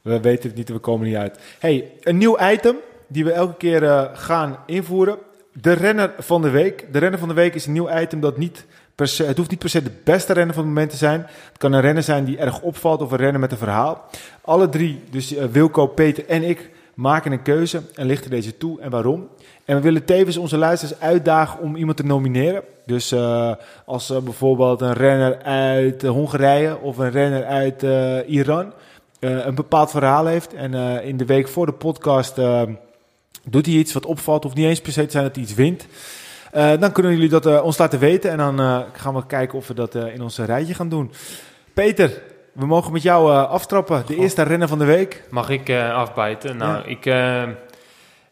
We 0.01 0.19
weten 0.19 0.49
het 0.49 0.57
niet, 0.57 0.69
we 0.69 0.77
komen 0.77 1.07
niet 1.07 1.15
uit. 1.15 1.39
hey, 1.59 1.91
een 2.01 2.17
nieuw 2.17 2.39
item 2.39 2.75
die 3.07 3.23
we 3.23 3.31
elke 3.31 3.57
keer 3.57 3.83
uh, 3.83 4.03
gaan 4.13 4.57
invoeren. 4.65 5.17
De 5.51 5.71
renner 5.71 6.13
van 6.17 6.41
de 6.41 6.49
week. 6.49 6.85
De 6.91 6.99
renner 6.99 7.19
van 7.19 7.27
de 7.27 7.33
week 7.33 7.55
is 7.55 7.65
een 7.65 7.73
nieuw 7.73 7.99
item 7.99 8.19
dat 8.19 8.37
niet 8.37 8.65
per 8.95 9.07
se, 9.07 9.23
het 9.23 9.37
hoeft 9.37 9.49
niet 9.49 9.59
per 9.59 9.69
se 9.69 9.83
de 9.83 9.91
beste 10.03 10.33
renner 10.33 10.53
van 10.53 10.63
het 10.63 10.73
moment 10.73 10.91
te 10.91 10.97
zijn. 10.97 11.19
Het 11.21 11.57
kan 11.57 11.73
een 11.73 11.81
renner 11.81 12.03
zijn 12.03 12.25
die 12.25 12.37
erg 12.37 12.61
opvalt 12.61 13.01
of 13.01 13.11
een 13.11 13.17
renner 13.17 13.39
met 13.39 13.51
een 13.51 13.57
verhaal. 13.57 14.09
Alle 14.41 14.69
drie, 14.69 15.03
dus 15.09 15.33
uh, 15.33 15.43
Wilco, 15.43 15.87
Peter 15.87 16.25
en 16.27 16.43
ik, 16.43 16.69
maken 16.93 17.31
een 17.31 17.41
keuze 17.41 17.81
en 17.95 18.05
lichten 18.05 18.29
deze 18.29 18.57
toe 18.57 18.81
en 18.81 18.89
waarom. 18.89 19.27
En 19.65 19.75
we 19.75 19.81
willen 19.81 20.05
tevens 20.05 20.37
onze 20.37 20.57
luisteraars 20.57 20.99
uitdagen 21.01 21.59
om 21.59 21.75
iemand 21.75 21.97
te 21.97 22.05
nomineren. 22.05 22.63
Dus 22.85 23.11
uh, 23.11 23.51
als 23.85 24.11
uh, 24.11 24.17
bijvoorbeeld 24.17 24.81
een 24.81 24.93
renner 24.93 25.43
uit 25.43 26.01
Hongarije 26.01 26.77
of 26.79 26.97
een 26.97 27.11
renner 27.11 27.45
uit 27.45 27.85
Iran 28.27 28.73
een 29.19 29.55
bepaald 29.55 29.91
verhaal 29.91 30.25
heeft. 30.25 30.53
En 30.53 30.73
in 31.03 31.17
de 31.17 31.25
week 31.25 31.47
voor 31.47 31.65
de 31.65 31.71
podcast 31.71 32.35
doet 33.43 33.65
hij 33.65 33.75
iets 33.75 33.93
wat 33.93 34.05
opvalt, 34.05 34.45
of 34.45 34.53
niet 34.53 34.65
eens 34.65 34.81
per 34.81 34.91
se 34.91 35.05
te 35.05 35.11
zijn 35.11 35.23
dat 35.23 35.35
hij 35.35 35.43
iets 35.43 35.53
wint. 35.53 35.87
Uh, 36.55 36.71
dan 36.79 36.91
kunnen 36.91 37.11
jullie 37.11 37.29
dat 37.29 37.45
uh, 37.45 37.63
ons 37.63 37.77
laten 37.77 37.99
weten 37.99 38.31
en 38.31 38.37
dan 38.37 38.61
uh, 38.61 38.79
gaan 38.93 39.13
we 39.13 39.25
kijken 39.25 39.57
of 39.57 39.67
we 39.67 39.73
dat 39.73 39.95
in 39.95 40.21
ons 40.21 40.37
rijtje 40.37 40.73
gaan 40.73 40.89
doen. 40.89 41.11
Peter, 41.73 42.21
we 42.51 42.65
mogen 42.65 42.91
met 42.91 43.01
jou 43.01 43.31
aftrappen. 43.31 44.03
De 44.07 44.15
eerste 44.15 44.41
renner 44.41 44.67
van 44.67 44.79
de 44.79 44.85
week. 44.85 45.23
Mag 45.29 45.49
ik 45.49 45.69
afbijten? 45.93 46.57
Nou, 46.57 46.73
ja. 46.73 46.85
ik, 46.85 47.05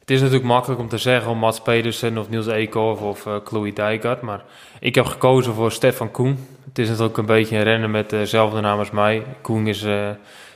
het 0.03 0.11
is 0.11 0.19
natuurlijk 0.19 0.47
makkelijk 0.47 0.81
om 0.81 0.89
te 0.89 0.97
zeggen 0.97 1.31
om 1.31 1.37
Mats 1.37 1.61
Pedersen 1.61 2.17
of 2.17 2.29
Niels 2.29 2.47
Eekhoff 2.47 3.01
of 3.01 3.27
Chloe 3.43 3.73
Dijkart. 3.73 4.21
Maar 4.21 4.43
ik 4.79 4.95
heb 4.95 5.05
gekozen 5.05 5.53
voor 5.53 5.71
Stefan 5.71 6.11
Koen. 6.11 6.47
Het 6.67 6.79
is 6.79 6.87
natuurlijk 6.89 7.17
een 7.17 7.25
beetje 7.25 7.57
een 7.57 7.63
renner 7.63 7.89
met 7.89 8.09
dezelfde 8.09 8.61
naam 8.61 8.79
als 8.79 8.91
mij. 8.91 9.23
Koen 9.41 9.67
is, 9.67 9.83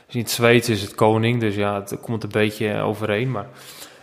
in 0.08 0.20
het 0.20 0.30
Zweeds 0.30 0.68
is 0.68 0.82
het 0.82 0.94
koning, 0.94 1.40
dus 1.40 1.54
ja, 1.54 1.74
het 1.74 1.98
komt 2.00 2.22
een 2.22 2.30
beetje 2.32 2.80
overeen. 2.80 3.30
Maar 3.30 3.46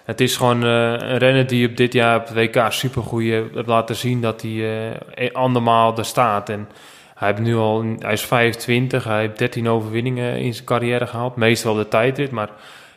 het 0.06 0.22
is 0.22 0.38
gewoon 0.38 0.64
uh, 0.64 0.91
een 0.91 1.18
renner 1.18 1.48
die 1.48 1.68
op 1.68 1.78
dit 1.78 1.93
jaar 1.93 2.20
op 2.20 2.28
het 2.28 2.36
WK 2.36 2.72
supergoed 2.72 3.24
heeft 3.24 3.68
laten 3.68 3.96
zien 3.96 4.22
dat 4.22 4.41
hij 4.41 4.52
uh, 4.52 5.32
andermaal 5.34 5.98
er 5.98 6.06
staat. 6.06 6.50
En 6.50 6.68
hij, 7.16 7.28
heeft 7.28 7.41
nu 7.41 7.56
al, 7.56 7.84
hij 8.00 8.14
is 8.14 8.26
25, 8.26 9.04
hij 9.04 9.20
heeft 9.20 9.38
13 9.38 9.70
overwinningen 9.70 10.38
in 10.38 10.54
zijn 10.54 10.66
carrière 10.66 11.08
gehaald. 11.08 11.36
Meestal 11.36 11.74
de 11.74 11.88
tijdrit, 11.88 12.32
maar 12.32 12.50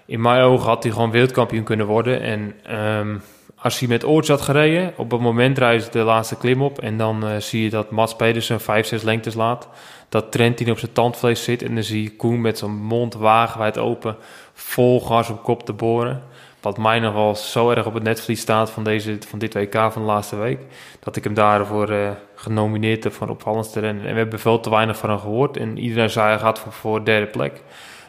in 0.09 0.21
mijn 0.21 0.43
ogen 0.43 0.69
had 0.69 0.83
hij 0.83 0.93
gewoon 0.93 1.11
wereldkampioen 1.11 1.65
kunnen 1.65 1.87
worden. 1.87 2.21
En 2.21 2.55
um, 2.77 3.23
als 3.57 3.79
hij 3.79 3.89
met 3.89 4.05
Oorts 4.05 4.29
had 4.29 4.41
gereden, 4.41 4.93
op 4.97 5.11
het 5.11 5.21
moment 5.21 5.59
rijdt 5.59 5.93
de 5.93 5.99
laatste 5.99 6.37
klim 6.37 6.63
op. 6.63 6.79
En 6.81 6.99
dan 6.99 7.25
uh, 7.25 7.37
zie 7.37 7.63
je 7.63 7.71
dat 7.71 7.91
Mats 7.91 8.17
Pedersen 8.17 8.61
5, 8.61 8.87
6 8.87 9.03
lengtes 9.03 9.35
laat. 9.35 9.69
Dat 10.09 10.33
Trentin 10.33 10.71
op 10.71 10.79
zijn 10.79 10.93
tandvlees 10.93 11.45
zit. 11.45 11.63
En 11.63 11.75
dan 11.75 11.83
zie 11.83 12.03
je 12.03 12.17
Koen 12.17 12.41
met 12.41 12.59
zijn 12.59 12.71
mond 12.71 13.15
wagenwijd 13.15 13.79
open, 13.79 14.17
vol 14.53 15.01
gas 15.01 15.31
op 15.31 15.43
kop 15.43 15.65
te 15.65 15.73
boren. 15.73 16.23
Wat 16.61 16.79
mij 16.79 17.01
nogal 17.01 17.35
zo 17.35 17.71
erg 17.71 17.87
op 17.87 17.95
het 17.95 18.03
netvlies 18.03 18.41
staat 18.41 18.71
van, 18.71 18.85
deze, 18.85 19.19
van 19.29 19.39
dit 19.39 19.55
WK 19.55 19.75
van 19.75 20.03
de 20.03 20.09
laatste 20.09 20.37
week. 20.37 20.61
Dat 21.01 21.17
ik 21.17 21.25
hem 21.25 21.35
daarvoor 21.35 21.91
uh, 21.91 22.11
genomineerd 22.35 23.05
heb 23.05 23.13
voor 23.13 23.29
opvallendste 23.29 23.81
rennen. 23.81 24.07
En 24.07 24.13
we 24.13 24.19
hebben 24.19 24.39
veel 24.39 24.61
te 24.61 24.71
weinig 24.71 24.97
van 24.97 25.11
hem 25.11 25.19
gehoord. 25.19 25.57
En 25.57 25.79
iedereen 25.79 26.11
zei 26.11 26.29
hij 26.29 26.39
gaat 26.39 26.59
voor, 26.59 26.73
voor 26.73 27.05
derde 27.05 27.27
plek. 27.27 27.63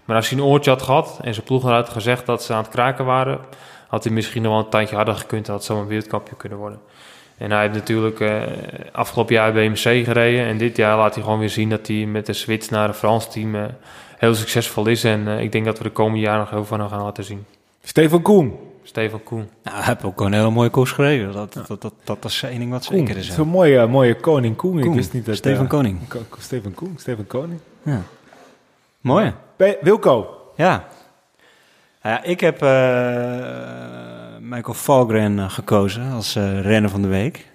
Maar 0.09 0.17
als 0.17 0.29
hij 0.29 0.37
een 0.37 0.43
oortje 0.43 0.69
had 0.69 0.81
gehad 0.81 1.19
en 1.21 1.33
zijn 1.33 1.45
ploeg 1.45 1.63
had 1.63 1.89
gezegd 1.89 2.25
dat 2.25 2.43
ze 2.43 2.53
aan 2.53 2.61
het 2.63 2.71
kraken 2.71 3.05
waren... 3.05 3.39
had 3.87 4.03
hij 4.03 4.13
misschien 4.13 4.41
nog 4.41 4.51
wel 4.51 4.61
een 4.61 4.69
tandje 4.69 4.95
harder 4.95 5.15
gekund 5.15 5.47
en 5.47 5.53
had 5.53 5.63
zo 5.63 5.79
een 5.79 5.87
wereldkampioen 5.87 6.37
kunnen 6.37 6.57
worden. 6.57 6.79
En 7.37 7.51
hij 7.51 7.61
heeft 7.61 7.73
natuurlijk 7.73 8.19
uh, 8.19 8.41
afgelopen 8.91 9.35
jaar 9.35 9.53
BMC 9.53 10.05
gereden. 10.05 10.45
En 10.45 10.57
dit 10.57 10.77
jaar 10.77 10.97
laat 10.97 11.13
hij 11.13 11.23
gewoon 11.23 11.39
weer 11.39 11.49
zien 11.49 11.69
dat 11.69 11.87
hij 11.87 12.05
met 12.05 12.25
de 12.25 12.33
switch 12.33 12.69
naar 12.69 12.87
een 12.87 12.93
Frans 12.93 13.31
team 13.31 13.55
heel 14.17 14.35
succesvol 14.35 14.87
is. 14.87 15.03
En 15.03 15.27
ik 15.27 15.51
denk 15.51 15.65
dat 15.65 15.77
we 15.77 15.83
de 15.83 15.89
komende 15.89 16.19
jaren 16.19 16.39
nog 16.39 16.49
heel 16.49 16.65
veel 16.65 16.87
gaan 16.87 17.03
laten 17.03 17.23
zien. 17.23 17.45
Stefan 17.83 18.21
Koen. 18.21 18.53
Stefan 18.83 19.23
Koen. 19.23 19.47
Nou, 19.63 19.77
hij 19.77 19.85
heeft 19.85 20.03
ook 20.03 20.21
een 20.21 20.33
hele 20.33 20.49
mooie 20.49 20.69
koers 20.69 20.91
gereden. 20.91 21.31
Dat, 21.31 21.53
dat, 21.53 21.81
dat, 21.81 21.93
dat, 22.03 22.25
is 22.25 22.43
één 22.43 22.59
ding 22.59 22.71
wat 22.71 22.83
zeker 22.83 23.17
is. 23.17 23.33
Zo'n 23.33 23.47
mooie, 23.47 23.87
mooie 23.87 24.15
koning 24.15 24.55
Koen. 24.55 24.79
Ik 24.79 24.93
wist 24.93 25.13
niet 25.13 25.25
dat... 25.25 25.35
Stefan 25.35 25.67
Koning. 25.67 25.99
Stefan 26.37 26.73
Koen, 26.73 26.95
Stefan 26.97 27.27
Koning. 27.27 27.59
Ja. 27.83 28.01
Mooi. 29.01 29.33
Wilco. 29.81 30.37
Ja. 30.55 30.87
ja 32.03 32.23
ik 32.23 32.39
heb 32.39 32.59
Michael 34.41 34.73
Falgren 34.73 35.51
gekozen 35.51 36.11
als 36.11 36.35
renner 36.35 36.89
van 36.89 37.01
de 37.01 37.07
week. 37.07 37.49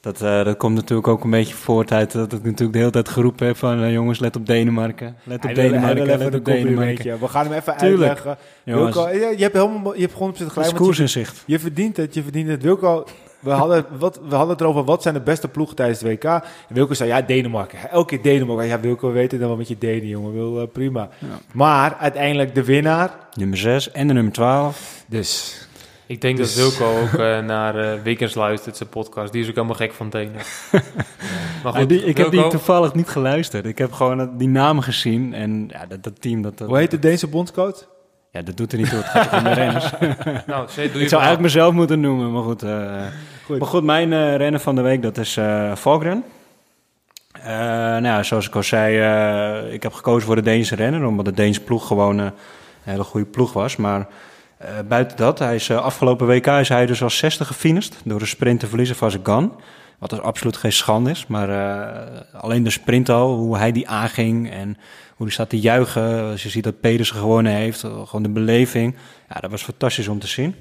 Dat, 0.00 0.22
uh, 0.22 0.44
dat 0.44 0.56
komt 0.56 0.74
natuurlijk 0.74 1.08
ook 1.08 1.24
een 1.24 1.30
beetje 1.30 1.54
voort 1.54 1.92
uit 1.92 2.12
dat 2.12 2.32
ik 2.32 2.42
natuurlijk 2.42 2.72
de 2.72 2.78
hele 2.78 2.90
tijd 2.90 3.08
geroepen 3.08 3.46
heb 3.46 3.56
van 3.56 3.82
uh, 3.82 3.92
jongens, 3.92 4.18
let 4.18 4.36
op 4.36 4.46
Denemarken. 4.46 5.16
Let 5.22 5.44
op 5.44 5.54
Denemarken, 5.54 6.06
let 6.06 6.34
op 6.34 6.44
Denemarken. 6.44 7.20
We 7.20 7.28
gaan 7.28 7.46
hem 7.46 7.54
even 7.54 7.76
Tuurlijk. 7.76 8.10
uitleggen. 8.10 8.44
Wilco, 8.64 9.08
je, 9.08 9.36
hebt 9.38 9.54
helemaal, 9.54 9.94
je 9.94 10.00
hebt 10.00 10.12
gewoon 10.12 10.28
op 10.28 10.36
z'n 10.36 10.48
gelijk. 10.48 10.74
koers 10.74 10.98
in 10.98 11.08
zicht. 11.08 11.42
Je 11.46 11.58
verdient 11.58 11.96
het, 11.96 12.14
je 12.14 12.22
verdient 12.22 12.48
het. 12.48 12.62
Wilco, 12.62 13.04
we 13.40 13.50
hadden, 13.50 13.86
wat, 13.98 14.20
we 14.28 14.34
hadden 14.34 14.48
het 14.48 14.60
erover, 14.60 14.84
wat 14.84 15.02
zijn 15.02 15.14
de 15.14 15.20
beste 15.20 15.48
ploegen 15.48 15.76
tijdens 15.76 15.98
de 15.98 16.08
WK? 16.08 16.24
En 16.24 16.42
Wilco 16.68 16.94
zei, 16.94 17.08
ja, 17.08 17.20
Denemarken. 17.20 17.90
Elke 17.90 18.06
keer 18.06 18.22
Denemarken. 18.22 18.66
Ja, 18.66 18.80
Wilco, 18.80 19.06
we 19.06 19.12
weten 19.12 19.38
dan 19.38 19.48
wel 19.48 19.56
met 19.56 19.68
je 19.68 19.78
Denen, 19.78 20.08
jongen. 20.08 20.32
Wil, 20.32 20.60
uh, 20.60 20.66
prima. 20.72 21.08
Ja. 21.18 21.26
Maar 21.52 21.96
uiteindelijk 21.96 22.54
de 22.54 22.64
winnaar. 22.64 23.10
Nummer 23.34 23.58
6 23.58 23.90
en 23.90 24.06
de 24.06 24.12
nummer 24.12 24.32
12. 24.32 25.04
Dus 25.06 25.58
ik 26.06 26.20
denk 26.20 26.38
dat 26.38 26.46
dus- 26.46 26.56
Wilco 26.56 26.98
ook 27.00 27.12
uh, 27.12 27.38
naar 27.38 28.04
uh, 28.04 28.34
luistert, 28.34 28.76
zijn 28.76 28.88
podcast. 28.88 29.32
Die 29.32 29.42
is 29.42 29.48
ook 29.48 29.54
helemaal 29.54 29.76
gek 29.76 29.92
van 29.92 30.10
tenen. 30.10 30.32
maar 31.62 31.72
goed, 31.72 31.88
die, 31.88 32.04
ik 32.04 32.16
heb 32.16 32.30
die 32.30 32.48
toevallig 32.48 32.94
niet 32.94 33.08
geluisterd. 33.08 33.66
Ik 33.66 33.78
heb 33.78 33.92
gewoon 33.92 34.38
die 34.38 34.48
namen 34.48 34.82
gezien 34.82 35.34
en 35.34 35.68
ja, 35.68 35.86
dat, 35.86 36.02
dat 36.02 36.20
team... 36.20 36.42
Dat, 36.42 36.58
dat, 36.58 36.68
Hoe 36.68 36.78
heet 36.78 36.90
de 36.90 36.98
Deense 36.98 37.26
bondscoach? 37.26 37.86
Ja, 38.32 38.42
dat 38.42 38.56
doet 38.56 38.72
er 38.72 38.78
niet 38.78 38.90
toe. 38.90 38.98
Het 38.98 39.06
gaat 39.06 39.32
om 39.32 39.44
de 39.44 39.52
renners. 39.52 39.90
nou, 40.46 40.68
doe 40.74 40.84
je 40.84 40.88
ik 40.88 41.08
zou 41.08 41.22
eigenlijk 41.22 41.40
mezelf 41.40 41.72
moeten 41.72 42.00
noemen, 42.00 42.32
maar 42.32 42.42
goed. 42.42 42.64
Uh, 42.64 43.06
goed. 43.44 43.58
Maar 43.58 43.68
goed, 43.68 43.84
mijn 43.84 44.12
uh, 44.12 44.36
renner 44.36 44.60
van 44.60 44.74
de 44.74 44.80
week, 44.80 45.02
dat 45.02 45.18
is 45.18 45.36
uh, 45.36 45.72
nou 47.44 48.04
ja, 48.04 48.22
zoals 48.22 48.46
ik 48.46 48.54
al 48.54 48.62
zei, 48.62 48.92
ik 49.72 49.82
heb 49.82 49.92
gekozen 49.92 50.26
voor 50.26 50.36
de 50.36 50.42
Deense 50.42 50.74
renner, 50.74 51.06
omdat 51.06 51.24
de 51.24 51.32
Deense 51.32 51.60
ploeg 51.60 51.86
gewoon 51.86 52.18
een 52.18 52.32
hele 52.82 53.04
goede 53.04 53.26
ploeg 53.26 53.52
was. 53.52 53.76
Maar 53.76 54.06
uh, 54.62 54.68
buiten 54.88 55.16
dat, 55.16 55.38
hij 55.38 55.54
is, 55.54 55.68
uh, 55.68 55.76
afgelopen 55.76 56.26
WK 56.26 56.46
is 56.46 56.68
hij 56.68 56.86
dus 56.86 57.02
als 57.02 57.18
60 57.18 57.46
gefinist 57.46 58.00
door 58.04 58.20
een 58.20 58.26
sprint 58.26 58.60
te 58.60 58.66
verliezen 58.66 58.96
van 58.96 59.12
Gan. 59.22 59.60
Wat 59.98 60.10
dus 60.10 60.20
absoluut 60.20 60.56
geen 60.56 60.72
schande 60.72 61.10
is, 61.10 61.26
maar 61.26 61.48
uh, 61.48 62.40
alleen 62.40 62.62
de 62.62 62.70
sprint 62.70 63.08
al, 63.08 63.34
hoe 63.34 63.56
hij 63.56 63.72
die 63.72 63.88
aanging 63.88 64.50
en 64.50 64.76
hoe 65.20 65.28
hij 65.28 65.34
staat 65.34 65.48
te 65.48 65.60
juichen. 65.60 66.30
Als 66.30 66.42
je 66.42 66.48
ziet 66.48 66.64
dat 66.64 66.80
Pedersen 66.80 67.16
gewonnen 67.16 67.52
heeft, 67.52 67.80
gewoon 67.80 68.22
de 68.22 68.28
beleving. 68.28 68.94
Ja, 69.28 69.40
dat 69.40 69.50
was 69.50 69.62
fantastisch 69.62 70.08
om 70.08 70.18
te 70.18 70.26
zien. 70.26 70.54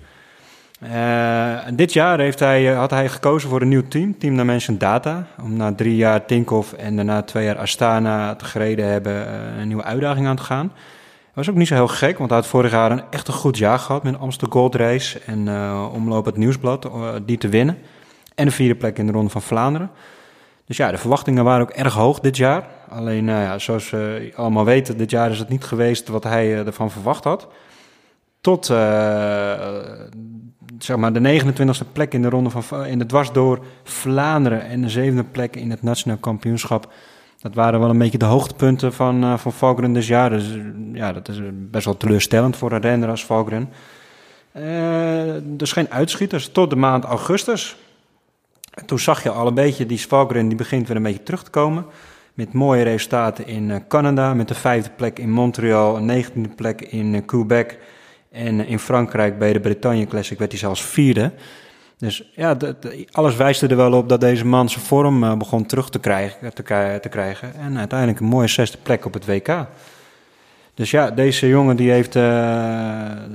en 1.66 1.76
dit 1.76 1.94
jaar 1.94 2.20
heeft 2.20 2.40
hij, 2.40 2.66
had 2.66 2.90
hij 2.90 3.10
gekozen 3.10 3.50
voor 3.50 3.62
een 3.62 3.68
nieuw 3.68 3.88
team, 3.88 4.18
Team 4.18 4.38
Dimension 4.38 4.78
Data. 4.78 5.28
Om 5.42 5.58
na 5.58 5.74
drie 5.76 5.96
jaar 5.96 6.26
Tinkoff 6.26 6.74
en 6.74 6.96
daarna 6.96 7.22
twee 7.22 7.46
jaar 7.46 7.58
Astana 7.58 8.36
te 8.36 8.46
gereden 8.46 8.86
hebben 8.86 9.34
een 9.60 9.68
nieuwe 9.68 9.84
uitdaging 9.84 10.28
aan 10.28 10.36
te 10.36 10.44
gaan 10.44 10.72
was 11.40 11.50
ook 11.50 11.56
niet 11.56 11.68
zo 11.68 11.74
heel 11.74 11.88
gek, 11.88 12.18
want 12.18 12.30
hij 12.30 12.40
had 12.40 12.48
vorig 12.48 12.72
jaar 12.72 12.92
een 12.92 13.04
echt 13.10 13.28
een 13.28 13.34
goed 13.34 13.58
jaar 13.58 13.80
gehad 13.80 14.04
met 14.04 14.20
Amstel 14.20 14.48
Gold 14.50 14.76
Race 14.76 15.20
en 15.20 15.48
uh, 15.48 15.90
Omloop 15.94 16.26
het 16.26 16.38
Nieuwsblad, 16.38 16.90
die 17.26 17.38
te 17.38 17.50
winnen. 17.50 17.78
En 18.36 18.46
een 18.46 18.52
vierde 18.52 18.76
plek 18.76 18.98
in 18.98 19.06
de 19.06 19.12
Ronde 19.12 19.30
van 19.30 19.42
Vlaanderen. 19.42 19.92
Dus 20.70 20.78
ja, 20.78 20.92
de 20.92 20.98
verwachtingen 20.98 21.44
waren 21.44 21.62
ook 21.62 21.70
erg 21.70 21.94
hoog 21.94 22.20
dit 22.20 22.38
jaar. 22.38 22.68
Alleen, 22.90 23.28
uh, 23.28 23.44
ja, 23.44 23.60
zoals 23.60 23.90
we 23.90 24.32
allemaal 24.36 24.66
weten, 24.66 24.98
dit 24.98 25.10
jaar 25.10 25.32
is 25.32 25.40
het 25.40 25.50
niet 25.50 25.64
geweest 25.64 26.08
wat 26.08 26.24
hij 26.24 26.66
ervan 26.66 26.92
verwacht 26.92 27.24
had. 27.24 27.48
Tot 28.42 28.66
zeg 30.80 30.98
maar 30.98 31.14
de 31.14 31.42
29e 31.42 31.92
plek 31.92 32.14
in 32.14 32.22
de 32.22 32.30
Ronde 32.30 32.50
van 32.50 32.86
in 32.86 33.00
de 33.00 33.06
dwars 33.06 33.32
door 33.32 33.60
Vlaanderen 33.84 34.62
en 34.62 34.82
de 34.82 34.90
zevende 34.90 35.24
plek 35.24 35.56
in 35.56 35.70
het 35.70 35.84
Nationaal 35.84 36.18
Kampioenschap 36.18 36.92
dat 37.42 37.54
waren 37.54 37.80
wel 37.80 37.90
een 37.90 37.98
beetje 37.98 38.18
de 38.18 38.26
hoogtepunten 38.26 38.94
van, 38.94 39.24
uh, 39.24 39.38
van 39.38 39.54
Valgren 39.54 39.94
dit 39.94 40.06
jaar. 40.06 40.30
Dus 40.30 40.58
ja, 40.94 41.14
dat 41.14 41.28
is 41.28 41.40
best 41.54 41.86
wel 41.86 41.98
teleurstellend 41.98 42.58
voor 42.58 42.72
een 42.72 42.82
renner 42.82 43.10
als 43.10 43.26
Valgren. 43.26 43.70
Uh, 44.58 45.34
dus 45.44 45.72
geen 45.72 45.92
uitschieters 45.92 46.50
tot 46.52 46.70
de 46.70 46.76
maand 46.76 47.04
augustus. 47.04 47.78
Toen 48.86 49.00
zag 49.00 49.24
je 49.24 49.30
al 49.30 49.48
een 49.48 49.54
beetje, 49.54 49.86
die 49.86 50.08
Valgren 50.08 50.48
die 50.48 50.58
begint 50.58 50.88
weer 50.88 50.98
een 50.98 51.04
beetje 51.04 51.24
terug 51.24 51.44
te 51.44 51.50
komen. 51.50 51.86
Met 52.34 52.54
mooie 52.54 52.84
resultaten 52.84 53.48
in 53.48 53.70
uh, 53.70 53.76
Canada, 53.88 54.34
met 54.34 54.48
de 54.48 54.56
vijfde 54.56 54.90
plek 54.96 55.20
in 55.20 55.32
Montreal, 55.32 55.98
een 55.98 56.06
negentiende 56.06 56.50
plek 56.50 56.82
in 56.82 57.26
Quebec. 57.26 57.78
En 58.32 58.66
in 58.68 58.80
Frankrijk 58.80 59.40
bij 59.40 59.54
de 59.54 59.60
Bretagne 59.60 60.06
Classic 60.06 60.38
werd 60.38 60.52
hij 60.52 60.60
zelfs 60.60 60.82
vierde. 60.82 61.32
Dus 61.98 62.32
ja, 62.36 62.58
alles 63.12 63.36
wijst 63.36 63.62
er 63.62 63.76
wel 63.76 63.94
op 63.94 64.10
dat 64.10 64.22
deze 64.22 64.46
man 64.46 64.70
zijn 64.70 64.86
vorm 64.86 65.38
begon 65.38 65.66
terug 65.66 65.90
te 65.90 66.00
krijgen, 66.00 66.54
te, 66.54 66.64
te, 67.02 67.10
krijgen. 67.10 67.56
En 67.56 67.78
uiteindelijk 67.78 68.20
een 68.20 68.26
mooie 68.26 68.48
zesde 68.48 68.78
plek 68.84 69.06
op 69.06 69.14
het 69.14 69.26
WK. 69.26 69.48
Dus 70.80 70.92
ja, 70.92 71.12
deze 71.12 71.48
jongen 71.48 71.76
die 71.76 71.92
heeft 71.92 72.16
uh, 72.16 72.24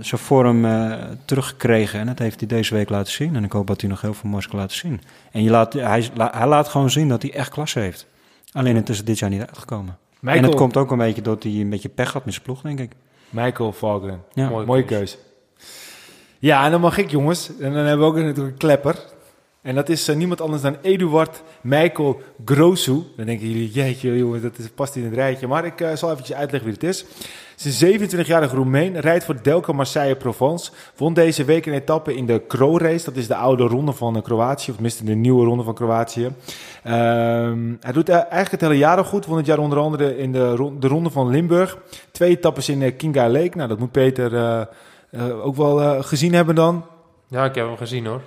zijn 0.01 0.21
vorm 0.21 0.65
uh, 0.65 0.95
teruggekregen. 1.25 2.01
En 2.01 2.07
dat 2.07 2.19
heeft 2.19 2.39
hij 2.39 2.49
deze 2.49 2.75
week 2.75 2.89
laten 2.89 3.13
zien. 3.13 3.37
En 3.37 3.45
ik 3.45 3.53
hoop 3.53 3.67
dat 3.67 3.81
hij 3.81 3.91
nog 3.91 4.01
heel 4.01 4.15
veel 4.15 4.31
moois 4.31 4.49
kan 4.49 4.59
laten 4.59 4.77
zien. 4.77 5.01
En 5.33 5.43
je 5.43 5.51
laat, 5.51 5.73
hij, 5.73 6.11
hij 6.17 6.47
laat 6.47 6.69
gewoon 6.69 6.91
zien 6.91 7.09
dat 7.09 7.23
hij 7.23 7.33
echt 7.33 7.51
klasse 7.51 7.79
heeft. 7.79 8.07
Alleen 8.53 8.77
het 8.77 8.89
is 8.89 9.05
dit 9.05 9.19
jaar 9.19 9.31
niet 9.31 9.41
uitgekomen. 9.41 9.97
Michael, 10.21 10.43
en 10.43 10.49
het 10.49 10.59
komt 10.59 10.77
ook 10.77 10.91
een 10.91 10.99
beetje 10.99 11.23
doordat 11.23 11.43
hij 11.43 11.53
een 11.53 11.71
beetje 11.71 11.89
pech 11.89 12.13
had 12.13 12.25
met 12.25 12.35
zijn 12.35 12.47
ploeg, 12.47 12.61
denk 12.61 12.79
ik. 12.81 12.93
Michael 13.31 13.73
Valken. 13.73 14.23
Ja. 14.33 14.49
Mooie, 14.49 14.85
keuze. 14.85 15.17
Ja, 16.39 16.65
en 16.65 16.71
dan 16.71 16.81
mag 16.81 16.99
ik, 16.99 17.11
jongens. 17.11 17.51
En 17.61 17.73
dan 17.73 17.85
hebben 17.85 18.07
we 18.07 18.13
ook 18.13 18.17
natuurlijk 18.17 18.53
een 18.53 18.59
klepper. 18.59 18.97
En 19.65 19.75
dat 19.75 19.89
is 19.89 20.09
uh, 20.09 20.17
niemand 20.17 20.41
anders 20.41 20.63
dan 20.63 20.77
Eduard 20.83 21.43
Michael 21.61 22.21
Grosu. 22.45 23.03
Dan 23.17 23.27
denken 23.27 23.49
jullie, 23.49 23.71
jeetje 23.71 24.17
jongens, 24.17 24.43
dat 24.43 24.59
is, 24.59 24.69
past 24.69 24.97
in 24.97 25.05
het 25.05 25.15
rijtje. 25.15 25.47
Maar 25.47 25.65
ik 25.65 25.81
uh, 25.81 25.95
zal 25.95 26.11
eventjes 26.11 26.37
uitleggen 26.37 26.71
wie 26.71 26.79
het 26.81 26.89
is. 26.89 27.05
Het 27.57 27.65
is 27.65 27.81
een 27.81 28.25
27-jarige 28.25 28.57
Roemeen, 28.57 29.01
rijdt 29.01 29.25
voor 29.25 29.43
Delco 29.43 29.73
Marseille 29.73 30.17
Provence. 30.17 30.71
Won 30.97 31.15
deze 31.15 31.45
week 31.45 31.67
een 31.67 31.73
etappe 31.73 32.15
in 32.17 32.27
de 32.27 32.43
Kro 32.47 32.79
Race. 32.79 33.05
Dat 33.05 33.17
is 33.17 33.27
de 33.27 33.35
oude 33.35 33.63
ronde 33.63 33.93
van 33.93 34.23
Kroatië, 34.23 34.69
of 34.69 34.75
tenminste 34.75 35.05
de 35.05 35.15
nieuwe 35.15 35.45
ronde 35.45 35.63
van 35.63 35.75
Kroatië. 35.75 36.25
Um, 36.25 37.77
hij 37.81 37.93
doet 37.93 38.09
eigenlijk 38.09 38.51
het 38.51 38.61
hele 38.61 38.77
jaar 38.77 38.97
al 38.97 39.05
goed. 39.05 39.27
Won 39.27 39.37
het 39.37 39.47
jaar 39.47 39.59
onder 39.59 39.79
andere 39.79 40.19
in 40.19 40.33
de, 40.33 40.75
de 40.79 40.89
ronde 40.89 41.11
van 41.11 41.31
Limburg. 41.31 41.79
Twee 42.11 42.31
etappes 42.31 42.69
in 42.69 42.97
Kinga 42.97 43.29
Lake. 43.29 43.57
Nou, 43.57 43.69
dat 43.69 43.79
moet 43.79 43.93
Peter 43.93 44.33
uh, 44.33 45.47
ook 45.47 45.57
wel 45.57 46.03
gezien 46.03 46.35
hebben 46.35 46.55
dan. 46.55 46.85
Ja, 47.29 47.45
ik 47.45 47.55
heb 47.55 47.67
hem 47.67 47.77
gezien 47.77 48.07
hoor. 48.07 48.21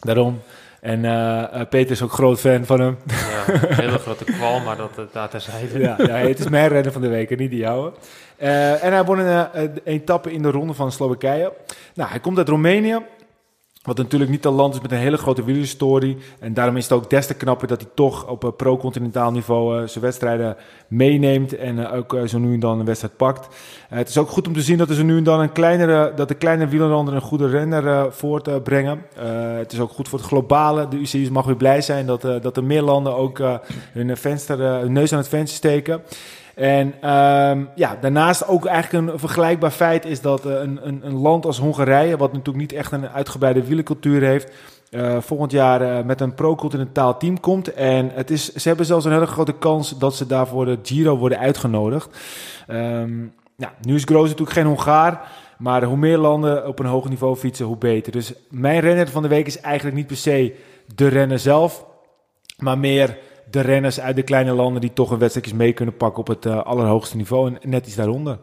Daarom. 0.00 0.40
En 0.84 1.04
uh, 1.04 1.60
Peter 1.68 1.90
is 1.90 2.02
ook 2.02 2.12
groot 2.12 2.40
fan 2.40 2.64
van 2.64 2.80
hem. 2.80 2.98
Ja, 3.06 3.54
een 3.54 3.74
hele 3.74 3.98
grote 3.98 4.24
kwal, 4.24 4.60
maar 4.60 4.76
dat, 4.76 5.12
dat 5.12 5.30
terzijde. 5.30 5.78
Ja, 5.78 5.94
ja, 5.98 6.16
het 6.16 6.38
is 6.38 6.48
mijn 6.48 6.68
renner 6.68 6.92
van 6.92 7.02
de 7.02 7.08
week 7.08 7.30
en 7.30 7.38
niet 7.38 7.50
die 7.50 7.58
jouwe. 7.58 7.92
en 8.36 8.92
hij 8.92 9.04
won 9.04 9.18
een 9.18 9.80
etappe 9.84 10.32
in 10.32 10.42
de 10.42 10.50
ronde 10.50 10.74
van 10.74 10.92
Slowakije. 10.92 11.52
Nou, 11.94 12.10
hij 12.10 12.20
komt 12.20 12.38
uit 12.38 12.48
Roemenië. 12.48 12.98
Wat 13.84 13.96
natuurlijk 13.96 14.30
niet 14.30 14.44
een 14.44 14.52
land 14.52 14.74
is 14.74 14.80
met 14.80 14.92
een 14.92 14.98
hele 14.98 15.16
grote 15.16 15.44
wielerhistorie. 15.44 16.16
En 16.38 16.54
daarom 16.54 16.76
is 16.76 16.82
het 16.82 16.92
ook 16.92 17.10
des 17.10 17.26
te 17.26 17.34
knapper 17.34 17.68
dat 17.68 17.80
hij 17.80 17.90
toch 17.94 18.26
op 18.28 18.42
een 18.42 18.56
pro-continentaal 18.56 19.30
niveau 19.30 19.80
uh, 19.80 19.88
zijn 19.88 20.04
wedstrijden 20.04 20.56
meeneemt. 20.88 21.56
En 21.56 21.78
uh, 21.78 21.94
ook 21.94 22.18
zo 22.26 22.38
nu 22.38 22.52
en 22.54 22.60
dan 22.60 22.78
een 22.78 22.86
wedstrijd 22.86 23.16
pakt. 23.16 23.48
het 23.88 24.08
is 24.08 24.18
ook 24.18 24.28
goed 24.28 24.46
om 24.46 24.52
te 24.52 24.62
zien 24.62 24.78
dat 24.78 24.90
er 24.90 25.04
nu 25.04 25.16
en 25.16 25.24
dan 25.24 25.40
een 25.40 25.52
kleinere, 25.52 26.12
dat 26.16 26.28
de 26.28 26.34
kleine 26.34 26.66
wielerlanden 26.66 27.14
een 27.14 27.20
goede 27.20 27.48
renner 27.48 28.12
voortbrengen. 28.12 29.02
het 29.58 29.72
is 29.72 29.80
ook 29.80 29.90
goed 29.90 30.08
voor 30.08 30.18
het 30.18 30.28
globale. 30.28 30.88
De 30.88 30.96
UCI's 30.96 31.30
mag 31.30 31.44
weer 31.44 31.56
blij 31.56 31.80
zijn 31.80 32.06
dat, 32.06 32.20
dat 32.20 32.56
er 32.56 32.64
meer 32.64 32.82
landen 32.82 33.16
ook 33.16 33.42
hun, 33.92 34.16
venster, 34.16 34.58
hun 34.58 34.92
neus 34.92 35.12
aan 35.12 35.18
het 35.18 35.28
venster 35.28 35.56
steken. 35.56 36.02
En 36.54 36.86
um, 37.10 37.68
ja, 37.74 37.96
daarnaast 38.00 38.48
ook 38.48 38.64
eigenlijk 38.66 39.12
een 39.12 39.18
vergelijkbaar 39.18 39.70
feit 39.70 40.04
is 40.04 40.20
dat 40.20 40.46
uh, 40.46 40.52
een, 40.52 40.80
een, 40.82 41.00
een, 41.06 41.16
land 41.16 41.46
als 41.46 41.58
Hongarije, 41.58 42.16
wat 42.16 42.32
natuurlijk 42.32 42.58
niet 42.58 42.72
echt 42.72 42.92
een 42.92 43.08
uitgebreide 43.08 43.64
wielercultuur 43.64 44.22
heeft, 44.22 44.52
uh, 44.90 45.16
volgend 45.20 45.50
jaar 45.50 45.82
uh, 45.82 46.04
met 46.04 46.20
een 46.20 46.34
pro-continentaal 46.34 47.18
team 47.18 47.40
komt. 47.40 47.72
En 47.72 48.10
het 48.14 48.30
is, 48.30 48.52
ze 48.52 48.68
hebben 48.68 48.86
zelfs 48.86 49.04
een 49.04 49.12
hele 49.12 49.26
grote 49.26 49.52
kans 49.52 49.98
dat 49.98 50.14
ze 50.14 50.26
daarvoor 50.26 50.64
de 50.64 50.78
Giro 50.82 51.16
worden 51.16 51.38
uitgenodigd. 51.38 52.18
Um, 52.70 53.32
ja, 53.56 53.74
nu 53.80 53.94
is 53.94 54.04
Groos 54.04 54.28
natuurlijk 54.28 54.56
geen 54.56 54.66
Hongaar. 54.66 55.28
Maar 55.58 55.84
hoe 55.84 55.96
meer 55.96 56.18
landen 56.18 56.66
op 56.66 56.78
een 56.78 56.86
hoog 56.86 57.08
niveau 57.08 57.36
fietsen, 57.36 57.66
hoe 57.66 57.76
beter. 57.76 58.12
Dus 58.12 58.32
mijn 58.50 58.80
renner 58.80 59.08
van 59.08 59.22
de 59.22 59.28
week 59.28 59.46
is 59.46 59.60
eigenlijk 59.60 59.96
niet 59.96 60.06
per 60.06 60.16
se 60.16 60.56
de 60.94 61.08
renner 61.08 61.38
zelf, 61.38 61.84
maar 62.58 62.78
meer 62.78 63.18
de 63.54 63.60
renners 63.60 64.00
uit 64.00 64.16
de 64.16 64.22
kleine 64.22 64.52
landen 64.52 64.80
die 64.80 64.92
toch 64.92 65.10
een 65.10 65.18
wedstrijdjes 65.18 65.54
mee 65.54 65.72
kunnen 65.72 65.96
pakken 65.96 66.20
op 66.20 66.26
het 66.26 66.46
uh, 66.46 66.62
allerhoogste 66.62 67.16
niveau 67.16 67.48
en 67.48 67.70
net 67.70 67.86
iets 67.86 67.96
daaronder. 67.96 68.38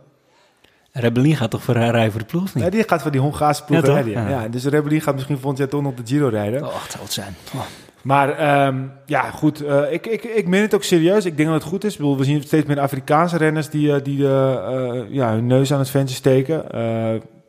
Rebellin 0.92 1.36
gaat 1.36 1.52
toch 1.52 1.64
voor 1.64 1.74
rijden 1.74 2.12
voor 2.12 2.20
de 2.20 2.26
ploeg 2.26 2.54
niet? 2.54 2.64
Ja, 2.64 2.70
die 2.70 2.84
gaat 2.88 3.02
voor 3.02 3.12
die 3.12 3.22
Hongaarse 3.22 3.64
ploeg 3.64 3.86
ja, 3.86 3.94
rijden. 3.94 4.30
Ja. 4.30 4.48
dus 4.48 4.66
Rebellin 4.66 5.02
gaat 5.02 5.14
misschien 5.14 5.38
volgend 5.38 5.58
jaar 5.58 5.68
toch 5.68 5.82
nog 5.82 5.94
de 5.94 6.02
Giro 6.06 6.28
rijden. 6.28 6.66
Oh, 6.66 6.74
dat 6.74 6.92
zou 6.92 7.04
het 7.04 7.14
zijn. 7.14 7.36
Oh. 7.56 7.62
Maar 8.02 8.66
um, 8.68 8.92
ja, 9.06 9.22
goed. 9.22 9.64
Uh, 9.64 9.92
ik, 9.92 10.08
ik, 10.08 10.24
ik 10.24 10.48
meen 10.48 10.62
het 10.62 10.76
ook 10.76 10.84
serieus. 10.84 11.26
Ik 11.26 11.38
denk 11.38 11.50
dat 11.50 11.62
het 11.62 11.70
goed 11.70 11.84
is. 11.84 11.98
we 11.98 12.24
zien 12.24 12.42
steeds 12.42 12.68
meer 12.68 12.80
Afrikaanse 12.80 13.38
renners 13.38 13.70
die, 13.70 13.88
uh, 13.88 13.96
die 14.04 14.18
uh, 14.18 15.02
ja, 15.10 15.32
hun 15.32 15.48
neus 15.48 15.74
aan 15.74 15.80
het 15.80 15.90
ventje 15.90 16.16
steken. 16.16 16.64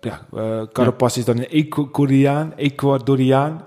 Ja, 0.05 0.27
Carapaz 0.73 1.17
is 1.17 1.25
dan 1.25 1.39
een 1.39 1.49
Ecuadoriaan. 1.49 2.53
Ecuadoriaan. 2.57 3.65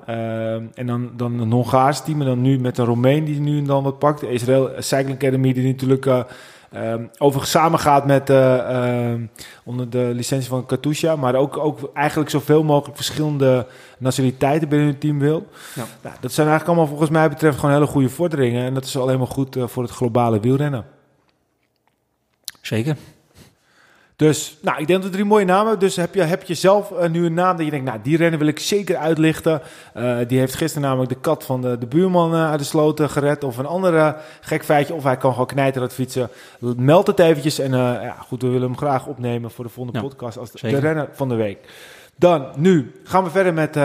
en 0.74 0.86
dan, 0.86 1.12
dan 1.16 1.40
een 1.40 1.52
Hongaars 1.52 2.04
team. 2.04 2.20
En 2.20 2.28
dan 2.28 2.42
nu 2.42 2.60
met 2.60 2.78
een 2.78 2.86
Romein 2.86 3.24
die 3.24 3.40
nu 3.40 3.58
en 3.58 3.66
dan 3.66 3.84
wat 3.84 4.00
pakt. 4.00 4.20
De 4.20 4.32
Israël 4.32 4.72
Cycling 4.78 5.16
Academy 5.16 5.54
die 5.54 5.68
natuurlijk 5.68 6.08
Um, 6.78 7.10
overigens 7.18 7.52
samengaat 7.52 8.06
met 8.06 8.30
uh, 8.30 9.14
onder 9.64 9.90
de 9.90 10.12
licentie 10.14 10.50
van 10.50 10.66
Katusha, 10.66 11.16
maar 11.16 11.36
ook, 11.36 11.58
ook 11.58 11.92
eigenlijk 11.94 12.30
zoveel 12.30 12.64
mogelijk 12.64 12.96
verschillende 12.96 13.68
nationaliteiten 13.98 14.70
binnen 14.70 14.88
het 14.88 15.00
team 15.00 15.20
wil. 15.20 15.48
Ja. 15.76 15.84
Nou, 16.02 16.16
dat 16.20 16.32
zijn 16.32 16.48
eigenlijk 16.48 16.68
allemaal 16.68 16.88
volgens 16.88 17.10
mij 17.10 17.30
betreft 17.30 17.60
gewoon 17.60 17.76
hele 17.76 17.86
goede 17.86 18.10
vorderingen 18.10 18.66
en 18.66 18.74
dat 18.74 18.86
is 18.86 18.98
alleen 18.98 19.18
maar 19.18 19.28
goed 19.28 19.56
uh, 19.56 19.68
voor 19.68 19.84
het 19.84 19.92
globale 19.92 20.40
wielrennen. 20.40 20.86
Zeker. 22.62 22.96
Dus 24.16 24.57
nou, 24.61 24.80
ik 24.80 24.88
denk 24.88 25.01
dat 25.01 25.11
drie 25.11 25.26
mooie 25.26 25.45
namen. 25.45 25.80
Dus 25.80 25.95
heb 25.95 26.13
je, 26.16 26.22
heb 26.22 26.43
je 26.43 26.53
zelf 26.53 26.91
uh, 26.91 27.09
nu 27.09 27.26
een 27.26 27.34
naam 27.34 27.55
dat 27.55 27.66
je 27.66 27.72
denkt, 27.72 27.86
nou, 27.86 27.99
die 28.03 28.18
rennen 28.18 28.39
wil 28.39 28.47
ik 28.47 28.59
zeker 28.59 28.95
uitlichten. 28.97 29.61
Uh, 29.97 30.18
die 30.28 30.39
heeft 30.39 30.55
gisteren 30.55 30.88
namelijk 30.88 31.09
de 31.09 31.20
kat 31.20 31.43
van 31.43 31.61
de, 31.61 31.78
de 31.78 31.86
buurman 31.86 32.34
uh, 32.34 32.49
uit 32.49 32.59
de 32.59 32.66
sloten 32.66 33.09
gered. 33.09 33.43
Of 33.43 33.57
een 33.57 33.66
andere 33.66 34.18
gek 34.41 34.63
feitje. 34.63 34.93
Of 34.93 35.03
hij 35.03 35.18
kan 35.18 35.32
gewoon 35.32 35.47
knijten 35.47 35.82
dat 35.82 35.93
fietsen. 35.93 36.30
Meld 36.59 37.07
het 37.07 37.20
eventjes. 37.20 37.59
En 37.59 37.72
ja, 37.72 38.16
goed, 38.28 38.41
we 38.41 38.47
willen 38.47 38.68
hem 38.68 38.78
graag 38.78 39.07
opnemen 39.07 39.51
voor 39.51 39.63
de 39.63 39.72
volgende 39.72 40.01
podcast 40.01 40.38
als 40.38 40.51
de, 40.51 40.70
de, 40.70 40.80
renner 40.80 41.09
van 41.11 41.30
de 41.30 41.36
week. 41.36 41.59
Dan, 42.16 42.47
nu 42.55 42.91
gaan 43.03 43.24
we 43.24 43.30
verder 43.30 43.53
met 43.53 43.76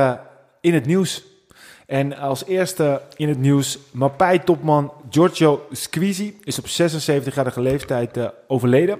in 0.60 0.74
het 0.74 0.86
nieuws. 0.86 1.24
En 1.90 2.16
als 2.16 2.44
eerste 2.44 3.00
in 3.16 3.28
het 3.28 3.38
nieuws, 3.38 3.78
Mapai-topman 3.90 4.92
Giorgio 5.08 5.66
Squeezy 5.70 6.34
is 6.44 6.58
op 6.58 6.64
76-jarige 6.64 7.60
leeftijd 7.60 8.16
uh, 8.16 8.28
overleden. 8.46 8.98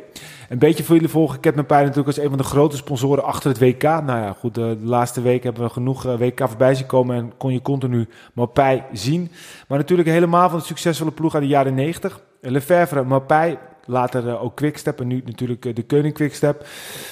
Een 0.49 0.59
beetje 0.59 0.85
voor 0.85 0.95
jullie 0.95 1.11
volgen, 1.11 1.39
heb 1.41 1.55
Mapai 1.55 1.81
natuurlijk 1.81 2.07
als 2.07 2.25
een 2.25 2.29
van 2.29 2.39
de 2.39 2.45
grote 2.45 2.77
sponsoren 2.77 3.25
achter 3.25 3.51
het 3.51 3.59
WK. 3.59 3.83
Nou 3.83 4.07
ja, 4.07 4.37
goed, 4.39 4.55
de, 4.55 4.77
laatste 4.83 5.23
week 5.23 5.43
hebben 5.43 5.63
we 5.63 5.69
genoeg 5.69 6.07
uh, 6.07 6.15
WK 6.19 6.41
voorbij 6.49 6.75
zien 6.75 6.87
komen 6.87 7.17
en 7.17 7.33
kon 7.37 7.53
je 7.53 7.63
continu 7.63 8.09
Mapai 8.33 8.83
zien. 8.93 9.31
Maar 9.69 9.79
natuurlijk 9.79 10.09
helemaal 10.09 10.49
van 10.49 10.59
de 10.59 10.65
succesvolle 10.65 11.11
ploeg 11.11 11.35
uit 11.35 11.43
de 11.43 11.49
jaren 11.49 11.75
90. 11.75 12.21
Lefevre, 12.41 13.03
Mapai, 13.03 13.59
later 13.85 14.27
uh, 14.27 14.43
ook 14.43 14.57
Quickstep 14.57 15.01
en 15.01 15.07
nu 15.07 15.23
natuurlijk 15.25 15.77
de 15.77 15.83
Koning 15.83 16.15
Quickstep. 16.15 16.67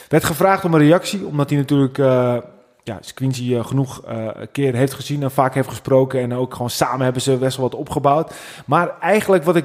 Werd 0.09 0.25
gevraagd 0.25 0.65
om 0.65 0.75
een 0.75 0.81
reactie, 0.81 1.27
omdat 1.27 1.51
hij 1.51 1.59
natuurlijk 1.59 1.99
ja, 2.89 2.99
Squincy 3.01 3.53
uh, 3.53 3.65
genoeg 3.65 4.03
uh, 4.09 4.29
keer 4.53 4.75
heeft 4.75 4.93
gezien 4.93 5.23
en 5.23 5.31
vaak 5.31 5.55
heeft 5.55 5.69
gesproken. 5.69 6.21
En 6.21 6.35
ook 6.35 6.53
gewoon 6.53 6.71
samen 6.71 7.05
hebben 7.05 7.23
ze 7.23 7.37
best 7.37 7.57
wel 7.57 7.69
wat 7.71 7.79
opgebouwd. 7.79 8.35
Maar 8.67 8.99
eigenlijk 9.01 9.45
wat 9.45 9.57
ik... 9.57 9.65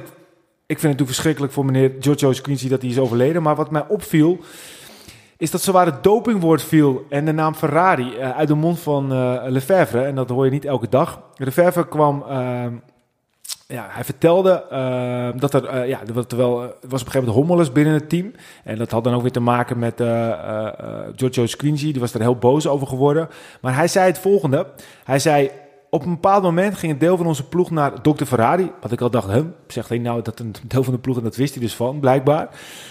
Ik 0.66 0.78
vind 0.80 0.92
het 0.92 1.00
natuurlijk 1.00 1.08
verschrikkelijk 1.08 1.52
voor 1.52 1.64
meneer 1.64 1.92
Giorgio 2.00 2.32
Squincy 2.32 2.68
dat 2.68 2.82
hij 2.82 2.90
is 2.90 2.98
overleden. 2.98 3.42
Maar 3.42 3.56
wat 3.56 3.70
mij 3.70 3.84
opviel 3.88 4.38
is 5.36 5.50
dat 5.50 5.60
zowaar 5.60 5.86
het 5.86 6.02
dopingwoord 6.02 6.62
viel 6.62 7.06
en 7.08 7.24
de 7.24 7.32
naam 7.32 7.54
Ferrari 7.54 8.16
uh, 8.16 8.36
uit 8.36 8.48
de 8.48 8.54
mond 8.54 8.80
van 8.80 9.08
Lefevre. 9.50 10.04
En 10.04 10.14
dat 10.14 10.28
hoor 10.28 10.44
je 10.44 10.50
niet 10.50 10.64
elke 10.64 10.88
dag. 10.88 11.20
Lefevre 11.36 11.88
kwam 11.88 12.24
ja, 13.74 13.86
hij 13.88 14.04
vertelde 14.04 14.64
uh, 14.72 15.40
dat 15.40 15.54
er, 15.54 15.74
uh, 15.74 15.88
ja, 15.88 16.00
terwijl 16.26 16.62
er 16.62 16.66
was 16.66 17.00
op 17.00 17.06
een 17.06 17.12
gegeven 17.12 17.18
moment 17.18 17.36
hommeles 17.36 17.72
binnen 17.72 17.94
het 17.94 18.08
team. 18.08 18.32
En 18.64 18.78
dat 18.78 18.90
had 18.90 19.04
dan 19.04 19.14
ook 19.14 19.22
weer 19.22 19.32
te 19.32 19.40
maken 19.40 19.78
met 19.78 20.00
uh, 20.00 20.68
Giorgio. 21.16 21.46
Die 21.74 22.00
was 22.00 22.14
er 22.14 22.20
heel 22.20 22.36
boos 22.36 22.66
over 22.66 22.86
geworden. 22.86 23.28
Maar 23.60 23.74
hij 23.74 23.88
zei 23.88 24.06
het 24.06 24.18
volgende. 24.18 24.66
Hij 25.04 25.18
zei, 25.18 25.50
op 25.90 26.04
een 26.04 26.10
bepaald 26.10 26.42
moment 26.42 26.76
ging 26.76 26.92
een 26.92 26.98
deel 26.98 27.16
van 27.16 27.26
onze 27.26 27.48
ploeg 27.48 27.70
naar 27.70 28.02
Dr. 28.02 28.24
Ferrari. 28.24 28.70
Wat 28.80 28.92
ik 28.92 29.00
al 29.00 29.10
dacht, 29.10 29.28
hem 29.28 29.54
zegt 29.66 29.88
hij 29.88 29.98
nou 29.98 30.22
dat 30.22 30.38
een 30.38 30.54
deel 30.66 30.82
van 30.82 30.92
de 30.92 30.98
ploeg, 30.98 31.16
en 31.16 31.22
dat 31.22 31.36
wist 31.36 31.54
hij 31.54 31.62
dus 31.62 31.74
van, 31.74 32.00
blijkbaar. 32.00 32.48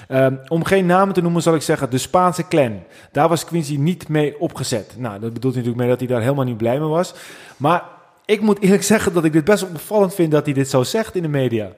Um, 0.10 0.40
om 0.48 0.64
geen 0.64 0.86
namen 0.86 1.14
te 1.14 1.22
noemen, 1.22 1.42
zal 1.42 1.56
ik 1.56 1.62
zeggen, 1.62 1.90
de 1.90 1.98
Spaanse 1.98 2.48
clan. 2.48 2.80
Daar 3.12 3.30
was 3.30 3.46
Quincy 3.46 3.76
niet 3.76 4.08
mee 4.08 4.40
opgezet. 4.40 4.96
Nou, 4.98 5.20
dat 5.20 5.34
bedoelt 5.34 5.54
natuurlijk 5.54 5.82
mee 5.82 5.90
dat 5.90 6.00
hij 6.00 6.08
daar 6.08 6.22
helemaal 6.22 6.46
niet 6.46 6.58
blij 6.58 6.80
mee 6.80 6.88
was. 6.88 7.14
Maar 7.58 7.84
ik 8.26 8.42
moet 8.42 8.60
eerlijk 8.60 8.84
zeggen 8.84 9.14
dat 9.14 9.26
ik 9.26 9.34
dit 9.34 9.44
best 9.44 9.62
wel 9.62 9.70
opvallend 9.74 10.16
vind 10.16 10.32
dat 10.32 10.46
hij 10.46 10.54
dit 10.54 10.70
zo 10.70 10.84
zegt 10.84 11.16
in 11.16 11.22
de 11.22 11.28
media. 11.28 11.72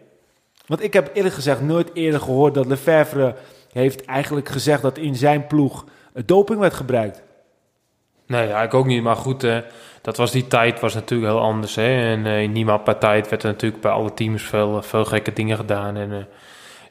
Want 0.66 0.84
ik 0.84 0.94
heb 0.94 1.10
eerlijk 1.14 1.36
gezegd 1.36 1.62
nooit 1.62 1.90
eerder 1.94 2.20
gehoord 2.20 2.54
dat 2.54 2.66
Lefebvre 2.66 3.36
heeft 3.72 4.06
eigenlijk 4.06 4.50
gezegd 4.50 4.82
dat 4.82 4.98
in 4.98 5.16
zijn 5.16 5.48
ploeg 5.48 5.86
doping 6.26 6.60
werd 6.60 6.74
gebruikt. 6.74 7.24
Nee, 8.28 8.48
ja, 8.48 8.62
ik 8.62 8.74
ook 8.74 8.86
niet. 8.86 9.04
Maar 9.04 9.16
goed, 9.16 9.44
uh, 9.44 9.58
dat 10.02 10.18
was 10.18 10.32
die 10.32 10.48
tijd 10.48 10.80
was 10.80 10.94
natuurlijk 10.94 11.32
heel 11.32 11.42
anders. 11.42 11.76
Hè? 11.76 12.12
En 12.12 12.26
uh, 12.26 12.42
in 12.42 12.54
die 12.54 12.66
tijd 13.00 13.30
werd 13.30 13.44
er 13.44 13.50
natuurlijk 13.50 13.82
bij 13.82 13.92
alle 13.92 14.14
teams 14.14 14.44
veel, 14.44 14.82
veel 14.82 15.06
gekke 15.06 15.34
dingen 15.34 15.58
gedaan. 15.58 15.98
En 15.98 16.12
uh, 16.12 16.18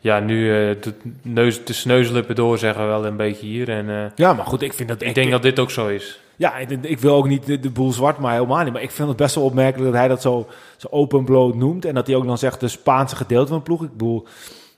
ja, 0.01 0.21
nu 0.21 0.47
de 0.81 0.95
neus, 1.23 1.65
de 1.65 1.73
sneuzelippen 1.73 2.35
door 2.35 2.59
zeggen 2.59 2.83
we 2.83 2.89
wel 2.89 3.07
een 3.07 3.17
beetje 3.17 3.47
hier. 3.47 3.69
En, 3.69 4.13
ja, 4.15 4.33
maar 4.33 4.47
goed, 4.47 4.63
ik 4.63 4.73
vind 4.73 4.89
dat... 4.89 5.03
Ik 5.03 5.15
denk 5.15 5.31
dat 5.31 5.43
dit 5.43 5.59
ook 5.59 5.71
zo 5.71 5.89
is. 5.89 6.21
Ja, 6.37 6.57
ik 6.81 6.99
wil 6.99 7.15
ook 7.15 7.29
niet 7.29 7.63
de, 7.63 7.71
boel 7.71 7.93
zwart 7.93 8.19
maar 8.19 8.33
helemaal 8.33 8.65
niet. 8.65 8.73
Maar 8.73 8.83
ik 8.83 8.91
vind 8.91 9.09
het 9.09 9.17
best 9.17 9.35
wel 9.35 9.45
opmerkelijk 9.45 9.91
dat 9.91 10.01
hij 10.01 10.09
dat 10.09 10.23
zo, 10.23 10.47
zo 10.77 10.87
open 10.91 11.25
bloot 11.25 11.55
noemt. 11.55 11.85
En 11.85 11.95
dat 11.95 12.07
hij 12.07 12.17
ook 12.17 12.27
dan 12.27 12.39
zegt 12.39 12.61
de 12.61 12.69
Spaanse 12.69 13.17
gedeelte 13.17 13.49
van 13.49 13.57
de 13.57 13.63
ploeg. 13.63 13.83
Ik 13.83 13.93
bedoel, 13.93 14.27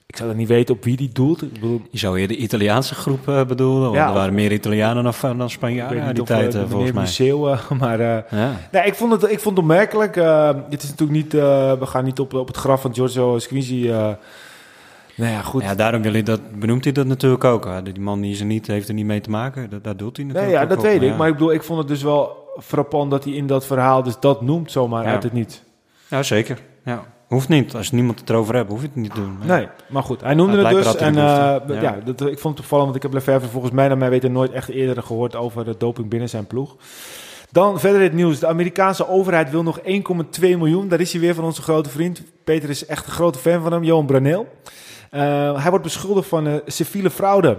ik 0.07 0.16
zou 0.16 0.28
dat 0.28 0.38
niet 0.38 0.48
weten 0.48 0.74
op 0.74 0.84
wie 0.84 0.96
die 0.96 1.11
doelt. 1.12 1.42
Ik 1.42 1.52
bedoel, 1.52 1.80
je 1.90 1.98
zou 1.98 2.18
hier 2.18 2.28
de 2.28 2.36
Italiaanse 2.36 2.94
groep 2.94 3.28
uh, 3.28 3.44
bedoelen? 3.44 3.92
Ja, 3.92 4.09
er 4.09 4.14
waren 4.14 4.34
meer 4.34 4.52
Italianen 4.52 5.14
dan, 5.20 5.38
dan 5.38 5.50
Spanjaarden 5.50 6.02
in 6.02 6.12
die 6.12 6.22
of, 6.22 6.28
tijd, 6.28 6.54
uh, 6.54 6.62
volgens 6.68 7.18
mij. 7.18 7.34
Maar 7.78 8.00
uh, 8.00 8.18
ja. 8.30 8.52
nee, 8.72 8.84
ik, 8.84 8.94
vond 8.94 9.12
het, 9.12 9.22
ik 9.22 9.40
vond 9.40 9.57
het 9.57 9.66
opmerkelijk. 9.66 10.14
dit 10.70 10.82
is 10.82 10.88
natuurlijk 10.88 11.18
niet, 11.18 11.32
we 11.32 11.86
gaan 11.86 12.04
niet 12.04 12.20
op, 12.20 12.34
op 12.34 12.46
het 12.46 12.57
graf 12.57 12.80
van 12.80 12.94
Giorgio 12.94 13.38
Squeezy 13.38 13.90
nou 15.16 15.32
ja, 15.32 15.42
goed. 15.42 15.62
Ja, 15.62 15.74
daarom 15.74 16.02
jullie 16.02 16.22
dat, 16.22 16.58
benoemt 16.58 16.84
hij 16.84 16.92
dat 16.92 17.06
natuurlijk 17.06 17.44
ook. 17.44 17.84
Die 17.84 18.00
man 18.00 18.20
die 18.20 18.34
ze 18.34 18.44
niet, 18.44 18.66
heeft 18.66 18.88
er 18.88 18.94
niet 18.94 19.06
mee 19.06 19.20
te 19.20 19.30
maken. 19.30 19.70
Dat, 19.70 19.84
dat 19.84 19.98
doet 19.98 20.16
hij 20.16 20.26
natuurlijk 20.26 20.52
Nee, 20.52 20.62
ja, 20.62 20.68
dat 20.68 20.82
weet 20.82 21.02
ik. 21.02 21.16
Maar 21.16 21.28
ik 21.28 21.32
bedoel, 21.32 21.52
ik 21.52 21.62
vond 21.62 21.78
het 21.78 21.88
dus 21.88 22.02
wel 22.02 22.44
frappant 22.60 23.10
dat 23.10 23.24
hij 23.24 23.32
in 23.32 23.46
dat 23.46 23.66
verhaal 23.66 24.02
dus 24.02 24.20
dat 24.20 24.42
noemt 24.42 24.72
zomaar 24.72 25.04
uit 25.04 25.22
het 25.22 25.32
niet. 25.32 25.62
Ja, 26.08 26.22
zeker. 26.22 26.58
Ja. 26.84 27.04
Hoeft 27.28 27.48
niet. 27.48 27.74
Als 27.74 27.90
niemand 27.90 28.20
het 28.20 28.30
erover 28.30 28.54
hebt, 28.54 28.70
hoef 28.70 28.80
je 28.80 28.86
het 28.86 28.96
niet 28.96 29.14
te 29.14 29.20
doen. 29.20 29.38
Nee, 29.44 29.68
maar 29.88 30.02
goed. 30.02 30.20
Hij 30.20 30.34
noemde 30.34 30.64
het 30.64 30.76
dus. 30.76 30.96
En 30.96 31.14
uh, 31.14 31.80
ja, 31.80 31.98
dat, 32.04 32.20
ik 32.20 32.38
vond 32.38 32.42
het 32.42 32.56
toevallig, 32.56 32.84
want 32.84 32.96
ik 32.96 33.02
heb 33.02 33.12
Lefebvre 33.12 33.48
volgens 33.48 33.72
mij 33.72 33.88
naar 33.88 33.98
mij 33.98 34.10
weten 34.10 34.32
nooit 34.32 34.52
echt 34.52 34.68
eerder 34.68 35.02
gehoord 35.02 35.36
over 35.36 35.64
de 35.64 35.74
doping 35.78 36.08
binnen 36.08 36.28
zijn 36.28 36.46
ploeg. 36.46 36.76
Dan 37.50 37.80
verder 37.80 38.00
het 38.00 38.12
nieuws. 38.12 38.38
De 38.38 38.46
Amerikaanse 38.46 39.08
overheid 39.08 39.50
wil 39.50 39.62
nog 39.62 39.80
1,2 39.80 39.84
miljoen. 40.40 40.88
Daar 40.88 41.00
is 41.00 41.12
hij 41.12 41.20
weer 41.20 41.34
van 41.34 41.44
onze 41.44 41.62
grote 41.62 41.90
vriend. 41.90 42.22
Peter 42.44 42.68
is 42.68 42.86
echt 42.86 43.06
een 43.06 43.12
grote 43.12 43.38
fan 43.38 43.62
van 43.62 43.72
hem, 43.72 43.84
Johan 43.84 44.06
Braneel. 44.06 44.46
Uh, 45.16 45.62
hij 45.62 45.70
wordt 45.70 45.84
beschuldigd 45.84 46.28
van 46.28 46.46
uh, 46.46 46.54
civiele 46.66 47.10
fraude. 47.10 47.56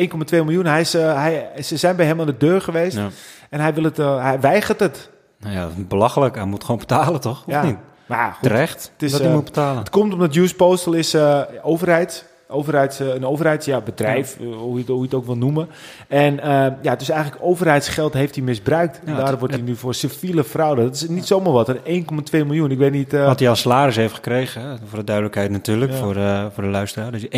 1,2 0.00 0.14
miljoen. 0.30 0.66
Hij 0.66 0.80
is, 0.80 0.94
uh, 0.94 1.14
hij, 1.14 1.62
ze 1.62 1.76
zijn 1.76 1.96
bij 1.96 2.06
hem 2.06 2.20
aan 2.20 2.26
de 2.26 2.36
deur 2.36 2.60
geweest. 2.60 2.96
Ja. 2.96 3.08
En 3.50 3.60
hij, 3.60 3.74
wil 3.74 3.84
het, 3.84 3.96
hij 3.96 4.40
weigert 4.40 4.80
het. 4.80 5.10
Nou 5.38 5.54
ja, 5.54 5.68
belachelijk. 5.76 6.34
Hij 6.34 6.44
moet 6.44 6.64
gewoon 6.64 6.80
betalen, 6.80 7.20
toch? 7.20 7.38
Of 7.38 7.52
ja. 7.52 7.62
niet? 7.62 7.76
Maar 8.06 8.32
goed, 8.32 8.42
Terecht 8.42 8.90
het 8.92 9.02
is, 9.02 9.12
dat 9.12 9.20
hij 9.20 9.30
moet 9.30 9.44
betalen. 9.44 9.78
Het 9.78 9.90
komt 9.90 10.12
omdat 10.12 10.34
Juice 10.34 10.54
Postal 10.54 10.92
is 10.92 11.16
overheid 11.62 12.26
overheids, 12.50 12.98
een 12.98 13.26
overheidsbedrijf, 13.26 14.36
ja, 14.38 14.46
hoe, 14.46 14.72
je 14.72 14.78
het, 14.78 14.88
hoe 14.88 14.98
je 14.98 15.04
het 15.04 15.14
ook 15.14 15.26
wil 15.26 15.36
noemen. 15.36 15.68
En 16.08 16.34
uh, 16.34 16.66
ja, 16.82 16.96
dus 16.96 17.08
eigenlijk 17.08 17.42
overheidsgeld 17.44 18.12
heeft 18.12 18.34
hij 18.34 18.44
misbruikt. 18.44 19.00
Ja, 19.06 19.16
daar 19.16 19.38
wordt 19.38 19.54
hij 19.54 19.62
nu 19.62 19.76
voor 19.76 19.94
civiele 19.94 20.44
fraude. 20.44 20.82
Dat 20.82 20.94
is 20.94 21.08
niet 21.08 21.26
zomaar 21.26 21.52
wat, 21.52 21.74
1,2 21.74 21.82
miljoen. 22.30 22.70
Ik 22.70 22.78
weet 22.78 22.92
niet... 22.92 23.14
Uh, 23.14 23.26
wat 23.26 23.38
hij 23.38 23.48
als 23.48 23.60
salaris 23.60 23.96
heeft 23.96 24.14
gekregen, 24.14 24.78
voor 24.88 24.98
de 24.98 25.04
duidelijkheid 25.04 25.50
natuurlijk, 25.50 25.92
voor, 25.92 26.16
uh, 26.16 26.46
voor 26.52 26.62
de 26.62 26.68
luisteraar. 26.68 27.12
Dus 27.12 27.24
1,2, 27.24 27.28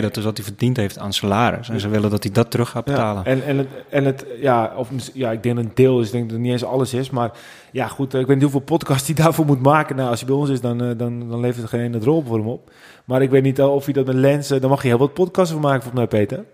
dat 0.00 0.16
is 0.16 0.24
wat 0.24 0.36
hij 0.36 0.46
verdiend 0.46 0.76
heeft 0.76 0.98
aan 0.98 1.12
salaris. 1.12 1.68
En 1.68 1.80
ze 1.80 1.88
willen 1.88 2.10
dat 2.10 2.22
hij 2.22 2.32
dat 2.32 2.50
terug 2.50 2.68
gaat 2.68 2.84
betalen. 2.84 3.24
en, 3.24 3.44
en, 3.46 3.58
het, 3.58 3.68
en 3.88 4.04
het, 4.04 4.26
ja, 4.40 4.72
of, 4.76 4.88
ja, 5.12 5.30
ik 5.30 5.42
denk 5.42 5.58
een 5.58 5.70
deel 5.74 6.00
is, 6.00 6.06
ik 6.06 6.12
denk 6.12 6.24
dat 6.24 6.32
het 6.32 6.42
niet 6.42 6.52
eens 6.52 6.64
alles 6.64 6.94
is, 6.94 7.10
maar 7.10 7.30
ja 7.72 7.86
goed, 7.88 8.14
ik 8.14 8.26
weet 8.26 8.36
niet 8.36 8.42
hoeveel 8.42 8.60
podcast 8.60 9.06
hij 9.06 9.14
daarvoor 9.24 9.46
moet 9.46 9.62
maken. 9.62 9.96
Nou, 9.96 10.10
als 10.10 10.20
hij 10.20 10.28
bij 10.28 10.38
ons 10.38 10.50
is, 10.50 10.60
dan, 10.60 10.78
dan, 10.78 10.96
dan 11.28 11.40
levert 11.40 11.60
het 11.60 11.70
geen 11.70 11.80
ene 11.80 11.98
rol 11.98 12.24
voor 12.26 12.38
hem 12.38 12.48
op. 12.48 12.70
Maar 13.04 13.22
ik 13.22 13.30
weet 13.30 13.42
niet 13.42 13.60
of 13.60 13.84
hij 13.84 13.94
dat 13.94 14.06
met 14.06 14.14
lenzen... 14.14 14.60
Dan 14.60 14.70
mag 14.70 14.82
je 14.82 14.88
heel 14.88 14.98
wat 14.98 15.14
podcasts 15.14 15.52
van 15.52 15.60
maken, 15.60 15.82
volgens 15.82 16.00
mij, 16.00 16.20
Peter. 16.20 16.44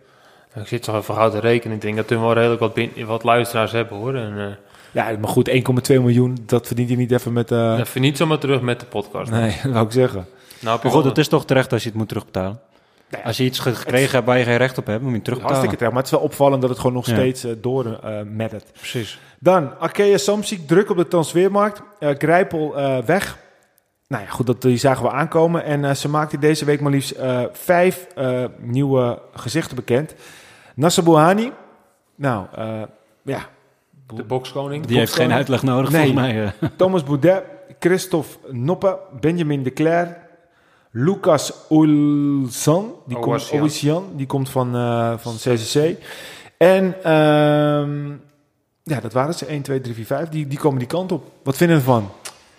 Ik 0.54 0.66
zit 0.66 0.84
zo 0.84 0.96
even 0.96 1.14
gauw 1.14 1.30
te 1.30 1.40
rekenen. 1.40 1.76
Ik 1.76 1.82
denk 1.82 1.96
dat 1.96 2.08
we 2.08 2.18
wel 2.18 2.32
redelijk 2.32 2.60
wat, 2.60 2.78
wat 3.06 3.24
luisteraars 3.24 3.72
hebben, 3.72 3.96
hoor. 3.96 4.14
En, 4.14 4.32
uh, 4.36 4.46
ja, 4.92 5.16
maar 5.20 5.28
goed, 5.28 5.50
1,2 5.50 5.54
miljoen, 5.88 6.38
dat 6.46 6.66
verdient 6.66 6.88
hij 6.88 6.98
niet 6.98 7.12
even 7.12 7.32
met... 7.32 7.50
Uh... 7.50 7.78
Even 7.78 8.00
niet 8.00 8.16
zomaar 8.16 8.38
terug 8.38 8.60
met 8.60 8.80
de 8.80 8.86
podcast. 8.86 9.30
Nee, 9.30 9.56
dat 9.62 9.72
wou 9.72 9.86
ik 9.86 9.92
zeggen. 9.92 10.26
Nou, 10.60 10.80
maar 10.82 10.92
goed, 10.92 11.04
het 11.04 11.18
is 11.18 11.28
toch 11.28 11.44
terecht 11.44 11.72
als 11.72 11.82
je 11.82 11.88
het 11.88 11.98
moet 11.98 12.08
terugbetalen. 12.08 12.60
Nou 13.12 13.24
als 13.24 13.36
je 13.36 13.44
iets 13.44 13.58
gekregen 13.58 14.12
hebt 14.12 14.26
waar 14.26 14.38
je 14.38 14.44
geen 14.44 14.56
recht 14.56 14.78
op 14.78 14.86
hebt, 14.86 15.02
moet 15.02 15.12
je 15.12 15.22
terugbetalen. 15.22 15.56
Hartstikke 15.56 15.76
terecht, 15.76 15.92
maar 15.94 16.02
het 16.02 16.12
is 16.12 16.18
wel 16.18 16.28
opvallend 16.28 16.60
dat 16.60 16.70
het 16.70 16.78
gewoon 16.78 16.92
nog 16.92 17.06
steeds 17.06 17.44
uh, 17.44 17.52
door 17.60 17.86
uh, 18.04 18.20
met 18.24 18.52
het. 18.52 18.64
Precies. 18.72 19.20
Dan, 19.38 19.78
Arkea 19.78 20.16
Samsic, 20.16 20.66
druk 20.66 20.90
op 20.90 20.96
de 20.96 21.08
transfermarkt. 21.08 21.82
Uh, 22.00 22.10
Grijpel 22.18 22.74
weg. 23.04 23.38
Nou 24.08 24.24
ja, 24.24 24.30
goed, 24.30 24.46
dat, 24.46 24.62
die 24.62 24.76
zagen 24.76 25.04
we 25.04 25.10
aankomen. 25.10 25.64
En 25.64 25.82
uh, 25.82 25.90
ze 25.90 26.08
maakte 26.08 26.38
deze 26.38 26.64
week 26.64 26.80
maar 26.80 26.90
liefst 26.92 27.18
uh, 27.18 27.42
vijf 27.52 28.06
uh, 28.18 28.44
nieuwe 28.58 29.18
gezichten 29.34 29.76
bekend. 29.76 30.14
Nasser 30.74 31.02
Bouhani. 31.02 31.52
Nou, 32.14 32.46
uh, 32.58 32.82
ja. 33.22 33.40
De 34.14 34.24
bokskoning. 34.24 34.86
Die 34.86 34.98
heeft 34.98 35.14
geen 35.14 35.32
uitleg 35.32 35.62
nodig, 35.62 35.90
nee. 35.90 36.12
volgens 36.12 36.26
mij. 36.26 36.52
Thomas 36.76 37.04
Boudet, 37.04 37.42
Christophe 37.78 38.38
Noppe, 38.50 38.98
Benjamin 39.20 39.62
de 39.62 39.72
Cler, 39.72 40.16
Lucas 40.94 41.52
Oulsan, 41.70 42.94
die, 43.06 43.18
komt, 43.18 43.50
die 44.16 44.26
komt 44.26 44.50
van, 44.50 44.76
uh, 44.76 45.12
van 45.16 45.34
CCC. 45.36 45.96
En 46.56 46.94
uh, 46.98 48.16
ja, 48.82 49.00
dat 49.00 49.12
waren 49.12 49.34
ze. 49.34 49.46
1, 49.46 49.62
2, 49.62 49.80
3, 49.80 49.94
4, 49.94 50.06
5. 50.06 50.28
Die, 50.28 50.46
die 50.46 50.58
komen 50.58 50.78
die 50.78 50.88
kant 50.88 51.12
op. 51.12 51.24
Wat 51.42 51.56
vinden 51.56 51.76
we 51.76 51.82
ervan? 51.82 52.10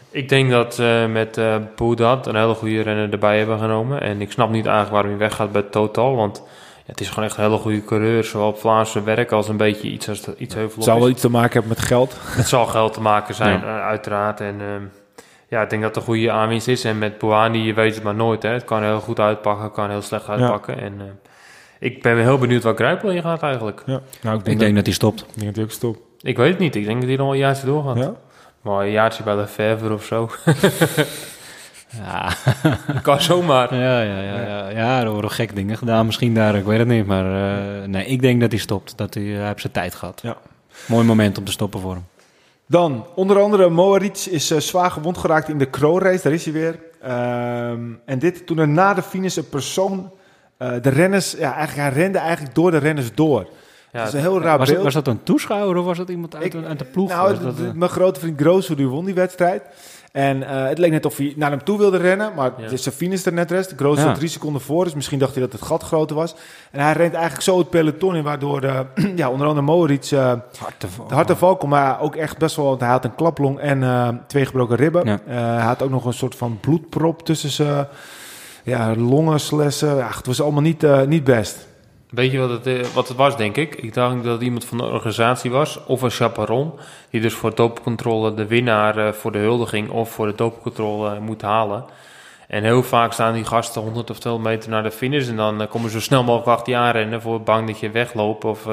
Ik 0.10 0.30
denk 0.30 0.50
dat 0.50 0.80
uh, 0.80 1.06
met 1.06 1.38
uh, 1.38 1.56
Boudat 1.76 2.28
een 2.28 2.36
hele 2.36 2.54
goede 2.54 2.82
renner 2.82 3.12
erbij 3.12 3.38
hebben 3.38 3.60
genomen. 3.60 4.02
En 4.02 4.22
ik 4.22 4.32
snap 4.32 4.50
niet 4.50 4.66
eigenlijk 4.66 4.94
waarom 4.94 5.10
hij 5.10 5.20
weggaat 5.20 5.52
bij 5.52 5.62
Total. 5.62 6.16
Want 6.16 6.44
ja, 6.76 6.84
het 6.86 7.02
is 7.02 7.10
gewoon 7.10 7.24
echt 7.24 7.38
een 7.38 7.44
hele 7.44 7.58
goede 7.58 7.84
coureur. 7.84 8.24
Zowel 8.24 8.48
op 8.48 8.60
Vlaamse 8.60 9.04
werk 9.04 9.32
als 9.32 9.48
een 9.48 9.58
beetje 9.58 9.88
iets, 9.88 10.10
als, 10.10 10.28
iets 10.38 10.54
heuvelop. 10.54 10.76
Het 10.76 10.84
zal 10.84 11.00
wel 11.00 11.10
iets 11.10 11.22
te 11.22 11.30
maken 11.30 11.52
hebben 11.52 11.70
met 11.70 11.80
geld. 11.80 12.16
Het 12.20 12.48
zal 12.48 12.66
geld 12.66 12.94
te 12.94 13.02
maken 13.02 13.36
zijn, 13.36 13.60
ja. 13.60 13.82
uiteraard. 13.82 14.40
En 14.40 14.56
ehm, 14.60 14.84
ja, 15.54 15.62
ik 15.62 15.70
denk 15.70 15.82
dat 15.82 15.96
het 15.96 16.04
een 16.04 16.14
goede 16.14 16.32
aanwinst 16.32 16.68
is. 16.68 16.84
En 16.84 16.98
met 16.98 17.18
Bouhani, 17.18 17.64
je 17.64 17.74
weet 17.74 17.96
het 17.96 18.04
maar 18.04 18.16
nooit. 18.16 18.44
Hè. 18.44 18.50
Het 18.50 18.66
kan 18.66 18.84
heel 18.84 19.00
goed 19.00 19.20
uitpakken, 19.20 19.72
kan 19.72 19.90
heel 19.90 20.02
slecht 20.02 20.30
uitpakken. 20.30 20.76
Ja. 20.76 20.82
En 20.82 21.20
ik 21.80 22.02
ben 22.02 22.18
heel 22.18 22.38
benieuwd 22.38 22.64
waar 22.64 22.76
Grijpel 22.76 23.10
in 23.10 23.22
gaat 23.22 23.42
eigenlijk. 23.42 23.84
Ja. 23.86 24.02
Nou, 24.22 24.38
ik 24.38 24.44
denk, 24.44 24.58
ik 24.58 24.60
denk 24.60 24.76
dat 24.76 24.86
hij 24.86 24.94
stopt. 24.94 25.22
Ik 25.22 25.28
denk 25.34 25.46
dat 25.46 25.56
hij 25.56 25.64
ook 25.64 25.72
stopt. 25.72 26.00
Ik 26.22 26.38
weet 26.38 26.50
het 26.50 26.60
niet. 26.60 26.76
Ik 26.76 26.86
denk 26.86 27.00
dat 27.00 27.10
hij 27.10 27.18
nog 27.18 27.32
een 27.32 27.38
jaartje 27.38 27.66
doorgaat. 27.66 27.98
Ja? 27.98 28.14
Maar 28.62 28.86
een 28.86 28.92
jaartje 28.92 29.24
bij 29.24 29.36
de 29.36 29.48
Verver 29.48 29.92
of 29.92 30.04
zo. 30.04 30.30
ja. 32.04 32.34
kan 33.02 33.22
zomaar. 33.22 33.76
Ja, 33.76 34.02
ja, 34.02 34.22
ja, 34.22 34.42
ja. 34.42 34.70
ja 34.70 35.02
er 35.02 35.12
worden 35.12 35.32
gek 35.32 35.56
dingen 35.56 35.78
gedaan 35.78 36.06
misschien 36.06 36.34
daar. 36.34 36.56
Ik 36.56 36.66
weet 36.66 36.80
het 36.80 36.88
niet. 36.88 37.06
Maar 37.06 37.26
uh, 37.26 37.88
nee, 37.88 38.06
ik 38.06 38.22
denk 38.22 38.42
dat 38.42 38.52
hij 38.52 38.60
stopt. 38.60 38.98
Dat 38.98 39.14
hij, 39.14 39.24
hij 39.24 39.48
heeft 39.48 39.62
zijn 39.62 39.74
tijd 39.74 39.96
gehad. 39.96 40.20
Ja. 40.24 40.38
Mooi 40.86 41.06
moment 41.06 41.38
om 41.38 41.44
te 41.44 41.52
stoppen 41.52 41.80
voor 41.80 41.94
hem. 41.94 42.06
Dan, 42.68 43.08
onder 43.16 43.40
andere, 43.40 43.70
Moritz 43.70 44.28
is 44.28 44.52
uh, 44.52 44.60
zwaar 44.60 44.92
gewond 44.92 45.18
geraakt 45.18 45.50
in 45.50 45.58
de 45.58 45.70
Crow-race. 45.70 46.24
Daar 46.24 46.34
is 46.34 46.46
hij 46.46 46.54
weer. 46.54 46.80
Um, 47.72 48.00
en 48.06 48.20
dit 48.20 48.46
toen 48.48 48.58
er 48.58 48.68
na 48.68 48.94
de 48.94 49.02
finish 49.02 49.36
een 49.36 49.50
persoon... 49.50 50.12
Uh, 50.60 50.72
de 50.82 50.90
renners... 50.90 51.32
Ja, 51.32 51.56
eigenlijk, 51.56 51.90
hij 51.90 52.02
rende 52.04 52.18
eigenlijk 52.18 52.56
door 52.56 52.72
de 52.72 52.78
renners 52.78 53.14
door. 53.14 53.48
Ja, 53.92 54.00
dat 54.00 54.08
is 54.08 54.14
een 54.14 54.20
heel 54.20 54.42
raar 54.42 54.58
was, 54.58 54.70
beeld. 54.70 54.84
was 54.84 54.94
dat 54.94 55.08
een 55.08 55.24
toeschouwer 55.24 55.78
of 55.78 55.86
was 55.86 55.98
dat 55.98 56.10
iemand 56.10 56.36
uit, 56.36 56.54
ik, 56.54 56.66
uit 56.66 56.80
de 56.80 56.86
ploeg? 56.86 57.10
Nou, 57.10 57.40
dat, 57.40 57.60
uh... 57.60 57.72
mijn 57.72 57.92
grote 57.92 58.20
vriend 58.20 58.40
Grosso 58.40 58.76
die 58.76 58.88
won 58.88 59.06
die 59.06 59.14
wedstrijd. 59.14 59.64
En 60.14 60.38
uh, 60.38 60.68
het 60.68 60.78
leek 60.78 60.92
net 60.92 61.06
of 61.06 61.18
hij 61.18 61.34
naar 61.36 61.50
hem 61.50 61.64
toe 61.64 61.78
wilde 61.78 61.98
rennen, 61.98 62.34
maar 62.36 62.52
ja. 62.58 62.78
zijn 62.78 62.96
finish 62.96 63.26
er 63.26 63.34
net 63.34 63.52
rest. 63.52 63.74
Ja. 63.78 64.14
drie 64.14 64.30
seconden 64.30 64.62
voor, 64.62 64.84
dus 64.84 64.94
misschien 64.94 65.20
dacht 65.20 65.32
hij 65.34 65.42
dat 65.42 65.52
het 65.52 65.62
gat 65.62 65.84
groter 65.84 66.16
was. 66.16 66.36
En 66.72 66.80
hij 66.80 66.94
rent 66.94 67.14
eigenlijk 67.14 67.44
zo 67.44 67.58
het 67.58 67.70
peloton 67.70 68.16
in, 68.16 68.24
waardoor 68.24 68.64
uh, 68.64 68.80
ja, 69.16 69.30
onder 69.30 69.48
andere 69.48 69.66
Moritz 69.66 70.12
uh, 70.12 70.34
hard 71.08 71.28
te 71.28 71.36
val 71.36 71.56
komt. 71.56 71.72
Maar 71.72 72.02
ook 72.02 72.16
echt 72.16 72.38
best 72.38 72.56
wel, 72.56 72.66
want 72.66 72.80
hij 72.80 72.90
had 72.90 73.06
een 73.06 73.16
klaplong 73.16 73.60
en 73.60 74.22
twee 74.28 74.46
gebroken 74.46 74.76
ribben. 74.76 75.06
Ja. 75.06 75.20
hij 75.26 75.66
had 75.66 75.82
ook 75.82 75.90
nog 75.90 76.06
een 76.06 76.14
soort 76.14 76.36
van 76.36 76.58
bloedprop 76.60 77.26
tussen 77.26 77.50
zijn 77.50 77.88
ja, 78.64 78.96
longen, 78.96 79.40
slessen. 79.40 79.96
Ja, 79.96 80.08
het 80.08 80.26
was 80.26 80.42
allemaal 80.42 80.62
niet, 80.62 80.86
niet 81.08 81.24
best. 81.24 81.68
Weet 82.14 82.32
je 82.32 82.40
wat 82.40 82.66
het, 82.66 82.94
wat 82.94 83.08
het 83.08 83.18
was, 83.18 83.38
denk 83.38 83.56
ik? 83.56 83.76
Ik 83.76 83.94
dacht 83.94 84.24
dat 84.24 84.42
iemand 84.42 84.66
van 84.66 84.78
de 84.78 84.84
organisatie 84.84 85.52
was, 85.52 85.86
of 85.86 86.02
een 86.02 86.10
chaperon, 86.10 86.74
die 87.10 87.22
dus 87.22 87.34
voor 87.34 87.56
doopcontrole 87.56 88.34
de 88.34 88.48
winnaar 88.48 88.98
uh, 88.98 89.12
voor 89.12 89.32
de 89.32 89.38
huldiging 89.38 89.90
of 89.90 90.12
voor 90.12 90.26
de 90.26 90.36
doopcontrole 90.36 91.20
moet 91.20 91.42
halen. 91.42 91.86
En 92.48 92.64
heel 92.64 92.84
vaak 92.84 93.14
staan 93.14 93.34
die 93.34 93.46
gasten 93.46 93.82
100 93.82 94.10
of 94.10 94.20
200 94.20 94.56
meter 94.56 94.70
naar 94.70 94.84
de 94.84 94.92
finish 94.92 95.28
en 95.30 95.36
dan 95.36 95.68
komen 95.68 95.90
ze 95.90 95.98
zo 95.98 96.04
snel 96.04 96.24
mogelijk 96.24 96.58
achter 96.58 96.74
je 96.74 96.80
aanrennen 96.80 97.22
voor 97.22 97.42
bang 97.42 97.68
dat 97.68 97.80
je 97.80 97.90
wegloopt 97.90 98.46
of 98.46 98.68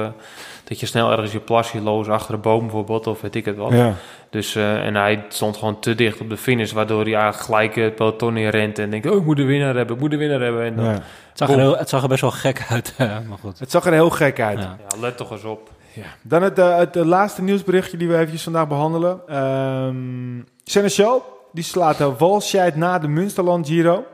dat 0.70 0.80
je 0.80 0.86
snel 0.86 1.10
ergens 1.10 1.32
je 1.32 1.40
plasje 1.40 1.80
loos 1.80 2.08
achter 2.08 2.34
een 2.34 2.40
boom 2.40 2.60
bijvoorbeeld 2.60 3.06
of 3.06 3.20
weet 3.20 3.34
ik 3.34 3.44
het 3.44 3.56
wat. 3.56 3.72
Ja. 3.72 3.94
Dus, 4.30 4.54
en 4.54 4.94
hij 4.94 5.24
stond 5.28 5.56
gewoon 5.56 5.80
te 5.80 5.94
dicht 5.94 6.20
op 6.20 6.28
de 6.28 6.36
finish, 6.36 6.72
waardoor 6.72 7.02
hij 7.02 7.14
eigenlijk 7.14 7.44
gelijk 7.44 7.74
het 7.74 7.94
peloton 7.94 8.36
in 8.36 8.48
rent 8.48 8.78
en 8.78 8.90
denkt, 8.90 9.10
oh 9.10 9.16
ik 9.16 9.24
moet 9.24 9.36
de 9.36 9.44
winnaar 9.44 9.74
hebben, 9.74 9.94
ik 9.94 10.00
moet 10.00 10.10
de 10.10 10.16
winnaar 10.16 10.40
hebben. 10.40 10.64
En 10.64 10.76
dan, 10.76 10.84
ja. 10.84 10.90
Het 10.90 11.02
zag, 11.34 11.50
er 11.50 11.58
heel, 11.58 11.76
het 11.76 11.88
zag 11.88 12.02
er 12.02 12.08
best 12.08 12.20
wel 12.20 12.30
gek 12.30 12.66
uit, 12.68 12.94
maar 13.28 13.38
goed. 13.40 13.58
Het 13.58 13.70
zag 13.70 13.86
er 13.86 13.92
heel 13.92 14.10
gek 14.10 14.40
uit. 14.40 14.58
Ja, 14.58 14.76
ja 14.88 15.00
let 15.00 15.16
toch 15.16 15.30
eens 15.30 15.44
op. 15.44 15.70
Ja. 15.92 16.02
Dan 16.22 16.42
het, 16.42 16.58
uh, 16.58 16.76
het, 16.76 16.94
laatste 16.94 17.42
nieuwsberichtje 17.42 17.96
die 17.96 18.08
we 18.08 18.18
even 18.18 18.38
vandaag 18.38 18.68
behandelen. 18.68 19.36
Um, 19.36 20.46
Seneschal, 20.64 21.46
die 21.52 21.64
slaat 21.64 21.98
de 21.98 22.16
Walscheid 22.16 22.76
na 22.76 22.98
de 22.98 23.08
Münsterland 23.08 23.68
Giro. 23.68 24.04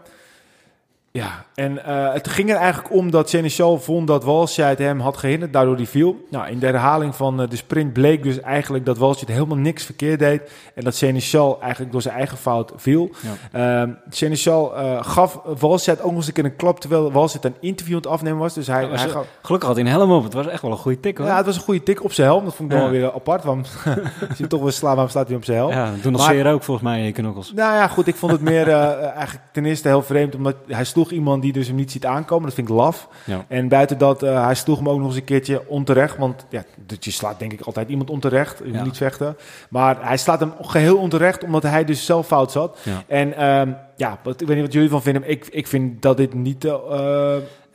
Ja, 1.11 1.45
en 1.57 1.73
uh, 1.73 2.13
het 2.13 2.29
ging 2.29 2.51
er 2.51 2.57
eigenlijk 2.57 2.95
om 2.95 3.11
dat 3.11 3.31
Seneschal 3.31 3.79
vond 3.79 4.07
dat 4.07 4.25
Walscheid 4.25 4.79
hem 4.79 5.01
had 5.01 5.17
gehinderd, 5.17 5.53
daardoor 5.53 5.77
die 5.77 5.89
viel. 5.89 6.27
Nou, 6.31 6.49
in 6.51 6.59
de 6.59 6.67
herhaling 6.67 7.15
van 7.15 7.41
uh, 7.41 7.49
de 7.49 7.57
sprint 7.57 7.93
bleek 7.93 8.23
dus 8.23 8.41
eigenlijk 8.41 8.87
dat 8.87 8.99
Walscheid 8.99 9.29
helemaal 9.29 9.57
niks 9.57 9.85
verkeerd 9.85 10.19
deed. 10.19 10.51
En 10.75 10.85
dat 10.85 10.95
Seneschal 10.95 11.61
eigenlijk 11.61 11.93
door 11.93 12.03
zijn 12.03 12.15
eigen 12.15 12.37
fout 12.37 12.73
viel. 12.77 13.11
Ja. 13.53 13.85
Uh, 13.85 13.93
Seneschal 14.11 14.73
gaf 15.01 15.41
Walscheid 15.59 16.01
ook 16.01 16.07
nog 16.07 16.17
eens 16.17 16.27
een 16.27 16.33
keer 16.33 16.45
een 16.45 16.57
klap, 16.57 16.81
terwijl 16.81 17.13
Walscheid 17.13 17.45
een 17.45 17.57
interview 17.61 17.95
aan 17.95 18.03
het 18.03 18.11
afnemen 18.11 18.39
was. 18.39 18.55
Dus 18.55 18.67
hij, 18.67 18.83
ja, 18.83 18.89
hij 18.89 19.09
gaf... 19.09 19.27
Gelukkig 19.43 19.69
had 19.69 19.79
hij 19.79 19.87
een 19.87 19.93
helm 19.93 20.11
op. 20.11 20.25
Het 20.25 20.33
was 20.33 20.47
echt 20.47 20.63
wel 20.63 20.71
een 20.71 20.77
goede 20.77 21.01
tik 21.01 21.19
hoor. 21.19 21.27
Ja, 21.27 21.37
het 21.37 21.47
was 21.47 21.57
een 21.57 21.63
goede 21.63 21.83
tik 21.83 22.05
op 22.05 22.13
zijn 22.13 22.27
helm. 22.27 22.45
Dat 22.45 22.55
vond 22.55 22.73
ik 22.73 22.79
dan 22.79 22.91
wel 22.91 22.99
weer 22.99 23.13
apart. 23.13 23.45
Want 23.45 23.69
als 24.29 24.39
je 24.39 24.47
toch 24.47 24.61
wel 24.61 24.71
slaan, 24.71 24.93
waarom 24.93 25.11
staat 25.11 25.27
hij 25.27 25.37
op 25.37 25.45
zijn 25.45 25.57
helm? 25.57 25.71
Ja, 25.71 25.93
doen 26.03 26.13
nog 26.13 26.25
zeer 26.25 26.53
ook 26.53 26.63
volgens 26.63 26.87
mij 26.87 26.99
in 26.99 27.05
je 27.05 27.13
knokkels. 27.13 27.53
Nou 27.53 27.75
ja, 27.75 27.89
goed. 27.89 28.07
Ik 28.07 28.17
vond 28.17 28.33
het 28.33 28.41
meer 28.41 28.69
eigenlijk 28.69 29.45
ten 29.53 29.65
eerste 29.65 29.89
heel 29.89 30.03
vreemd, 30.03 30.35
omdat 30.35 30.57
hij 30.67 30.85
sloeg 30.85 31.11
iemand 31.11 31.43
die 31.43 31.46
dus 31.53 31.67
hem 31.67 31.77
niet 31.77 31.91
ziet 31.91 32.07
aankomen. 32.07 32.45
Dat 32.45 32.55
vind 32.55 32.69
ik 32.69 32.75
laf. 32.75 33.09
Ja. 33.25 33.45
En 33.49 33.69
buiten 33.69 33.99
dat, 33.99 34.23
uh, 34.23 34.45
hij 34.45 34.55
sloeg 34.55 34.79
hem 34.79 34.89
ook 34.89 34.99
nog 34.99 35.07
eens 35.07 35.17
een 35.17 35.25
keertje 35.25 35.69
onterecht. 35.69 36.17
Want 36.17 36.47
ja, 36.49 36.65
je 36.99 37.11
slaat 37.11 37.39
denk 37.39 37.53
ik 37.53 37.61
altijd 37.61 37.89
iemand 37.89 38.11
onterecht. 38.11 38.59
Je 38.59 38.71
ja. 38.71 38.77
moet 38.77 38.85
niet 38.85 38.97
vechten. 38.97 39.37
Maar 39.71 40.07
hij 40.07 40.17
slaat 40.17 40.41
hem 40.41 40.53
geheel 40.61 40.97
onterecht, 40.97 41.45
omdat 41.45 41.63
hij 41.63 41.85
dus 41.85 42.05
zelf 42.05 42.27
fout 42.27 42.53
zat. 42.53 42.79
Ja. 42.83 43.03
En 43.07 43.45
um, 43.47 43.77
ja, 43.97 44.19
wat, 44.23 44.41
ik 44.41 44.47
weet 44.47 44.57
niet 44.57 44.65
wat 44.65 44.75
jullie 44.75 44.91
van 44.91 45.03
vinden. 45.03 45.31
Ik, 45.31 45.47
ik 45.47 45.67
vind 45.67 46.03
dat 46.03 46.17
dit 46.17 46.35
niet... 46.35 46.65
Uh, 46.65 46.73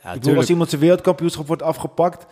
ja, 0.02 0.12
ik 0.12 0.20
bedoel, 0.20 0.36
als 0.36 0.50
iemand 0.50 0.68
zijn 0.68 0.80
wereldkampioenschap 0.80 1.46
wordt 1.46 1.62
afgepakt 1.62 2.26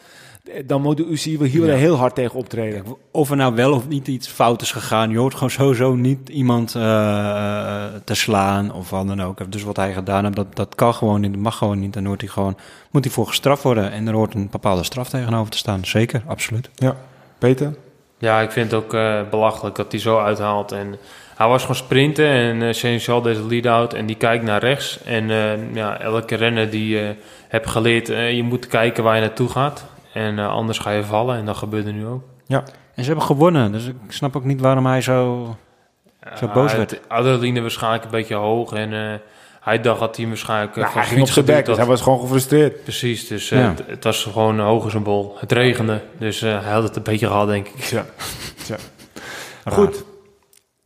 dan 0.67 0.83
moet 0.83 0.97
de 0.97 1.07
UCI 1.07 1.39
wel 1.39 1.49
hier 1.49 1.67
ja. 1.67 1.75
heel 1.75 1.97
hard 1.97 2.15
tegen 2.15 2.39
optreden. 2.39 2.85
Of 3.11 3.31
er 3.31 3.37
nou 3.37 3.55
wel 3.55 3.73
of 3.73 3.89
niet 3.89 4.09
iets 4.09 4.29
fout 4.29 4.63
is 4.63 4.73
gegaan. 4.73 5.11
Je 5.11 5.19
hoort 5.19 5.35
gewoon 5.35 5.51
sowieso 5.51 5.95
niet 5.95 6.29
iemand 6.29 6.75
uh, 6.75 6.83
te 8.05 8.15
slaan 8.15 8.73
of 8.73 8.91
wat 8.91 9.07
dan 9.07 9.23
ook. 9.23 9.53
Dus 9.53 9.63
wat 9.63 9.77
hij 9.77 9.93
gedaan 9.93 10.25
heeft, 10.25 10.37
dat, 10.37 10.57
dat 10.57 10.75
kan 10.75 10.95
gewoon 10.95 11.21
niet, 11.21 11.37
mag 11.37 11.57
gewoon 11.57 11.79
niet. 11.79 11.93
Dan 11.93 12.07
wordt 12.07 12.21
hij 12.21 12.31
gewoon, 12.31 12.57
moet 12.91 13.05
hij 13.05 13.13
voor 13.13 13.27
gestraft 13.27 13.63
worden. 13.63 13.93
En 13.93 14.09
er 14.09 14.15
hoort 14.15 14.35
een 14.35 14.49
bepaalde 14.51 14.85
straf 14.85 15.09
tegenover 15.09 15.51
te 15.51 15.59
staan. 15.59 15.85
Zeker, 15.85 16.23
absoluut. 16.27 16.71
Ja, 16.75 16.97
Peter? 17.39 17.75
Ja, 18.19 18.41
ik 18.41 18.51
vind 18.51 18.71
het 18.71 18.83
ook 18.83 18.95
uh, 18.95 19.21
belachelijk 19.31 19.77
dat 19.77 19.93
hij 19.93 20.01
zo 20.01 20.19
uithaalt. 20.19 20.73
En 20.73 20.97
hij 21.37 21.49
was 21.49 21.61
gewoon 21.61 21.77
sprinten 21.77 22.27
en 22.27 22.61
uh, 22.61 22.73
Seneschal 22.73 23.23
deze 23.23 23.47
lead-out 23.47 23.95
en 23.95 24.07
die 24.07 24.17
kijkt 24.17 24.45
naar 24.45 24.61
rechts. 24.61 25.03
En 25.03 25.29
uh, 25.29 25.75
ja, 25.75 26.01
elke 26.01 26.35
renner 26.35 26.71
die 26.71 27.03
uh, 27.03 27.09
hebt 27.49 27.69
geleerd, 27.71 28.07
je 28.07 28.43
moet 28.43 28.67
kijken 28.67 29.05
waar 29.05 29.15
je 29.15 29.21
naartoe 29.21 29.49
gaat. 29.49 29.85
En 30.13 30.39
uh, 30.39 30.49
anders 30.49 30.79
ga 30.79 30.91
je 30.91 31.05
vallen 31.05 31.37
en 31.37 31.45
dat 31.45 31.57
gebeurde 31.57 31.93
nu 31.93 32.07
ook. 32.07 32.23
Ja. 32.47 32.63
En 32.95 33.03
ze 33.03 33.11
hebben 33.11 33.27
gewonnen, 33.27 33.73
dus 33.73 33.87
ik 33.87 33.95
snap 34.09 34.37
ook 34.37 34.45
niet 34.45 34.61
waarom 34.61 34.87
hij 34.87 35.01
zo, 35.01 35.57
zo 36.35 36.49
boos 36.49 36.75
werd. 36.75 37.09
Adrenaline 37.09 37.61
waarschijnlijk 37.61 38.05
een 38.05 38.11
beetje 38.11 38.35
hoog 38.35 38.73
en 38.73 38.93
uh, 38.93 39.13
hij 39.61 39.81
dacht 39.81 40.01
dat 40.01 40.17
hij 40.17 40.27
waarschijnlijk... 40.27 40.77
Uh, 40.77 40.95
hij 40.95 41.05
ging 41.05 41.21
op 41.21 41.29
zijn 41.29 41.45
bek, 41.45 41.67
dus 41.67 41.77
hij 41.77 41.87
was 41.87 42.01
gewoon 42.01 42.21
gefrustreerd. 42.21 42.83
Precies, 42.83 43.29
dus 43.29 43.49
ja. 43.49 43.57
het, 43.57 43.83
het, 43.87 44.05
was 44.05 44.23
gewoon 44.23 44.59
een 44.59 44.67
hoge 44.67 44.91
symbool. 44.91 45.37
Het 45.39 45.53
regende, 45.53 46.01
dus 46.19 46.41
hij 46.41 46.53
had 46.53 46.83
het 46.83 46.97
een 46.97 47.03
beetje 47.03 47.27
gehad, 47.27 47.47
denk 47.47 47.69
ik. 47.69 47.85
Ja. 47.85 48.05
ja. 48.69 48.77
Goed, 49.73 50.05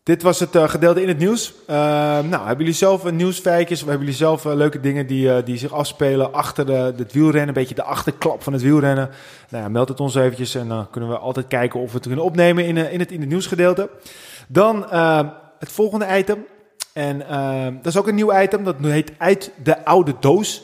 dit 0.05 0.23
was 0.23 0.41
het 0.41 0.55
uh, 0.55 0.69
gedeelte 0.69 1.03
in 1.03 1.09
het 1.09 1.19
nieuws. 1.19 1.53
Uh, 1.71 1.77
nou, 2.19 2.47
hebben 2.47 2.59
jullie 2.59 2.73
zelf 2.73 3.05
uh, 3.05 3.13
nieuwsfeitjes? 3.13 3.81
Of 3.83 3.89
hebben 3.89 4.05
jullie 4.05 4.21
zelf 4.21 4.45
leuke 4.45 4.81
dingen 4.81 5.07
die, 5.07 5.43
die 5.43 5.57
zich 5.57 5.73
afspelen 5.73 6.33
achter 6.33 6.67
de, 6.67 6.95
het 6.97 7.13
wielrennen? 7.13 7.49
Een 7.49 7.55
beetje 7.55 7.75
de 7.75 7.83
achterklap 7.83 8.43
van 8.43 8.53
het 8.53 8.63
wielrennen. 8.63 9.11
Nou 9.49 9.63
ja, 9.63 9.69
meld 9.69 9.89
het 9.89 10.01
ons 10.01 10.15
eventjes 10.15 10.55
en 10.55 10.69
dan 10.69 10.91
kunnen 10.91 11.11
we 11.11 11.19
altijd 11.19 11.47
kijken 11.47 11.81
of 11.81 11.87
we 11.87 11.97
het 11.97 12.07
kunnen 12.07 12.25
opnemen 12.25 12.65
in, 12.67 12.77
in, 12.77 13.01
het, 13.01 13.13
in 13.13 13.21
het 13.21 13.29
nieuwsgedeelte. 13.29 13.91
Dan 14.49 14.87
het 15.59 15.73
volgende 15.73 16.19
item. 16.19 16.47
En 16.95 17.19
dat 17.83 17.93
is 17.93 17.99
ook 17.99 18.09
een 18.09 18.15
nieuw 18.15 18.41
item. 18.41 18.65
Dat 18.65 18.77
heet 18.81 19.13
Uit 19.19 19.53
de 19.63 19.85
Oude 19.85 20.15
Doos. 20.21 20.63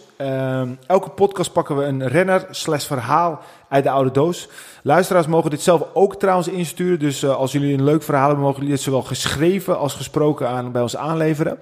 elke 0.86 1.10
podcast 1.10 1.52
pakken 1.52 1.76
we 1.76 1.84
een 1.84 2.08
renner 2.08 2.46
slash 2.50 2.86
verhaal 2.86 3.40
uit 3.70 3.84
de 3.84 3.90
oude 3.90 4.10
doos. 4.10 4.48
Luisteraars 4.82 5.26
mogen 5.26 5.50
dit 5.50 5.60
zelf 5.60 5.86
ook 5.94 6.16
trouwens 6.16 6.48
insturen. 6.48 6.98
Dus 6.98 7.22
uh, 7.22 7.36
als 7.36 7.52
jullie 7.52 7.74
een 7.74 7.84
leuk 7.84 8.02
verhaal 8.02 8.26
hebben, 8.26 8.44
mogen 8.44 8.58
jullie 8.58 8.74
dit 8.74 8.82
zowel 8.84 9.02
geschreven 9.02 9.78
als 9.78 9.94
gesproken 9.94 10.48
aan, 10.48 10.72
bij 10.72 10.82
ons 10.82 10.96
aanleveren. 10.96 11.58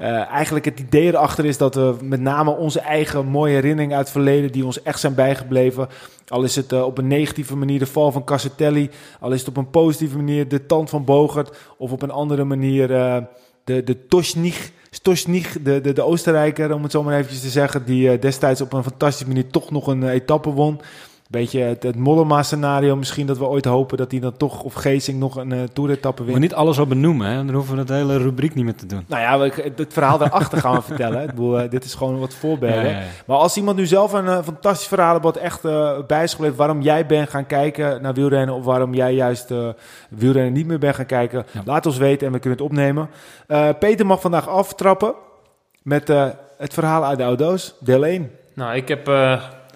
Uh, 0.00 0.30
eigenlijk 0.30 0.64
het 0.64 0.80
idee 0.80 1.06
erachter 1.06 1.44
is 1.44 1.58
dat 1.58 1.74
we 1.74 1.96
met 2.02 2.20
name 2.20 2.50
onze 2.50 2.80
eigen 2.80 3.26
mooie 3.26 3.54
herinneringen 3.54 3.96
uit 3.96 4.06
het 4.06 4.16
verleden, 4.16 4.52
die 4.52 4.64
ons 4.64 4.82
echt 4.82 5.00
zijn 5.00 5.14
bijgebleven. 5.14 5.88
Al 6.28 6.42
is 6.42 6.56
het 6.56 6.72
uh, 6.72 6.84
op 6.84 6.98
een 6.98 7.06
negatieve 7.06 7.56
manier 7.56 7.78
de 7.78 7.86
val 7.86 8.12
van 8.12 8.24
Cassatelli, 8.24 8.90
al 9.20 9.32
is 9.32 9.38
het 9.38 9.48
op 9.48 9.56
een 9.56 9.70
positieve 9.70 10.16
manier 10.16 10.48
de 10.48 10.66
tand 10.66 10.90
van 10.90 11.04
Bogert, 11.04 11.56
of 11.76 11.92
op 11.92 12.02
een 12.02 12.10
andere 12.10 12.44
manier 12.44 12.90
de, 13.64 13.84
de 13.84 14.06
Tosnich. 14.06 14.70
Stoschnich, 14.94 15.62
de, 15.62 15.80
de, 15.80 15.92
de 15.92 16.02
Oostenrijker, 16.02 16.74
om 16.74 16.82
het 16.82 16.92
zo 16.92 17.02
maar 17.02 17.14
eventjes 17.16 17.40
te 17.40 17.48
zeggen, 17.48 17.84
die 17.84 18.18
destijds 18.18 18.60
op 18.60 18.72
een 18.72 18.82
fantastische 18.82 19.26
manier 19.26 19.46
toch 19.46 19.70
nog 19.70 19.86
een 19.86 20.08
etappe 20.08 20.50
won. 20.50 20.80
Beetje 21.32 21.60
het, 21.60 21.82
het 21.82 21.96
Mollema-scenario 21.96 22.96
misschien 22.96 23.26
dat 23.26 23.38
we 23.38 23.44
ooit 23.44 23.64
hopen 23.64 23.96
dat 23.96 24.10
hij 24.10 24.20
dan 24.20 24.36
toch, 24.36 24.62
of 24.62 24.74
Geesing 24.74 25.18
nog 25.18 25.36
een 25.36 25.52
uh, 25.52 25.62
toeretappe 25.72 26.22
wint. 26.22 26.32
Maar 26.32 26.40
niet 26.40 26.54
alles 26.54 26.78
op 26.78 26.88
benoemen, 26.88 27.26
hè? 27.26 27.36
dan 27.36 27.54
hoeven 27.54 27.76
we 27.76 27.84
dat 27.84 27.96
hele 27.96 28.18
rubriek 28.18 28.54
niet 28.54 28.64
meer 28.64 28.74
te 28.74 28.86
doen. 28.86 29.04
Nou 29.08 29.22
ja, 29.22 29.62
het 29.76 29.92
verhaal 29.92 30.18
daarachter 30.18 30.58
gaan 30.58 30.74
we 30.74 30.82
vertellen. 30.92 31.22
Ik 31.22 31.26
bedoel, 31.26 31.68
dit 31.68 31.84
is 31.84 31.94
gewoon 31.94 32.18
wat 32.18 32.34
voorbeelden. 32.34 33.02
Maar 33.26 33.36
als 33.36 33.56
iemand 33.56 33.76
nu 33.76 33.86
zelf 33.86 34.12
een 34.12 34.44
fantastisch 34.44 34.88
verhaal 34.88 35.20
wat 35.20 35.36
echt 35.36 35.64
uh, 35.64 35.98
bijschreef 36.06 36.56
waarom 36.56 36.80
jij 36.80 37.06
bent 37.06 37.30
gaan 37.30 37.46
kijken 37.46 38.02
naar 38.02 38.14
wielrennen 38.14 38.54
of 38.54 38.64
waarom 38.64 38.94
jij 38.94 39.14
juist 39.14 39.50
uh, 39.50 39.68
wielrennen 40.08 40.52
niet 40.52 40.66
meer 40.66 40.78
bent 40.78 40.94
gaan 40.94 41.06
kijken, 41.06 41.46
laat 41.64 41.86
ons 41.86 41.98
weten 41.98 42.26
en 42.26 42.32
we 42.32 42.38
kunnen 42.38 42.58
het 42.58 42.68
opnemen. 42.68 43.08
Peter 43.78 44.06
mag 44.06 44.20
vandaag 44.20 44.48
aftrappen 44.48 45.14
met 45.82 46.08
het 46.58 46.74
verhaal 46.74 47.04
uit 47.04 47.18
de 47.18 47.24
auto's, 47.24 47.74
deel 47.80 48.04
1. 48.04 48.30
Nou, 48.54 48.76
ik 48.76 48.88
heb 48.88 49.06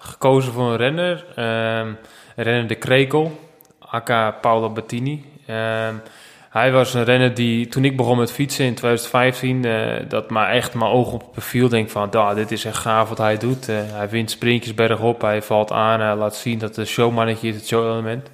gekozen 0.07 0.53
voor 0.53 0.71
een 0.71 0.77
renner. 0.77 1.25
Um, 1.29 1.99
renner 2.37 2.67
de 2.67 2.75
Krekel, 2.75 3.41
aka 3.79 4.31
Paolo 4.31 4.71
Bettini. 4.71 5.25
Um, 5.51 6.03
hij 6.57 6.73
was 6.73 6.95
een 6.95 7.05
renner 7.05 7.35
die, 7.35 7.69
toen 7.69 7.85
ik 7.85 7.97
begon 7.97 8.19
met 8.19 8.33
fietsen 8.33 8.65
in 8.65 8.75
2015, 8.75 9.65
uh, 9.65 9.97
eh, 9.97 10.09
dat 10.09 10.31
maar 10.31 10.51
echt 10.51 10.75
mijn 10.75 10.91
ogen 10.91 11.13
op 11.13 11.21
het 11.21 11.31
profiel 11.31 11.69
denk 11.69 11.91
van, 11.91 12.11
dit 12.35 12.51
is 12.51 12.65
echt 12.65 12.77
gaaf 12.77 13.09
wat 13.09 13.19
hij 13.19 13.37
doet. 13.37 13.69
Uh, 13.69 13.77
hij 13.93 14.09
wint 14.09 14.31
sprintjes 14.31 14.75
bergop, 14.75 15.21
hij 15.21 15.43
valt 15.43 15.73
aan, 15.73 16.01
hij 16.01 16.15
laat 16.15 16.37
zien 16.37 16.59
dat 16.59 16.77
het 16.77 16.89
showmannetje 16.89 17.49
is, 17.49 17.55
het 17.55 17.67
show-element. 17.67 18.31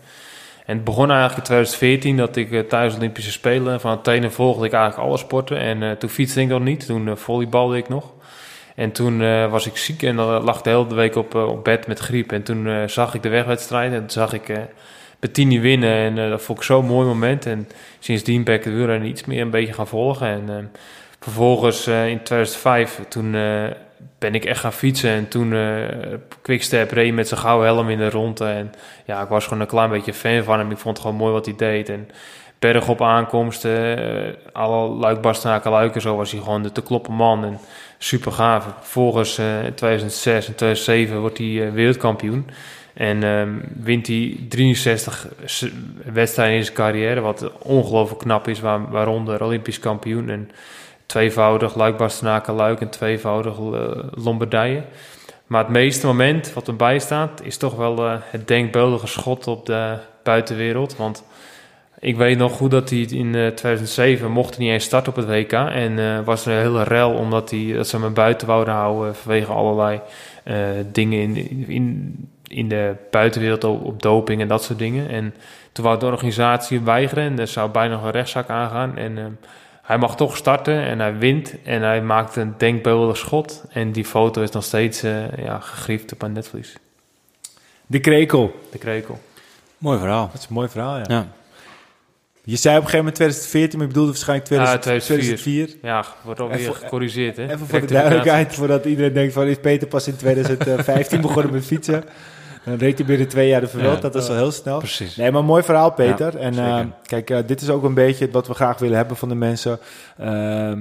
En 0.66 0.74
het 0.76 0.84
begon 0.84 1.10
eigenlijk 1.10 1.38
in 1.38 1.44
2014 1.44 2.16
dat 2.16 2.36
ik 2.36 2.50
uh, 2.50 2.60
thuis 2.60 2.94
Olympische 2.94 3.32
Spelen 3.32 3.80
van 3.80 4.00
het 4.02 4.32
volgde 4.34 4.66
ik 4.66 4.72
eigenlijk 4.72 5.08
alle 5.08 5.18
sporten. 5.18 5.58
En 5.58 5.98
toen 5.98 6.10
fietste 6.10 6.40
ik 6.40 6.48
nog 6.48 6.62
niet, 6.62 6.86
toen 6.86 7.16
volleybalde 7.16 7.76
ik 7.76 7.88
nog. 7.88 8.12
En 8.74 8.92
toen 8.92 9.20
uh, 9.20 9.50
was 9.50 9.66
ik 9.66 9.76
ziek 9.76 10.02
en 10.02 10.16
dan 10.16 10.42
lag 10.42 10.62
de 10.62 10.70
hele 10.70 10.94
week 10.94 11.16
op, 11.16 11.34
uh, 11.34 11.48
op 11.48 11.64
bed 11.64 11.86
met 11.86 11.98
griep. 11.98 12.32
En 12.32 12.42
toen 12.42 12.66
uh, 12.66 12.86
zag 12.86 13.14
ik 13.14 13.22
de 13.22 13.28
wegwedstrijd 13.28 13.92
en 13.92 13.98
toen 13.98 14.10
zag 14.10 14.32
ik 14.32 14.52
Bettini 15.20 15.60
winnen. 15.60 15.94
En 15.94 16.30
dat 16.30 16.42
vond 16.42 16.58
ik 16.58 16.64
zo'n 16.64 16.86
mooi 16.86 17.06
moment. 17.06 17.46
En 17.46 17.68
sindsdien 17.98 18.44
ben 18.44 18.54
ik 18.54 18.62
de 18.62 18.70
wielrennen 18.70 19.08
iets 19.08 19.24
meer 19.24 19.40
een 19.40 19.50
beetje 19.50 19.72
gaan 19.72 19.86
volgen. 19.86 20.26
En 20.26 20.70
vervolgens 21.20 21.86
in 21.86 22.22
2005, 22.22 23.00
toen 23.08 23.32
ben 24.18 24.34
ik 24.34 24.44
echt 24.44 24.60
gaan 24.60 24.72
fietsen. 24.72 25.10
En 25.10 25.28
toen 25.28 25.54
Quickstep 26.42 26.90
reed 26.90 27.14
met 27.14 27.28
zijn 27.28 27.40
gouden 27.40 27.66
helm 27.66 27.88
in 27.88 27.98
de 27.98 28.10
ronde. 28.10 28.44
En 28.44 28.72
ja, 29.04 29.22
ik 29.22 29.28
was 29.28 29.44
gewoon 29.44 29.60
een 29.60 29.66
klein 29.66 29.90
beetje 29.90 30.14
fan 30.14 30.42
van 30.42 30.58
hem. 30.58 30.70
Ik 30.70 30.78
vond 30.78 30.96
het 30.96 31.06
gewoon 31.06 31.20
mooi 31.20 31.32
wat 31.32 31.46
hij 31.46 31.54
deed. 31.56 31.88
En 31.88 32.08
berg 32.62 32.88
op 32.88 33.02
aankomsten, 33.02 33.98
alle 34.52 34.88
luikbastenaken 34.88 35.70
luiken, 35.70 36.00
zo 36.00 36.16
was 36.16 36.30
hij 36.30 36.40
gewoon 36.40 36.62
de 36.62 36.72
te 36.72 36.82
kloppen 36.82 37.14
man. 37.14 37.44
En 37.44 37.58
super 38.02 38.32
gaaf. 38.32 38.64
Vervolgens 38.80 39.38
uh, 39.38 39.64
in 39.64 39.74
2006 39.74 40.46
en 40.46 40.54
2007 40.54 41.20
wordt 41.20 41.38
hij 41.38 41.46
uh, 41.46 41.72
wereldkampioen. 41.72 42.46
En 42.94 43.22
um, 43.22 43.62
wint 43.80 44.06
hij 44.06 44.36
63 44.48 45.26
wedstrijden 46.12 46.56
in 46.56 46.64
zijn 46.64 46.76
carrière, 46.76 47.20
wat 47.20 47.50
ongelooflijk 47.58 48.20
knap 48.20 48.48
is, 48.48 48.60
waar, 48.60 48.90
waaronder 48.90 49.42
Olympisch 49.42 49.78
kampioen 49.78 50.28
en 50.28 50.50
tweevoudig 51.06 51.74
Luik 51.74 51.96
Luik 52.46 52.80
en 52.80 52.90
tweevoudig 52.90 53.58
uh, 53.58 53.88
Lombardije. 54.14 54.82
Maar 55.46 55.62
het 55.62 55.72
meeste 55.72 56.06
moment 56.06 56.52
wat 56.52 56.68
erbij 56.68 56.98
staat, 56.98 57.40
is 57.42 57.56
toch 57.56 57.76
wel 57.76 58.20
het 58.20 58.48
denkbeeldige 58.48 59.06
schot 59.06 59.46
op 59.46 59.66
de 59.66 59.96
buitenwereld. 60.22 60.96
Want 60.96 61.24
ik 62.02 62.16
weet 62.16 62.38
nog 62.38 62.52
goed 62.52 62.70
dat 62.70 62.90
hij 62.90 62.98
in 62.98 63.30
2007 63.32 64.26
eh, 64.26 64.32
mocht 64.32 64.58
niet 64.58 64.70
eens 64.70 64.84
starten 64.84 65.12
op 65.12 65.18
het 65.18 65.28
WK. 65.28 65.52
En 65.52 65.98
uh, 65.98 66.20
was 66.24 66.46
er 66.46 66.52
een 66.52 66.58
hele 66.58 66.82
rel 66.82 67.12
omdat 67.12 67.50
hij, 67.50 67.72
dat 67.72 67.88
ze 67.88 67.98
hem 67.98 68.14
buiten 68.14 68.46
wouden 68.46 68.74
houden 68.74 69.16
vanwege 69.16 69.52
allerlei 69.52 70.00
uh, 70.44 70.56
dingen 70.92 71.20
in, 71.20 71.64
in, 71.68 72.16
in 72.46 72.68
de 72.68 72.94
buitenwereld 73.10 73.64
op, 73.64 74.02
doping 74.02 74.40
en 74.40 74.48
dat 74.48 74.62
soort 74.62 74.78
dingen. 74.78 75.08
En 75.08 75.34
toen 75.72 75.84
wou 75.84 75.98
de 75.98 76.06
organisatie 76.06 76.80
weigeren 76.80 77.24
en 77.24 77.38
er 77.38 77.48
zou 77.48 77.70
bijna 77.70 77.94
nog 77.94 78.04
een 78.04 78.10
rechtszaak 78.10 78.48
aangaan. 78.48 78.96
En 78.96 79.38
hij 79.82 79.98
mag 79.98 80.16
toch 80.16 80.36
starten 80.36 80.84
en 80.84 80.98
hij 80.98 81.18
wint 81.18 81.54
en 81.64 81.82
hij 81.82 82.02
maakt 82.02 82.36
een 82.36 82.54
denkbeeldig 82.56 83.16
schot. 83.16 83.64
En 83.70 83.92
die 83.92 84.04
foto 84.04 84.42
is 84.42 84.50
nog 84.50 84.64
steeds 84.64 85.00
ja, 85.36 85.58
gegriefd 85.60 86.12
op 86.12 86.22
een 86.22 86.32
netvlies. 86.32 86.76
De 87.86 88.00
krekel. 88.00 88.60
De 88.70 88.78
krekel. 88.78 89.20
Mooi 89.78 89.98
verhaal. 89.98 90.26
Dat 90.32 90.40
is 90.40 90.46
een 90.48 90.54
mooi 90.54 90.68
verhaal, 90.68 90.96
ja. 90.96 91.04
ja. 91.06 91.26
Je 92.44 92.56
zei 92.56 92.76
op 92.76 92.82
een 92.82 92.88
gegeven 92.88 92.98
moment 92.98 93.14
2014, 93.14 93.78
maar 93.78 93.86
je 93.86 93.92
bedoelde 93.92 94.12
waarschijnlijk 94.12 94.80
2004. 94.80 95.70
Ja, 95.82 96.04
wordt 96.22 96.40
alweer 96.40 96.74
gecorrigeerd. 96.74 97.36
Hè? 97.36 97.42
Even 97.42 97.66
voor 97.66 97.80
de 97.80 97.86
duidelijkheid, 97.86 98.54
voordat 98.54 98.84
iedereen 98.84 99.12
denkt 99.12 99.32
van... 99.32 99.46
is 99.46 99.58
Peter 99.58 99.88
pas 99.88 100.08
in 100.08 100.16
2015 100.16 101.20
begonnen 101.26 101.52
met 101.52 101.64
fietsen? 101.64 102.04
Dan 102.64 102.76
reed 102.76 102.98
hij 102.98 103.06
binnen 103.06 103.28
twee 103.28 103.48
jaar 103.48 103.60
de 103.60 103.68
verweld. 103.68 104.02
dat 104.02 104.14
is 104.14 104.28
al 104.28 104.34
heel 104.34 104.50
snel. 104.50 104.78
Precies. 104.78 105.16
Nee, 105.16 105.30
maar 105.30 105.44
mooi 105.44 105.62
verhaal, 105.62 105.92
Peter. 105.92 106.36
en 106.36 106.54
uh, 106.54 106.80
kijk, 107.06 107.30
uh, 107.30 107.38
dit 107.46 107.60
is 107.60 107.70
ook 107.70 107.82
een 107.82 107.94
beetje 107.94 108.30
wat 108.30 108.46
we 108.46 108.54
graag 108.54 108.78
willen 108.78 108.96
hebben 108.96 109.16
van 109.16 109.28
de 109.28 109.34
mensen. 109.34 109.78
Uh, 110.20 110.72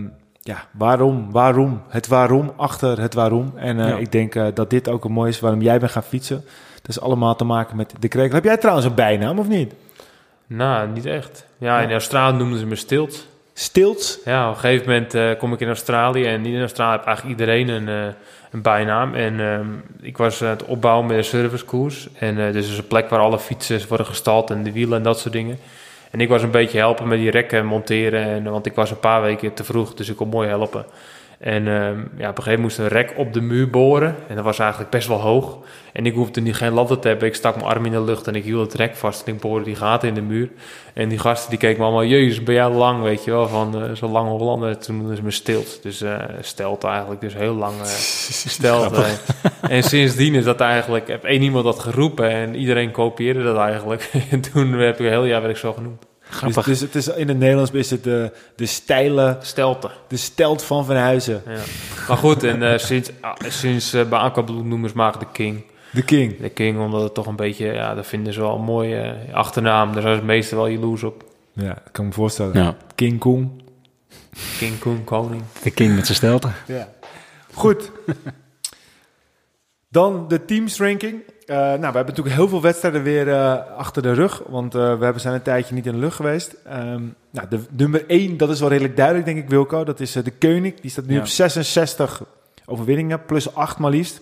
ja, 0.42 0.66
waarom, 0.72 1.32
waarom, 1.32 1.82
het 1.88 2.08
waarom 2.08 2.54
achter 2.58 3.02
het 3.02 3.14
waarom. 3.14 3.54
En 3.56 3.78
uh, 3.78 4.00
ik 4.00 4.12
denk 4.12 4.56
dat 4.56 4.70
dit 4.70 4.90
ook 4.90 5.06
een 5.06 5.12
mooi 5.12 5.30
is 5.30 5.40
waarom 5.40 5.62
jij 5.62 5.80
bent 5.80 5.92
gaan 5.92 6.04
fietsen. 6.04 6.44
Dat 6.82 6.90
is 6.90 7.02
allemaal 7.02 7.36
te 7.36 7.44
maken 7.44 7.78
met 7.78 7.94
de 8.00 8.08
krekel. 8.08 8.36
Heb 8.36 8.44
jij 8.44 8.58
trouwens 8.58 8.86
een 8.86 8.96
bijnaam 8.96 9.40
of 9.40 9.48
niet? 9.48 9.74
Nou, 10.54 10.90
niet 10.90 11.06
echt. 11.06 11.46
Ja, 11.58 11.80
in 11.80 11.92
Australië 11.92 12.38
noemden 12.38 12.60
ze 12.60 12.66
me 12.66 12.76
Stilt. 12.76 13.28
Stilt? 13.54 14.20
Ja, 14.26 14.50
op 14.50 14.54
een 14.54 14.60
gegeven 14.60 14.90
moment 14.90 15.16
uh, 15.16 15.32
kom 15.38 15.54
ik 15.54 15.60
in 15.60 15.68
Australië 15.68 16.26
en 16.26 16.46
in 16.46 16.60
Australië 16.60 16.92
heeft 16.92 17.06
eigenlijk 17.06 17.40
iedereen 17.40 17.70
een, 17.70 17.88
uh, 17.88 18.14
een 18.52 18.62
bijnaam. 18.62 19.16
En 19.16 19.34
uh, 19.40 19.60
ik 20.02 20.18
was 20.18 20.44
aan 20.44 20.50
het 20.50 20.64
opbouwen 20.64 21.06
met 21.06 21.18
een 21.18 21.24
servicekoers. 21.24 22.08
En 22.14 22.38
uh, 22.38 22.52
dus 22.54 22.70
is 22.70 22.78
een 22.78 22.88
plek 22.88 23.10
waar 23.10 23.20
alle 23.20 23.40
fietsers 23.40 23.88
worden 23.88 24.06
gestald 24.06 24.50
en 24.50 24.64
de 24.64 24.72
wielen 24.72 24.98
en 24.98 25.04
dat 25.04 25.20
soort 25.20 25.34
dingen. 25.34 25.60
En 26.12 26.22
ik 26.22 26.30
was 26.30 26.44
een 26.44 26.52
beetje 26.52 26.78
helpen 26.78 27.08
met 27.08 27.20
die 27.20 27.32
rekken 27.32 27.66
monteren, 27.66 28.24
en, 28.24 28.44
want 28.44 28.66
ik 28.66 28.76
was 28.76 28.92
een 28.92 29.00
paar 29.00 29.22
weken 29.22 29.54
te 29.54 29.64
vroeg, 29.64 29.94
dus 29.94 30.10
ik 30.10 30.16
kon 30.16 30.30
mooi 30.30 30.48
helpen. 30.48 30.86
En 31.42 31.66
uh, 31.66 31.74
ja, 32.18 32.30
op 32.30 32.38
een 32.38 32.44
gegeven 32.44 32.44
moment 32.44 32.62
moest 32.62 32.78
een 32.78 32.88
rek 32.88 33.14
op 33.18 33.34
de 33.34 33.42
muur 33.42 33.70
boren. 33.70 34.16
En 34.28 34.36
dat 34.36 34.44
was 34.44 34.60
eigenlijk 34.60 34.92
best 34.92 35.08
wel 35.08 35.20
hoog. 35.20 35.58
En 35.94 36.06
ik 36.06 36.14
hoefde 36.14 36.42
niet 36.42 36.56
geen 36.56 36.72
ladder 36.72 37.00
te 37.00 37.08
hebben. 37.08 37.28
Ik 37.28 37.36
stak 37.36 37.56
mijn 37.56 37.68
arm 37.68 37.86
in 37.86 37.92
de 37.92 38.02
lucht 38.02 38.28
en 38.28 38.36
ik 38.36 38.44
hield 38.44 38.72
het 38.72 38.82
rek 38.82 38.96
vast. 38.96 39.28
En 39.28 39.34
ik 39.34 39.40
boorde 39.40 39.66
die 39.66 39.76
gaten 39.76 40.08
in 40.08 40.14
de 40.14 40.22
muur. 40.22 40.50
En 40.94 41.10
die 41.10 41.18
gasten 41.18 41.50
die 41.50 41.60
keken 41.60 41.78
me 41.78 41.84
allemaal... 41.84 42.06
Jezus, 42.06 42.44
ben 42.44 42.56
jij 42.56 42.70
lang, 42.70 43.02
weet 43.02 43.24
je 43.24 43.32
wel, 43.32 43.48
van 43.48 43.84
uh, 43.84 43.92
zo'n 43.94 44.12
lange 44.12 44.30
Hollander. 44.30 44.78
Toen 44.78 44.98
noemden 44.98 45.16
ze 45.16 45.24
me 45.24 45.32
stilt. 45.32 45.84
Dus 45.84 46.02
uh, 46.02 46.16
stelt 46.42 46.84
eigenlijk, 46.84 47.22
dus 47.22 47.34
heel 47.34 47.56
lang 47.56 47.78
uh, 47.78 47.86
stelt. 48.56 49.06
en 49.62 49.84
sindsdien 49.84 50.36
is 50.36 50.44
dat 50.44 50.60
eigenlijk... 50.60 51.08
Heb 51.08 51.24
één 51.24 51.42
iemand 51.42 51.64
dat 51.64 51.80
geroepen 51.80 52.30
en 52.30 52.56
iedereen 52.56 52.92
kopieerde 52.92 53.44
dat 53.44 53.58
eigenlijk. 53.58 54.10
en 54.32 54.42
toen 54.42 54.72
heb 54.72 55.00
ik 55.00 55.06
een 55.06 55.12
heel 55.12 55.26
jaar 55.26 55.42
werd 55.42 55.54
ik 55.54 55.60
zo 55.60 55.74
genoemd. 55.74 56.11
Dus, 56.46 56.56
dus, 56.66 56.80
het 56.80 56.96
is, 56.96 57.08
in 57.08 57.28
het 57.28 57.38
Nederlands 57.38 57.72
is 57.72 57.90
het 57.90 58.04
de, 58.04 58.32
de 58.56 58.66
stijle... 58.66 59.38
Stelte. 59.42 59.92
De 60.08 60.18
stelt 60.18 60.64
van 60.64 60.86
Van 60.86 60.96
Huizen. 60.96 61.42
Ja. 61.48 61.60
Maar 62.08 62.18
goed, 62.18 62.44
en 62.44 62.62
uh, 62.62 62.78
sinds, 62.78 63.10
uh, 63.10 63.32
sinds 63.48 63.94
uh, 63.94 64.10
bij 64.10 64.20
Akabloed 64.20 64.66
noemen 64.66 64.90
ze 64.90 64.96
maar 64.96 65.20
de 65.20 65.26
King. 65.32 65.64
De 65.92 66.04
King. 66.04 66.40
De 66.40 66.50
King, 66.50 66.80
omdat 66.80 67.02
het 67.02 67.14
toch 67.14 67.28
een 67.28 67.36
beetje... 67.36 67.66
Ja, 67.66 67.96
dat 67.96 68.08
vinden 68.08 68.34
ze 68.34 68.40
wel 68.40 68.56
een 68.56 68.64
mooie 68.64 69.16
achternaam. 69.32 69.94
Daar 69.94 70.02
zijn 70.02 70.18
ze 70.18 70.24
meestal 70.24 70.58
wel 70.58 70.68
jaloers 70.68 71.04
op. 71.04 71.24
Ja, 71.54 71.72
ik 71.72 71.92
kan 71.92 72.06
me 72.06 72.12
voorstellen. 72.12 72.64
Ja. 72.64 72.76
King 72.96 73.20
Kong. 73.20 73.64
King 74.58 74.80
Kong, 74.80 75.04
koning. 75.04 75.44
De 75.64 75.72
King 75.72 75.96
met 75.96 76.06
zijn 76.06 76.18
stelte. 76.18 76.50
Ja. 76.66 76.90
Goed. 77.54 77.92
Dan 79.90 80.28
de 80.28 80.46
teams 80.46 80.80
ranking. 80.80 81.22
Uh, 81.52 81.58
nou, 81.58 81.80
we 81.80 81.86
hebben 81.86 82.06
natuurlijk 82.06 82.36
heel 82.36 82.48
veel 82.48 82.62
wedstrijden 82.62 83.04
weer 83.04 83.28
uh, 83.28 83.56
achter 83.78 84.02
de 84.02 84.14
rug. 84.14 84.42
Want 84.48 84.76
uh, 84.76 84.98
we 84.98 85.04
hebben 85.04 85.22
zijn 85.22 85.34
een 85.34 85.42
tijdje 85.42 85.76
niet 85.76 85.86
in 85.86 85.92
de 85.92 85.98
lucht 85.98 86.16
geweest. 86.16 86.56
Um, 86.68 87.16
nou, 87.32 87.48
de 87.50 87.60
nummer 87.72 88.04
1, 88.08 88.38
dat 88.38 88.50
is 88.50 88.60
wel 88.60 88.70
redelijk 88.70 88.96
duidelijk, 88.96 89.26
denk 89.26 89.38
ik, 89.38 89.50
Wilco. 89.50 89.84
Dat 89.84 90.00
is 90.00 90.12
de 90.12 90.32
Koning. 90.40 90.82
Die 90.82 90.92
staat 90.92 91.06
nu 91.06 91.14
ja. 91.14 91.20
op 91.20 91.28
66 91.28 92.24
overwinningen, 92.66 93.26
plus 93.26 93.56
8 93.56 93.78
maar 93.78 93.92
liefst. 93.92 94.22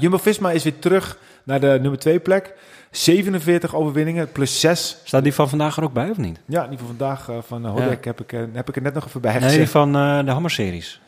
Jumbo-Visma 0.00 0.50
is 0.50 0.64
weer 0.64 0.78
terug 0.78 1.18
naar 1.44 1.60
de 1.60 1.78
nummer 1.80 1.98
2 1.98 2.18
plek. 2.18 2.54
47 2.90 3.74
overwinningen, 3.74 4.32
plus 4.32 4.60
6. 4.60 5.00
Staat 5.04 5.22
die 5.22 5.34
van 5.34 5.48
vandaag 5.48 5.76
er 5.76 5.84
ook 5.84 5.92
bij, 5.92 6.10
of 6.10 6.16
niet? 6.16 6.38
Ja, 6.44 6.66
die 6.66 6.78
van 6.78 6.86
vandaag 6.86 7.30
van 7.46 7.66
Hodek 7.66 8.04
ja. 8.04 8.10
heb, 8.10 8.20
ik, 8.20 8.30
heb 8.52 8.68
ik 8.68 8.76
er 8.76 8.82
net 8.82 8.94
nog 8.94 9.06
even 9.06 9.20
bij 9.20 9.32
gezet. 9.32 9.56
Nee, 9.56 9.68
van 9.68 9.92
de 9.92 10.30
Hammer-series. 10.30 11.00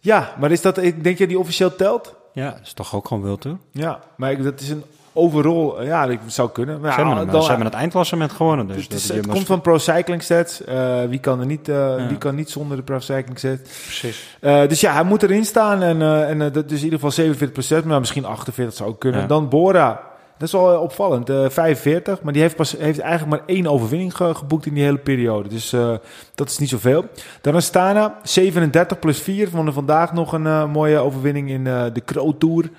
Ja, 0.00 0.34
maar 0.38 0.50
is 0.50 0.60
dat, 0.60 0.74
denk 0.74 1.18
je 1.18 1.26
die 1.26 1.38
officieel 1.38 1.76
telt? 1.76 2.14
Ja, 2.34 2.50
dat 2.50 2.60
is 2.62 2.72
toch 2.72 2.94
ook 2.94 3.08
gewoon 3.08 3.22
wild, 3.22 3.40
toe? 3.40 3.56
Ja, 3.70 4.00
maar 4.16 4.30
ik, 4.32 4.42
dat 4.42 4.60
is 4.60 4.68
een 4.68 4.84
overall, 5.12 5.84
ja, 5.84 6.06
dat 6.06 6.18
zou 6.26 6.50
kunnen. 6.50 6.80
Maar 6.80 6.92
ze, 6.92 7.26
dan, 7.30 7.42
ze 7.42 7.48
hebben 7.48 7.66
het 7.66 7.74
eindklassement 7.74 8.32
gewonnen. 8.32 8.66
Dus 8.66 8.82
het, 8.82 8.92
is, 8.92 9.08
het 9.08 9.26
komt 9.26 9.46
van 9.46 9.60
Pro 9.60 9.78
Cycling 9.78 10.22
Stats. 10.22 10.62
Uh, 10.68 11.04
wie, 11.04 11.18
kan 11.18 11.40
er 11.40 11.46
niet, 11.46 11.68
uh, 11.68 11.74
ja. 11.76 12.06
wie 12.08 12.18
kan 12.18 12.34
niet 12.34 12.50
zonder 12.50 12.76
de 12.76 12.82
Pro 12.82 12.98
Cycling 12.98 13.38
Stats? 13.38 13.60
Precies. 13.62 14.36
Uh, 14.40 14.68
dus 14.68 14.80
ja, 14.80 14.92
hij 14.92 15.04
moet 15.04 15.22
erin 15.22 15.44
staan. 15.44 15.82
En, 15.82 16.02
en 16.28 16.52
dat 16.52 16.70
is 16.70 16.78
in 16.78 16.84
ieder 16.84 17.00
geval 17.00 17.82
47%, 17.82 17.84
maar 17.84 18.00
misschien 18.00 18.24
48 18.24 18.76
zou 18.76 18.90
ook 18.90 19.00
kunnen. 19.00 19.20
Ja. 19.20 19.26
Dan 19.26 19.48
Bora, 19.48 20.00
dat 20.38 20.48
is 20.48 20.52
wel 20.52 20.80
opvallend. 20.80 21.30
Uh, 21.30 21.48
45, 21.48 22.22
maar 22.22 22.32
die 22.32 22.42
heeft, 22.42 22.56
pas, 22.56 22.76
heeft 22.78 22.98
eigenlijk 22.98 23.30
maar 23.30 23.56
één 23.56 23.66
overwinning 23.66 24.16
ge 24.16 24.34
geboekt 24.34 24.66
in 24.66 24.74
die 24.74 24.82
hele 24.82 24.98
periode. 24.98 25.48
Dus 25.48 25.72
uh, 25.72 25.94
dat 26.34 26.48
is 26.48 26.58
niet 26.58 26.68
zoveel. 26.68 27.04
Dan 27.40 27.54
Astana, 27.54 28.18
37 28.22 28.98
plus 28.98 29.18
4. 29.18 29.48
Vonden 29.48 29.74
vandaag 29.74 30.12
nog 30.12 30.32
een 30.32 30.44
uh, 30.44 30.72
mooie 30.72 30.98
overwinning 30.98 31.50
in 31.50 31.64
de 31.64 32.02
Kro 32.04 32.36
Tour. 32.38 32.70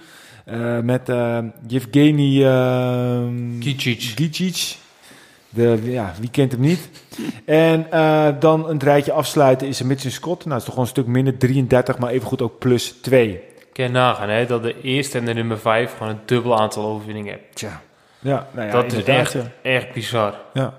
met 0.83 1.11
Yevgeny 1.67 2.41
Gicic. 3.59 4.77
De, 5.49 5.79
ja, 5.83 6.13
wie 6.19 6.29
kent 6.29 6.51
hem 6.51 6.61
niet? 6.61 6.89
En 7.45 7.87
dan 8.39 8.69
een 8.69 8.79
rijtje 8.79 9.11
afsluiten 9.11 9.67
is 9.67 9.79
een 9.79 9.87
Mitchell 9.87 10.11
Scott. 10.11 10.45
Nou, 10.45 10.49
dat 10.49 10.57
is 10.57 10.63
toch 10.63 10.73
gewoon 10.73 10.89
een 10.89 10.95
stuk 10.95 11.07
minder, 11.07 11.37
33, 11.37 11.97
maar 11.97 12.11
evengoed 12.11 12.41
ook 12.41 12.59
plus 12.59 12.95
2. 13.01 13.54
Je 13.77 13.87
nagaan, 13.87 14.29
hè, 14.29 14.45
dat 14.45 14.63
de 14.63 14.81
eerste 14.81 15.17
en 15.17 15.25
de 15.25 15.33
nummer 15.33 15.59
5 15.59 15.93
gewoon 15.97 16.11
een 16.11 16.19
dubbel 16.25 16.59
aantal 16.59 16.85
overwinningen 16.85 17.31
hebben. 17.31 17.49
Tja. 17.53 17.81
Ja, 18.19 18.47
nou 18.51 18.67
ja, 18.67 18.73
dat 18.73 18.93
is 18.93 19.03
echt, 19.03 19.35
echt 19.61 19.93
bizar. 19.93 20.35
Ja. 20.53 20.73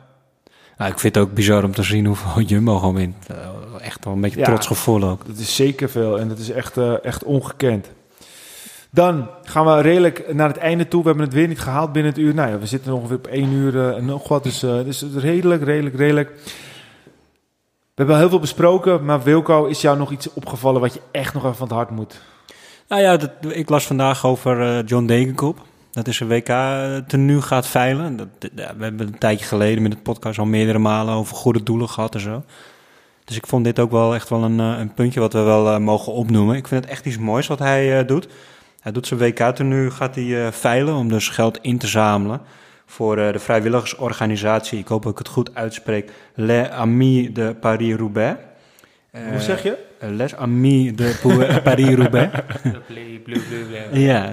Nou, 0.77 0.91
ik 0.91 0.99
vind 0.99 1.15
het 1.15 1.25
ook 1.25 1.35
bizar 1.35 1.65
om 1.65 1.73
te 1.73 1.83
zien 1.83 2.07
hoeveel 2.07 2.43
Jumbo 2.51 2.79
gewoon 2.79 2.95
wint. 2.95 3.27
Uh, 3.31 3.37
echt 3.81 4.05
wel 4.05 4.15
een 4.15 4.21
beetje 4.21 4.43
trots 4.43 4.67
gevoel 4.67 5.03
ook. 5.03 5.27
Dat 5.27 5.37
is 5.37 5.57
zeker 5.57 5.91
veel 5.91 6.19
en 6.19 6.29
dat 6.29 6.39
is 6.39 6.51
echt, 6.51 6.77
uh, 6.77 7.05
echt 7.05 7.25
ongekend. 7.25 7.91
Dan 8.91 9.31
gaan 9.43 9.67
we 9.67 9.81
redelijk 9.81 10.35
naar 10.35 10.49
het 10.49 10.57
einde 10.57 10.89
toe. 10.89 11.03
We 11.03 11.09
hebben 11.09 11.27
het 11.27 11.35
weer 11.35 11.49
niet 11.49 11.61
gehaald 11.61 11.93
binnen 11.93 12.13
het 12.13 12.21
uur. 12.21 12.35
Nou 12.35 12.51
ja, 12.51 12.59
we 12.59 12.67
zitten 12.67 12.93
ongeveer 12.93 13.17
op 13.17 13.27
één 13.27 13.53
uur 13.53 13.75
uh, 13.75 13.97
en 13.97 14.05
nog 14.05 14.29
wat. 14.29 14.43
Dus, 14.43 14.65
uh, 14.65 14.85
dus 14.85 15.05
redelijk, 15.17 15.65
redelijk, 15.65 15.97
redelijk. 15.97 16.33
We 17.95 18.03
hebben 18.03 18.19
heel 18.19 18.29
veel 18.29 18.41
besproken. 18.41 19.05
Maar 19.05 19.23
Wilco, 19.23 19.65
is 19.65 19.81
jou 19.81 19.99
nog 19.99 20.13
iets 20.13 20.33
opgevallen 20.33 20.81
wat 20.81 20.95
je 20.95 21.01
echt 21.11 21.35
nog 21.35 21.43
even 21.43 21.57
van 21.57 21.67
het 21.67 21.77
hart 21.77 21.91
moet? 21.91 22.21
Nou 22.89 23.03
ja, 23.03 23.17
dat, 23.17 23.31
ik 23.49 23.69
las 23.69 23.87
vandaag 23.87 24.27
over 24.27 24.61
uh, 24.61 24.87
John 24.87 25.07
Degenkop. 25.07 25.63
Dat 25.91 26.09
is 26.09 26.21
een 26.21 26.29
WK 26.29 26.49
tenue 27.09 27.43
gaat 27.43 27.67
veilen. 27.67 28.17
Dat, 28.17 28.29
we 28.55 28.85
hebben 28.85 29.07
een 29.07 29.19
tijdje 29.19 29.47
geleden 29.47 29.83
met 29.83 29.93
het 29.93 30.03
podcast 30.03 30.39
al 30.39 30.45
meerdere 30.45 30.79
malen 30.79 31.15
over 31.15 31.37
goede 31.37 31.63
doelen 31.63 31.89
gehad 31.89 32.15
en 32.15 32.21
zo. 32.21 32.45
Dus 33.25 33.37
ik 33.37 33.47
vond 33.47 33.65
dit 33.65 33.79
ook 33.79 33.91
wel 33.91 34.15
echt 34.15 34.29
wel 34.29 34.43
een, 34.45 34.59
een 34.59 34.95
puntje 34.95 35.21
wat 35.21 35.33
we 35.33 35.41
wel 35.41 35.81
mogen 35.81 36.13
opnoemen. 36.13 36.57
Ik 36.57 36.69
vind 36.69 36.83
het 36.83 36.93
echt 36.93 37.07
iets 37.07 37.19
moois 37.19 37.47
wat 37.47 37.59
hij 37.59 38.05
doet. 38.05 38.29
Hij 38.81 38.93
doet 38.93 39.07
zijn 39.07 39.21
WK-tenue, 39.21 39.91
gaat 39.91 40.15
hij 40.15 40.53
veilen 40.53 40.95
om 40.95 41.09
dus 41.09 41.29
geld 41.29 41.59
in 41.63 41.79
te 41.79 41.87
zamelen 41.87 42.41
voor 42.87 43.17
de 43.17 43.39
vrijwilligersorganisatie, 43.39 44.79
ik 44.79 44.89
hoop 44.89 45.03
dat 45.03 45.13
ik 45.13 45.19
het 45.19 45.29
goed 45.29 45.55
uitspreek, 45.55 46.11
Les 46.35 46.69
Amis 46.69 47.33
de 47.33 47.57
Paris-Roubaix. 47.61 48.41
Hoe 49.11 49.41
zeg 49.41 49.63
je? 49.63 49.86
Les 50.01 50.35
Amis 50.35 50.97
de 50.97 51.61
Paris-Roubaix. 51.65 52.33
ja. 53.93 54.25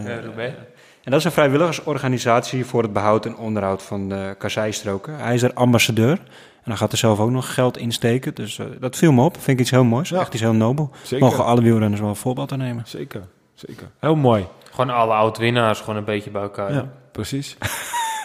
En 1.03 1.11
dat 1.11 1.19
is 1.19 1.25
een 1.25 1.31
vrijwilligersorganisatie 1.31 2.65
voor 2.65 2.83
het 2.83 2.93
behoud 2.93 3.25
en 3.25 3.37
onderhoud 3.37 3.83
van 3.83 4.09
de 4.09 4.35
kasseistroken. 4.37 5.15
Hij 5.15 5.33
is 5.33 5.41
er 5.41 5.53
ambassadeur. 5.53 6.19
En 6.63 6.69
dan 6.69 6.77
gaat 6.77 6.91
er 6.91 6.97
zelf 6.97 7.19
ook 7.19 7.29
nog 7.29 7.53
geld 7.53 7.77
insteken. 7.77 8.35
Dus 8.35 8.57
uh, 8.57 8.65
dat 8.79 8.95
viel 8.95 9.11
me 9.11 9.23
op. 9.23 9.33
Vind 9.33 9.47
ik 9.47 9.59
iets 9.59 9.71
heel 9.71 9.83
moois. 9.83 10.09
Ja. 10.09 10.19
Echt 10.19 10.33
iets 10.33 10.41
heel 10.41 10.53
nobel. 10.53 10.91
Zeker. 11.01 11.25
Mogen 11.25 11.45
alle 11.45 11.61
wielrenners 11.61 12.01
wel 12.01 12.09
een 12.09 12.15
voorbeeld 12.15 12.51
aan 12.51 12.57
nemen. 12.57 12.83
Zeker 12.85 13.21
zeker. 13.67 13.87
Heel 13.99 14.15
mooi. 14.15 14.47
Gewoon 14.71 14.89
alle 14.89 15.13
oud-winnaars 15.13 15.79
gewoon 15.79 15.95
een 15.95 16.03
beetje 16.03 16.29
bij 16.29 16.41
elkaar. 16.41 16.73
Ja, 16.73 16.87
precies. 17.11 17.57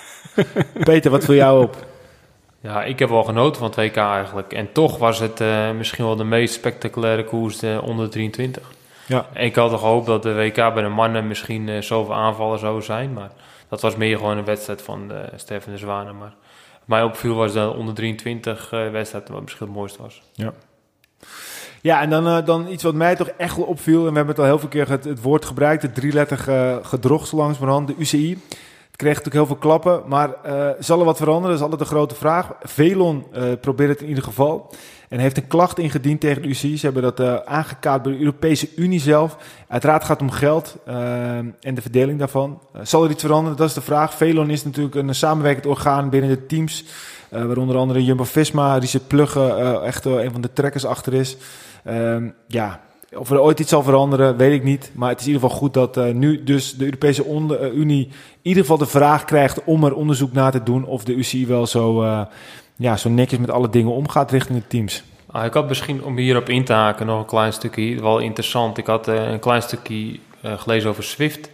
Peter, 0.84 1.10
wat 1.10 1.24
viel 1.24 1.34
jou 1.34 1.62
op? 1.62 1.86
Ja, 2.68 2.84
ik 2.84 2.98
heb 2.98 3.08
wel 3.08 3.24
genoten 3.24 3.60
van 3.60 3.72
2K 3.72 3.96
eigenlijk. 3.96 4.52
En 4.52 4.72
toch 4.72 4.98
was 4.98 5.18
het 5.18 5.40
uh, 5.40 5.70
misschien 5.70 6.04
wel 6.04 6.16
de 6.16 6.24
meest 6.24 6.54
spectaculaire 6.54 7.24
koers 7.24 7.58
de 7.58 7.80
onder 7.82 8.10
23. 8.10 8.72
Ja. 9.06 9.26
ik 9.34 9.54
had 9.54 9.70
gehoopt 9.70 10.06
dat 10.06 10.22
de 10.22 10.34
WK 10.34 10.54
bij 10.54 10.82
de 10.82 10.88
mannen 10.88 11.26
misschien 11.26 11.68
uh, 11.68 11.80
zoveel 11.80 12.14
aanvallen 12.14 12.58
zou 12.58 12.82
zijn. 12.82 13.12
Maar 13.12 13.30
dat 13.68 13.80
was 13.80 13.96
meer 13.96 14.16
gewoon 14.16 14.38
een 14.38 14.44
wedstrijd 14.44 14.82
van 14.82 15.12
Stefan 15.36 15.72
de 15.72 15.78
Zwanen. 15.78 16.18
Maar 16.18 16.34
mij 16.84 17.02
opviel 17.02 17.34
was 17.34 17.52
de 17.52 17.74
onder 17.76 17.94
23 17.94 18.72
uh, 18.72 18.90
wedstrijd 18.90 19.28
wat 19.28 19.42
misschien 19.42 19.66
het 19.66 19.74
mooiste 19.76 20.02
was. 20.02 20.22
Ja. 20.32 20.52
Ja, 21.80 22.00
en 22.00 22.10
dan, 22.10 22.26
uh, 22.26 22.44
dan 22.44 22.68
iets 22.68 22.82
wat 22.82 22.94
mij 22.94 23.16
toch 23.16 23.28
echt 23.28 23.56
wel 23.56 23.66
opviel. 23.66 24.06
En 24.06 24.10
we 24.10 24.16
hebben 24.16 24.34
het 24.34 24.38
al 24.38 24.44
heel 24.44 24.58
veel 24.58 24.68
keer 24.68 24.88
het, 24.88 25.04
het 25.04 25.22
woord 25.22 25.44
gebruikt. 25.44 25.82
Het 25.82 25.94
drielettige 25.94 26.52
uh, 26.52 26.86
gedrocht 26.86 27.32
langs 27.32 27.58
mijn 27.58 27.70
hand, 27.70 27.86
de 27.86 27.94
UCI. 27.98 28.42
Kreeg 28.98 29.16
natuurlijk 29.16 29.46
heel 29.46 29.56
veel 29.56 29.68
klappen. 29.68 30.02
Maar 30.06 30.28
uh, 30.46 30.68
zal 30.78 30.98
er 30.98 31.04
wat 31.04 31.16
veranderen? 31.16 31.48
Dat 31.48 31.56
is 31.56 31.62
altijd 31.62 31.80
de 31.80 31.94
grote 31.94 32.14
vraag. 32.14 32.52
Velon 32.62 33.26
probeert 33.60 33.90
het 33.90 34.00
in 34.00 34.08
ieder 34.08 34.24
geval. 34.24 34.74
En 35.08 35.18
heeft 35.18 35.36
een 35.36 35.46
klacht 35.46 35.78
ingediend 35.78 36.20
tegen 36.20 36.42
de 36.42 36.48
UCI. 36.48 36.78
Ze 36.78 36.84
hebben 36.84 37.02
dat 37.02 37.20
uh, 37.20 37.36
aangekaart 37.44 38.02
bij 38.02 38.12
de 38.12 38.18
Europese 38.18 38.68
Unie 38.76 39.00
zelf. 39.00 39.36
Uiteraard 39.68 40.04
gaat 40.04 40.20
het 40.20 40.30
om 40.30 40.34
geld 40.34 40.76
en 41.60 41.74
de 41.74 41.82
verdeling 41.82 42.18
daarvan. 42.18 42.60
Zal 42.82 43.04
er 43.04 43.10
iets 43.10 43.22
veranderen? 43.22 43.58
Dat 43.58 43.68
is 43.68 43.74
de 43.74 43.80
vraag. 43.80 44.14
Velon 44.14 44.50
is 44.50 44.64
natuurlijk 44.64 44.94
een 44.94 45.14
samenwerkend 45.14 45.66
orgaan 45.66 46.10
binnen 46.10 46.30
de 46.30 46.46
teams. 46.46 46.84
waar 47.28 47.56
onder 47.56 47.76
andere 47.76 48.04
Jumbo-Visma, 48.04 48.76
Richard 48.76 49.06
Plugge 49.06 49.80
echt 49.84 50.04
een 50.04 50.32
van 50.32 50.40
de 50.40 50.52
trekkers 50.52 50.84
achter 50.84 51.14
is. 51.14 51.36
Um, 51.88 52.34
ja, 52.46 52.80
of 53.16 53.30
er 53.30 53.40
ooit 53.40 53.60
iets 53.60 53.70
zal 53.70 53.82
veranderen, 53.82 54.36
weet 54.36 54.52
ik 54.52 54.64
niet. 54.64 54.90
Maar 54.94 55.08
het 55.08 55.20
is 55.20 55.26
in 55.26 55.32
ieder 55.32 55.48
geval 55.48 55.60
goed 55.60 55.74
dat 55.74 55.96
uh, 55.96 56.10
nu 56.14 56.44
dus 56.44 56.74
de 56.74 56.84
Europese 56.84 57.24
uh, 57.26 57.74
Unie 57.74 58.06
in 58.06 58.14
ieder 58.42 58.62
geval 58.62 58.78
de 58.78 58.86
vraag 58.86 59.24
krijgt 59.24 59.64
om 59.64 59.84
er 59.84 59.94
onderzoek 59.94 60.32
naar 60.32 60.52
te 60.52 60.62
doen 60.62 60.84
of 60.84 61.04
de 61.04 61.14
UCI 61.14 61.46
wel 61.46 61.66
zo, 61.66 62.02
uh, 62.02 62.20
ja, 62.76 62.96
zo 62.96 63.08
netjes 63.08 63.38
met 63.38 63.50
alle 63.50 63.68
dingen 63.68 63.92
omgaat 63.92 64.30
richting 64.30 64.58
de 64.58 64.66
teams. 64.66 65.02
Ah, 65.30 65.44
ik 65.44 65.52
had 65.52 65.68
misschien 65.68 66.04
om 66.04 66.16
hierop 66.16 66.48
in 66.48 66.64
te 66.64 66.72
haken 66.72 67.06
nog 67.06 67.18
een 67.18 67.26
klein 67.26 67.52
stukje, 67.52 68.00
wel 68.00 68.18
interessant. 68.18 68.78
Ik 68.78 68.86
had 68.86 69.06
een 69.06 69.38
klein 69.38 69.62
stukje 69.62 70.18
gelezen 70.42 70.90
over 70.90 71.04
SWIFT. 71.04 71.50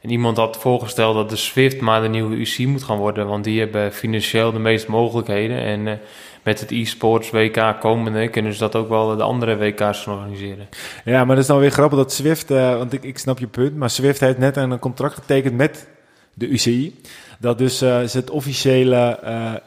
En 0.00 0.10
iemand 0.10 0.36
had 0.36 0.56
voorgesteld 0.56 1.14
dat 1.14 1.30
de 1.30 1.36
SWIFT 1.36 1.80
maar 1.80 2.02
de 2.02 2.08
nieuwe 2.08 2.36
UC 2.36 2.66
moet 2.66 2.82
gaan 2.82 2.96
worden, 2.96 3.26
want 3.26 3.44
die 3.44 3.58
hebben 3.58 3.92
financieel 3.92 4.52
de 4.52 4.58
meeste 4.58 4.90
mogelijkheden. 4.90 5.58
En 5.58 6.00
met 6.42 6.60
het 6.60 6.70
e-sports 6.70 7.30
WK 7.30 7.76
komende 7.80 8.28
kunnen 8.28 8.52
ze 8.52 8.58
dat 8.58 8.76
ook 8.76 8.88
wel 8.88 9.16
de 9.16 9.22
andere 9.22 9.56
WK's 9.56 10.06
organiseren. 10.06 10.68
Ja, 11.04 11.18
maar 11.24 11.34
dat 11.34 11.44
is 11.44 11.50
dan 11.50 11.58
weer 11.58 11.70
grappig 11.70 11.98
dat 11.98 12.12
Swift, 12.12 12.50
uh, 12.50 12.76
want 12.76 12.92
ik, 12.92 13.02
ik 13.02 13.18
snap 13.18 13.38
je 13.38 13.46
punt, 13.46 13.76
maar 13.76 13.90
Swift 13.90 14.20
heeft 14.20 14.38
net 14.38 14.56
een 14.56 14.78
contract 14.78 15.14
getekend 15.14 15.56
met 15.56 15.86
de 16.34 16.48
UCI. 16.48 17.00
Dat 17.38 17.58
dus 17.58 17.82
uh, 17.82 18.02
ze 18.02 18.18
het 18.18 18.30
officiële 18.30 19.18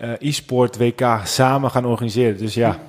uh, 0.01 0.29
e-sport 0.29 0.77
WK 0.77 1.19
samen 1.23 1.71
gaan 1.71 1.85
organiseren. 1.85 2.37
Dus 2.37 2.53
ja. 2.53 2.79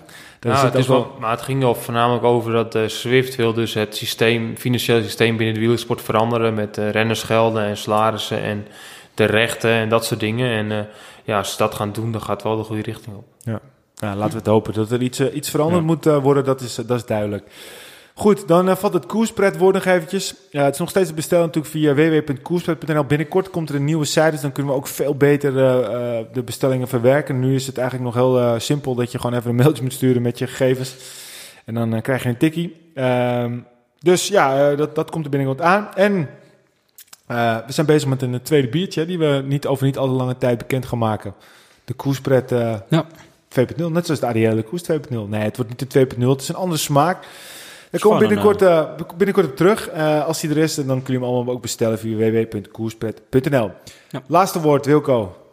Nou, 0.40 0.66
het 0.66 0.74
is 0.74 0.86
wel, 0.86 1.16
maar 1.20 1.30
het 1.30 1.42
ging 1.42 1.62
er 1.62 1.76
voornamelijk 1.76 2.24
over 2.24 2.52
dat 2.52 2.74
uh, 2.74 2.86
Swift 2.86 3.34
wil 3.34 3.52
dus 3.52 3.74
het 3.74 3.96
systeem, 3.96 4.56
financiële 4.56 5.02
systeem 5.02 5.36
binnen 5.36 5.54
de 5.54 5.60
wielersport 5.60 6.02
veranderen 6.02 6.54
met 6.54 6.76
rennersgelden 6.76 7.62
en 7.62 7.76
salarissen 7.76 8.42
en 8.42 8.66
de 9.14 9.24
rechten 9.24 9.70
en 9.70 9.88
dat 9.88 10.04
soort 10.04 10.20
dingen. 10.20 10.72
En 10.72 10.88
ja, 11.24 11.38
als 11.38 11.50
ze 11.50 11.56
dat 11.56 11.74
gaan 11.74 11.92
doen, 11.92 12.12
dan 12.12 12.20
gaat 12.20 12.30
het 12.30 12.42
wel 12.42 12.56
de 12.56 12.62
goede 12.62 12.82
richting 12.82 13.16
op. 13.16 13.24
Ja. 13.42 13.60
Nou, 14.00 14.16
laten 14.16 14.32
we 14.32 14.38
het 14.38 14.46
hopen 14.46 14.72
dat 14.72 14.90
er 14.90 15.02
iets, 15.02 15.20
uh, 15.20 15.34
iets 15.34 15.50
veranderd 15.50 15.80
ja. 15.80 15.86
moet 15.86 16.06
uh, 16.06 16.22
worden, 16.22 16.44
dat 16.44 16.60
is, 16.60 16.74
dat 16.74 16.96
is 16.96 17.04
duidelijk. 17.04 17.48
Goed, 18.14 18.48
dan 18.48 18.68
uh, 18.68 18.76
valt 18.76 18.92
het 18.92 19.06
koerspret 19.06 19.56
woord 19.56 19.74
nog 19.74 19.84
eventjes. 19.84 20.34
Het 20.50 20.72
is 20.72 20.78
nog 20.78 20.90
steeds 20.90 21.08
te 21.08 21.14
bestellen 21.14 21.46
natuurlijk 21.46 21.74
via 21.74 21.94
www.koerspret.nl. 21.94 23.04
Binnenkort 23.04 23.50
komt 23.50 23.68
er 23.68 23.74
een 23.74 23.84
nieuwe 23.84 24.04
site, 24.04 24.30
dus 24.30 24.40
dan 24.40 24.52
kunnen 24.52 24.72
we 24.72 24.78
ook 24.78 24.86
veel 24.86 25.14
beter 25.14 25.52
de 26.32 26.42
bestellingen 26.44 26.88
verwerken. 26.88 27.40
Nu 27.40 27.54
is 27.54 27.66
het 27.66 27.78
eigenlijk 27.78 28.14
nog 28.14 28.24
heel 28.24 28.60
simpel 28.60 28.94
dat 28.94 29.12
je 29.12 29.18
gewoon 29.18 29.36
even 29.38 29.50
een 29.50 29.56
mailtje 29.56 29.82
moet 29.82 29.92
sturen 29.92 30.22
met 30.22 30.38
je 30.38 30.46
gegevens. 30.46 30.96
En 31.64 31.74
dan 31.74 32.00
krijg 32.00 32.22
je 32.22 32.28
een 32.28 32.36
tikkie. 32.36 32.90
Ehm, 32.94 33.58
dus 33.98 34.28
ja, 34.28 34.74
dat, 34.74 34.94
dat 34.94 35.10
komt 35.10 35.24
er 35.24 35.30
binnenkort 35.30 35.60
aan. 35.60 35.88
En 35.94 36.28
we 37.26 37.62
zijn 37.72 37.86
bezig 37.86 38.08
met 38.08 38.22
een 38.22 38.42
tweede 38.42 38.68
biertje, 38.68 39.06
die 39.06 39.18
we 39.18 39.42
niet 39.44 39.66
over 39.66 39.84
niet 39.84 39.98
al 39.98 40.06
te 40.06 40.12
lange 40.12 40.38
tijd 40.38 40.58
bekend 40.58 40.86
gaan 40.86 40.98
maken. 40.98 41.34
De 41.84 41.94
koerspret... 41.94 42.50
ja 42.88 43.06
2.0, 43.60 43.92
net 43.92 44.04
zoals 44.06 44.20
de 44.20 44.26
Arielle 44.26 44.62
Koers 44.62 44.82
2.0. 44.82 45.16
Nee, 45.28 45.42
het 45.42 45.56
wordt 45.56 45.70
niet 45.70 45.92
de 45.92 46.06
2.0, 46.06 46.28
het 46.28 46.40
is 46.40 46.48
een 46.48 46.54
andere 46.54 46.80
smaak. 46.80 47.26
Daar 47.90 48.00
komt 48.00 48.18
binnenkort, 48.18 48.62
uh, 48.62 48.84
binnenkort 49.16 49.46
op 49.46 49.56
terug. 49.56 49.92
Uh, 49.92 50.26
als 50.26 50.40
die 50.40 50.50
er 50.50 50.56
is, 50.56 50.74
dan 50.74 51.02
kun 51.02 51.14
je 51.14 51.20
hem 51.20 51.28
allemaal 51.28 51.54
ook 51.54 51.62
bestellen 51.62 51.98
via 51.98 52.16
www.koerspret.nl. 52.16 53.70
Ja. 54.08 54.22
Laatste 54.26 54.60
woord, 54.60 54.86
Wilco. 54.86 55.45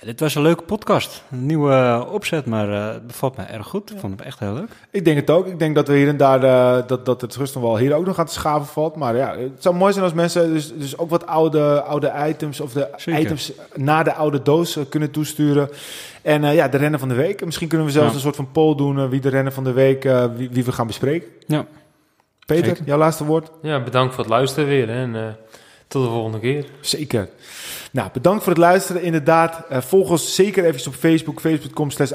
Ja, 0.00 0.06
dit 0.06 0.20
was 0.20 0.34
een 0.34 0.42
leuke 0.42 0.62
podcast. 0.62 1.22
Een 1.30 1.46
nieuwe 1.46 1.70
uh, 1.70 2.12
opzet, 2.12 2.46
maar 2.46 2.68
uh, 2.68 2.92
het 2.92 3.06
bevalt 3.06 3.36
me 3.36 3.42
erg 3.42 3.66
goed. 3.66 3.90
Ik 3.90 3.98
vond 3.98 4.18
het 4.18 4.26
echt 4.26 4.38
heel 4.38 4.52
leuk. 4.52 4.68
Ik 4.90 5.04
denk 5.04 5.16
het 5.16 5.30
ook. 5.30 5.46
Ik 5.46 5.58
denk 5.58 5.74
dat 5.74 5.88
we 5.88 5.96
hier 5.96 6.08
en 6.08 6.16
daar, 6.16 6.44
uh, 6.44 6.86
dat, 6.86 7.06
dat 7.06 7.20
het 7.20 7.36
rust 7.36 7.54
nog 7.54 7.62
wel 7.62 7.78
hier 7.78 7.94
ook 7.94 8.06
nog 8.06 8.18
aan 8.18 8.26
te 8.26 8.32
schaven 8.32 8.66
valt. 8.66 8.96
Maar 8.96 9.16
ja, 9.16 9.36
het 9.36 9.62
zou 9.62 9.74
mooi 9.74 9.92
zijn 9.92 10.04
als 10.04 10.14
mensen 10.14 10.52
dus, 10.52 10.74
dus 10.74 10.98
ook 10.98 11.10
wat 11.10 11.26
oude, 11.26 11.82
oude 11.82 12.12
items 12.28 12.60
of 12.60 12.72
de 12.72 12.88
Zeker. 12.96 13.20
items 13.20 13.52
naar 13.74 14.04
de 14.04 14.14
oude 14.14 14.42
doos 14.42 14.78
kunnen 14.88 15.10
toesturen. 15.10 15.68
En 16.22 16.54
ja, 16.54 16.68
de 16.68 16.76
rennen 16.76 17.00
van 17.00 17.08
de 17.08 17.14
week. 17.14 17.44
Misschien 17.44 17.68
kunnen 17.68 17.86
we 17.86 17.92
zelfs 17.92 18.08
ja. 18.08 18.14
een 18.14 18.20
soort 18.20 18.36
van 18.36 18.50
poll 18.52 18.76
doen 18.76 19.08
wie 19.08 19.20
de 19.20 19.28
rennen 19.28 19.52
van 19.52 19.64
de 19.64 19.72
week, 19.72 20.02
wie, 20.36 20.50
wie, 20.50 20.64
we 20.64 20.72
gaan 20.72 20.86
bespreken. 20.86 21.28
Ja. 21.46 21.66
Peter, 22.46 22.66
Zeker. 22.66 22.84
jouw 22.84 22.98
laatste 22.98 23.24
woord? 23.24 23.50
Ja, 23.62 23.82
bedankt 23.82 24.14
voor 24.14 24.24
het 24.24 24.32
luisteren 24.32 24.68
weer. 24.68 24.88
Hè, 24.88 25.02
en 25.02 25.36
tot 25.88 26.04
de 26.04 26.08
volgende 26.08 26.38
keer. 26.38 26.66
Zeker. 26.80 27.28
Nou, 27.92 28.08
bedankt 28.12 28.42
voor 28.42 28.52
het 28.52 28.62
luisteren. 28.62 29.02
Inderdaad, 29.02 29.64
uh, 29.72 29.80
volg 29.80 30.10
ons 30.10 30.34
zeker 30.34 30.64
even 30.64 30.86
op 30.86 30.94
Facebook, 30.94 31.40
facebook.com 31.40 31.90
slash 31.90 32.12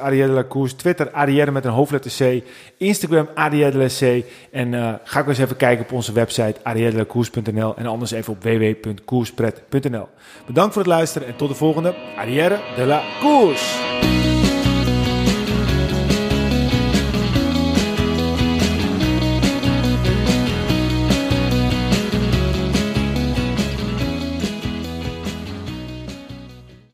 Koers, 0.47 0.73
Twitter 0.73 1.11
Arielle 1.11 1.51
met 1.51 1.65
een 1.65 1.71
hoofdletter 1.71 2.11
C, 2.17 2.43
Instagram 2.77 3.29
Arielle 3.35 4.23
en 4.51 4.73
uh, 4.73 4.93
ga 5.03 5.19
ook 5.19 5.27
eens 5.27 5.37
even 5.37 5.57
kijken 5.57 5.85
op 5.85 5.91
onze 5.91 6.13
website 6.13 6.55
ariellekoers.nl 6.63 7.75
en 7.75 7.85
anders 7.85 8.11
even 8.11 8.33
op 8.33 8.43
www.koerspret.nl. 8.43 10.07
Bedankt 10.45 10.73
voor 10.73 10.81
het 10.81 10.91
luisteren 10.91 11.27
en 11.27 11.35
tot 11.35 11.49
de 11.49 11.55
volgende 11.55 11.95
Arrière 12.17 12.59
de 12.75 12.85
la 12.85 13.01
Koers. 13.19 13.79